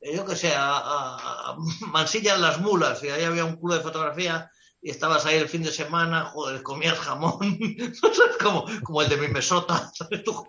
yo 0.01 0.25
que 0.25 0.35
sé, 0.35 0.55
a, 0.55 0.77
a, 0.77 1.51
a 1.51 1.57
Mansilla 1.91 2.37
las 2.37 2.59
Mulas, 2.59 3.03
y 3.03 3.09
ahí 3.09 3.23
había 3.23 3.45
un 3.45 3.57
club 3.57 3.75
de 3.75 3.81
fotografía 3.81 4.49
y 4.87 4.89
estabas 4.89 5.25
ahí 5.25 5.35
el 5.35 5.49
fin 5.49 5.63
de 5.63 5.71
semana, 5.71 6.23
joder, 6.23 6.63
comías 6.63 6.97
jamón, 6.97 7.37
como, 8.41 8.65
como 8.83 9.01
el 9.01 9.09
de 9.09 9.17
mi 9.17 9.27
mesota, 9.27 9.91
¿sabes? 9.93 10.23
Tú 10.23 10.47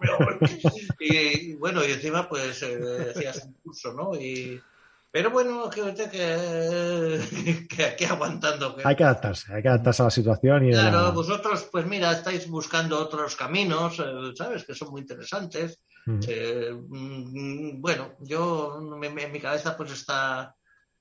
y, 1.00 1.56
bueno, 1.56 1.84
y 1.84 1.90
encima 1.90 2.28
pues 2.28 2.62
eh, 2.62 3.10
hacías 3.10 3.44
un 3.44 3.54
curso, 3.54 3.92
¿no? 3.94 4.14
Y, 4.14 4.62
pero 5.10 5.32
bueno, 5.32 5.68
que, 5.68 5.92
que, 5.92 7.66
que 7.66 7.84
aquí 7.84 8.04
aguantando. 8.04 8.76
Hay 8.84 8.94
que 8.94 9.02
adaptarse, 9.02 9.52
hay 9.52 9.60
que 9.60 9.70
adaptarse 9.70 10.02
a 10.02 10.04
la 10.04 10.10
situación. 10.12 10.68
Y 10.68 10.70
claro, 10.70 11.12
vosotros, 11.12 11.68
pues 11.72 11.84
mira, 11.86 12.12
estáis 12.12 12.48
buscando 12.48 12.96
otros 12.96 13.34
caminos, 13.34 13.98
eh, 13.98 14.34
¿sabes? 14.36 14.62
Que 14.62 14.74
son 14.76 14.92
muy 14.92 15.00
interesantes. 15.00 15.82
Eh, 16.28 16.72
mm, 16.72 17.80
bueno, 17.80 18.12
yo 18.20 18.78
en 19.02 19.32
mi 19.32 19.40
cabeza 19.40 19.76
pues 19.76 19.90
está 19.90 20.54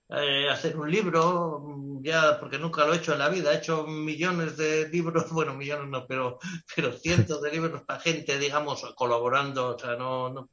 eh, 0.09 0.49
hacer 0.49 0.77
un 0.77 0.89
libro, 0.89 1.59
mm, 1.59 2.01
ya 2.01 2.39
porque 2.39 2.57
nunca 2.57 2.85
lo 2.85 2.93
he 2.93 2.97
hecho 2.97 3.11
en 3.11 3.19
la 3.19 3.27
vida, 3.27 3.51
he 3.51 3.57
hecho 3.57 3.85
millones 3.85 4.55
de 4.55 4.87
libros, 4.87 5.29
bueno, 5.31 5.53
millones 5.53 5.89
no, 5.89 6.05
pero, 6.07 6.39
pero 6.73 6.93
cientos 6.93 7.41
de 7.41 7.51
libros 7.51 7.81
para 7.83 7.99
gente, 7.99 8.39
digamos, 8.39 8.85
colaborando, 8.95 9.75
o 9.75 9.79
sea, 9.79 9.95
no, 9.97 10.29
no 10.29 10.49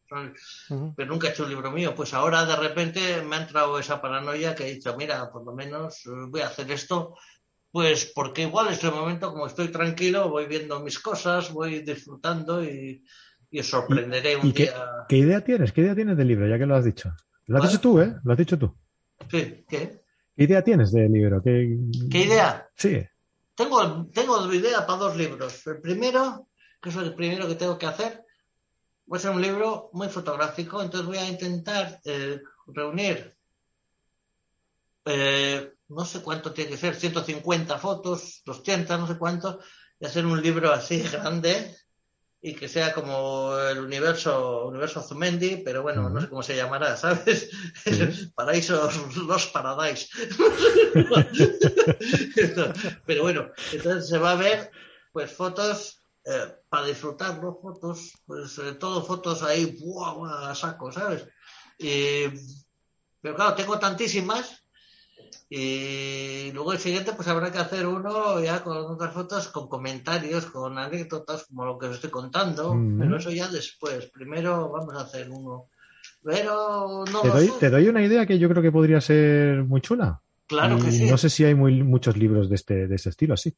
pero 0.96 1.08
nunca 1.08 1.28
he 1.28 1.30
hecho 1.30 1.44
un 1.44 1.50
libro 1.50 1.70
mío. 1.70 1.94
Pues 1.94 2.14
ahora 2.14 2.44
de 2.44 2.56
repente 2.56 3.22
me 3.22 3.36
ha 3.36 3.42
entrado 3.42 3.78
esa 3.78 4.00
paranoia 4.00 4.54
que 4.54 4.66
he 4.66 4.74
dicho, 4.74 4.96
mira, 4.96 5.30
por 5.30 5.44
lo 5.44 5.54
menos 5.54 6.04
eh, 6.06 6.10
voy 6.28 6.40
a 6.40 6.48
hacer 6.48 6.70
esto, 6.72 7.14
pues 7.70 8.12
porque 8.14 8.42
igual 8.42 8.68
en 8.68 8.72
este 8.72 8.90
momento, 8.90 9.30
como 9.30 9.46
estoy 9.46 9.68
tranquilo, 9.68 10.30
voy 10.30 10.46
viendo 10.46 10.80
mis 10.80 10.98
cosas, 10.98 11.52
voy 11.52 11.80
disfrutando 11.80 12.64
y, 12.64 13.04
y 13.50 13.60
os 13.60 13.68
sorprenderé 13.68 14.36
un 14.36 14.52
día. 14.52 14.72
Qué, 15.08 15.18
idea 15.18 15.40
tienes? 15.42 15.72
¿Qué 15.72 15.82
idea 15.82 15.94
tienes 15.94 16.16
del 16.16 16.26
libro, 16.26 16.48
ya 16.48 16.58
que 16.58 16.66
lo 16.66 16.74
has 16.74 16.84
dicho? 16.84 17.14
Lo 17.46 17.58
has 17.58 17.70
dicho 17.70 17.80
tú, 17.80 18.00
¿eh? 18.00 18.16
Lo 18.24 18.32
has 18.32 18.38
dicho 18.38 18.58
tú. 18.58 18.76
¿Qué? 19.28 19.64
¿Qué? 19.68 20.04
idea 20.36 20.62
tienes 20.62 20.92
del 20.92 21.12
libro? 21.12 21.42
¿Qué, 21.42 21.78
idea? 22.12 22.68
Sí. 22.76 23.02
Tengo, 23.54 24.06
tengo 24.12 24.52
idea 24.52 24.86
para 24.86 24.98
dos 24.98 25.16
libros. 25.16 25.66
El 25.66 25.80
primero, 25.80 26.48
que 26.80 26.88
es 26.88 26.96
el 26.96 27.14
primero 27.14 27.46
que 27.46 27.54
tengo 27.54 27.78
que 27.78 27.86
hacer, 27.86 28.24
va 29.10 29.16
a 29.16 29.20
ser 29.20 29.30
un 29.30 29.42
libro 29.42 29.90
muy 29.92 30.08
fotográfico, 30.08 30.82
entonces 30.82 31.06
voy 31.06 31.18
a 31.18 31.28
intentar 31.28 32.00
eh, 32.04 32.40
reunir, 32.66 33.36
eh, 35.04 35.72
no 35.88 36.04
sé 36.04 36.22
cuánto 36.22 36.52
tiene 36.52 36.70
que 36.70 36.76
ser, 36.76 36.94
150 36.94 37.78
fotos, 37.78 38.42
200, 38.44 38.98
no 38.98 39.06
sé 39.06 39.18
cuánto, 39.18 39.60
y 40.00 40.06
hacer 40.06 40.26
un 40.26 40.40
libro 40.42 40.72
así 40.72 41.00
grande, 41.12 41.76
y 42.46 42.54
que 42.54 42.68
sea 42.68 42.92
como 42.92 43.56
el 43.56 43.78
universo, 43.78 44.66
universo 44.66 45.00
Zumendi, 45.00 45.62
pero 45.64 45.82
bueno, 45.82 46.10
no 46.10 46.20
sé 46.20 46.28
cómo 46.28 46.42
se 46.42 46.54
llamará, 46.54 46.94
¿sabes? 46.98 47.48
Paraísos, 48.34 49.16
los 49.16 49.46
Paradise. 49.46 50.08
pero 53.06 53.22
bueno, 53.22 53.50
entonces 53.72 54.10
se 54.10 54.18
va 54.18 54.32
a 54.32 54.36
ver 54.36 54.70
pues 55.10 55.32
fotos 55.32 56.02
eh, 56.26 56.54
para 56.68 56.84
disfrutar, 56.84 57.42
¿no? 57.42 57.58
Fotos, 57.62 58.12
pues 58.26 58.58
eh, 58.58 58.74
todo 58.74 59.02
fotos 59.02 59.42
ahí, 59.42 59.78
¡buah, 59.80 60.50
a 60.50 60.54
saco, 60.54 60.92
¿sabes? 60.92 61.26
pero 61.78 63.36
claro, 63.36 63.54
tengo 63.54 63.78
tantísimas 63.78 64.63
y 65.48 66.50
luego 66.52 66.72
el 66.72 66.78
siguiente, 66.78 67.12
pues 67.14 67.28
habrá 67.28 67.52
que 67.52 67.58
hacer 67.58 67.86
uno 67.86 68.42
ya 68.42 68.62
con 68.62 68.76
otras 68.76 69.12
fotos, 69.12 69.48
con 69.48 69.68
comentarios, 69.68 70.46
con 70.46 70.78
anécdotas, 70.78 71.44
como 71.44 71.66
lo 71.66 71.78
que 71.78 71.86
os 71.86 71.96
estoy 71.96 72.10
contando. 72.10 72.76
Pero 72.98 73.16
eso 73.16 73.30
ya 73.30 73.48
después. 73.48 74.06
Primero 74.06 74.70
vamos 74.70 74.94
a 74.94 75.02
hacer 75.02 75.30
uno. 75.30 75.68
Pero 76.22 77.04
no 77.10 77.20
te, 77.20 77.28
doy, 77.28 77.52
te 77.60 77.70
doy 77.70 77.88
una 77.88 78.02
idea 78.02 78.26
que 78.26 78.38
yo 78.38 78.48
creo 78.48 78.62
que 78.62 78.72
podría 78.72 79.00
ser 79.00 79.64
muy 79.64 79.80
chula. 79.80 80.20
Claro 80.46 80.78
que 80.78 80.90
sí. 80.90 81.08
No 81.08 81.18
sé 81.18 81.30
si 81.30 81.44
hay 81.44 81.54
muy, 81.54 81.82
muchos 81.82 82.16
libros 82.16 82.48
de 82.48 82.54
este, 82.54 82.86
de 82.86 82.94
este 82.94 83.10
estilo, 83.10 83.34
así. 83.34 83.54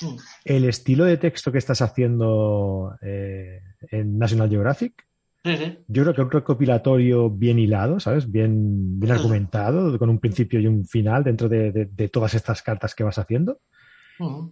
Mm. 0.00 0.16
El 0.44 0.64
estilo 0.66 1.04
de 1.04 1.16
texto 1.16 1.50
que 1.52 1.58
estás 1.58 1.82
haciendo 1.82 2.96
eh, 3.02 3.60
en 3.90 4.18
National 4.18 4.48
Geographic 4.48 5.06
yo 5.42 6.02
creo 6.02 6.14
que 6.14 6.20
un 6.20 6.30
recopilatorio 6.30 7.30
bien 7.30 7.58
hilado, 7.58 7.98
¿sabes? 7.98 8.30
Bien, 8.30 9.00
bien 9.00 9.12
argumentado, 9.12 9.98
con 9.98 10.10
un 10.10 10.18
principio 10.18 10.60
y 10.60 10.66
un 10.66 10.84
final 10.84 11.24
dentro 11.24 11.48
de, 11.48 12.10
todas 12.12 12.34
estas 12.34 12.62
cartas 12.62 12.94
que 12.94 13.04
vas 13.04 13.18
haciendo. 13.18 13.60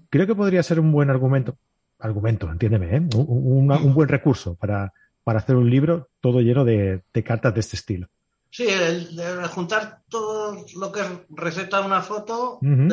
Creo 0.08 0.26
que 0.26 0.34
podría 0.34 0.62
ser 0.62 0.80
un 0.80 0.90
buen 0.90 1.10
argumento, 1.10 1.58
argumento, 1.98 2.50
entiéndeme, 2.50 2.96
¿eh? 2.96 3.02
un, 3.16 3.94
buen 3.94 4.08
recurso 4.08 4.54
para, 4.54 4.94
para 5.24 5.40
hacer 5.40 5.56
un 5.56 5.68
libro 5.68 6.08
todo 6.20 6.40
lleno 6.40 6.64
de, 6.64 7.02
cartas 7.22 7.52
de 7.52 7.60
este 7.60 7.76
estilo. 7.76 8.08
Sí, 8.50 8.66
el, 8.66 9.20
juntar 9.48 10.00
todo 10.08 10.64
lo 10.74 10.90
que 10.90 11.02
receta 11.28 11.82
una 11.82 12.00
foto 12.00 12.58
en 12.62 12.88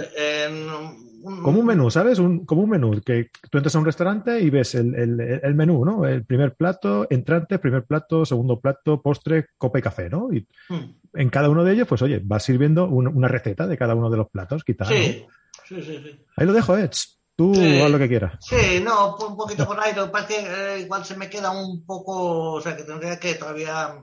como 1.25 1.59
un 1.59 1.65
menú, 1.65 1.89
¿sabes? 1.89 2.19
Un, 2.19 2.45
como 2.45 2.63
un 2.63 2.69
menú, 2.69 3.01
que 3.01 3.31
tú 3.49 3.57
entras 3.57 3.75
a 3.75 3.79
un 3.79 3.85
restaurante 3.85 4.39
y 4.39 4.49
ves 4.49 4.75
el, 4.75 4.95
el, 4.95 5.55
menú, 5.55 5.83
¿no? 5.83 6.05
El 6.05 6.23
primer 6.23 6.55
plato, 6.55 7.07
entrante, 7.09 7.57
primer 7.57 7.83
plato, 7.83 8.25
segundo 8.25 8.59
plato, 8.59 9.01
postre, 9.01 9.47
copa 9.57 9.79
y 9.79 9.81
café, 9.81 10.09
¿no? 10.09 10.31
Y 10.31 10.47
hmm. 10.69 10.95
en 11.15 11.29
cada 11.29 11.49
uno 11.49 11.63
de 11.63 11.73
ellos, 11.73 11.87
pues 11.87 12.01
oye, 12.01 12.21
vas 12.23 12.43
sirviendo 12.43 12.85
una 12.87 13.27
receta 13.27 13.65
de 13.65 13.77
cada 13.77 13.95
uno 13.95 14.09
de 14.09 14.17
los 14.17 14.29
platos, 14.29 14.63
quizás. 14.63 14.87
Sí, 14.87 15.25
sí, 15.67 15.81
sí, 15.81 16.25
Ahí 16.37 16.45
lo 16.45 16.53
dejo, 16.53 16.77
Ed. 16.77 16.91
Tú 17.35 17.51
haz 17.53 17.91
lo 17.91 17.97
que 17.97 18.07
quieras. 18.07 18.37
Sí, 18.39 18.81
no, 18.81 19.17
un 19.17 19.35
poquito 19.35 19.65
por 19.65 19.77
ahí. 19.77 19.93
Lo 19.93 20.05
que 20.05 20.11
pasa 20.11 20.27
es 20.29 20.39
que 20.39 20.45
eh, 20.45 20.79
igual 20.81 21.03
se 21.03 21.17
me 21.17 21.29
queda 21.29 21.51
un 21.51 21.85
poco, 21.85 22.53
o 22.53 22.61
sea, 22.61 22.77
que 22.77 22.83
tendría 22.83 23.19
que 23.19 23.35
todavía 23.35 24.01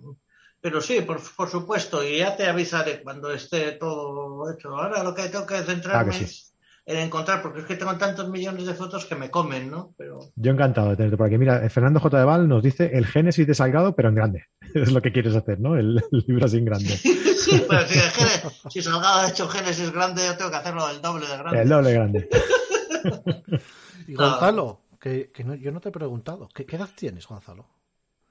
pero 0.63 0.81
sí, 0.81 1.01
por, 1.01 1.21
por, 1.35 1.51
supuesto, 1.51 2.05
y 2.05 2.19
ya 2.19 2.37
te 2.37 2.47
avisaré 2.47 3.03
cuando 3.03 3.33
esté 3.33 3.73
todo 3.73 4.49
hecho. 4.49 4.69
Ahora 4.77 5.03
lo 5.03 5.13
que 5.13 5.29
tengo 5.29 5.45
que 5.45 5.61
centrarme 5.63 6.15
ah, 6.15 6.19
es 6.21 6.52
en 6.85 6.99
encontrar, 6.99 7.43
porque 7.43 7.61
es 7.61 7.67
que 7.67 7.77
tengo 7.77 7.97
tantos 7.97 8.29
millones 8.29 8.67
de 8.67 8.75
fotos 8.75 9.05
que 9.05 9.15
me 9.15 9.31
comen, 9.31 9.71
¿no? 9.71 9.95
Pero... 9.97 10.19
Yo 10.35 10.53
encantado 10.53 10.91
de 10.91 10.97
tenerte 10.97 11.17
por 11.17 11.27
aquí. 11.27 11.39
Mira, 11.39 11.69
Fernando 11.71 12.01
J. 12.01 12.19
de 12.19 12.25
Val 12.25 12.49
nos 12.49 12.63
dice 12.63 12.91
el 12.93 13.07
Génesis 13.07 13.47
de 13.47 13.55
Salgado, 13.55 13.95
pero 13.95 14.09
en 14.09 14.15
grande. 14.15 14.47
Es 14.75 14.91
lo 14.91 15.03
que 15.03 15.13
quieres 15.13 15.35
hacer, 15.37 15.61
¿no? 15.61 15.77
El, 15.77 16.03
libro 16.11 16.47
así 16.47 16.59
en 16.59 16.65
grande. 16.65 16.89
sí, 16.97 17.63
pero 17.69 17.87
si, 17.87 18.01
si 18.71 18.83
Salgado 18.83 19.21
ha 19.21 19.29
hecho 19.29 19.49
Génesis 19.49 19.93
grande, 19.93 20.23
yo 20.25 20.37
tengo 20.37 20.51
que 20.51 20.57
hacerlo 20.57 20.89
el 20.89 21.01
doble 21.01 21.27
de 21.27 21.37
grande. 21.37 21.63
El 21.63 21.69
doble 21.69 21.89
de 21.89 21.95
grande. 21.95 22.29
y 24.09 24.15
Gonzalo, 24.15 24.81
que, 25.01 25.31
que 25.31 25.45
no, 25.45 25.55
yo 25.55 25.71
no 25.73 25.81
te 25.81 25.91
he 25.91 25.93
preguntado, 25.93 26.49
¿qué, 26.55 26.65
edad 26.69 26.89
tienes, 26.95 27.27
Gonzalo? 27.27 27.67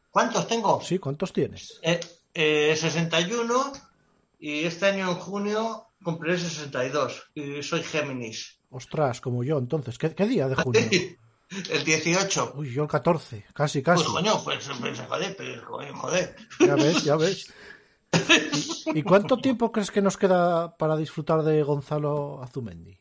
¿Cuántos 0.10 0.48
tengo? 0.48 0.82
Sí, 0.82 1.00
¿cuántos 1.00 1.32
tienes? 1.32 1.80
Eh, 1.84 2.00
eh, 2.34 2.76
61 2.76 3.72
y 4.40 4.66
este 4.66 4.88
año 4.88 5.10
en 5.10 5.16
junio 5.16 5.86
Cumpliré 6.04 6.38
62 6.38 7.32
y 7.36 7.64
soy 7.64 7.84
Géminis. 7.84 8.60
Ostras, 8.70 9.22
como 9.22 9.44
yo, 9.44 9.58
entonces. 9.58 9.98
¿Qué, 9.98 10.26
día 10.26 10.48
de 10.48 10.56
junio? 10.64 10.82
el 11.70 11.84
18. 11.84 12.54
Uy, 12.56 12.74
yo 12.74 12.84
el 12.84 12.90
14, 12.90 13.46
casi, 13.54 13.84
casi. 13.84 14.04
Pues 14.04 14.14
coño, 14.14 14.44
pues, 14.44 14.70
pues 14.80 15.00
joder, 15.02 15.36
pues, 15.36 15.92
joder. 15.94 16.36
Ya 16.60 16.76
ves, 16.76 17.04
ya 17.04 17.16
ves. 17.18 17.54
¿Y, 18.94 19.04
cuánto 19.04 19.38
tiempo 19.38 19.72
crees 19.72 19.92
que 19.92 20.02
nos 20.02 20.18
queda 20.18 20.76
para 20.78 20.98
disfrutar 20.98 21.44
de 21.44 21.64
Gonzalo 21.64 22.42
Azumendi? 22.42 23.00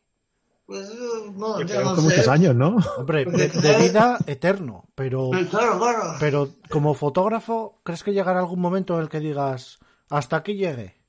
Pues 0.66 0.88
no, 1.34 1.60
ya 1.62 1.82
no 1.82 1.96
muchos 1.96 2.28
años, 2.28 2.54
¿no? 2.54 2.76
Hombre, 2.96 3.24
de, 3.24 3.76
vida 3.78 4.18
eterno, 4.26 4.88
pero, 4.94 5.30
claro, 5.50 5.78
claro. 5.80 6.14
pero 6.20 6.50
como 6.70 6.94
fotógrafo, 6.94 7.80
¿crees 7.82 8.04
que 8.04 8.12
llegará 8.12 8.38
algún 8.38 8.60
momento 8.60 8.94
en 8.94 9.00
el 9.00 9.08
que 9.08 9.18
digas, 9.18 9.80
hasta 10.08 10.36
aquí 10.36 10.54
llegue? 10.54 10.99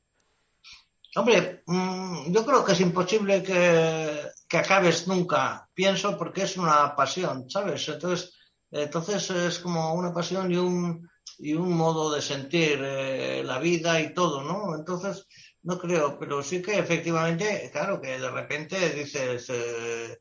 Hombre, 1.15 1.63
mm, 1.65 2.31
yo 2.31 2.45
creo 2.45 2.63
que 2.63 2.71
es 2.71 2.79
imposible 2.79 3.43
que, 3.43 4.57
acabes 4.57 5.07
nunca, 5.07 5.67
pienso, 5.73 6.17
porque 6.17 6.43
es 6.43 6.57
una 6.57 6.95
pasión, 6.95 7.49
¿sabes? 7.49 7.87
Entonces, 7.89 8.33
entonces 8.71 9.29
es 9.29 9.59
como 9.59 9.93
una 9.93 10.13
pasión 10.13 10.51
y 10.51 10.57
un, 10.57 11.09
y 11.37 11.53
un 11.53 11.73
modo 11.73 12.13
de 12.13 12.21
sentir 12.21 12.79
eh, 12.81 13.43
la 13.43 13.59
vida 13.59 13.99
y 13.99 14.13
todo, 14.13 14.41
¿no? 14.43 14.75
Entonces, 14.75 15.27
no 15.63 15.77
creo, 15.77 16.17
pero 16.17 16.41
sí 16.41 16.61
que 16.61 16.79
efectivamente, 16.79 17.69
claro, 17.73 17.99
que 18.01 18.19
de 18.19 18.31
repente 18.31 18.89
dices, 18.91 19.47
eh, 19.49 20.17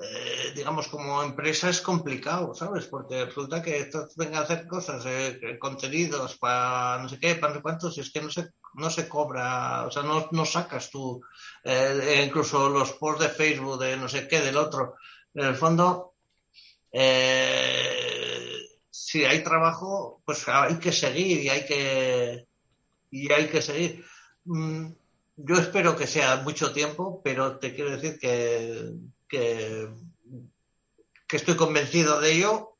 eh, 0.00 0.52
digamos, 0.54 0.86
como 0.86 1.22
empresa 1.24 1.68
es 1.68 1.80
complicado, 1.80 2.54
¿sabes? 2.54 2.86
Porque 2.86 3.24
resulta 3.24 3.60
que 3.60 3.80
esto 3.80 4.06
venga 4.16 4.38
a 4.38 4.42
hacer 4.42 4.68
cosas, 4.68 5.04
eh, 5.06 5.58
contenidos 5.58 6.38
para 6.38 7.02
no 7.02 7.08
sé 7.08 7.18
qué, 7.18 7.34
para 7.34 7.52
no 7.52 7.56
sé 7.56 7.62
cuántos, 7.62 7.98
y 7.98 8.02
es 8.02 8.12
que 8.12 8.20
no 8.20 8.30
se, 8.30 8.50
no 8.74 8.90
se 8.90 9.08
cobra, 9.08 9.86
o 9.86 9.90
sea, 9.90 10.04
no, 10.04 10.28
no 10.30 10.44
sacas 10.44 10.90
tú, 10.90 11.20
eh, 11.64 12.22
incluso 12.24 12.68
los 12.68 12.92
posts 12.92 13.22
de 13.22 13.28
Facebook, 13.28 13.80
de 13.80 13.96
no 13.96 14.08
sé 14.08 14.28
qué, 14.28 14.40
del 14.40 14.56
otro. 14.56 14.94
En 15.34 15.46
el 15.46 15.56
fondo, 15.56 16.14
si 18.90 19.24
hay 19.24 19.42
trabajo, 19.42 20.22
pues 20.24 20.46
hay 20.46 20.78
que 20.78 20.92
seguir 20.92 21.42
y 21.42 21.48
hay 21.48 21.66
que, 21.66 22.46
y 23.10 23.32
hay 23.32 23.48
que 23.48 23.62
seguir. 23.62 24.04
Mm, 24.44 24.92
yo 25.38 25.56
espero 25.56 25.96
que 25.96 26.06
sea 26.06 26.36
mucho 26.36 26.72
tiempo, 26.72 27.20
pero 27.22 27.58
te 27.58 27.74
quiero 27.74 27.90
decir 27.90 28.18
que 28.18 28.92
que, 29.28 29.88
estoy 31.30 31.56
convencido 31.56 32.20
de 32.20 32.32
ello, 32.32 32.76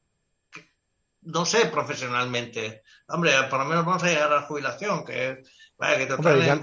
no 1.23 1.45
sé 1.45 1.67
profesionalmente. 1.67 2.83
Hombre, 3.09 3.33
por 3.51 3.61
lo 3.61 3.67
menos 3.67 3.85
vamos 3.85 4.03
a 4.03 4.09
llegar 4.09 4.33
a 4.33 4.37
la 4.37 4.43
jubilación, 4.43 5.05
que... 5.05 5.43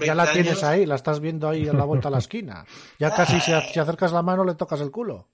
ya, 0.04 0.14
la 0.14 0.32
tienes 0.32 0.62
ahí, 0.62 0.86
la 0.86 0.96
estás 0.96 1.20
viendo 1.20 1.48
ahí 1.48 1.68
en 1.68 1.78
la 1.78 1.84
vuelta 1.84 2.08
a 2.08 2.10
la 2.10 2.18
esquina. 2.18 2.64
Ya 2.98 3.14
casi 3.14 3.40
si, 3.40 3.52
acercas 3.52 4.12
la 4.12 4.22
mano 4.22 4.44
le 4.44 4.54
tocas 4.54 4.80
el 4.80 4.90
culo. 4.90 5.28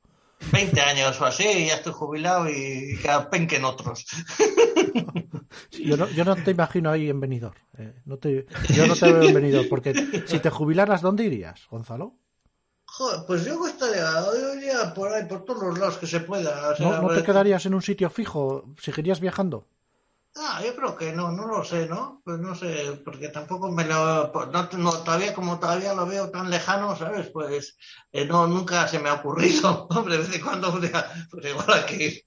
20 0.51 0.81
años 0.81 1.21
o 1.21 1.25
así, 1.25 1.45
ya 1.67 1.75
estoy 1.75 1.93
jubilado 1.93 2.49
y 2.51 2.99
que 3.01 3.09
penquen 3.31 3.65
otros. 3.65 4.05
yo, 5.71 5.97
no, 5.97 6.09
yo 6.09 6.25
no 6.25 6.35
te 6.35 6.51
imagino 6.51 6.91
ahí 6.91 7.09
en 7.09 7.21
venidor. 7.21 7.55
Eh, 7.79 7.95
no 8.05 8.19
te, 8.19 8.47
yo 8.75 8.89
no 8.89 8.97
te 8.97 9.13
veo 9.13 9.23
en 9.23 9.35
venidor, 9.35 9.69
porque 9.69 9.95
si 10.27 10.41
te 10.41 10.51
jubilaras, 10.51 11.01
¿dónde 11.01 11.25
irías, 11.25 11.69
Gonzalo? 11.71 12.17
Joder, 13.03 13.27
pues 13.27 13.45
yo 13.45 13.67
estaría, 13.67 14.09
yo 14.33 14.55
iría 14.55 14.95
por 14.95 15.13
ahí, 15.13 15.25
por 15.25 15.45
todos 15.45 15.61
los 15.65 15.77
lados 15.77 15.99
que 15.99 16.07
se 16.07 16.21
pueda. 16.21 16.77
¿No, 16.79 17.09
te 17.09 17.25
quedarías 17.25 17.67
en 17.67 17.75
un 17.75 17.83
sitio 17.83 18.09
fijo? 18.11 18.65
¿Seguirías 18.81 19.19
viajando? 19.19 19.67
Ah, 20.37 20.63
yo 20.65 20.77
creo 20.77 20.97
que 20.97 21.13
no, 21.13 21.33
no 21.33 21.49
lo 21.49 21.65
sé, 21.65 21.89
¿no? 21.89 22.23
Pues 22.25 22.39
no 22.39 22.55
sé, 22.55 23.03
porque 23.05 23.29
tampoco 23.29 23.73
me 23.73 23.85
lo, 23.85 24.31
pues 24.33 24.47
no, 24.79 24.93
todavía 25.03 25.35
como 25.35 25.59
todavía 25.59 25.95
lo 25.95 26.07
veo 26.07 26.31
tan 26.31 26.49
lejano, 26.49 26.95
¿sabes? 26.95 27.29
Pues 27.31 27.77
eh, 28.13 28.25
no, 28.25 28.47
nunca 28.47 28.87
se 28.87 29.01
me 29.01 29.09
ha 29.09 29.15
ocurrido, 29.15 29.89
hombre, 29.91 30.19
de 30.19 30.23
vez 30.23 30.37
en 30.37 30.41
cuando, 30.41 30.71
pues 30.71 31.45
igual 31.45 31.73
aquí, 31.73 32.23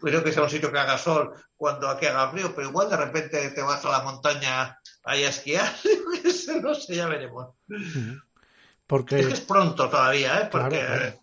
pues 0.00 0.22
que 0.22 0.32
sea 0.32 0.44
un 0.44 0.50
sitio 0.50 0.70
que 0.70 0.78
haga 0.78 0.96
sol 0.96 1.34
cuando 1.56 1.88
aquí 1.88 2.06
haga 2.06 2.30
frío, 2.30 2.54
pero 2.54 2.68
igual 2.68 2.88
de 2.88 2.96
repente 2.98 3.50
te 3.50 3.62
vas 3.62 3.84
a 3.84 3.90
la 3.90 4.04
montaña 4.04 4.78
ahí 5.02 5.24
a 5.24 5.30
esquiar, 5.30 5.74
no 6.62 6.74
sé, 6.76 6.94
ya 6.94 7.08
veremos. 7.08 7.48
Porque... 8.90 9.20
Es 9.20 9.26
que 9.28 9.32
es 9.34 9.40
pronto 9.42 9.88
todavía, 9.88 10.40
¿eh? 10.40 10.48
Porque, 10.50 11.16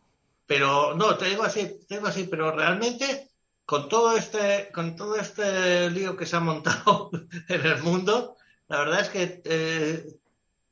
pero 0.45 0.93
no, 0.95 1.17
te 1.17 1.25
digo 1.25 1.43
así, 1.43 1.81
te 1.85 1.95
digo 1.95 2.07
así, 2.07 2.23
pero 2.23 2.49
realmente 2.51 3.27
con 3.65 3.89
todo 3.89 4.15
este, 4.15 4.69
con 4.73 4.95
todo 4.95 5.17
este 5.17 5.89
lío 5.89 6.15
que 6.15 6.25
se 6.25 6.37
ha 6.37 6.39
montado 6.39 7.11
en 7.49 7.65
el 7.65 7.83
mundo, 7.83 8.37
la 8.69 8.79
verdad 8.79 9.01
es 9.01 9.09
que 9.09 9.41
eh, 9.43 10.05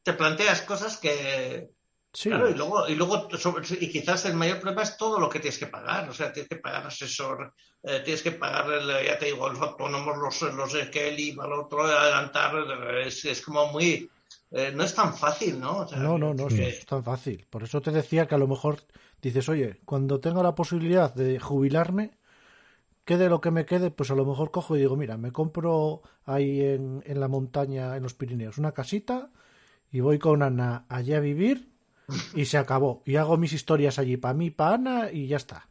te 0.04 0.14
planteas 0.14 0.62
cosas 0.62 0.96
que, 0.96 1.70
Claro, 2.24 2.50
y 2.50 2.54
luego, 2.54 2.88
y 2.88 2.96
luego 2.96 3.28
y 3.78 3.92
quizás 3.92 4.24
el 4.24 4.36
mayor 4.36 4.62
problema 4.62 4.84
es 4.84 4.96
todo 4.96 5.20
lo 5.20 5.28
que 5.28 5.42
tienes 5.42 5.60
que 5.60 5.68
pagar. 5.68 6.08
O 6.10 6.14
sea, 6.14 6.32
tienes 6.32 6.48
que 6.48 6.56
pagar 6.56 6.88
asesor, 6.88 7.54
eh, 7.84 8.00
tienes 8.06 8.22
que 8.22 8.32
pagar, 8.32 8.68
ya 9.04 9.20
te 9.20 9.26
digo, 9.26 9.50
los 9.50 9.60
autónomos, 9.60 10.18
los, 10.18 10.54
los 10.54 10.74
que 10.88 11.10
el 11.10 11.20
IVA, 11.20 11.46
lo 11.46 11.66
otro, 11.66 11.84
adelantar. 11.84 12.56
Es, 13.06 13.26
es 13.26 13.42
como 13.42 13.68
muy. 13.68 14.10
Eh, 14.52 14.72
no 14.74 14.84
es 14.84 14.94
tan 14.94 15.14
fácil, 15.14 15.60
¿no? 15.60 15.86
no, 15.98 16.18
no, 16.18 16.34
no, 16.34 16.48
es 16.48 16.86
tan 16.86 17.04
fácil. 17.04 17.46
Por 17.50 17.64
eso 17.64 17.82
te 17.82 17.92
decía 17.92 18.28
que 18.28 18.36
a 18.36 18.38
lo 18.38 18.48
mejor 18.48 18.80
dices, 19.22 19.50
oye, 19.50 19.82
cuando 19.86 20.20
tenga 20.20 20.44
la 20.44 20.56
posibilidad 20.56 21.14
de 21.14 21.40
jubilarme, 21.40 22.18
quede 23.04 23.28
lo 23.30 23.42
que 23.42 23.52
me 23.52 23.66
quede, 23.66 23.92
pues 23.92 24.12
a 24.12 24.16
lo 24.16 24.26
mejor 24.26 24.52
cojo 24.52 24.76
y 24.76 24.80
digo, 24.80 24.96
mira, 24.96 25.18
me 25.18 25.32
compro 25.32 26.04
ahí 26.24 26.62
en, 26.62 27.04
en 27.06 27.20
la 27.20 27.28
montaña, 27.28 27.98
en 27.98 28.04
los 28.04 28.14
Pirineos, 28.14 28.58
una 28.58 28.72
casita 28.72 29.32
y 29.92 30.00
voy 30.00 30.20
con 30.20 30.44
Ana 30.44 30.86
allí 30.90 31.14
a 31.14 31.20
vivir 31.20 31.72
y 32.34 32.46
se 32.46 32.58
acabó. 32.58 33.02
Y 33.06 33.16
hago 33.16 33.38
mis 33.38 33.54
historias 33.54 34.00
allí 34.00 34.18
para 34.18 34.34
mí, 34.34 34.52
para 34.52 34.76
Ana 34.76 35.12
y 35.12 35.28
ya 35.28 35.38
está. 35.38 35.70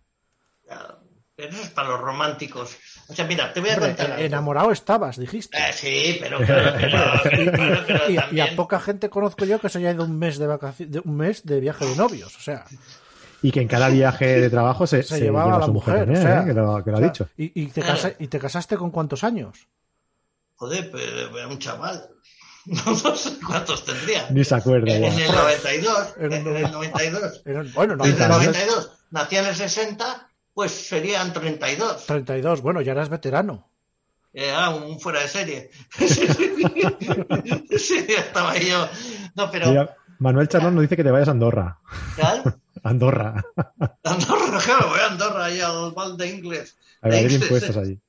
Pero 1.37 1.51
eso 1.51 1.63
es 1.63 1.71
para 1.71 1.89
los 1.89 2.01
románticos. 2.01 2.77
O 3.09 3.15
sea, 3.15 3.27
mira, 3.27 3.53
te 3.53 3.61
voy 3.61 3.71
a 3.71 3.79
contar. 3.79 4.21
enamorado 4.21 4.71
estabas, 4.71 5.19
dijiste. 5.19 5.59
Eh, 5.59 5.73
sí, 5.73 6.19
pero. 6.21 6.39
y, 8.33 8.41
a 8.41 8.55
poca 8.55 8.79
gente 8.79 9.11
conozco 9.11 9.45
yo 9.45 9.61
que 9.61 9.69
se 9.69 9.79
haya 9.79 9.93
ido 9.93 10.05
un 10.05 10.17
mes 10.17 10.39
de 10.39 10.47
vacaciones, 10.47 10.93
de 10.93 11.01
un 11.01 11.17
mes 11.17 11.45
de 11.45 11.59
viaje 11.59 11.85
de 11.87 11.97
novios. 11.97 12.37
O 12.37 12.41
sea. 12.41 12.65
Y 13.43 13.51
que 13.51 13.61
en 13.61 13.69
cada 13.69 13.89
viaje 13.89 14.41
de 14.41 14.49
trabajo 14.49 14.87
se, 14.87 15.03
llevaba 15.03 15.57
a 15.57 15.59
la 15.59 15.67
mujer, 15.67 16.09
¿eh? 16.11 16.45
que 16.47 16.55
lo, 16.55 16.77
ha 16.77 17.01
dicho. 17.01 17.29
¿Y, 17.37 17.67
te 17.67 17.83
¿Y 18.19 18.29
te 18.29 18.39
casaste 18.39 18.77
con 18.77 18.91
cuántos 18.91 19.23
años? 19.23 19.69
Joder, 20.55 20.91
era 21.37 21.49
un 21.49 21.59
chaval. 21.59 22.09
No, 22.67 22.97
sé 22.97 23.39
cuántos 23.47 23.85
tendría. 23.85 24.31
Ni 24.31 24.43
se 24.43 24.55
acuerda. 24.55 24.91
En, 24.91 25.05
el 25.05 25.31
92. 25.31 26.15
En 26.19 26.33
el 26.33 26.45
92. 26.73 27.43
bueno, 27.75 27.97
92. 27.97 28.91
Nací 29.11 29.37
en 29.37 29.45
el 29.45 29.55
60, 29.55 30.31
pues 30.55 30.71
serían 30.71 31.33
32. 31.33 32.07
32, 32.07 32.63
bueno, 32.63 32.81
ya 32.81 32.93
eras 32.93 33.09
veterano. 33.09 33.69
Era 34.33 34.71
un 34.71 34.99
fuera 34.99 35.21
de 35.21 35.29
serie. 35.29 35.71
sí, 37.79 38.07
estaba 38.09 38.57
yo. 38.57 38.89
No, 39.37 39.51
pero. 39.51 39.95
Manuel 40.19 40.49
Charlón 40.49 40.75
nos 40.75 40.83
dice 40.83 40.97
que 40.97 41.05
te 41.05 41.11
vayas 41.11 41.29
a 41.29 41.33
Andorra. 41.33 41.79
¿Qué? 42.17 42.23
Andorra. 42.83 43.45
Andorra, 44.03 44.59
claro, 44.65 44.89
voy 44.89 45.01
a 45.01 45.07
Andorra, 45.07 45.45
ahí 45.45 45.61
al 45.61 45.93
Val 45.93 46.17
de 46.17 46.29
Inglés. 46.29 46.77
A 47.01 47.09
ver, 47.09 47.31
impuestos 47.31 47.77
allí. 47.77 48.01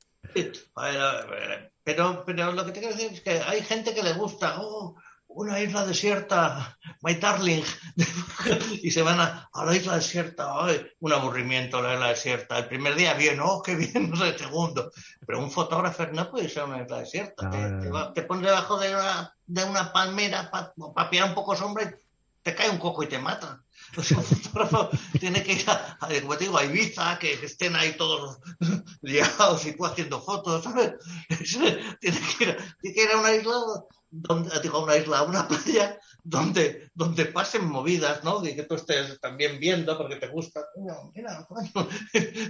Pero, 1.84 2.24
pero 2.26 2.52
lo 2.52 2.66
que 2.66 2.72
te 2.72 2.80
quiero 2.80 2.96
decir 2.96 3.12
es 3.14 3.22
que 3.22 3.40
hay 3.40 3.62
gente 3.62 3.94
que 3.94 4.02
le 4.04 4.14
gusta, 4.14 4.56
oh, 4.60 4.96
una 5.36 5.60
isla 5.60 5.86
desierta, 5.86 6.78
my 7.02 7.16
darling, 7.16 7.64
y 8.82 8.90
se 8.90 9.02
van 9.02 9.20
a, 9.20 9.50
la 9.54 9.76
isla 9.76 9.96
desierta, 9.96 10.48
ay, 10.66 10.88
un 11.00 11.14
aburrimiento 11.14 11.82
la 11.82 11.94
isla 11.94 12.08
desierta. 12.10 12.58
El 12.58 12.68
primer 12.68 12.96
día 12.96 13.14
bien, 13.14 13.40
oh, 13.42 13.62
qué 13.62 13.76
bien, 13.76 14.10
no 14.10 14.16
sé, 14.16 14.30
el 14.30 14.38
segundo. 14.38 14.92
Pero 15.26 15.40
un 15.40 15.52
fotógrafo 15.52 16.06
no 16.08 16.32
puede 16.32 16.50
ser 16.50 16.64
una 16.64 16.82
isla 16.82 17.00
desierta. 17.00 17.50
te, 18.14 18.22
pones 18.24 18.46
debajo 18.46 18.80
de 18.80 18.96
una, 18.96 19.36
de 19.46 19.64
una 19.66 19.92
palmera 19.92 20.50
para 20.50 20.74
pa 20.94 21.10
pillar 21.10 21.30
un 21.30 21.36
poco 21.36 21.56
sombra 21.56 21.84
y 21.84 21.90
te 22.42 22.56
cae 22.56 22.70
un 22.70 22.78
coco 22.78 23.04
y 23.04 23.08
te 23.08 23.20
mata. 23.20 23.62
O 23.98 24.04
sea, 24.04 24.18
un 24.18 24.24
fotógrafo 24.24 24.90
tiene 25.20 25.44
que 25.44 25.54
ir 25.54 25.70
a, 25.70 25.98
como 26.22 26.38
te 26.38 26.46
digo, 26.46 26.58
a 26.58 26.66
Ibiza, 26.66 27.18
que 27.20 27.34
estén 27.34 27.76
ahí 27.76 27.94
todos 27.98 28.38
liados 29.02 29.66
y 29.66 29.76
tú 29.76 29.86
haciendo 29.86 30.22
fotos, 30.22 30.64
¿sabes? 30.64 30.94
tiene, 32.00 32.20
que 32.20 32.44
ir, 32.44 32.58
tiene 32.82 32.96
que 32.96 33.04
ir 33.04 33.12
a 33.12 33.20
una 33.20 33.34
isla 33.34 33.54
donde, 34.12 34.60
digo, 34.62 34.84
una 34.84 34.96
isla, 34.96 35.24
una 35.24 35.48
playa 35.48 36.00
donde, 36.24 36.90
donde 36.94 37.26
pasen 37.26 37.66
movidas, 37.66 38.24
¿no? 38.24 38.46
Y 38.46 38.56
que 38.56 38.64
tú 38.64 38.76
estés 38.76 39.20
también 39.20 39.60
viendo 39.60 39.98
porque 39.98 40.16
te 40.16 40.28
gusta, 40.28 40.66
mira, 41.14 41.48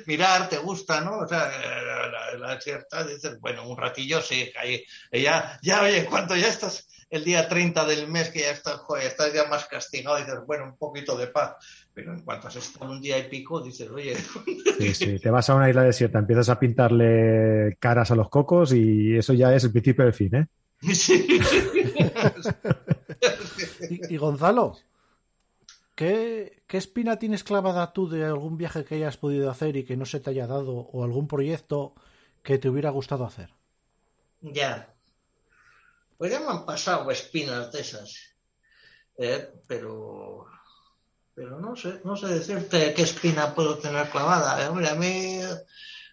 mirar, 0.06 0.50
te 0.50 0.58
gusta, 0.58 1.02
¿no? 1.02 1.20
O 1.20 1.28
sea, 1.28 1.50
la, 1.50 2.38
la, 2.38 2.62
cierta, 2.62 3.04
dices, 3.04 3.40
bueno, 3.40 3.68
un 3.68 3.78
ratillo 3.78 4.22
sí, 4.22 4.52
ahí, 4.58 4.84
ya, 5.12 5.60
ya, 5.62 5.82
oye, 5.82 6.06
cuando 6.06 6.36
ya 6.36 6.48
estás 6.48 6.88
el 7.10 7.24
día 7.24 7.48
30 7.48 7.86
del 7.86 8.08
mes 8.08 8.30
que 8.30 8.42
ya 8.42 8.52
estás, 8.52 8.78
joder, 8.80 9.08
estás 9.08 9.34
ya 9.34 9.46
más 9.46 9.66
castigado 9.66 10.18
dices, 10.18 10.40
bueno, 10.46 10.66
un 10.66 10.78
poquito 10.78 11.18
de 11.18 11.28
paz. 11.36 11.58
Pero 11.94 12.14
en 12.14 12.22
cuanto 12.22 12.48
has 12.48 12.56
estado 12.56 12.90
un 12.92 13.02
día 13.02 13.20
y 13.20 13.30
pico, 13.30 13.62
dices, 13.62 13.90
oye. 13.90 14.16
Sí, 14.80 14.94
sí, 14.94 15.20
te 15.20 15.30
vas 15.30 15.50
a 15.50 15.56
una 15.56 15.70
isla 15.70 15.84
desierta, 15.84 16.20
empiezas 16.20 16.50
a 16.50 16.60
pintarle 16.60 17.78
caras 17.80 18.12
a 18.12 18.16
los 18.16 18.30
cocos 18.30 18.74
y 18.74 19.16
eso 19.16 19.34
ya 19.34 19.54
es 19.56 19.64
el 19.64 19.72
principio 19.72 20.04
del 20.04 20.14
fin, 20.14 20.36
¿eh? 20.36 20.48
Sí. 20.94 21.40
y, 24.10 24.18
Gonzalo, 24.18 24.76
¿qué, 25.96 26.64
¿qué 26.68 26.78
espina 26.78 27.18
tienes 27.18 27.46
clavada 27.46 27.94
tú 27.94 28.10
de 28.10 28.26
algún 28.26 28.58
viaje 28.58 28.84
que 28.84 28.96
hayas 28.96 29.16
podido 29.16 29.50
hacer 29.50 29.78
y 29.78 29.86
que 29.86 29.96
no 29.96 30.06
se 30.06 30.20
te 30.20 30.32
haya 30.32 30.48
dado 30.48 30.74
o 30.74 31.04
algún 31.06 31.28
proyecto 31.28 31.96
que 32.44 32.58
te 32.58 32.68
hubiera 32.68 32.90
gustado 32.90 33.26
hacer? 33.26 33.50
Ya, 34.42 34.94
pues 36.18 36.32
ya 36.32 36.42
me 36.42 36.48
han 36.48 36.66
pasado 36.66 37.10
espinas 37.12 37.72
de 37.72 37.80
esas. 37.80 38.36
Eh, 39.18 39.50
pero 39.68 40.48
pero 41.36 41.60
no 41.60 41.76
sé, 41.76 42.00
no 42.06 42.16
sé 42.16 42.28
decirte 42.28 42.94
qué 42.94 43.02
espina 43.02 43.54
puedo 43.54 43.78
tener 43.78 44.10
clavada. 44.10 44.64
Eh, 44.64 44.70
hombre, 44.70 44.88
a 44.88 44.96
mí 44.96 45.40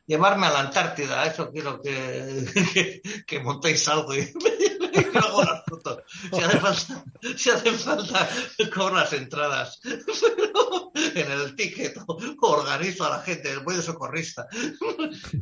llevarme 0.05 0.47
a 0.49 0.51
la 0.51 0.61
Antártida, 0.61 1.25
eso 1.25 1.51
quiero 1.53 1.81
que, 1.81 3.01
que, 3.27 3.41
montéis 3.41 3.87
algo 3.89 4.15
y, 4.15 4.21
hago 5.15 5.45
las 5.45 5.65
fotos. 5.65 6.03
Si 6.33 6.43
hace 6.43 6.59
falta, 6.59 7.05
si 7.37 7.51
hace 7.51 7.71
falta 7.73 8.29
cobro 8.75 8.97
las 8.97 9.13
entradas 9.13 9.81
en 11.15 11.31
el 11.31 11.55
ticket 11.55 11.97
organizo 12.41 13.05
a 13.05 13.11
la 13.11 13.23
gente, 13.23 13.59
voy 13.59 13.77
de 13.77 13.83
socorrista. 13.83 14.49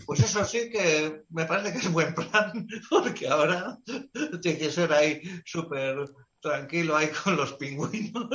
Pues 0.04 0.20
eso 0.20 0.44
sí 0.44 0.70
que 0.70 1.22
me 1.30 1.46
parece 1.46 1.72
que 1.72 1.78
es 1.78 1.90
buen 1.90 2.14
plan, 2.14 2.66
porque 2.90 3.28
ahora 3.28 3.78
tiene 4.42 4.58
que 4.58 4.70
ser 4.70 4.92
ahí 4.92 5.22
súper 5.46 6.04
tranquilo 6.40 6.96
ahí 6.96 7.08
con 7.08 7.36
los 7.36 7.54
pingüinos. 7.54 8.28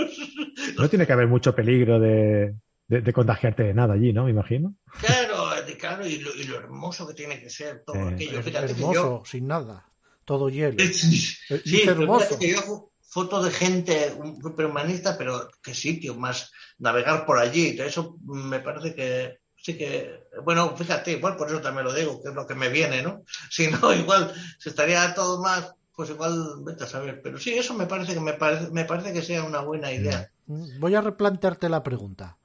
No 0.78 0.90
tiene 0.90 1.06
que 1.06 1.14
haber 1.14 1.28
mucho 1.28 1.56
peligro 1.56 2.00
de, 2.00 2.56
de, 2.88 3.14
contagiarte 3.14 3.64
de 3.64 3.74
nada 3.74 3.94
allí, 3.94 4.14
¿no? 4.14 4.26
Me 4.26 4.32
imagino. 4.32 4.76
Claro, 5.00 5.50
claro, 5.80 6.06
y 6.06 6.20
lo, 6.20 6.56
hermoso 6.58 7.08
que 7.08 7.14
tiene 7.14 7.40
que 7.40 7.50
ser 7.50 7.84
todo 7.86 8.08
aquello. 8.08 8.40
hermoso, 8.40 9.24
sin 9.26 9.48
nada, 9.48 9.86
todo 10.24 10.50
hielo. 10.50 10.78
sí, 10.94 11.82
hermoso. 11.86 12.38
Que 12.40 12.52
yo, 12.52 12.92
foto 13.02 13.42
de 13.42 13.52
gente 13.52 14.14
humanista, 14.58 15.18
pero 15.18 15.50
qué 15.64 15.74
sitio 15.74 16.16
más 16.16 16.52
navegar 16.80 17.26
por 17.26 17.40
allí. 17.40 17.78
Eso 17.80 18.18
me 18.22 18.60
parece 18.60 18.94
que 18.94 19.40
sí 19.66 19.78
que, 19.78 20.28
bueno, 20.44 20.78
fíjate, 20.78 21.14
igual 21.14 21.36
por 21.36 21.48
eso 21.48 21.60
también 21.60 21.86
lo 21.86 21.94
digo, 21.94 22.22
que 22.22 22.30
es 22.30 22.36
lo 22.36 22.46
que 22.46 22.54
me 22.54 22.70
viene, 22.70 23.02
¿no? 23.02 23.24
Si 23.50 23.68
no, 23.68 23.94
igual 23.94 24.34
se 24.60 24.70
estaría 24.70 25.14
todo 25.16 25.42
más, 25.42 25.74
pues 25.96 26.10
igual 26.10 26.64
vete 26.64 26.84
a 26.84 26.88
saber. 26.88 27.22
Pero 27.22 27.40
sí, 27.40 27.54
eso 27.54 27.74
me 27.74 27.86
parece 27.86 28.14
que 28.14 28.20
me 28.20 28.34
parece, 28.34 28.72
me 28.72 28.86
parece 28.86 29.14
que 29.14 29.22
sea 29.22 29.44
una 29.44 29.62
buena 29.62 29.92
idea. 29.92 30.30
Voy 30.46 30.96
a 30.96 31.02
replantearte 31.02 31.70
la 31.70 31.84
pregunta 31.84 32.38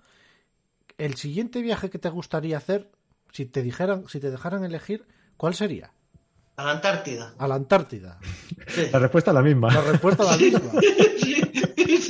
el 1.01 1.17
siguiente 1.17 1.63
viaje 1.63 1.89
que 1.89 1.99
te 1.99 2.11
gustaría 2.11 2.59
hacer, 2.59 2.91
si 3.33 3.47
te 3.47 3.63
dijeran, 3.63 4.07
si 4.09 4.21
te 4.21 4.31
dejaran 4.31 4.65
elegir, 4.65 5.07
¿cuál 5.39 5.55
sería? 5.55 5.93
A 6.57 6.65
la 6.65 6.73
Antártida. 6.73 7.35
A 7.39 7.49
la 7.49 7.55
Antártida. 7.55 8.19
La 8.93 8.99
respuesta 8.99 9.31
es 9.31 9.35
la 9.35 9.43
misma. 9.43 9.73
La 9.73 9.81
respuesta 9.81 10.25
es 10.25 10.31
la 10.31 10.37
misma. 10.37 10.81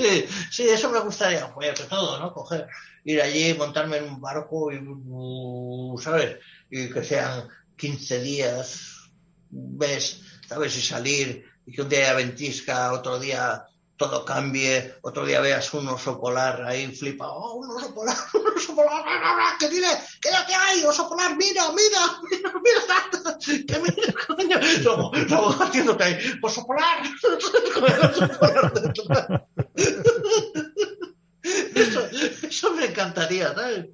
Sí, 0.01 0.25
sí, 0.51 0.62
eso 0.62 0.91
me 0.91 1.01
gustaría, 1.01 1.43
joder, 1.43 1.75
que 1.75 1.83
todo, 1.83 2.19
¿no? 2.19 2.33
Coger, 2.33 2.67
ir 3.05 3.21
allí, 3.21 3.53
montarme 3.53 3.99
en 3.99 4.05
un 4.05 4.19
barco 4.19 4.73
y, 4.73 4.79
uh, 4.79 5.99
¿sabes? 5.99 6.39
Y 6.71 6.89
que 6.89 7.05
sean 7.05 7.49
15 7.77 8.23
días, 8.23 9.11
ves, 9.51 10.23
¿sabes? 10.51 10.77
Y 10.77 10.82
salir, 10.82 11.44
y 11.64 11.72
que 11.72 11.82
un 11.82 11.89
día 11.89 12.01
haya 12.01 12.14
ventisca, 12.14 12.93
otro 12.93 13.20
día 13.20 13.64
todo 13.97 14.24
cambie, 14.24 14.97
otro 15.02 15.24
día 15.24 15.40
veas 15.40 15.72
un 15.74 15.86
oso 15.86 16.20
polar 16.20 16.64
ahí 16.66 16.89
flipa, 16.89 17.28
oh, 17.28 17.55
un 17.55 17.70
oso 17.70 17.94
polar, 17.94 18.16
un 18.35 18.56
oso 18.56 18.74
polar, 18.74 19.05
que 19.60 19.68
tiene, 19.68 19.86
que 20.20 20.28
ya 20.28 20.44
que 20.44 20.55
hay, 20.55 20.82
oso 20.85 21.09
polar, 21.09 21.36
mira, 21.36 21.70
mira, 21.70 22.20
mira, 22.28 22.52
mira, 22.64 23.39
que 23.68 23.78
mira, 23.78 24.12
coño, 24.27 24.59
luego, 24.82 25.12
luego 25.28 25.62
haciéndote 25.62 26.02
ahí, 26.02 26.18
oso 26.43 26.66
polar, 26.66 27.01
oso 27.22 28.28
polar 28.40 29.47
eso, 31.74 32.09
eso 32.43 32.74
me 32.74 32.86
encantaría, 32.86 33.55
¿sabes? 33.55 33.86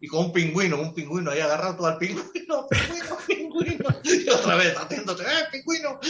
Y 0.00 0.06
con 0.08 0.26
un 0.26 0.32
pingüino, 0.32 0.80
un 0.80 0.94
pingüino 0.94 1.30
ahí 1.30 1.40
agarrado 1.40 1.76
todo 1.76 1.86
al 1.88 1.98
pingüino, 1.98 2.66
pingüino, 2.70 3.16
pingüino, 3.26 3.88
y 4.04 4.28
otra 4.30 4.54
vez 4.56 4.74
haciéndote, 4.76 5.22
¡eh, 5.24 5.44
pingüino! 5.52 6.00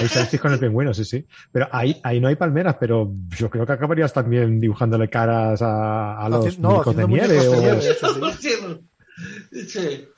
Ahí 0.00 0.38
con 0.38 0.52
el 0.52 0.58
pingüino, 0.58 0.94
sí, 0.94 1.04
sí. 1.04 1.26
Pero 1.52 1.68
ahí, 1.72 2.00
ahí 2.04 2.20
no 2.20 2.28
hay 2.28 2.36
palmeras, 2.36 2.76
pero 2.80 3.12
yo 3.36 3.50
creo 3.50 3.66
que 3.66 3.72
acabarías 3.72 4.12
también 4.12 4.60
dibujándole 4.60 5.10
caras 5.10 5.60
a, 5.62 6.18
a 6.18 6.28
los 6.28 6.58
no, 6.58 6.70
muñecos 6.70 6.96
de 6.96 7.06
nieve. 7.06 7.26
muñecos 7.34 7.42
de 7.52 7.58
o- 7.58 7.60
nieve. 7.60 7.90
Eso 7.90 8.32
sí. 8.32 9.66
Sí. 9.68 10.08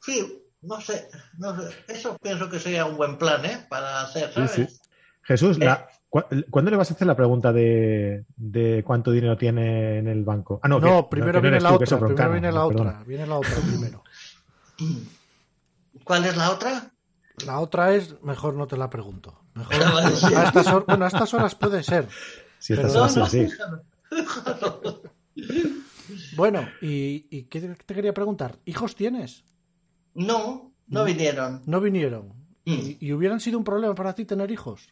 Sí, 0.00 0.42
no 0.62 0.80
sé, 0.80 1.08
no 1.38 1.60
sé. 1.60 1.68
Eso 1.88 2.16
pienso 2.22 2.48
que 2.48 2.58
sería 2.60 2.86
un 2.86 2.96
buen 2.96 3.18
plan, 3.18 3.44
¿eh? 3.44 3.66
Para 3.68 4.02
hacer, 4.02 4.28
Sí, 4.28 4.34
¿sabes? 4.34 4.52
sí. 4.52 4.66
Jesús, 5.22 5.58
la- 5.58 5.84
¿cu- 5.86 5.92
¿cuándo 6.10 6.70
le 6.70 6.76
vas 6.76 6.90
a 6.90 6.94
hacer 6.94 7.06
la 7.06 7.16
pregunta 7.16 7.52
de, 7.52 8.24
de 8.36 8.82
cuánto 8.86 9.10
dinero 9.12 9.36
tiene 9.36 9.98
en 9.98 10.08
el 10.08 10.24
banco? 10.24 10.60
Ah, 10.62 10.68
no, 10.68 10.80
No, 10.80 11.04
que- 11.04 11.10
primero 11.10 11.34
no 11.34 11.42
viene 11.42 11.60
la 11.60 11.68
tú, 11.70 11.74
otra, 11.76 11.96
Broncano, 11.98 12.14
primero 12.16 12.32
viene 12.32 12.52
la 12.52 12.66
perdona. 12.68 12.90
otra, 12.90 13.04
viene 13.04 13.26
la 13.26 13.36
otra 13.38 13.56
primero. 13.60 14.02
¿Cuál 16.04 16.24
es 16.24 16.36
la 16.36 16.50
otra? 16.50 16.92
La 17.46 17.60
otra 17.60 17.94
es, 17.94 18.20
mejor 18.22 18.54
no 18.54 18.66
te 18.66 18.76
la 18.76 18.88
pregunto. 18.90 19.38
Mejor, 19.54 19.76
Vale, 19.94 20.16
sí. 20.16 20.34
a 20.34 20.44
estas 20.44 20.66
hor- 20.68 20.84
bueno, 20.86 21.04
a 21.04 21.08
estas 21.08 21.32
horas 21.34 21.54
puede 21.54 21.82
ser. 21.82 22.08
Sí, 22.58 22.72
estas 22.74 22.96
horas 22.96 23.30
sí, 23.30 23.46
sí. 23.48 23.54
Bueno, 26.36 26.66
¿y, 26.80 27.26
y 27.30 27.44
qué 27.44 27.60
te 27.60 27.94
quería 27.94 28.14
preguntar? 28.14 28.56
¿Hijos 28.64 28.96
tienes? 28.96 29.44
No, 30.14 30.72
no 30.86 31.04
vinieron. 31.04 31.62
No 31.66 31.80
vinieron. 31.80 32.28
Mm. 32.64 32.72
¿Y, 32.72 32.96
y 33.00 33.12
hubieran 33.12 33.40
sido 33.40 33.58
un 33.58 33.64
problema 33.64 33.94
para 33.94 34.14
ti 34.14 34.24
tener 34.24 34.50
hijos? 34.50 34.88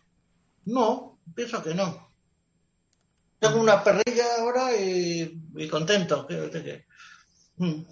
No, 0.67 1.19
pienso 1.35 1.63
que 1.63 1.75
no. 1.75 2.07
Tengo 3.39 3.61
una 3.61 3.83
perrilla 3.83 4.25
ahora 4.39 4.77
y, 4.77 5.41
y 5.57 5.69
contento. 5.69 6.27
Mm. 7.57 7.83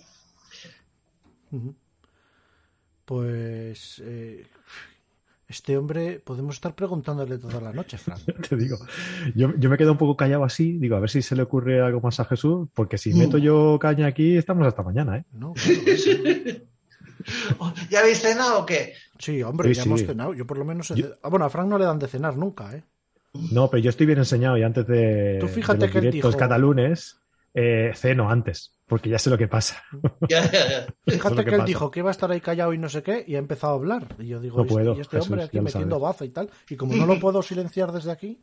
Pues 3.05 4.03
eh, 4.05 4.47
este 5.49 5.77
hombre 5.77 6.21
podemos 6.21 6.57
estar 6.57 6.75
preguntándole 6.75 7.39
toda 7.39 7.61
la 7.61 7.73
noche, 7.73 7.99
Fran. 7.99 8.19
Te 8.49 8.57
digo, 8.57 8.79
yo, 9.35 9.55
yo 9.57 9.71
me 9.71 9.77
quedo 9.77 9.93
un 9.93 9.99
poco 9.99 10.17
callado 10.17 10.45
así, 10.45 10.79
digo, 10.79 10.97
a 10.97 11.01
ver 11.01 11.11
si 11.11 11.23
se 11.23 11.37
le 11.37 11.43
ocurre 11.43 11.81
algo 11.81 12.01
más 12.01 12.19
a 12.19 12.25
Jesús, 12.25 12.69
porque 12.75 12.99
si 12.99 13.13
meto 13.15 13.39
yo 13.39 13.79
caña 13.79 14.07
aquí, 14.07 14.37
estamos 14.37 14.67
hasta 14.67 14.83
mañana, 14.83 15.19
¿eh? 15.19 15.25
No, 15.33 15.53
claro. 15.53 15.81
Oh, 15.81 16.71
¿Ya 17.91 18.01
habéis 18.01 18.21
cenado 18.21 18.61
o 18.61 18.67
qué? 18.67 18.95
Sí, 19.19 19.43
hombre, 19.43 19.69
Sí, 19.71 19.75
ya 19.75 19.83
sí. 19.83 19.89
hemos 19.89 20.01
cenado. 20.05 20.35
Yo 20.35 20.47
por 20.47 20.59
lo 20.59 20.65
menos... 20.65 20.91
he 20.91 20.95
Yo- 20.97 21.07
ce- 21.09 21.15
Ah, 21.23 21.29
bueno, 21.29 21.45
a 21.47 21.51
Frank 21.51 21.69
no 21.69 21.79
le 21.79 21.85
dan 21.85 21.99
de 21.99 22.09
cenar 22.09 22.37
nunca, 22.37 22.75
¿eh? 22.75 22.83
No, 23.53 23.69
pero 23.71 23.83
yo 23.83 23.91
estoy 23.91 24.07
bien 24.07 24.19
enseñado 24.19 24.57
y 24.59 24.63
antes 24.63 24.87
de, 24.87 25.39
Tú 25.41 25.49
fíjate 25.49 25.79
de 25.79 25.85
los 25.87 25.93
que 25.93 25.99
él 25.99 26.05
directos 26.13 26.33
dijo- 26.35 26.39
catalunes, 26.39 27.17
eh, 27.53 27.93
ceno 27.95 28.31
antes, 28.31 28.73
porque 28.87 29.11
ya 29.11 29.19
sé 29.19 29.31
lo 29.31 29.39
que 29.39 29.49
pasa. 29.49 29.83
Ya, 30.29 30.45
ya, 30.51 30.53
ya. 30.53 30.79
Eso 30.87 30.87
es 31.07 31.15
Fíjate 31.15 31.37
que, 31.37 31.45
que 31.45 31.51
él 31.51 31.57
pasa. 31.63 31.67
dio 31.67 31.91
que 31.91 32.01
iba 32.01 32.11
a 32.11 32.13
estar 32.13 32.31
ahí 32.31 32.41
callado 32.41 32.73
y 32.73 32.79
no 32.79 32.89
sé 32.89 33.03
qué, 33.03 33.25
y 33.27 33.35
ha 33.35 33.39
empezado 33.39 33.73
a 33.73 33.77
hablar. 33.77 34.07
Y 34.19 34.27
yo 34.29 34.41
digo, 34.41 34.59
No 34.59 34.63
¿y 34.63 34.67
este- 34.67 34.75
puedo, 34.75 34.97
y 34.97 35.01
este 35.01 35.17
Jesús, 35.17 35.31
hombre 35.31 35.45
aquí 35.47 35.61
metiendo 35.61 35.97
sabes. 35.99 36.03
baza 36.03 36.25
y 36.25 36.29
tal. 36.31 36.51
Y 36.71 36.77
como 36.77 36.95
no 36.97 37.07
lo 37.07 37.19
puedo 37.19 37.43
silenciar 37.43 37.91
desde 37.93 38.13
aquí. 38.13 38.41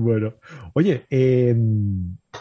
Bueno, 0.00 0.34
oye, 0.74 1.06
eh, 1.10 1.54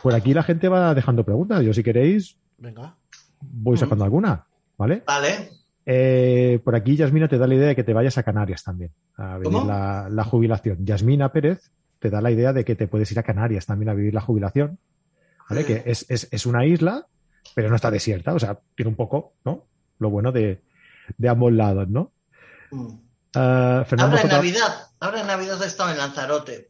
por 0.01 0.13
aquí 0.15 0.33
la 0.33 0.43
gente 0.43 0.67
va 0.69 0.93
dejando 0.93 1.23
preguntas. 1.23 1.63
Yo, 1.63 1.73
si 1.73 1.83
queréis, 1.83 2.37
venga. 2.57 2.95
voy 3.41 3.77
sacando 3.77 4.03
alguna, 4.03 4.45
¿vale? 4.77 5.03
Vale. 5.05 5.49
Eh, 5.85 6.59
por 6.63 6.75
aquí 6.75 6.95
Yasmina 6.95 7.27
te 7.27 7.37
da 7.37 7.47
la 7.47 7.55
idea 7.55 7.67
de 7.69 7.75
que 7.75 7.83
te 7.83 7.93
vayas 7.93 8.17
a 8.17 8.23
Canarias 8.23 8.63
también, 8.63 8.91
a 9.17 9.37
vivir 9.37 9.53
la, 9.67 10.07
la 10.09 10.23
jubilación. 10.23 10.85
Yasmina 10.85 11.31
Pérez 11.31 11.71
te 11.99 12.09
da 12.09 12.21
la 12.21 12.31
idea 12.31 12.53
de 12.53 12.63
que 12.63 12.75
te 12.75 12.87
puedes 12.87 13.11
ir 13.11 13.19
a 13.19 13.23
Canarias 13.23 13.65
también 13.65 13.89
a 13.89 13.93
vivir 13.93 14.13
la 14.13 14.21
jubilación, 14.21 14.77
¿vale? 15.49 15.65
Que 15.65 15.83
es, 15.85 16.05
es- 16.09 16.27
es 16.31 16.45
una 16.45 16.65
isla, 16.65 17.07
pero 17.55 17.69
no 17.69 17.75
está 17.75 17.89
desierta, 17.91 18.33
o 18.33 18.39
sea, 18.39 18.59
tiene 18.75 18.89
un 18.89 18.95
poco, 18.95 19.33
¿no? 19.43 19.65
Lo 19.97 20.09
bueno 20.11 20.31
de, 20.31 20.61
de 21.17 21.29
ambos 21.29 21.51
lados, 21.53 21.89
¿no? 21.89 22.11
Fernando 23.85 24.15
Ahora 24.17 24.21
en 24.21 24.27
Navidad, 24.29 24.73
ahora 24.99 25.21
en 25.21 25.27
Navidad 25.27 25.61
he 25.63 25.65
estado 25.67 25.91
en 25.91 25.97
Lanzarote. 25.97 26.69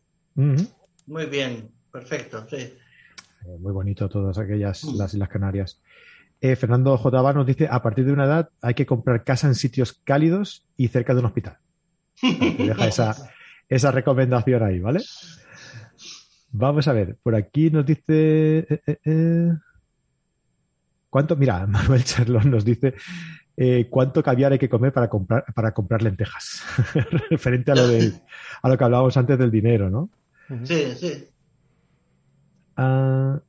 Muy 1.10 1.26
bien, 1.26 1.70
perfecto, 1.92 2.46
sí. 2.50 2.56
Eh, 2.58 3.58
Muy 3.60 3.74
bonito 3.74 4.08
todas 4.08 4.38
aquellas, 4.38 4.84
Mm. 4.86 4.98
las 4.98 5.14
Islas 5.14 5.30
Canarias. 5.30 5.82
Eh, 6.42 6.56
Fernando 6.56 6.98
J. 6.98 7.34
nos 7.34 7.46
dice, 7.46 7.68
a 7.70 7.82
partir 7.82 8.06
de 8.06 8.14
una 8.14 8.26
edad 8.26 8.50
hay 8.62 8.74
que 8.74 8.86
comprar 8.86 9.24
casa 9.24 9.48
en 9.48 9.56
sitios 9.56 9.94
cálidos 10.04 10.66
y 10.78 10.88
cerca 10.88 11.14
de 11.14 11.20
un 11.20 11.26
hospital. 11.26 11.58
Te 12.22 12.64
deja 12.68 12.88
esa, 12.88 13.16
esa 13.70 13.92
recomendación 13.92 14.64
ahí, 14.64 14.80
¿vale? 14.80 15.02
Vamos 16.52 16.88
a 16.88 16.94
ver, 16.94 17.18
por 17.22 17.36
aquí 17.36 17.70
nos 17.70 17.86
dice... 17.86 18.68
eh, 19.04 19.52
¿Cuánto? 21.10 21.36
Mira, 21.36 21.66
Manuel 21.68 22.04
Charlón 22.04 22.52
nos 22.52 22.64
dice 22.64 22.94
eh, 23.58 23.88
cuánto 23.90 24.22
caviar 24.24 24.52
hay 24.54 24.60
que 24.60 24.70
comer 24.70 24.94
para 24.94 25.10
comprar, 25.10 25.44
para 25.56 25.74
comprar 25.74 26.02
lentejas. 26.04 26.62
Referente 27.32 27.72
a 27.72 27.76
lo, 27.76 27.88
de, 27.88 28.14
a 28.62 28.70
lo 28.70 28.78
que 28.78 28.84
hablábamos 28.84 29.18
antes 29.18 29.38
del 29.40 29.52
dinero, 29.52 29.90
¿no? 29.90 30.10
Sí, 30.64 30.94
sí. 30.96 31.26
Ah, 32.76 33.40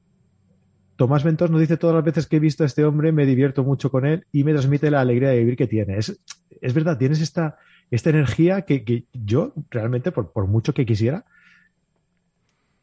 Tomás 0.97 1.25
Ventos 1.25 1.51
nos 1.51 1.61
dice 1.61 1.79
todas 1.79 1.97
las 1.97 2.05
veces 2.05 2.27
que 2.27 2.37
he 2.37 2.41
visto 2.41 2.63
a 2.63 2.67
este 2.67 2.85
hombre 2.85 3.11
me 3.11 3.25
divierto 3.25 3.65
mucho 3.65 3.91
con 3.91 4.05
él 4.05 4.27
y 4.33 4.45
me 4.45 4.53
transmite 4.53 4.91
la 4.91 5.01
alegría 5.01 5.31
de 5.31 5.39
vivir 5.39 5.57
que 5.57 5.67
tiene. 5.67 5.97
Es, 5.97 6.21
es 6.61 6.75
verdad, 6.75 6.99
tienes 6.99 7.21
esta, 7.23 7.57
esta 7.91 8.11
energía 8.11 8.63
que, 8.63 8.85
que 8.85 9.05
yo 9.13 9.55
realmente, 9.71 10.13
por, 10.13 10.33
por 10.33 10.47
mucho 10.47 10.75
que 10.75 10.85
quisiera, 10.85 11.25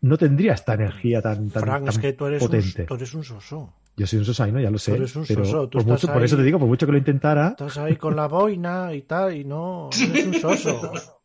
no 0.01 0.17
tendría 0.17 0.53
esta 0.53 0.73
energía 0.73 1.21
tan, 1.21 1.49
tan, 1.49 1.63
Frank, 1.63 1.85
tan 1.85 1.89
es 1.89 1.99
que 1.99 2.13
tú 2.13 2.25
eres, 2.25 2.41
un, 2.41 2.47
potente. 2.47 2.83
tú 2.85 2.95
eres 2.95 3.13
un 3.13 3.23
soso. 3.23 3.73
Yo 3.95 4.07
soy 4.07 4.19
un 4.19 4.25
sosaino, 4.25 4.59
ya 4.59 4.71
lo 4.71 4.79
sé. 4.79 4.91
Tú 4.91 4.97
eres 4.97 5.15
un 5.15 5.25
pero 5.27 5.45
soso, 5.45 5.69
tú 5.69 5.77
por, 5.79 5.87
mucho, 5.87 6.07
por 6.11 6.23
eso 6.23 6.37
te 6.37 6.43
digo, 6.43 6.59
por 6.59 6.67
mucho 6.67 6.85
que 6.85 6.91
lo 6.91 6.97
intentara, 6.97 7.49
Estás 7.49 7.77
ahí 7.77 7.97
con 7.97 8.15
la 8.15 8.27
boina 8.27 8.93
y 8.93 9.03
tal, 9.03 9.35
y 9.35 9.43
no, 9.43 9.89
eres 9.91 10.25
un 10.25 10.33
soso. 10.33 10.91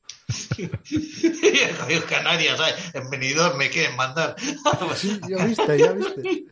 Dios, 1.88 2.04
Canarias, 2.08 2.58
¿sabes? 2.58 2.94
En 2.94 3.10
Benidorm 3.10 3.58
me 3.58 3.68
quieren 3.70 3.96
mandar. 3.96 4.36
Sí, 4.96 5.20
ya 5.28 5.44
viste, 5.44 5.78
ya 5.78 5.92
viste. 5.92 6.44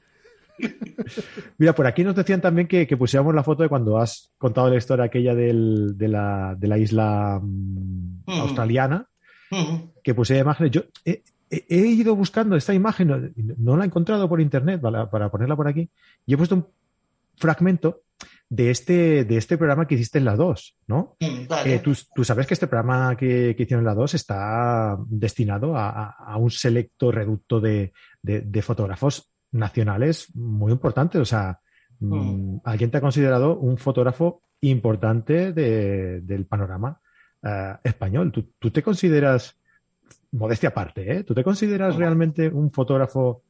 Mira, 1.58 1.74
por 1.74 1.86
aquí 1.86 2.04
nos 2.04 2.14
decían 2.14 2.40
también 2.40 2.68
que, 2.68 2.86
que 2.86 2.96
pusiéramos 2.96 3.34
la 3.34 3.42
foto 3.42 3.62
de 3.62 3.68
cuando 3.68 3.98
has 3.98 4.30
contado 4.38 4.68
la 4.68 4.76
historia 4.76 5.06
aquella 5.06 5.34
del- 5.34 5.96
de, 5.96 6.08
la, 6.08 6.54
de 6.58 6.68
la 6.68 6.78
isla 6.78 7.40
mm, 7.42 8.24
australiana, 8.40 9.06
que 10.02 10.14
pusiera 10.14 10.42
imágenes. 10.42 10.72
Yo 10.72 10.82
he, 11.04 11.22
he- 11.50 11.64
he 11.68 11.86
ido 11.86 12.14
buscando 12.14 12.56
esta 12.56 12.74
imagen, 12.74 13.08
no, 13.08 13.18
no 13.58 13.76
la 13.76 13.84
he 13.84 13.86
encontrado 13.86 14.28
por 14.28 14.40
internet 14.40 14.80
para, 14.80 15.10
para 15.10 15.30
ponerla 15.30 15.56
por 15.56 15.66
aquí, 15.68 15.88
y 16.26 16.34
he 16.34 16.36
puesto 16.36 16.54
un 16.56 16.66
fragmento 17.36 18.02
de 18.52 18.70
este, 18.70 19.24
de 19.24 19.36
este 19.36 19.56
programa 19.56 19.86
que 19.86 19.94
hiciste 19.94 20.18
en 20.18 20.24
la 20.24 20.34
2, 20.34 20.76
¿no? 20.88 21.16
Mm, 21.20 21.46
Vale. 21.48 21.74
Eh, 21.76 21.78
tú, 21.78 21.92
tú 22.14 22.24
sabes 22.24 22.46
que 22.48 22.54
este 22.54 22.66
programa 22.66 23.16
que, 23.16 23.54
que 23.56 23.62
hicieron 23.62 23.82
en 23.82 23.86
la 23.86 23.94
2 23.94 24.12
está 24.14 24.98
destinado 25.06 25.76
a, 25.76 25.88
a- 25.88 26.10
a 26.32 26.36
un 26.36 26.50
selecto 26.50 27.12
reducto 27.12 27.60
de, 27.60 27.92
de- 28.22 28.40
de 28.40 28.62
fotógrafos 28.62 29.30
nacionales 29.52 30.34
muy 30.34 30.72
importantes. 30.72 31.20
O 31.20 31.24
sea, 31.24 31.60
mm, 32.00 32.14
Mm. 32.14 32.60
alguien 32.64 32.90
te 32.90 32.98
ha 32.98 33.00
considerado 33.00 33.56
un 33.58 33.78
fotógrafo 33.78 34.42
importante 34.62 35.52
de- 35.52 36.20
del 36.22 36.44
panorama 36.46 37.00
eh, 37.42 37.74
español. 37.84 38.32
¿Tú, 38.32 38.50
tú 38.58 38.70
te 38.72 38.82
consideras, 38.82 39.56
modestia 40.32 40.70
aparte, 40.70 41.10
¿eh? 41.18 41.24
¿tú 41.24 41.34
te 41.34 41.44
consideras 41.44 41.94
realmente 41.96 42.48
un 42.48 42.70
fotógrafo 42.72 43.42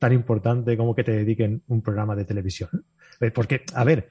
tan 0.00 0.12
importante 0.12 0.76
como 0.76 0.94
que 0.94 1.04
te 1.04 1.12
dediquen 1.12 1.62
un 1.68 1.80
programa 1.80 2.14
de 2.16 2.24
televisión? 2.24 2.70
Eh, 3.20 3.30
Porque, 3.30 3.62
a 3.74 3.84
ver, 3.84 4.08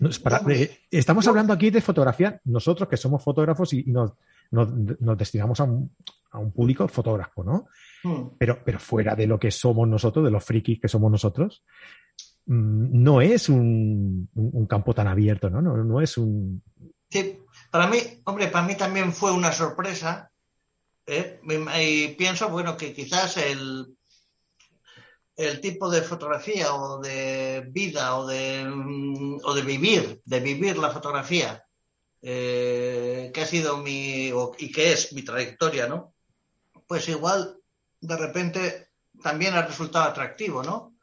nos- 0.00 0.18
para- 0.18 0.38
Hombre. 0.40 0.62
eh, 0.62 0.78
estamos 0.90 1.26
hablando 1.28 1.52
aquí 1.52 1.70
de 1.70 1.80
fotografía, 1.80 2.40
nosotros 2.44 2.88
que 2.88 2.96
somos 2.96 3.22
fotógrafos 3.22 3.72
y, 3.72 3.84
y 3.86 3.92
nos, 3.92 4.12
nos- 4.50 4.68
nos 5.00 5.16
destinamos 5.16 5.60
a 5.60 5.64
un, 5.64 5.94
a 6.32 6.38
un 6.38 6.52
público 6.52 6.88
fotógrafo, 6.88 7.44
¿no? 7.44 7.68
Mm. 8.04 8.36
Pero, 8.38 8.58
pero 8.64 8.78
fuera 8.78 9.14
de 9.14 9.26
lo 9.26 9.38
que 9.38 9.50
somos 9.50 9.86
nosotros, 9.88 10.24
de 10.24 10.30
los 10.30 10.44
frikis 10.44 10.80
que 10.80 10.88
somos 10.88 11.10
nosotros, 11.10 11.62
mm, 12.46 13.02
no 13.02 13.20
es 13.20 13.48
un, 13.48 14.28
un- 14.34 14.50
un 14.52 14.66
campo 14.66 14.92
tan 14.94 15.06
abierto, 15.06 15.48
¿no? 15.50 15.60
No, 15.62 15.76
no 15.76 16.00
es 16.00 16.16
un... 16.18 16.62
Sí, 17.08 17.38
para 17.70 17.86
mí, 17.88 17.98
hombre, 18.24 18.48
para 18.48 18.66
mí 18.66 18.76
también 18.76 19.12
fue 19.12 19.32
una 19.32 19.52
sorpresa. 19.52 20.30
¿eh? 21.06 21.40
Y 21.82 22.08
pienso, 22.14 22.48
bueno, 22.50 22.76
que 22.76 22.92
quizás 22.92 23.36
el, 23.36 23.96
el 25.40 25.60
tipo 25.60 25.88
de 25.88 26.02
fotografía 26.02 26.74
o 26.74 27.00
de 27.00 27.64
vida 27.70 28.16
o 28.16 28.26
de, 28.26 28.62
mm, 28.64 29.38
o 29.42 29.54
de 29.54 29.62
vivir, 29.62 30.20
de 30.24 30.40
vivir 30.40 30.76
la 30.76 30.90
fotografía 30.90 31.64
eh, 32.20 33.30
que 33.32 33.40
ha 33.40 33.46
sido 33.46 33.78
mi, 33.78 34.30
y 34.58 34.70
que 34.70 34.92
es 34.92 35.14
mi 35.14 35.22
trayectoria, 35.22 35.86
¿no? 35.86 36.14
Pues 36.86 37.08
igual, 37.08 37.56
de 38.00 38.16
repente, 38.16 38.90
también 39.22 39.54
ha 39.54 39.62
resultado 39.62 40.04
atractivo, 40.04 40.62
¿no? 40.62 40.96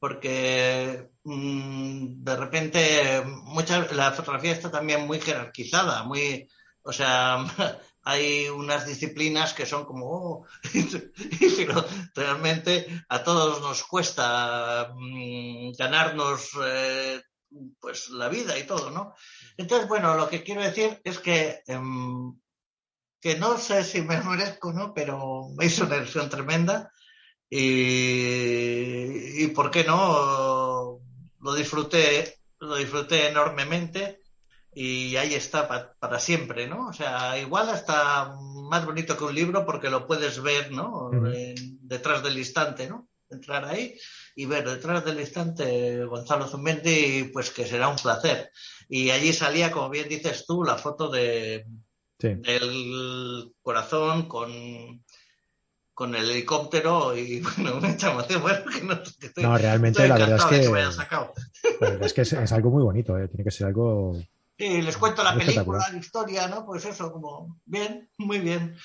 Porque 0.00 1.10
mm, 1.22 2.24
de 2.24 2.36
repente 2.36 3.22
mucha, 3.24 3.86
la 3.92 4.10
fotografía 4.10 4.52
está 4.52 4.72
también 4.72 5.06
muy 5.06 5.20
jerarquizada, 5.20 6.02
muy, 6.02 6.48
o 6.82 6.92
sea, 6.92 7.44
hay 8.08 8.48
unas 8.48 8.86
disciplinas 8.86 9.52
que 9.52 9.66
son 9.66 9.84
como, 9.84 10.06
oh, 10.06 10.46
pero 11.58 11.84
realmente 12.14 13.04
a 13.10 13.22
todos 13.22 13.60
nos 13.60 13.84
cuesta 13.84 14.94
mm, 14.96 15.72
ganarnos 15.76 16.52
eh, 16.64 17.20
pues 17.78 18.08
la 18.08 18.30
vida 18.30 18.58
y 18.58 18.66
todo, 18.66 18.90
¿no? 18.90 19.12
Entonces, 19.58 19.86
bueno, 19.88 20.14
lo 20.14 20.26
que 20.26 20.42
quiero 20.42 20.62
decir 20.62 20.98
es 21.04 21.18
que, 21.18 21.60
em, 21.66 22.34
que 23.20 23.36
no 23.36 23.58
sé 23.58 23.84
si 23.84 24.00
me 24.00 24.18
merezco, 24.22 24.72
¿no? 24.72 24.94
Pero 24.94 25.50
me 25.54 25.66
hizo 25.66 25.84
una 25.84 25.96
ilusión 25.96 26.30
tremenda 26.30 26.90
y, 27.50 29.44
y 29.44 29.46
¿por 29.48 29.70
qué 29.70 29.84
no? 29.84 30.98
Lo 31.40 31.54
disfruté, 31.54 32.38
lo 32.60 32.76
disfruté 32.76 33.28
enormemente 33.28 34.22
y 34.80 35.16
ahí 35.16 35.34
está 35.34 35.66
para 35.98 36.20
siempre, 36.20 36.68
¿no? 36.68 36.86
O 36.86 36.92
sea, 36.92 37.36
igual 37.36 37.68
hasta 37.68 38.36
más 38.70 38.86
bonito 38.86 39.16
que 39.16 39.24
un 39.24 39.34
libro 39.34 39.66
porque 39.66 39.90
lo 39.90 40.06
puedes 40.06 40.40
ver, 40.40 40.70
¿no? 40.70 41.10
detrás 41.80 42.22
del 42.22 42.38
instante, 42.38 42.88
¿no? 42.88 43.08
Entrar 43.28 43.64
ahí 43.64 43.98
y 44.36 44.46
ver 44.46 44.68
detrás 44.68 45.04
del 45.04 45.18
instante 45.18 46.04
Gonzalo 46.04 46.46
Zumendi, 46.46 47.24
pues 47.32 47.50
que 47.50 47.66
será 47.66 47.88
un 47.88 47.96
placer. 47.96 48.52
Y 48.88 49.10
allí 49.10 49.32
salía, 49.32 49.72
como 49.72 49.90
bien 49.90 50.08
dices 50.08 50.46
tú, 50.46 50.62
la 50.62 50.76
foto 50.76 51.10
de 51.10 51.66
del 52.20 53.52
corazón 53.60 54.28
con 54.28 55.02
con 55.92 56.14
el 56.14 56.30
helicóptero 56.30 57.16
y 57.16 57.40
bueno, 57.58 57.80
me 57.80 57.94
echa 57.94 58.12
emoción. 58.12 58.42
Bueno, 58.42 58.60
que 58.70 58.84
no, 58.84 59.02
que 59.02 59.42
no, 59.42 59.58
realmente 59.58 60.06
la 60.06 60.18
verdad 60.18 60.36
es 60.36 60.44
que, 60.44 60.64
la 60.68 60.70
verdad 61.80 62.04
es 62.06 62.12
que 62.12 62.20
es, 62.20 62.52
algo 62.52 62.70
muy 62.70 62.84
bonito, 62.84 63.18
¿eh? 63.18 63.26
tiene 63.26 63.42
que 63.42 63.50
ser 63.50 63.66
algo. 63.66 64.16
Sí, 64.58 64.82
les 64.82 64.96
cuento 64.96 65.22
la 65.22 65.36
película, 65.36 65.86
la 65.92 65.98
historia, 65.98 66.48
¿no? 66.48 66.66
Pues 66.66 66.84
eso, 66.84 67.12
como 67.12 67.60
bien, 67.64 68.10
muy 68.18 68.40
bien. 68.40 68.76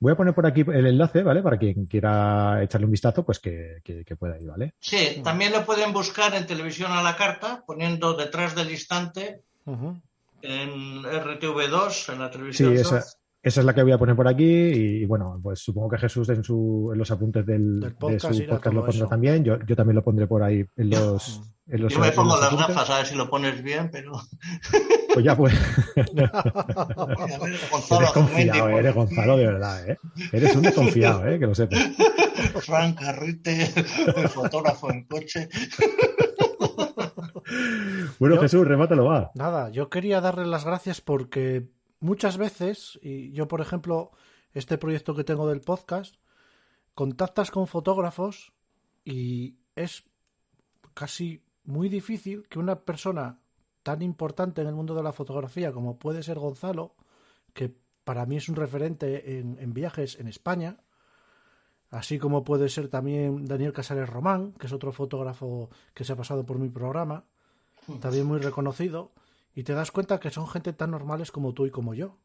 Voy 0.00 0.12
a 0.12 0.16
poner 0.16 0.32
por 0.32 0.46
aquí 0.46 0.60
el 0.60 0.86
enlace, 0.86 1.24
¿vale? 1.24 1.42
Para 1.42 1.58
quien 1.58 1.86
quiera 1.86 2.62
echarle 2.62 2.84
un 2.84 2.92
vistazo, 2.92 3.26
pues 3.26 3.40
que, 3.40 3.80
que, 3.82 4.16
pueda 4.16 4.38
ir, 4.38 4.46
¿vale? 4.46 4.74
Sí, 4.78 5.20
también 5.24 5.50
lo 5.50 5.66
pueden 5.66 5.92
buscar 5.92 6.34
en 6.36 6.46
televisión 6.46 6.92
a 6.92 7.02
la 7.02 7.16
carta, 7.16 7.64
poniendo 7.66 8.14
detrás 8.14 8.54
del 8.54 8.70
instante 8.70 9.42
en 9.66 11.02
RTV2, 11.02 12.12
en 12.12 12.18
la 12.20 12.30
televisión. 12.30 12.76
Sí, 12.76 12.80
esa, 12.80 13.04
esa, 13.40 13.60
es 13.60 13.66
la 13.66 13.74
que 13.74 13.82
voy 13.82 13.92
a 13.92 13.98
poner 13.98 14.16
por 14.16 14.26
aquí. 14.26 14.44
Y, 14.44 15.06
bueno, 15.06 15.38
pues 15.42 15.60
supongo 15.60 15.90
que 15.90 15.98
Jesús 15.98 16.28
en, 16.30 16.42
su, 16.42 16.90
en 16.92 16.98
los 16.98 17.10
apuntes 17.10 17.46
del, 17.46 17.94
podcast, 17.98 18.30
de 18.30 18.34
su 18.34 18.46
podcast 18.46 18.74
lo 18.74 18.84
pondrá 18.84 19.08
también. 19.08 19.44
Yo, 19.44 19.58
yo 19.60 19.76
también 19.76 19.96
lo 19.96 20.02
pondré 20.02 20.26
por 20.26 20.42
ahí 20.42 20.64
en 20.76 20.90
los. 20.90 21.40
yo 21.66 22.00
me 22.00 22.12
pongo 22.12 22.36
las 22.36 22.56
gafas 22.56 22.90
a 22.90 22.96
ver 22.98 23.06
si 23.06 23.14
lo 23.14 23.30
pones 23.30 23.62
bien, 23.62 23.90
pero. 23.90 24.12
Pues 25.12 25.24
ya 25.24 25.36
pues. 25.36 25.52
eres 25.96 26.30
confiado, 28.12 28.68
eres 28.68 28.94
Gonzalo 28.94 29.36
de 29.36 29.46
verdad, 29.46 29.90
¿eh? 29.90 29.98
Eres 30.32 30.54
un 30.54 30.62
desconfiado, 30.62 31.26
¿eh? 31.26 31.38
Que 31.38 31.46
lo 31.46 31.54
sepas. 31.54 31.78
Frank 32.60 33.00
Carrite, 33.00 33.66
fotógrafo 34.28 34.90
en 34.90 35.06
coche. 35.06 35.48
bueno, 38.18 38.38
Jesús, 38.38 38.66
remátalo, 38.66 39.06
va. 39.06 39.30
Nada, 39.34 39.70
yo 39.70 39.88
quería 39.88 40.20
darle 40.20 40.46
las 40.46 40.64
gracias 40.64 41.00
porque 41.00 41.68
muchas 42.00 42.36
veces, 42.36 42.98
y 43.02 43.32
yo 43.32 43.48
por 43.48 43.60
ejemplo, 43.60 44.12
este 44.52 44.78
proyecto 44.78 45.14
que 45.14 45.24
tengo 45.24 45.48
del 45.48 45.60
podcast, 45.60 46.16
contactas 46.94 47.50
con 47.50 47.66
fotógrafos 47.66 48.52
y 49.04 49.56
es 49.76 50.04
casi 50.94 51.44
muy 51.64 51.88
difícil 51.88 52.48
que 52.48 52.58
una 52.58 52.80
persona 52.80 53.38
tan 53.82 54.02
importante 54.02 54.62
en 54.62 54.66
el 54.66 54.74
mundo 54.74 54.94
de 54.94 55.02
la 55.02 55.12
fotografía 55.12 55.72
como 55.72 55.98
puede 55.98 56.22
ser 56.22 56.38
Gonzalo, 56.38 56.96
que 57.54 57.74
para 58.04 58.26
mí 58.26 58.36
es 58.36 58.48
un 58.48 58.56
referente 58.56 59.38
en, 59.38 59.74
viajes 59.74 60.18
en 60.18 60.28
España, 60.28 60.78
así 61.90 62.18
como 62.18 62.42
puede 62.42 62.68
ser 62.68 62.88
también 62.88 63.44
Daniel 63.44 63.72
Casares 63.72 64.08
Román, 64.08 64.52
que 64.52 64.66
es 64.66 64.72
otro 64.72 64.92
fotógrafo 64.92 65.70
que 65.94 66.04
se 66.04 66.14
ha 66.14 66.16
pasado 66.16 66.44
por 66.46 66.58
mi 66.58 66.68
programa, 66.68 67.26
también 68.00 68.26
muy 68.26 68.40
reconocido, 68.40 69.12
y 69.54 69.64
te 69.64 69.74
das 69.74 69.90
cuenta 69.90 70.20
que 70.20 70.30
son 70.30 70.46
gente 70.46 70.72
tan 70.72 70.90
normales 70.90 71.32
como 71.32 71.52
tú 71.54 71.66
y 71.66 71.70
como 71.70 71.94
yo. 71.94 72.18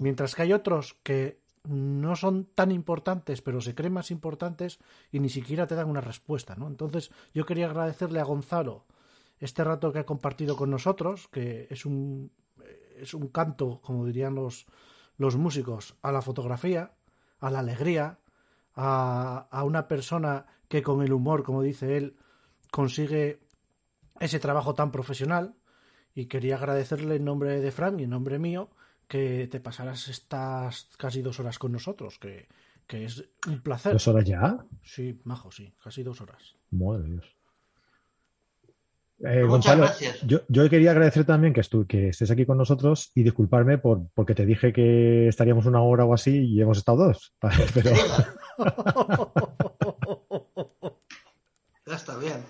Mientras 0.00 0.34
que 0.34 0.42
hay 0.42 0.52
otros 0.52 0.96
que 1.02 1.40
no 1.64 2.16
son 2.16 2.46
tan 2.54 2.70
importantes, 2.70 3.42
pero 3.42 3.60
se 3.60 3.74
creen 3.74 3.92
más 3.92 4.10
importantes 4.10 4.78
y 5.10 5.20
ni 5.20 5.28
siquiera 5.28 5.66
te 5.66 5.74
dan 5.74 5.88
una 5.88 6.00
respuesta, 6.00 6.54
¿no? 6.54 6.66
Entonces, 6.66 7.10
yo 7.32 7.46
quería 7.46 7.66
agradecerle 7.66 8.20
a 8.20 8.24
Gonzalo 8.24 8.86
este 9.38 9.64
rato 9.64 9.92
que 9.92 10.00
ha 10.00 10.06
compartido 10.06 10.56
con 10.56 10.70
nosotros, 10.70 11.28
que 11.28 11.66
es 11.70 11.86
un, 11.86 12.30
es 12.96 13.14
un 13.14 13.28
canto, 13.28 13.80
como 13.82 14.04
dirían 14.04 14.34
los, 14.34 14.66
los 15.16 15.36
músicos, 15.36 15.96
a 16.02 16.12
la 16.12 16.22
fotografía, 16.22 16.94
a 17.38 17.50
la 17.50 17.60
alegría, 17.60 18.18
a, 18.74 19.48
a 19.50 19.64
una 19.64 19.88
persona 19.88 20.46
que 20.68 20.82
con 20.82 21.02
el 21.02 21.12
humor, 21.12 21.42
como 21.42 21.62
dice 21.62 21.96
él, 21.96 22.16
consigue 22.70 23.40
ese 24.20 24.38
trabajo 24.38 24.74
tan 24.74 24.92
profesional. 24.92 25.54
Y 26.14 26.26
quería 26.26 26.56
agradecerle 26.56 27.16
en 27.16 27.24
nombre 27.24 27.60
de 27.60 27.70
Frank 27.70 28.00
y 28.00 28.04
en 28.04 28.10
nombre 28.10 28.38
mío 28.38 28.68
que 29.08 29.48
te 29.50 29.60
pasaras 29.60 30.08
estas 30.08 30.88
casi 30.96 31.22
dos 31.22 31.40
horas 31.40 31.58
con 31.58 31.72
nosotros, 31.72 32.18
que, 32.18 32.48
que 32.86 33.04
es 33.04 33.24
un 33.46 33.60
placer. 33.60 33.92
¿Dos 33.92 34.08
horas 34.08 34.24
ya? 34.24 34.64
Sí, 34.82 35.20
majo, 35.24 35.50
sí, 35.50 35.72
casi 35.82 36.02
dos 36.02 36.20
horas. 36.20 36.56
Madre 36.70 37.08
Dios. 37.08 37.36
Eh, 39.22 39.42
Gonzalo, 39.42 39.86
yo, 40.26 40.40
yo, 40.48 40.70
quería 40.70 40.92
agradecer 40.92 41.26
también 41.26 41.52
que, 41.52 41.60
que, 41.86 42.08
estés 42.08 42.30
aquí 42.30 42.46
con 42.46 42.56
nosotros 42.56 43.12
y 43.14 43.22
disculparme 43.22 43.76
por 43.76 44.08
porque 44.14 44.34
te 44.34 44.46
dije 44.46 44.72
que 44.72 45.28
estaríamos 45.28 45.66
una 45.66 45.82
hora 45.82 46.06
o 46.06 46.14
así 46.14 46.38
y 46.38 46.58
hemos 46.60 46.78
estado 46.78 47.08
dos. 47.08 47.34
Pero... 47.74 47.90
ya 51.86 51.96
está 51.96 52.16
bien. 52.16 52.42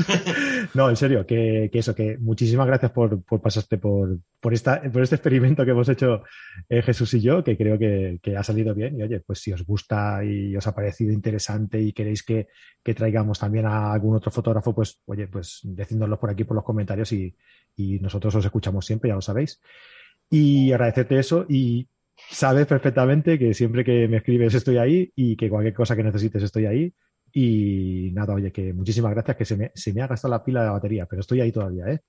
No, 0.74 0.88
en 0.88 0.96
serio, 0.96 1.26
que, 1.26 1.70
eso, 1.72 1.94
que 1.94 2.16
muchísimas 2.18 2.66
gracias 2.66 2.92
por, 2.92 3.22
por 3.22 3.40
pasarte 3.40 3.78
por, 3.78 4.18
por, 4.40 4.54
esta, 4.54 4.80
por 4.82 5.02
este 5.02 5.16
experimento 5.16 5.64
que 5.64 5.70
hemos 5.72 5.88
hecho 5.88 6.22
eh, 6.68 6.82
Jesús 6.82 7.14
y 7.14 7.20
yo, 7.20 7.42
que 7.42 7.56
creo 7.56 7.78
que, 7.78 8.20
ha 8.36 8.42
salido 8.42 8.74
bien. 8.74 8.98
Y 8.98 9.02
oye, 9.02 9.20
pues 9.20 9.40
si 9.40 9.52
os 9.52 9.64
gusta 9.64 10.24
y 10.24 10.56
os 10.56 10.66
ha 10.66 10.74
parecido 10.74 11.12
interesante 11.12 11.80
y 11.80 11.92
queréis 11.92 12.22
que, 12.22 12.48
traigamos 12.94 13.38
también 13.38 13.66
a 13.66 13.92
algún 13.92 14.16
otro 14.16 14.30
fotógrafo, 14.30 14.74
pues 14.74 15.00
oye, 15.06 15.28
pues 15.28 15.60
decídnoslo 15.62 16.18
por 16.18 16.30
aquí 16.30 16.42
por 16.42 16.56
los 16.56 16.64
comentarios 16.64 17.12
y, 17.12 17.36
y 17.76 18.00
nosotros 18.00 18.34
os 18.34 18.44
escuchamos 18.44 18.84
siempre, 18.84 19.08
ya 19.08 19.14
lo 19.14 19.20
sabéis. 19.20 19.60
Y 20.28 20.72
agradecerte 20.72 21.18
eso 21.18 21.46
y 21.48 21.88
sabes 22.30 22.66
perfectamente 22.66 23.38
que 23.38 23.54
siempre 23.54 23.84
que 23.84 24.08
me 24.08 24.18
escribes 24.18 24.54
estoy 24.54 24.78
ahí 24.78 25.12
y 25.14 25.36
que 25.36 25.48
cualquier 25.48 25.74
cosa 25.74 25.96
que 25.96 26.02
necesites 26.02 26.42
estoy 26.42 26.66
ahí 26.66 26.92
y 27.32 28.10
nada, 28.12 28.34
oye, 28.34 28.52
que 28.52 28.72
muchísimas 28.72 29.12
gracias, 29.12 29.36
que 29.36 29.44
se 29.44 29.56
me, 29.56 29.72
se 29.74 29.92
me 29.92 30.02
ha 30.02 30.06
gastado 30.06 30.32
la 30.32 30.44
pila 30.44 30.60
de 30.60 30.66
la 30.66 30.72
batería, 30.72 31.06
pero 31.06 31.20
estoy 31.20 31.40
ahí 31.40 31.52
todavía, 31.52 31.86
¿eh? 31.88 32.00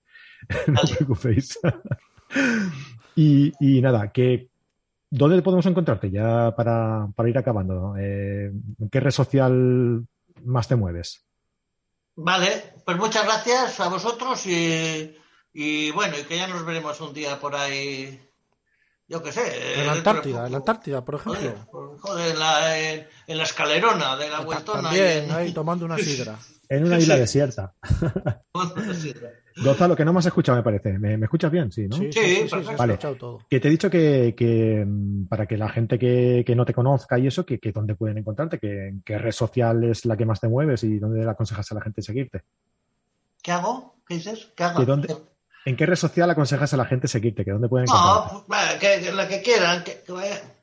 no 0.67 0.81
os 0.81 0.91
preocupéis. 0.91 1.59
y, 3.15 3.51
y, 3.59 3.81
nada, 3.81 4.11
que 4.11 4.49
¿dónde 5.09 5.41
podemos 5.41 5.65
encontrarte 5.65 6.09
ya 6.09 6.55
para, 6.55 7.07
para 7.15 7.29
ir 7.29 7.37
acabando? 7.37 7.95
Eh, 7.97 8.51
¿En 8.79 8.89
qué 8.89 8.99
red 8.99 9.11
social 9.11 10.05
más 10.43 10.67
te 10.67 10.75
mueves? 10.75 11.25
Vale, 12.15 12.73
pues 12.85 12.97
muchas 12.97 13.25
gracias 13.25 13.79
a 13.79 13.89
vosotros 13.89 14.45
y, 14.45 15.15
y 15.53 15.91
bueno, 15.91 16.15
y 16.19 16.23
que 16.23 16.37
ya 16.37 16.47
nos 16.47 16.65
veremos 16.65 16.99
un 17.01 17.13
día 17.13 17.39
por 17.39 17.55
ahí 17.55 18.19
yo 19.11 19.21
qué 19.21 19.31
sé. 19.33 19.79
En 19.81 19.87
la 19.87 19.91
Antártida, 19.91 20.45
en 20.45 20.51
la 20.53 20.57
Antártida, 20.59 21.03
por 21.03 21.15
ejemplo. 21.15 21.97
Joder, 21.99 22.31
en, 22.31 22.39
la, 22.39 22.79
en, 23.27 23.37
la, 23.37 23.43
escalerona 23.43 24.15
de 24.15 24.29
la 24.29 24.39
vueltona. 24.39 24.83
También, 24.83 25.29
ahí 25.31 25.51
tomando 25.51 25.85
una 25.85 25.97
sidra. 25.97 26.37
En 26.69 26.85
una 26.85 26.97
isla 26.97 27.17
desierta. 27.17 27.73
Gonzalo, 29.61 29.93
que 29.93 30.05
no 30.05 30.13
me 30.13 30.19
has 30.19 30.27
escuchado, 30.27 30.57
me 30.57 30.63
parece. 30.63 30.97
¿Me, 30.97 31.15
escuchas 31.15 31.51
bien? 31.51 31.69
Sí, 31.69 31.85
¿no? 31.85 31.97
Sí, 31.97 32.09
sí, 32.13 32.47
vale. 32.77 32.95
Todo. 32.95 33.39
Que 33.49 33.59
te 33.59 33.67
he 33.67 33.71
dicho 33.71 33.89
que, 33.89 34.33
que 34.37 34.85
mm, 34.87 35.27
para 35.27 35.45
que 35.45 35.57
la 35.57 35.67
gente 35.67 35.99
que, 35.99 36.45
que, 36.47 36.55
no 36.55 36.63
te 36.63 36.73
conozca 36.73 37.19
y 37.19 37.27
eso, 37.27 37.45
que, 37.45 37.59
que 37.59 37.73
dónde 37.73 37.95
pueden 37.95 38.19
encontrarte, 38.19 38.57
que 38.57 39.01
qué 39.03 39.17
red 39.17 39.33
social 39.33 39.83
es 39.83 40.05
la 40.05 40.15
que 40.15 40.25
más 40.25 40.39
te 40.39 40.47
mueves 40.47 40.85
y 40.85 40.97
dónde 40.97 41.25
le 41.25 41.29
aconsejas 41.29 41.69
a 41.73 41.75
la 41.75 41.81
gente 41.81 42.01
seguirte. 42.01 42.43
¿Qué 43.43 43.51
hago? 43.51 43.97
¿Qué 44.07 44.13
dices? 44.13 44.53
¿Qué 44.55 44.63
hago? 44.63 44.85
dónde, 44.85 45.13
¿En 45.63 45.75
qué 45.75 45.85
red 45.85 45.95
social 45.95 46.29
aconsejas 46.29 46.73
a 46.73 46.77
la 46.77 46.85
gente 46.85 47.07
seguirte? 47.07 47.45
¿Que 47.45 47.51
¿Dónde 47.51 47.69
pueden 47.69 47.85
No, 47.85 48.45
pues, 48.47 48.73
que, 48.79 49.11
la 49.11 49.27
que 49.27 49.41
quieran. 49.41 49.83
Que, 49.83 50.03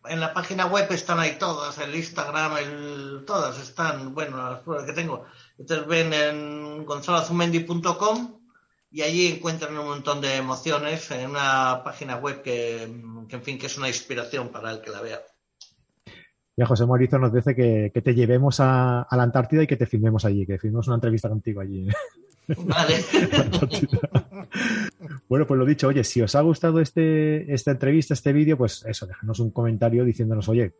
en 0.06 0.20
la 0.20 0.32
página 0.32 0.66
web 0.66 0.90
están 0.90 1.20
ahí 1.20 1.36
todas, 1.38 1.78
el 1.78 1.94
Instagram, 1.94 2.56
el, 2.56 3.24
todas 3.26 3.60
están, 3.60 4.14
bueno, 4.14 4.36
las 4.50 4.60
pruebas 4.60 4.86
que 4.86 4.92
tengo. 4.92 5.24
Entonces 5.56 5.86
ven 5.86 6.12
en 6.12 6.84
gonzalozumendi.com 6.84 8.40
y 8.90 9.02
allí 9.02 9.28
encuentran 9.28 9.76
un 9.76 9.86
montón 9.86 10.20
de 10.20 10.36
emociones 10.36 11.10
en 11.10 11.30
una 11.30 11.82
página 11.84 12.16
web 12.16 12.42
que, 12.42 12.82
en 12.82 13.42
fin, 13.42 13.58
que 13.58 13.66
es 13.66 13.78
una 13.78 13.88
inspiración 13.88 14.48
para 14.48 14.72
el 14.72 14.80
que 14.80 14.90
la 14.90 15.00
vea. 15.00 15.20
Ya 16.56 16.66
José 16.66 16.86
Mauricio 16.86 17.20
nos 17.20 17.32
dice 17.32 17.54
que, 17.54 17.92
te 18.00 18.14
llevemos 18.14 18.58
a, 18.58 19.02
a, 19.02 19.16
la 19.16 19.22
Antártida 19.22 19.62
y 19.62 19.66
que 19.68 19.76
te 19.76 19.86
filmemos 19.86 20.24
allí, 20.24 20.44
que 20.44 20.58
filmemos 20.58 20.88
una 20.88 20.96
entrevista 20.96 21.28
contigo 21.28 21.60
allí. 21.60 21.86
Vale. 22.48 22.96
bueno, 25.28 25.46
pues 25.46 25.58
lo 25.58 25.66
dicho, 25.66 25.88
oye, 25.88 26.04
si 26.04 26.22
os 26.22 26.34
ha 26.34 26.40
gustado 26.40 26.80
este, 26.80 27.52
esta 27.52 27.72
entrevista, 27.72 28.14
este 28.14 28.32
vídeo, 28.32 28.56
pues 28.56 28.84
eso, 28.86 29.06
déjanos 29.06 29.40
un 29.40 29.50
comentario 29.50 30.04
diciéndonos, 30.04 30.48
oye, 30.48 30.72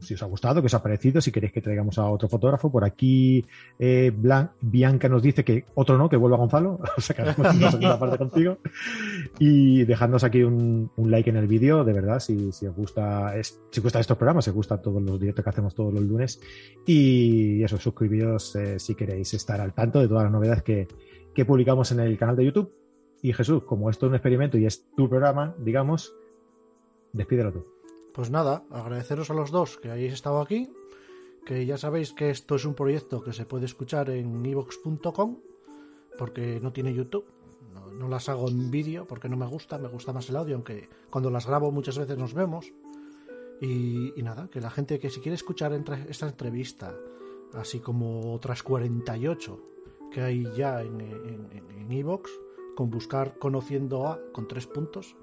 si 0.00 0.14
os 0.14 0.22
ha 0.22 0.26
gustado, 0.26 0.60
que 0.60 0.66
os 0.66 0.74
ha 0.74 0.82
parecido, 0.82 1.20
si 1.20 1.32
queréis 1.32 1.52
que 1.52 1.62
traigamos 1.62 1.98
a 1.98 2.08
otro 2.08 2.28
fotógrafo. 2.28 2.70
Por 2.70 2.84
aquí, 2.84 3.44
eh, 3.78 4.12
Bianca 4.60 5.08
nos 5.08 5.22
dice 5.22 5.44
que 5.44 5.64
otro 5.74 5.96
no, 5.96 6.08
que 6.08 6.16
vuelva 6.16 6.36
Gonzalo. 6.36 6.80
haremos 7.18 7.74
una 7.74 7.98
parte 7.98 8.18
contigo. 8.18 8.58
Y 9.38 9.84
dejadnos 9.84 10.24
aquí 10.24 10.42
un, 10.42 10.90
like 10.96 11.30
en 11.30 11.36
el 11.36 11.46
vídeo, 11.46 11.84
de 11.84 11.92
verdad, 11.92 12.20
si, 12.20 12.52
si 12.52 12.66
os 12.66 12.76
gusta, 12.76 13.32
si 13.42 13.80
os 13.80 13.82
gusta 13.82 14.00
estos 14.00 14.16
programas, 14.16 14.44
si 14.44 14.50
os 14.50 14.56
gusta 14.56 14.80
todos 14.80 15.02
los 15.02 15.18
directos 15.18 15.42
que 15.42 15.50
hacemos 15.50 15.74
todos 15.74 15.94
los 15.94 16.02
lunes. 16.02 16.40
Y 16.86 17.62
eso, 17.62 17.78
suscribiros 17.78 18.54
eh, 18.56 18.78
si 18.78 18.94
queréis 18.94 19.32
estar 19.32 19.60
al 19.60 19.72
tanto 19.72 20.00
de 20.00 20.08
todas 20.08 20.24
las 20.24 20.32
novedades 20.32 20.62
que, 20.62 20.86
que 21.34 21.44
publicamos 21.44 21.92
en 21.92 22.00
el 22.00 22.16
canal 22.16 22.36
de 22.36 22.46
YouTube. 22.46 22.72
Y 23.20 23.32
Jesús, 23.32 23.64
como 23.64 23.90
esto 23.90 24.06
es 24.06 24.10
un 24.10 24.16
experimento 24.16 24.58
y 24.58 24.66
es 24.66 24.86
tu 24.94 25.08
programa, 25.08 25.54
digamos, 25.58 26.14
despídelo 27.12 27.52
tú. 27.52 27.66
Pues 28.12 28.30
nada, 28.30 28.64
agradeceros 28.70 29.30
a 29.30 29.34
los 29.34 29.50
dos 29.50 29.76
que 29.78 29.90
hayáis 29.90 30.12
estado 30.12 30.40
aquí, 30.40 30.70
que 31.44 31.66
ya 31.66 31.76
sabéis 31.76 32.12
que 32.12 32.30
esto 32.30 32.54
es 32.54 32.64
un 32.64 32.74
proyecto 32.74 33.22
que 33.22 33.32
se 33.32 33.46
puede 33.46 33.64
escuchar 33.64 34.10
en 34.10 34.44
evox.com, 34.44 35.38
porque 36.18 36.60
no 36.62 36.72
tiene 36.72 36.94
YouTube. 36.94 37.26
No, 37.98 38.08
las 38.08 38.28
hago 38.28 38.48
en 38.48 38.70
vídeo 38.70 39.06
porque 39.06 39.28
no 39.28 39.36
me 39.36 39.46
gusta, 39.46 39.78
me 39.78 39.88
gusta 39.88 40.12
más 40.12 40.28
el 40.28 40.36
audio, 40.36 40.56
aunque 40.56 40.88
cuando 41.10 41.30
las 41.30 41.46
grabo 41.46 41.70
muchas 41.70 41.96
veces 41.96 42.18
nos 42.18 42.34
vemos. 42.34 42.72
Y, 43.60 44.12
nada, 44.22 44.48
que 44.50 44.60
la 44.60 44.70
gente 44.70 44.98
que 44.98 45.10
si 45.10 45.20
quiere 45.20 45.36
escuchar 45.36 45.72
esta 46.08 46.28
entrevista, 46.28 46.94
así 47.54 47.78
como 47.78 48.32
otras 48.32 48.62
48 48.62 49.73
que 50.14 50.22
hay 50.22 50.48
ya 50.56 50.80
en 50.80 51.00
Evox, 51.90 52.30
en, 52.30 52.74
con 52.76 52.88
buscar 52.88 53.36
Conociendo 53.38 54.06
a 54.06 54.20
con 54.32 54.46
tres 54.46 54.66
puntos, 54.68 55.16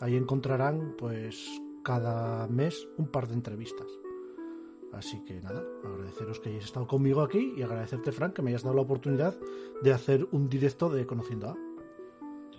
ahí 0.00 0.16
encontrarán 0.16 0.94
pues 0.98 1.48
cada 1.82 2.46
mes 2.48 2.86
un 2.98 3.08
par 3.08 3.26
de 3.26 3.34
entrevistas. 3.34 3.86
Así 4.92 5.24
que 5.24 5.40
nada, 5.40 5.64
agradeceros 5.82 6.40
que 6.40 6.50
hayáis 6.50 6.66
estado 6.66 6.86
conmigo 6.86 7.22
aquí 7.22 7.54
y 7.56 7.62
agradecerte, 7.62 8.12
Frank, 8.12 8.34
que 8.34 8.42
me 8.42 8.50
hayas 8.50 8.62
dado 8.62 8.76
la 8.76 8.82
oportunidad 8.82 9.34
de 9.82 9.92
hacer 9.92 10.28
un 10.30 10.48
directo 10.48 10.90
de 10.90 11.06
Conociendo 11.06 11.48
a. 11.48 11.56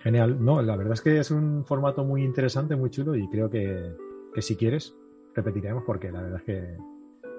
Genial, 0.02 0.44
no, 0.44 0.62
la 0.62 0.76
verdad 0.76 0.94
es 0.94 1.02
que 1.02 1.20
es 1.20 1.32
un 1.32 1.66
formato 1.66 2.04
muy 2.04 2.24
interesante, 2.24 2.76
muy 2.76 2.90
chulo 2.90 3.16
y 3.16 3.28
creo 3.30 3.50
que, 3.50 3.96
que 4.34 4.42
si 4.42 4.56
quieres 4.56 4.96
repetiremos 5.34 5.84
porque 5.86 6.12
la 6.12 6.22
verdad 6.22 6.40
es 6.40 6.44
que, 6.44 6.78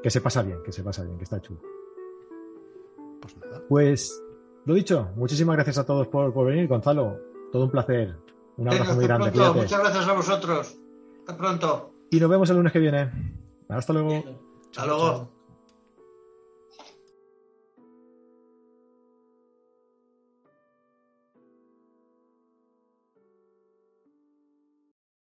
que 0.02 0.10
se 0.10 0.20
pasa 0.20 0.42
bien, 0.42 0.62
que 0.64 0.72
se 0.72 0.82
pasa 0.82 1.04
bien, 1.04 1.18
que 1.18 1.24
está 1.24 1.40
chulo. 1.40 1.60
Pues 3.20 3.36
nada. 3.36 3.62
Pues 3.68 4.22
lo 4.66 4.74
dicho, 4.74 5.08
muchísimas 5.16 5.56
gracias 5.56 5.78
a 5.78 5.86
todos 5.86 6.08
por, 6.08 6.32
venir, 6.44 6.68
Gonzalo. 6.68 7.18
Todo 7.52 7.64
un 7.64 7.70
placer. 7.70 8.16
Un 8.56 8.68
abrazo 8.68 8.94
muy 8.94 9.06
grande. 9.06 9.30
Muchas 9.30 9.80
gracias 9.80 10.08
a 10.08 10.12
vosotros. 10.12 10.76
Hasta 11.20 11.36
pronto. 11.36 11.92
Y 12.10 12.20
nos 12.20 12.28
vemos 12.28 12.50
el 12.50 12.56
lunes 12.56 12.72
que 12.72 12.80
viene. 12.80 13.10
Hasta 13.68 13.92
luego. 13.92 14.24
Hasta 14.70 14.86
luego. 14.86 15.35